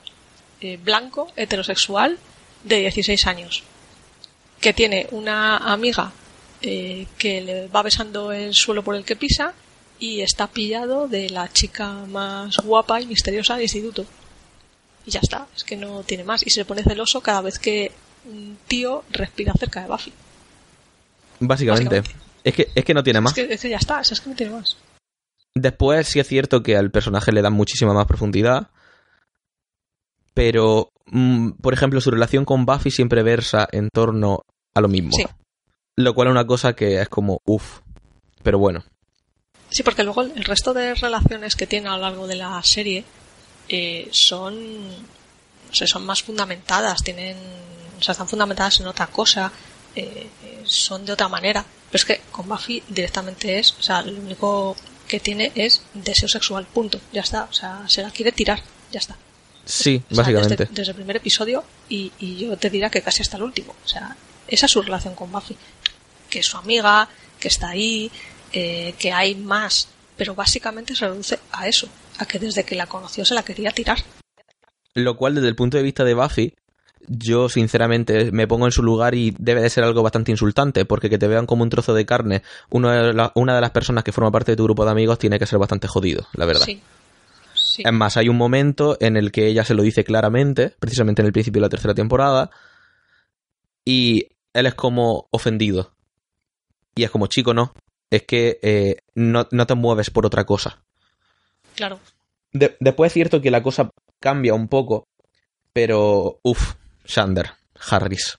eh, 0.61 0.79
blanco, 0.83 1.33
heterosexual, 1.37 2.19
de 2.65 2.81
16 2.81 3.27
años. 3.27 3.63
Que 4.61 4.73
tiene 4.73 5.07
una 5.11 5.57
amiga 5.57 6.13
eh, 6.63 7.07
que 7.19 7.41
le 7.41 7.69
va 7.69 7.83
besando 7.83 8.33
el 8.33 8.55
suelo 8.55 8.83
por 8.83 8.95
el 8.97 9.05
que 9.05 9.17
pisa 9.17 9.55
y 9.99 10.21
está 10.21 10.47
pillado 10.47 11.09
de 11.09 11.31
la 11.31 11.53
chica 11.53 11.93
más 12.09 12.57
guapa 12.59 13.01
y 13.01 13.07
misteriosa 13.07 13.55
del 13.55 13.65
instituto. 13.65 14.05
Y 15.07 15.11
ya 15.11 15.21
está, 15.21 15.47
es 15.57 15.65
que 15.65 15.77
no 15.77 16.03
tiene 16.03 16.25
más. 16.25 16.47
Y 16.47 16.51
se 16.51 16.65
pone 16.65 16.83
celoso 16.83 17.21
cada 17.21 17.41
vez 17.41 17.59
que 17.59 17.93
un 18.25 18.59
tío 18.67 19.05
respira 19.11 19.53
cerca 19.59 19.83
de 19.83 19.89
Buffy. 19.89 20.13
Básicamente. 21.41 22.03
Es, 22.47 22.55
que, 22.55 22.69
es 22.77 22.85
que 22.85 22.95
no 22.95 23.03
tiene 23.03 23.21
más. 23.21 23.37
Es 23.37 23.61
que, 23.61 23.69
ya 23.69 23.77
está, 23.77 24.01
es 24.01 24.21
que 24.21 24.31
no 24.31 24.37
tiene 24.37 24.53
más. 24.53 24.77
Después 25.53 26.07
sí 26.07 26.21
es 26.21 26.29
cierto 26.29 26.63
que 26.63 26.77
al 26.77 26.93
personaje 26.93 27.33
le 27.33 27.43
dan 27.43 27.53
muchísima 27.53 27.93
más 27.93 28.07
profundidad. 28.07 28.71
Pero, 30.33 30.93
mm, 31.07 31.53
por 31.61 31.75
ejemplo, 31.75 32.01
su 32.01 32.13
relación 32.13 32.45
con 32.45 32.65
Buffy 32.65 32.93
siempre 32.93 33.25
versa 33.25 33.67
en 33.73 33.89
torno 33.93 34.45
a 34.75 34.81
lo 34.81 34.87
mismo. 34.87 35.11
Lo 35.97 36.15
cual 36.15 36.29
es 36.29 36.33
una 36.33 36.47
cosa 36.47 36.77
que 36.77 37.01
es 37.01 37.09
como, 37.09 37.41
uff. 37.47 37.81
Pero 38.45 38.61
bueno. 38.61 38.85
Sí, 39.69 39.83
porque 39.83 40.05
luego 40.05 40.23
el 40.23 40.45
resto 40.45 40.73
de 40.73 40.95
relaciones 40.95 41.57
que 41.57 41.67
tiene 41.67 41.89
a 41.89 41.97
lo 41.97 42.03
largo 42.03 42.29
de 42.29 42.37
la 42.37 42.63
serie 42.63 43.03
eh, 43.69 44.09
son, 44.13 44.55
son 45.73 46.07
más 46.07 46.23
fundamentadas, 46.23 47.03
tienen, 47.03 47.37
o 47.99 48.03
sea, 48.03 48.13
están 48.13 48.29
fundamentadas 48.29 48.79
en 48.79 48.87
otra 48.87 49.09
cosa, 49.09 49.51
eh, 49.97 50.29
son 50.65 51.05
de 51.05 51.13
otra 51.13 51.29
manera. 51.29 51.65
Pero 51.91 51.97
es 51.97 52.05
que 52.05 52.21
con 52.31 52.49
Buffy 52.49 52.83
directamente 52.89 53.59
es, 53.59 53.73
o 53.79 53.83
sea, 53.83 54.03
lo 54.03 54.21
único 54.21 54.77
que 55.09 55.21
tiene 55.21 55.53
es 55.55 55.83
deseo 55.95 56.29
sexual, 56.29 56.67
punto, 56.67 57.01
ya 57.13 57.23
está, 57.23 57.45
o 57.45 57.53
sea, 57.53 57.85
se 57.89 58.03
la 58.03 58.11
quiere 58.11 58.33
tirar, 58.33 58.61
ya 58.93 58.99
está. 58.99 59.17
Sí, 59.65 60.03
básicamente. 60.11 60.69
Desde, 60.71 60.91
el 60.91 60.97
primer 60.97 61.17
episodio 61.17 61.65
y, 61.89 62.13
y 62.19 62.37
yo 62.37 62.57
te 62.57 62.71
diría 62.71 62.91
que 62.91 63.03
casi 63.03 63.23
hasta 63.23 63.37
el 63.37 63.45
último, 63.45 63.75
o 63.85 63.89
sea, 63.89 64.17
esa 64.49 64.67
es 64.67 64.73
su 64.73 64.83
relación 64.83 65.15
con 65.15 65.31
Buffy, 65.33 65.57
que 66.31 66.41
es 66.41 66.47
su 66.47 66.57
amiga, 66.57 67.09
que 67.39 67.49
está 67.49 67.71
ahí, 67.71 68.11
eh, 68.53 68.95
que 68.99 69.13
hay 69.13 69.35
más, 69.35 69.89
pero 70.17 70.35
básicamente 70.35 70.95
se 70.95 71.07
reduce 71.07 71.39
a 71.53 71.69
eso, 71.69 71.89
a 72.19 72.27
que 72.27 72.39
desde 72.39 72.65
que 72.65 72.75
la 72.75 72.87
conoció 72.87 73.25
se 73.25 73.35
la 73.35 73.45
quería 73.45 73.71
tirar. 73.71 73.99
Lo 74.95 75.17
cual 75.17 75.35
desde 75.35 75.49
el 75.49 75.57
punto 75.57 75.77
de 75.77 75.83
vista 75.83 76.05
de 76.05 76.15
Buffy, 76.15 76.55
yo 77.09 77.49
sinceramente 77.49 78.33
me 78.33 78.47
pongo 78.47 78.67
en 78.67 78.73
su 78.73 78.83
lugar 78.83 79.15
y 79.15 79.35
debe 79.39 79.61
de 79.61 79.71
ser 79.71 79.85
algo 79.85 80.03
bastante 80.03 80.31
insultante, 80.31 80.85
porque 80.85 81.11
que 81.11 81.19
te 81.19 81.29
vean 81.29 81.47
como 81.47 81.63
un 81.63 81.71
trozo 81.71 81.95
de 81.95 82.07
carne 82.07 82.43
una 82.71 83.13
de 83.55 83.61
las 83.61 83.71
personas 83.71 84.05
que 84.05 84.13
forma 84.13 84.31
parte 84.31 84.53
de 84.53 84.57
tu 84.57 84.65
grupo 84.65 84.85
de 84.85 84.91
amigos 84.91 85.19
tiene 85.19 85.39
que 85.39 85.47
ser 85.47 85.59
bastante 85.59 85.89
jodido, 85.89 86.27
la 86.35 86.47
verdad. 86.47 86.65
Sí. 86.67 86.83
Es 87.85 87.93
más, 87.93 88.17
hay 88.17 88.29
un 88.29 88.37
momento 88.37 88.97
en 89.01 89.17
el 89.17 89.33
que 89.33 89.47
ella 89.47 89.65
se 89.65 89.75
lo 89.75 89.83
dice 89.83 90.05
claramente, 90.05 90.75
precisamente 90.79 91.23
en 91.23 91.27
el 91.27 91.33
principio 91.33 91.61
de 91.61 91.67
la 91.67 91.71
tercera 91.71 91.95
temporada, 91.95 92.51
y 93.85 94.29
él 94.53 94.67
es 94.67 94.75
como 94.75 95.29
ofendido. 95.31 95.93
Y 96.95 97.05
es 97.05 97.11
como, 97.11 97.27
chico, 97.27 97.53
no. 97.53 97.73
Es 98.11 98.23
que 98.23 98.59
eh, 98.63 98.97
no, 99.15 99.45
te 99.45 99.75
mueves 99.75 100.11
por 100.11 100.27
otra 100.27 100.45
cosa. 100.45 100.83
Claro. 101.75 102.01
después 102.53 103.11
es 103.11 103.13
cierto 103.13 103.43
que 103.43 103.51
la 103.51 103.63
cosa 103.63 103.91
cambia 104.19 104.55
un 104.55 104.69
poco, 104.69 105.05
pero, 105.75 106.41
uff, 106.43 106.75
Sander, 107.07 107.53
Harris. 107.91 108.39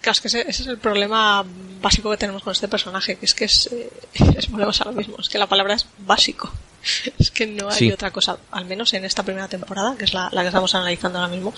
Claro, 0.00 0.12
es 0.12 0.20
que 0.20 0.28
ese, 0.28 0.48
es 0.48 0.66
el 0.66 0.78
problema 0.78 1.44
básico 1.80 2.10
que 2.10 2.16
tenemos 2.16 2.42
con 2.42 2.52
este 2.52 2.68
personaje, 2.68 3.16
que 3.16 3.26
es 3.26 3.34
que 3.34 3.46
es, 3.46 3.68
eh, 3.72 3.90
volvemos 4.50 4.80
a 4.80 4.84
lo 4.84 4.92
mismo, 4.92 5.16
es 5.18 5.28
que 5.28 5.38
la 5.38 5.48
palabra 5.48 5.74
es 5.74 5.86
básico. 5.98 6.52
Es 7.18 7.32
que 7.32 7.48
no 7.48 7.68
hay 7.68 7.90
otra 7.90 8.12
cosa, 8.12 8.38
al 8.52 8.64
menos 8.64 8.94
en 8.94 9.04
esta 9.04 9.24
primera 9.24 9.48
temporada, 9.48 9.96
que 9.98 10.04
es 10.04 10.14
la, 10.14 10.30
que 10.30 10.46
estamos 10.46 10.72
analizando 10.76 11.18
ahora 11.18 11.32
mismo, 11.34 11.52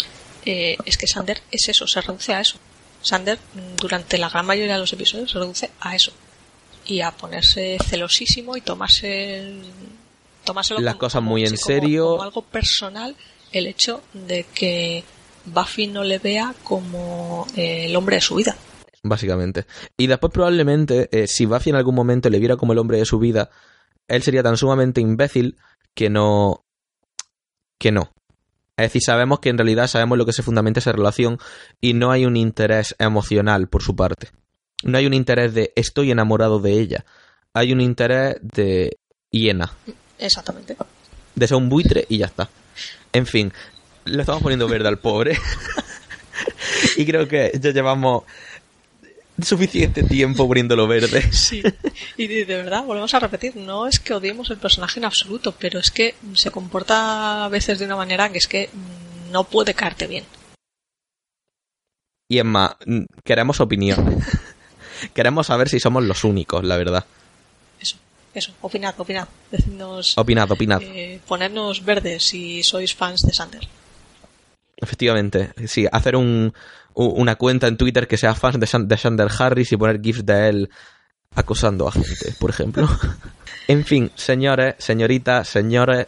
eh, 0.47 0.79
es 0.87 0.97
que 0.97 1.07
Sander 1.07 1.43
es 1.51 1.69
eso, 1.69 1.87
se 1.87 2.01
reduce 2.01 2.33
a 2.33 2.41
eso. 2.41 2.57
Sander, 3.03 3.39
durante 3.77 4.17
la 4.17 4.31
gran 4.31 4.47
mayoría 4.47 4.73
de 4.73 4.81
los 4.81 4.93
episodios, 4.95 5.31
se 5.31 5.39
reduce 5.39 5.71
a 5.81 5.95
eso. 5.95 6.13
Y 6.87 7.03
a 7.03 7.11
ponerse 7.11 7.77
celosísimo 7.87 8.57
y 8.57 8.63
tomarse, 8.63 9.53
tomárselo 10.45 10.81
las 10.81 10.97
cosas 10.97 11.23
muy 11.23 11.45
en 11.45 11.59
serio. 11.59 12.13
como 12.13 12.23
algo 12.23 12.43
personal 12.43 13.15
el 13.53 13.67
hecho 13.67 14.03
de 14.15 14.45
que 14.45 15.05
Buffy 15.49 15.87
no 15.87 16.05
le 16.05 16.19
vea 16.19 16.55
como 16.63 17.47
eh, 17.57 17.87
el 17.87 17.97
hombre 17.97 18.17
de 18.17 18.23
su 18.23 18.37
vida. 18.37 18.57
Básicamente. 19.03 19.67
Y 19.97 20.07
después 20.07 20.33
probablemente, 20.33 21.09
eh, 21.13 21.27
si 21.27 21.47
Buffy 21.47 21.71
en 21.71 21.77
algún 21.77 21.95
momento 21.95 22.31
le 22.31 22.39
viera 22.39 22.57
como 22.57 22.73
el 22.73 22.79
hombre 22.79 22.99
de 22.99 23.05
su 23.05 23.19
vida, 23.19 23.51
él 24.09 24.23
sería 24.23 24.43
tan 24.43 24.57
sumamente 24.57 25.01
imbécil 25.01 25.57
que 25.95 26.11
no... 26.11 26.65
que 27.79 27.93
no. 27.93 28.13
Es 28.77 28.85
decir, 28.85 29.03
sabemos 29.03 29.41
que 29.41 29.49
en 29.49 29.59
realidad 29.59 29.89
sabemos 29.89 30.19
lo 30.19 30.25
que 30.25 30.33
se 30.33 30.43
fundamenta 30.43 30.79
esa 30.79 30.93
relación 30.93 31.39
y 31.81 31.95
no 31.95 32.13
hay 32.13 32.27
un 32.27 32.37
interés 32.37 32.95
emocional 32.99 33.69
por 33.69 33.83
su 33.83 33.97
parte. 33.97 34.29
No 34.85 34.99
hay 34.99 35.07
un 35.07 35.15
interés 35.15 35.53
de 35.53 35.73
estoy 35.75 36.13
enamorado 36.13 36.61
de 36.61 36.79
ella. 36.79 37.05
Hay 37.53 37.73
un 37.73 37.81
interés 37.81 38.37
de 38.41 38.99
hiena. 39.31 39.73
Exactamente. 40.19 40.77
De 41.35 41.49
ser 41.49 41.57
un 41.57 41.69
buitre 41.69 42.07
y 42.09 42.19
ya 42.19 42.27
está. 42.27 42.49
En 43.13 43.27
fin, 43.27 43.53
le 44.09 44.21
estamos 44.21 44.43
poniendo 44.43 44.69
verde 44.69 44.89
al 44.89 44.99
pobre. 44.99 45.39
y 46.97 47.07
creo 47.07 47.29
que 47.29 47.53
ya 47.61 47.71
llevamos 47.71 48.25
suficiente 49.43 50.03
tiempo 50.03 50.47
poniéndolo 50.47 50.87
verde. 50.87 51.23
Sí, 51.33 51.63
y 52.17 52.27
de, 52.27 52.45
verdad, 52.45 52.85
volvemos 52.85 53.15
a 53.15 53.21
repetir, 53.21 53.57
no 53.57 53.87
es 53.87 53.99
que 53.99 54.15
odiemos 54.15 54.51
el 54.51 54.59
personaje 54.59 54.99
en 54.99 55.05
absoluto, 55.05 55.55
pero 55.59 55.79
es 55.79 55.91
que 55.91 56.15
se 56.35 56.51
comporta 56.51 57.45
a 57.45 57.49
veces 57.49 57.79
de 57.79 57.85
una 57.85 57.97
manera 57.97 58.31
que 58.31 58.39
es 58.39 58.47
que 58.47 58.71
no 59.31 59.45
puede 59.45 59.75
caerte 59.75 60.07
bien. 60.07 60.25
Y 62.29 62.39
es 62.39 62.45
más, 62.45 62.77
queremos 63.25 63.61
opinión. 63.61 64.23
queremos 65.15 65.47
saber 65.47 65.69
si 65.69 65.81
somos 65.81 66.05
los 66.05 66.25
únicos, 66.25 66.65
la 66.65 66.77
verdad. 66.77 67.05
Eso, 67.81 67.97
eso, 68.35 68.53
opinad, 68.61 68.99
opinad. 68.99 69.29
Decidnos. 69.51 70.19
Opinad, 70.19 70.51
opinad. 70.51 70.83
Eh, 70.83 71.21
ponernos 71.27 71.85
verdes 71.85 72.25
si 72.25 72.63
sois 72.63 72.95
fans 72.95 73.23
de 73.23 73.33
Sander. 73.33 73.69
Efectivamente, 74.81 75.53
sí, 75.67 75.87
hacer 75.91 76.17
un, 76.17 76.53
una 76.95 77.37
cuenta 77.37 77.67
en 77.67 77.77
Twitter 77.77 78.07
que 78.07 78.17
sea 78.17 78.35
fans 78.35 78.61
de, 78.61 78.87
de 78.87 78.97
Sander 78.97 79.29
Harris 79.37 79.73
y 79.73 79.77
poner 79.77 80.01
gifs 80.01 80.25
de 80.25 80.49
él 80.49 80.71
acosando 81.35 81.89
a 81.89 81.93
gente, 81.93 82.35
por 82.39 82.51
ejemplo. 82.51 82.89
en 83.69 83.85
fin, 83.85 84.11
señores, 84.15 84.77
señoritas, 84.79 85.49
señores, 85.49 86.07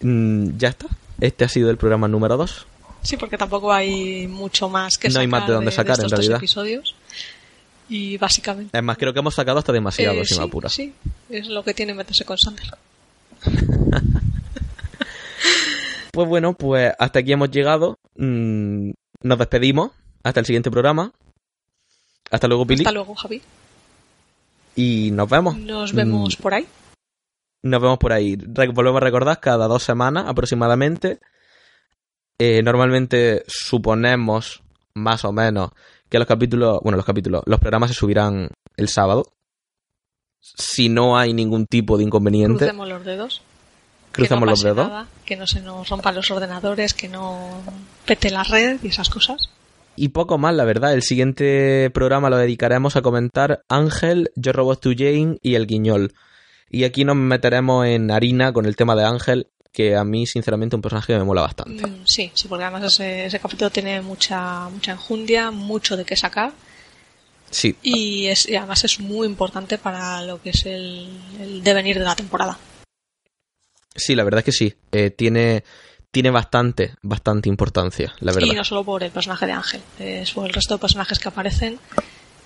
mm, 0.00 0.56
ya 0.56 0.68
está. 0.68 0.86
Este 1.20 1.44
ha 1.44 1.48
sido 1.48 1.70
el 1.70 1.76
programa 1.76 2.08
número 2.08 2.36
2. 2.36 2.66
Sí, 3.02 3.16
porque 3.16 3.38
tampoco 3.38 3.72
hay 3.72 4.26
mucho 4.26 4.68
más 4.68 4.98
que 4.98 5.08
sacar. 5.08 5.14
No 5.14 5.20
hay 5.20 5.26
más 5.26 5.46
de 5.46 5.54
dónde 5.54 5.70
sacar, 5.70 5.98
en 6.00 6.10
realidad. 6.10 6.36
episodios. 6.36 6.94
Y 7.88 8.18
básicamente. 8.18 8.76
Es 8.76 8.84
más, 8.84 8.98
creo 8.98 9.12
que 9.12 9.20
hemos 9.20 9.34
sacado 9.34 9.58
hasta 9.58 9.72
demasiado, 9.72 10.20
eh, 10.20 10.26
si 10.26 10.34
sí, 10.34 10.40
me 10.40 10.46
apura. 10.46 10.68
Sí, 10.68 10.92
es 11.30 11.48
lo 11.48 11.64
que 11.64 11.74
tiene 11.74 11.94
meterse 11.94 12.24
con 12.24 12.36
Sander. 12.36 12.76
Pues 16.18 16.28
bueno, 16.28 16.54
pues 16.54 16.92
hasta 16.98 17.20
aquí 17.20 17.30
hemos 17.30 17.48
llegado. 17.48 18.00
Mm, 18.16 18.90
nos 19.22 19.38
despedimos. 19.38 19.92
Hasta 20.24 20.40
el 20.40 20.46
siguiente 20.46 20.68
programa. 20.68 21.12
Hasta 22.32 22.48
luego, 22.48 22.66
Pili. 22.66 22.80
Hasta 22.80 22.90
luego, 22.90 23.14
Javi. 23.14 23.40
Y 24.74 25.12
nos 25.12 25.30
vemos. 25.30 25.56
Nos 25.56 25.92
vemos 25.92 26.36
mm, 26.36 26.42
por 26.42 26.54
ahí. 26.54 26.66
Nos 27.62 27.80
vemos 27.80 27.98
por 27.98 28.12
ahí. 28.12 28.34
volvemos 28.34 29.00
a 29.00 29.04
recordar 29.04 29.38
cada 29.38 29.68
dos 29.68 29.84
semanas 29.84 30.24
aproximadamente. 30.26 31.20
Eh, 32.36 32.64
normalmente 32.64 33.44
suponemos, 33.46 34.64
más 34.94 35.24
o 35.24 35.30
menos, 35.30 35.70
que 36.08 36.18
los 36.18 36.26
capítulos, 36.26 36.80
bueno, 36.82 36.96
los 36.96 37.06
capítulos, 37.06 37.44
los 37.46 37.60
programas 37.60 37.90
se 37.90 37.94
subirán 37.94 38.48
el 38.76 38.88
sábado. 38.88 39.34
Si 40.40 40.88
no 40.88 41.16
hay 41.16 41.32
ningún 41.32 41.66
tipo 41.66 41.96
de 41.96 42.02
inconveniente. 42.02 42.64
Crucemos 42.64 42.88
los 42.88 43.04
dedos 43.04 43.42
cruzamos 44.18 44.48
los 44.48 44.62
dedos. 44.62 45.06
que 45.24 45.36
no 45.36 45.46
se 45.46 45.60
nos 45.60 45.88
rompan 45.88 46.14
los 46.14 46.30
ordenadores, 46.30 46.94
que 46.94 47.08
no 47.08 47.62
pete 48.04 48.30
la 48.30 48.42
red 48.42 48.78
y 48.82 48.88
esas 48.88 49.08
cosas. 49.08 49.50
Y 49.96 50.10
poco 50.10 50.38
más, 50.38 50.54
la 50.54 50.64
verdad. 50.64 50.94
El 50.94 51.02
siguiente 51.02 51.90
programa 51.92 52.30
lo 52.30 52.36
dedicaremos 52.36 52.94
a 52.94 53.02
comentar 53.02 53.64
Ángel, 53.68 54.30
Yo 54.36 54.52
Robot 54.52 54.80
to 54.80 54.90
Jane 54.96 55.38
y 55.42 55.56
El 55.56 55.66
Guiñol. 55.66 56.14
Y 56.70 56.84
aquí 56.84 57.04
nos 57.04 57.16
meteremos 57.16 57.84
en 57.86 58.10
harina 58.12 58.52
con 58.52 58.66
el 58.66 58.76
tema 58.76 58.94
de 58.94 59.04
Ángel, 59.04 59.48
que 59.72 59.96
a 59.96 60.04
mí, 60.04 60.26
sinceramente, 60.26 60.76
un 60.76 60.82
personaje 60.82 61.14
que 61.14 61.18
me 61.18 61.24
mola 61.24 61.42
bastante. 61.42 61.84
Mm, 61.84 62.04
sí, 62.06 62.30
sí, 62.32 62.46
porque 62.46 62.64
además 62.64 63.00
ese, 63.00 63.40
capítulo 63.40 63.70
tiene 63.70 64.00
mucha, 64.00 64.68
mucha 64.68 64.92
enjundia, 64.92 65.50
mucho 65.50 65.96
de 65.96 66.04
qué 66.04 66.14
sacar. 66.14 66.52
Sí. 67.50 67.74
Y, 67.82 68.26
es, 68.26 68.46
además 68.46 68.84
es 68.84 69.00
muy 69.00 69.26
importante 69.26 69.78
para 69.78 70.22
lo 70.22 70.40
que 70.40 70.50
es 70.50 70.64
el 70.64 71.60
devenir 71.64 71.98
de 71.98 72.04
la 72.04 72.14
temporada. 72.14 72.56
Sí, 73.98 74.14
la 74.14 74.24
verdad 74.24 74.38
es 74.40 74.44
que 74.44 74.52
sí. 74.52 74.74
Eh, 74.92 75.10
tiene, 75.10 75.64
tiene 76.10 76.30
bastante, 76.30 76.94
bastante 77.02 77.48
importancia, 77.48 78.14
la 78.20 78.32
verdad. 78.32 78.48
Y 78.52 78.54
no 78.54 78.64
solo 78.64 78.84
por 78.84 79.02
el 79.02 79.10
personaje 79.10 79.46
de 79.46 79.52
Ángel, 79.52 79.82
es 79.98 80.32
por 80.32 80.46
el 80.46 80.52
resto 80.52 80.74
de 80.74 80.80
personajes 80.80 81.18
que 81.18 81.28
aparecen 81.28 81.78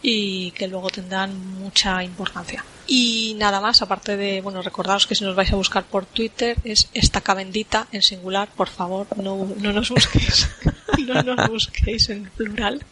y 0.02 0.50
que 0.50 0.66
luego 0.66 0.90
tendrán 0.90 1.38
mucha 1.58 2.02
importancia. 2.02 2.64
Y 2.88 3.34
nada 3.38 3.60
más, 3.60 3.80
aparte 3.80 4.16
de, 4.16 4.40
bueno, 4.40 4.60
recordaros 4.60 5.06
que 5.06 5.14
si 5.14 5.24
nos 5.24 5.36
vais 5.36 5.52
a 5.52 5.56
buscar 5.56 5.84
por 5.84 6.04
Twitter 6.06 6.56
es 6.64 6.88
estaca 6.92 7.34
bendita 7.34 7.86
en 7.92 8.02
singular, 8.02 8.48
por 8.54 8.68
favor, 8.68 9.06
no, 9.16 9.54
no 9.58 9.72
nos 9.72 9.90
busquéis, 9.90 10.48
no 11.06 11.22
nos 11.22 11.48
busquéis 11.48 12.08
en 12.10 12.24
plural, 12.24 12.84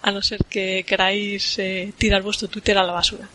a 0.00 0.10
no 0.10 0.22
ser 0.22 0.44
que 0.48 0.84
queráis 0.86 1.58
eh, 1.58 1.92
tirar 1.98 2.22
vuestro 2.22 2.48
Twitter 2.48 2.78
a 2.78 2.82
la 2.82 2.92
basura. 2.92 3.28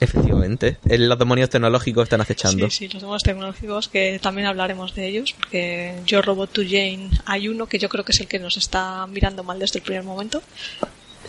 Efectivamente. 0.00 0.78
Eh, 0.88 0.96
Los 0.98 1.18
demonios 1.18 1.50
tecnológicos 1.50 2.04
están 2.04 2.22
acechando. 2.22 2.70
Sí, 2.70 2.76
sí, 2.76 2.88
los 2.88 3.02
demonios 3.02 3.22
tecnológicos, 3.22 3.88
que 3.88 4.18
también 4.22 4.46
hablaremos 4.46 4.94
de 4.94 5.06
ellos, 5.06 5.34
porque 5.38 5.94
yo 6.06 6.22
Robot 6.22 6.50
to 6.50 6.62
Jane 6.62 7.10
hay 7.26 7.48
uno 7.48 7.66
que 7.66 7.78
yo 7.78 7.88
creo 7.90 8.04
que 8.04 8.12
es 8.12 8.20
el 8.20 8.26
que 8.26 8.38
nos 8.38 8.56
está 8.56 9.06
mirando 9.06 9.44
mal 9.44 9.58
desde 9.58 9.80
el 9.80 9.84
primer 9.84 10.02
momento. 10.02 10.42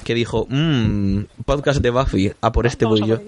Que 0.06 0.14
dijo, 0.14 0.48
mmm, 0.49 1.23
podcast 1.45 1.81
de 1.81 1.89
Buffy, 1.89 2.31
a 2.39 2.52
por 2.52 2.65
este 2.65 2.85
voy 2.85 3.06
yo. 3.06 3.19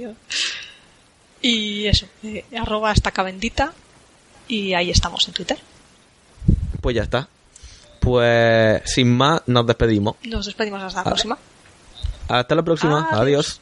Y 1.41 1.87
eso, 1.87 2.07
eh, 2.23 2.45
arroba 2.57 2.93
estaca 2.93 3.21
bendita, 3.21 3.73
y 4.47 4.73
ahí 4.73 4.89
estamos 4.89 5.27
en 5.27 5.33
Twitter. 5.33 5.59
Pues 6.79 6.95
ya 6.95 7.03
está. 7.03 7.27
Pues 7.99 8.81
sin 8.85 9.15
más, 9.15 9.41
nos 9.47 9.67
despedimos. 9.67 10.15
Nos 10.23 10.45
despedimos 10.45 10.81
hasta 10.81 11.01
la 11.01 11.03
próxima. 11.03 11.37
Hasta 12.29 12.55
la 12.55 12.63
próxima. 12.63 13.07
Adiós. 13.11 13.19
Adiós. 13.21 13.61